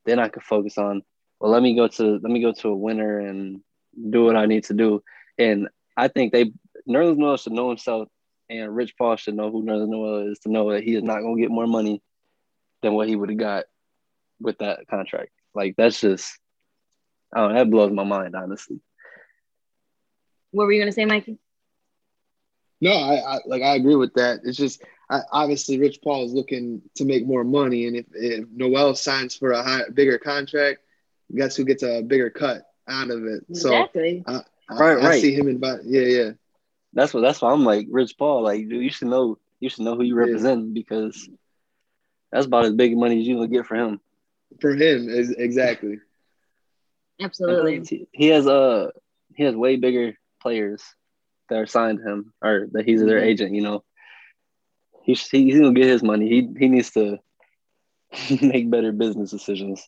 then 0.07 0.19
I 0.19 0.29
could 0.29 0.43
focus 0.43 0.79
on, 0.79 1.03
well, 1.41 1.51
let 1.51 1.63
me 1.63 1.75
go 1.77 1.89
to 1.89 2.21
let 2.23 2.31
me 2.31 2.41
go 2.41 2.53
to 2.53 2.69
a 2.69 2.77
winner 2.77 3.21
and 3.21 3.61
do 4.11 4.25
what 4.25 4.37
I 4.37 4.47
need 4.47 4.65
to 4.65 4.75
do. 4.75 5.03
And 5.39 5.69
I 5.99 6.09
think 6.09 6.33
they 6.33 6.53
Nerlens 6.89 7.17
Noel 7.17 7.37
should 7.37 7.53
know 7.53 7.69
himself 7.69 8.09
and 8.49 8.75
Rich 8.75 8.95
Paul 8.97 9.17
should 9.17 9.35
know 9.35 9.51
who 9.51 9.65
Nerlens 9.65 9.89
Noel 9.89 10.31
is 10.31 10.39
to 10.41 10.51
know 10.51 10.73
that 10.73 10.85
he 10.85 10.95
is 10.95 11.03
not 11.03 11.21
gonna 11.21 11.41
get 11.41 11.51
more 11.51 11.67
money 11.67 12.01
than 12.83 12.95
what 12.95 13.09
he 13.09 13.17
would 13.17 13.31
have 13.31 13.39
got 13.39 13.65
with 14.41 14.59
that 14.59 14.87
contract. 14.89 15.33
Like 15.55 15.75
that's 15.77 16.01
just 16.01 16.39
oh, 17.35 17.53
that 17.53 17.69
blows 17.69 17.93
my 17.93 18.05
mind, 18.05 18.37
honestly. 18.37 18.81
What 20.53 20.67
were 20.67 20.73
you 20.73 20.81
gonna 20.81 20.93
say, 20.93 21.05
Mikey? 21.05 21.39
No, 22.81 22.93
I, 22.93 23.35
I 23.35 23.39
like 23.45 23.63
I 23.63 23.75
agree 23.75 23.97
with 23.97 24.15
that. 24.15 24.41
It's 24.45 24.57
just 24.57 24.83
I, 25.11 25.21
obviously 25.33 25.81
Rich 25.81 25.99
Paul 26.03 26.27
is 26.27 26.33
looking 26.33 26.81
to 26.95 27.05
make 27.05 27.27
more 27.27 27.43
money, 27.43 27.89
and 27.89 27.97
if, 27.97 28.07
if 28.13 28.45
Noel 28.55 28.95
signs 28.95 29.35
for 29.35 29.51
a 29.51 29.65
high, 29.65 29.83
bigger 29.93 30.19
contract, 30.19 30.79
guess 31.35 31.57
who 31.57 31.65
gets 31.65 31.83
a 31.83 32.03
bigger 32.03 32.31
cut 32.31 32.63
out 32.87 33.11
of 33.11 33.25
it? 33.25 33.45
Exactly. 33.51 34.23
So 34.25 34.33
I, 34.33 34.43
right, 34.71 34.99
I, 34.99 35.09
right. 35.09 35.23
see 35.23 35.35
him 35.35 35.49
in, 35.49 35.61
yeah, 35.85 36.03
yeah. 36.03 36.31
That's 36.93 37.13
what 37.15 37.21
that's 37.21 37.41
why 37.41 37.53
I'm 37.53 37.65
like 37.65 37.87
Rich 37.91 38.17
Paul. 38.19 38.43
Like, 38.43 38.69
dude, 38.69 38.83
you 38.83 38.91
should 38.91 39.09
know 39.09 39.39
you 39.61 39.69
should 39.69 39.85
know 39.85 39.97
who 39.97 40.03
you 40.03 40.15
represent 40.15 40.67
yeah. 40.67 40.73
because 40.73 41.29
that's 42.33 42.47
about 42.47 42.65
as 42.65 42.75
big 42.75 42.97
money 42.97 43.21
as 43.21 43.27
you 43.27 43.37
gonna 43.37 43.49
get 43.49 43.67
for 43.67 43.77
him. 43.77 44.01
For 44.61 44.71
him, 44.71 45.09
is 45.09 45.31
exactly. 45.31 46.01
Absolutely. 47.21 48.09
He 48.13 48.29
has 48.29 48.47
uh 48.47 48.91
he 49.35 49.45
has 49.45 49.55
way 49.55 49.77
bigger 49.77 50.15
players 50.41 50.83
that 51.49 51.59
are 51.59 51.67
signed 51.67 52.01
him 52.01 52.33
or 52.43 52.69
that 52.73 52.85
he's 52.85 53.01
their 53.01 53.19
mm-hmm. 53.19 53.29
agent. 53.29 53.55
You 53.55 53.63
know, 53.63 53.85
he's 55.03 55.27
he's 55.29 55.59
gonna 55.59 55.73
get 55.73 55.87
his 55.87 56.03
money. 56.03 56.29
He 56.29 56.49
he 56.59 56.69
needs 56.69 56.91
to 56.93 57.19
make 58.41 58.71
better 58.71 58.93
business 58.93 59.31
decisions 59.31 59.87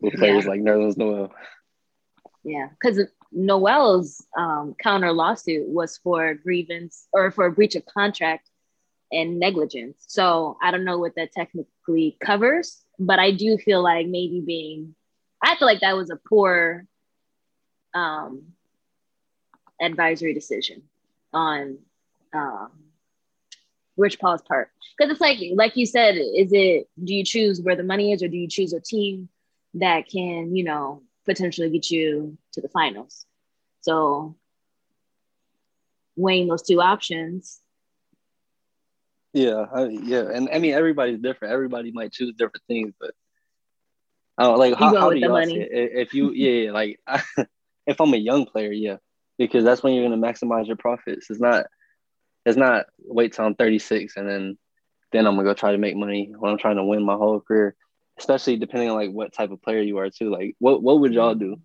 with 0.00 0.14
players 0.14 0.44
yeah. 0.44 0.50
like 0.50 0.60
Nerlens 0.60 0.96
Noel. 0.96 1.32
Yeah, 2.44 2.68
because 2.70 3.00
Noel's 3.32 4.24
um, 4.36 4.74
counter 4.78 5.12
lawsuit 5.12 5.68
was 5.68 5.98
for 5.98 6.34
grievance 6.34 7.06
or 7.12 7.30
for 7.30 7.50
breach 7.50 7.74
of 7.74 7.84
contract 7.86 8.48
and 9.10 9.38
negligence. 9.38 10.04
So 10.06 10.56
I 10.62 10.70
don't 10.70 10.84
know 10.84 10.98
what 10.98 11.14
that 11.16 11.32
technically 11.32 12.16
covers, 12.24 12.82
but 12.98 13.18
I 13.18 13.30
do 13.32 13.58
feel 13.58 13.82
like 13.82 14.06
maybe 14.06 14.42
being, 14.44 14.94
I 15.42 15.56
feel 15.56 15.66
like 15.66 15.80
that 15.80 15.96
was 15.96 16.10
a 16.10 16.16
poor 16.16 16.86
um, 17.94 18.44
advisory 19.80 20.34
decision 20.34 20.82
on 21.32 21.78
um, 22.32 22.70
Rich 23.96 24.18
Paul's 24.18 24.42
part. 24.42 24.70
Because 24.96 25.10
it's 25.12 25.20
like, 25.20 25.38
like 25.54 25.76
you 25.76 25.86
said, 25.86 26.16
is 26.16 26.50
it, 26.52 26.88
do 27.02 27.14
you 27.14 27.24
choose 27.24 27.60
where 27.60 27.76
the 27.76 27.82
money 27.82 28.12
is 28.12 28.22
or 28.22 28.28
do 28.28 28.36
you 28.36 28.48
choose 28.48 28.72
a 28.72 28.80
team 28.80 29.28
that 29.74 30.08
can, 30.08 30.54
you 30.54 30.64
know, 30.64 31.02
potentially 31.24 31.70
get 31.70 31.90
you 31.90 32.36
to 32.52 32.60
the 32.60 32.68
finals? 32.68 33.26
So 33.80 34.36
weighing 36.16 36.48
those 36.48 36.62
two 36.62 36.80
options. 36.80 37.60
Yeah, 39.32 39.64
I, 39.74 39.84
yeah, 39.86 40.28
and 40.32 40.48
I 40.52 40.58
mean 40.58 40.74
everybody's 40.74 41.18
different. 41.18 41.54
Everybody 41.54 41.90
might 41.90 42.12
choose 42.12 42.34
different 42.36 42.64
things, 42.68 42.92
but 43.00 43.12
I 44.36 44.44
don't 44.44 44.58
like 44.58 44.74
how, 44.74 44.94
how 44.94 45.10
do 45.10 45.18
y'all 45.18 45.30
money. 45.30 45.56
If 45.58 46.12
you, 46.12 46.32
yeah, 46.32 46.72
like 46.72 47.00
if 47.86 48.00
I'm 48.00 48.12
a 48.12 48.18
young 48.18 48.44
player, 48.44 48.72
yeah, 48.72 48.96
because 49.38 49.64
that's 49.64 49.82
when 49.82 49.94
you're 49.94 50.08
gonna 50.08 50.20
maximize 50.20 50.66
your 50.66 50.76
profits. 50.76 51.30
It's 51.30 51.40
not, 51.40 51.66
it's 52.44 52.58
not 52.58 52.86
wait 52.98 53.32
till 53.32 53.46
I'm 53.46 53.54
36 53.54 54.16
and 54.16 54.28
then, 54.28 54.58
then 55.12 55.26
I'm 55.26 55.36
gonna 55.36 55.48
go 55.48 55.54
try 55.54 55.72
to 55.72 55.78
make 55.78 55.96
money 55.96 56.32
when 56.38 56.50
I'm 56.50 56.58
trying 56.58 56.76
to 56.76 56.84
win 56.84 57.02
my 57.02 57.14
whole 57.14 57.40
career. 57.40 57.74
Especially 58.22 58.56
depending 58.56 58.88
on 58.88 58.96
like 58.96 59.10
what 59.10 59.32
type 59.32 59.50
of 59.50 59.60
player 59.62 59.80
you 59.80 59.98
are 59.98 60.10
too. 60.10 60.30
Like, 60.30 60.54
what 60.58 60.82
what 60.82 61.00
would 61.00 61.12
y'all 61.12 61.34
do? 61.34 61.58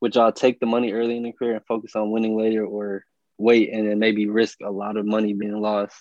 would 0.00 0.14
y'all 0.14 0.32
take 0.32 0.60
the 0.60 0.66
money 0.66 0.92
early 0.92 1.16
in 1.16 1.22
the 1.22 1.32
career 1.32 1.56
and 1.56 1.66
focus 1.66 1.94
on 1.94 2.10
winning 2.10 2.36
later 2.36 2.64
or 2.64 3.04
wait 3.38 3.70
and 3.72 3.88
then 3.88 3.98
maybe 3.98 4.26
risk 4.26 4.58
a 4.62 4.70
lot 4.70 4.96
of 4.96 5.06
money 5.06 5.32
being 5.32 5.60
lost 5.60 5.96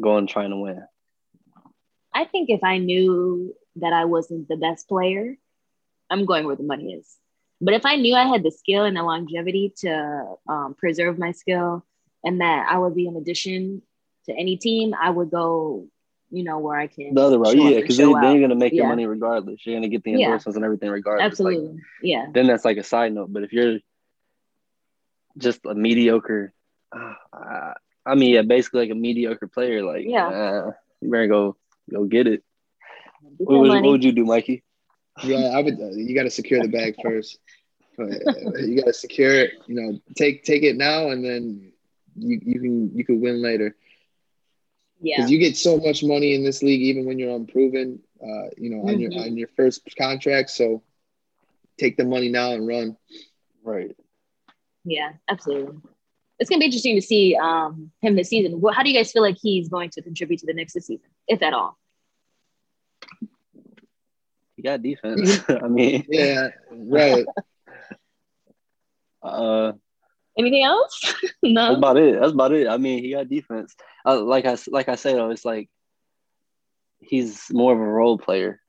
going 0.00 0.26
trying 0.26 0.50
to 0.50 0.56
win? 0.56 0.82
I 2.14 2.26
think 2.26 2.50
if 2.50 2.62
I 2.62 2.78
knew 2.78 3.54
that 3.76 3.92
I 3.92 4.04
wasn't 4.04 4.48
the 4.48 4.56
best 4.56 4.86
player, 4.86 5.36
I'm 6.10 6.26
going 6.26 6.44
where 6.44 6.56
the 6.56 6.62
money 6.62 6.92
is. 6.92 7.16
But 7.60 7.74
if 7.74 7.86
I 7.86 7.96
knew 7.96 8.14
I 8.14 8.26
had 8.26 8.42
the 8.42 8.50
skill 8.50 8.84
and 8.84 8.96
the 8.96 9.02
longevity 9.02 9.72
to 9.78 10.34
um, 10.48 10.74
preserve 10.76 11.18
my 11.18 11.32
skill 11.32 11.86
and 12.22 12.40
that 12.40 12.66
I 12.68 12.76
would 12.76 12.94
be 12.94 13.06
an 13.06 13.16
addition 13.16 13.82
to 14.26 14.32
any 14.32 14.56
team, 14.56 14.94
I 15.00 15.08
would 15.08 15.30
go 15.30 15.86
you 16.32 16.44
know, 16.44 16.58
where 16.58 16.78
I 16.78 16.86
can. 16.86 17.14
The 17.14 17.20
other 17.20 17.38
route, 17.38 17.56
yeah, 17.56 17.80
because 17.80 17.98
they, 17.98 18.04
they're 18.04 18.14
going 18.14 18.48
to 18.48 18.54
make 18.54 18.72
yeah. 18.72 18.78
your 18.78 18.88
money 18.88 19.06
regardless. 19.06 19.60
You're 19.64 19.74
going 19.74 19.82
to 19.82 19.88
get 19.88 20.02
the 20.02 20.14
endorsements 20.14 20.46
yeah. 20.46 20.58
and 20.58 20.64
everything 20.64 20.90
regardless. 20.90 21.26
Absolutely. 21.26 21.68
Like, 21.68 21.76
yeah. 22.02 22.26
Then 22.32 22.46
that's 22.46 22.64
like 22.64 22.78
a 22.78 22.82
side 22.82 23.12
note. 23.12 23.30
But 23.30 23.42
if 23.42 23.52
you're 23.52 23.78
just 25.36 25.60
a 25.66 25.74
mediocre, 25.74 26.54
uh, 26.90 27.74
I 28.06 28.14
mean, 28.14 28.30
yeah, 28.34 28.42
basically 28.42 28.80
like 28.80 28.90
a 28.90 28.94
mediocre 28.94 29.46
player, 29.46 29.84
like, 29.84 30.04
yeah, 30.06 30.26
uh, 30.26 30.70
you 31.02 31.10
better 31.10 31.26
go 31.26 31.56
go 31.92 32.04
get 32.04 32.26
it. 32.26 32.42
What 33.36 33.60
would, 33.60 33.70
what 33.70 33.82
would, 33.84 34.04
you 34.04 34.12
do, 34.12 34.24
Mikey? 34.24 34.64
Yeah, 35.22 35.52
I 35.54 35.60
would. 35.60 35.74
Uh, 35.74 35.90
you 35.90 36.14
got 36.14 36.24
to 36.24 36.30
secure 36.30 36.62
the 36.62 36.68
bag 36.68 36.96
first. 37.02 37.38
Uh, 37.98 38.06
you 38.58 38.76
got 38.76 38.86
to 38.86 38.94
secure 38.94 39.34
it. 39.34 39.52
You 39.66 39.74
know, 39.74 40.00
take 40.16 40.44
take 40.44 40.62
it 40.62 40.76
now, 40.76 41.10
and 41.10 41.22
then 41.22 41.72
you 42.16 42.40
you 42.42 42.60
can 42.60 42.96
you 42.96 43.04
can 43.04 43.20
win 43.20 43.42
later. 43.42 43.76
Yeah. 45.02 45.16
Because 45.16 45.30
you 45.32 45.38
get 45.38 45.56
so 45.56 45.78
much 45.78 46.04
money 46.04 46.34
in 46.34 46.44
this 46.44 46.62
league, 46.62 46.80
even 46.80 47.04
when 47.04 47.18
you're 47.18 47.34
unproven, 47.34 47.98
uh, 48.22 48.48
you 48.56 48.70
know, 48.70 48.78
mm-hmm. 48.78 48.88
on 48.88 49.00
your 49.00 49.10
mm-hmm. 49.10 49.20
on 49.20 49.36
your 49.36 49.48
first 49.56 49.82
contract. 49.98 50.50
So 50.50 50.82
take 51.78 51.96
the 51.96 52.04
money 52.04 52.28
now 52.28 52.52
and 52.52 52.66
run. 52.66 52.96
Right. 53.64 53.96
Yeah, 54.84 55.12
absolutely. 55.28 55.78
It's 56.38 56.48
gonna 56.48 56.60
be 56.60 56.66
interesting 56.66 56.94
to 56.96 57.02
see 57.02 57.36
um, 57.36 57.90
him 58.00 58.16
this 58.16 58.28
season. 58.28 58.62
How 58.72 58.82
do 58.82 58.90
you 58.90 58.96
guys 58.96 59.12
feel 59.12 59.22
like 59.22 59.38
he's 59.40 59.68
going 59.68 59.90
to 59.90 60.02
contribute 60.02 60.38
to 60.40 60.46
the 60.46 60.54
Knicks 60.54 60.72
this 60.72 60.86
season, 60.86 61.08
if 61.26 61.42
at 61.42 61.52
all? 61.52 61.76
He 64.56 64.62
got 64.62 64.82
defense. 64.82 65.40
I 65.48 65.66
mean, 65.66 66.04
yeah, 66.08 66.50
right. 66.70 67.26
uh, 69.22 69.72
Anything 70.38 70.64
else? 70.64 71.14
no. 71.42 71.66
That's 71.66 71.78
about 71.78 71.96
it. 71.98 72.20
That's 72.20 72.32
about 72.32 72.52
it. 72.52 72.68
I 72.68 72.76
mean, 72.76 73.02
he 73.02 73.12
got 73.12 73.28
defense. 73.28 73.76
Uh, 74.04 74.20
like 74.20 74.46
I 74.46 74.56
like 74.68 74.88
I 74.88 74.96
said, 74.96 75.16
though, 75.16 75.30
it's 75.30 75.44
like 75.44 75.68
he's 76.98 77.46
more 77.50 77.72
of 77.72 77.78
a 77.78 77.82
role 77.82 78.18
player. 78.18 78.60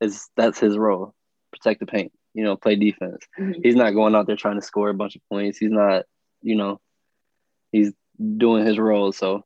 Is 0.00 0.28
that's 0.36 0.58
his 0.58 0.76
role? 0.76 1.14
Protect 1.52 1.80
the 1.80 1.86
paint. 1.86 2.12
You 2.34 2.44
know, 2.44 2.56
play 2.56 2.76
defense. 2.76 3.24
Mm-hmm. 3.38 3.62
He's 3.62 3.76
not 3.76 3.94
going 3.94 4.14
out 4.14 4.26
there 4.26 4.36
trying 4.36 4.60
to 4.60 4.66
score 4.66 4.90
a 4.90 4.94
bunch 4.94 5.16
of 5.16 5.22
points. 5.30 5.58
He's 5.58 5.70
not. 5.70 6.04
You 6.42 6.56
know, 6.56 6.80
he's 7.72 7.92
doing 8.36 8.64
his 8.64 8.78
role. 8.78 9.12
So 9.12 9.44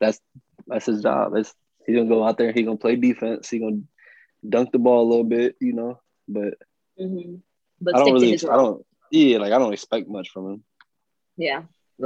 that's 0.00 0.20
that's 0.66 0.86
his 0.86 1.02
job. 1.02 1.34
It's, 1.36 1.54
he's 1.86 1.96
gonna 1.96 2.08
go 2.08 2.24
out 2.24 2.38
there. 2.38 2.52
He's 2.52 2.64
gonna 2.64 2.78
play 2.78 2.96
defense. 2.96 3.48
He's 3.48 3.60
gonna 3.60 3.82
dunk 4.48 4.72
the 4.72 4.78
ball 4.78 5.06
a 5.06 5.08
little 5.08 5.24
bit. 5.24 5.56
You 5.60 5.72
know, 5.74 6.00
but. 6.28 6.54
Mm-hmm. 7.00 7.36
But 7.80 7.96
I 7.96 7.98
don't 7.98 8.12
really. 8.14 8.34
I 8.34 8.56
don't. 8.56 8.84
Yeah, 9.10 9.38
like 9.38 9.52
I 9.52 9.58
don't 9.58 9.72
expect 9.72 10.08
much 10.08 10.30
from 10.30 10.50
him. 10.50 10.64
Yeah. 11.36 11.62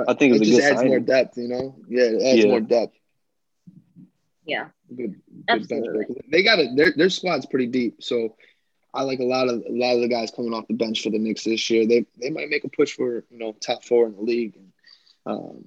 I 0.07 0.15
think 0.15 0.37
it 0.37 0.43
just 0.43 0.61
adds 0.61 0.77
signing. 0.77 0.89
more 0.89 1.01
depth, 1.01 1.37
you 1.37 1.49
know. 1.49 1.77
Yeah, 1.89 2.05
it 2.05 2.23
adds 2.23 2.45
yeah. 2.45 2.51
more 2.51 2.61
depth. 2.61 2.95
Yeah. 4.45 4.69
Good, 4.95 5.21
good 5.47 5.69
bench 5.69 5.87
They 6.31 6.43
got 6.43 6.59
it. 6.59 6.77
Their 6.77 6.93
their 6.97 7.11
squad's 7.11 7.47
pretty 7.47 7.67
deep, 7.67 8.03
so 8.03 8.37
I 8.95 9.03
like 9.03 9.21
a 9.21 9.25
lot 9.25 9.49
of 9.49 9.63
a 9.69 9.73
lot 9.73 9.95
of 9.95 10.01
the 10.01 10.09
guys 10.09 10.31
coming 10.31 10.55
off 10.55 10.69
the 10.69 10.75
bench 10.75 11.03
for 11.03 11.11
the 11.11 11.19
Knicks 11.19 11.45
this 11.45 11.69
year. 11.69 11.87
They 11.87 12.07
they 12.21 12.31
might 12.31 12.49
make 12.49 12.65
a 12.65 12.69
push 12.69 12.95
for 12.95 13.25
you 13.31 13.39
know 13.39 13.53
top 13.53 13.85
four 13.85 14.07
in 14.07 14.15
the 14.15 14.23
league 14.23 14.57
and 14.57 14.73
um, 15.27 15.65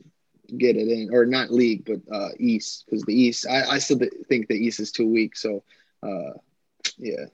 get 0.58 0.76
it 0.76 0.88
in, 0.88 1.10
or 1.14 1.26
not 1.26 1.52
league, 1.52 1.86
but 1.86 2.16
uh, 2.16 2.30
East 2.40 2.86
because 2.86 3.04
the 3.04 3.14
East. 3.14 3.46
I, 3.48 3.64
I 3.64 3.78
still 3.78 4.00
think 4.28 4.48
the 4.48 4.56
East 4.56 4.80
is 4.80 4.92
too 4.92 5.08
weak. 5.08 5.36
So 5.36 5.64
uh, 6.02 6.34
yeah. 6.98 7.26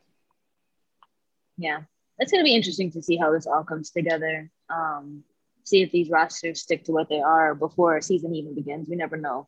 Yeah 1.57 1.79
it's 2.19 2.31
going 2.31 2.43
to 2.43 2.47
be 2.47 2.55
interesting 2.55 2.91
to 2.91 3.01
see 3.01 3.17
how 3.17 3.31
this 3.31 3.47
all 3.47 3.63
comes 3.63 3.91
together. 3.91 4.49
Um, 4.69 5.23
see 5.67 5.81
if 5.81 5.91
these 5.91 6.09
rosters 6.09 6.61
stick 6.61 6.85
to 6.85 6.91
what 6.91 7.09
they 7.09 7.19
are 7.19 7.53
before 7.53 8.01
season 8.01 8.33
even 8.35 8.55
begins. 8.55 8.87
We 8.87 8.95
never 8.95 9.17
know 9.17 9.47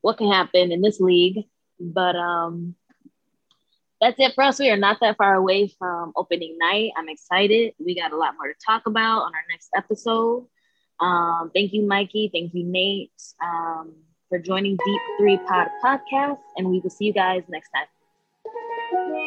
what 0.00 0.18
can 0.18 0.30
happen 0.30 0.72
in 0.72 0.80
this 0.80 1.00
league, 1.00 1.44
but 1.80 2.16
um, 2.16 2.74
that's 4.00 4.18
it 4.18 4.34
for 4.34 4.44
us. 4.44 4.58
We 4.58 4.70
are 4.70 4.76
not 4.76 4.98
that 5.00 5.16
far 5.16 5.34
away 5.34 5.68
from 5.78 6.12
opening 6.16 6.56
night. 6.58 6.92
I'm 6.96 7.08
excited. 7.08 7.74
We 7.78 7.98
got 7.98 8.12
a 8.12 8.16
lot 8.16 8.34
more 8.38 8.48
to 8.48 8.54
talk 8.64 8.86
about 8.86 9.22
on 9.22 9.34
our 9.34 9.44
next 9.50 9.70
episode. 9.76 10.46
Um, 11.00 11.50
thank 11.54 11.72
you, 11.72 11.86
Mikey. 11.86 12.30
Thank 12.32 12.54
you, 12.54 12.64
Nate, 12.64 13.10
um, 13.42 13.94
for 14.28 14.38
joining 14.38 14.76
Deep 14.84 15.00
Three 15.18 15.38
Pod 15.38 15.68
Podcast, 15.84 16.38
and 16.56 16.68
we 16.68 16.80
will 16.80 16.90
see 16.90 17.06
you 17.06 17.12
guys 17.12 17.42
next 17.48 17.70
time. 17.70 19.25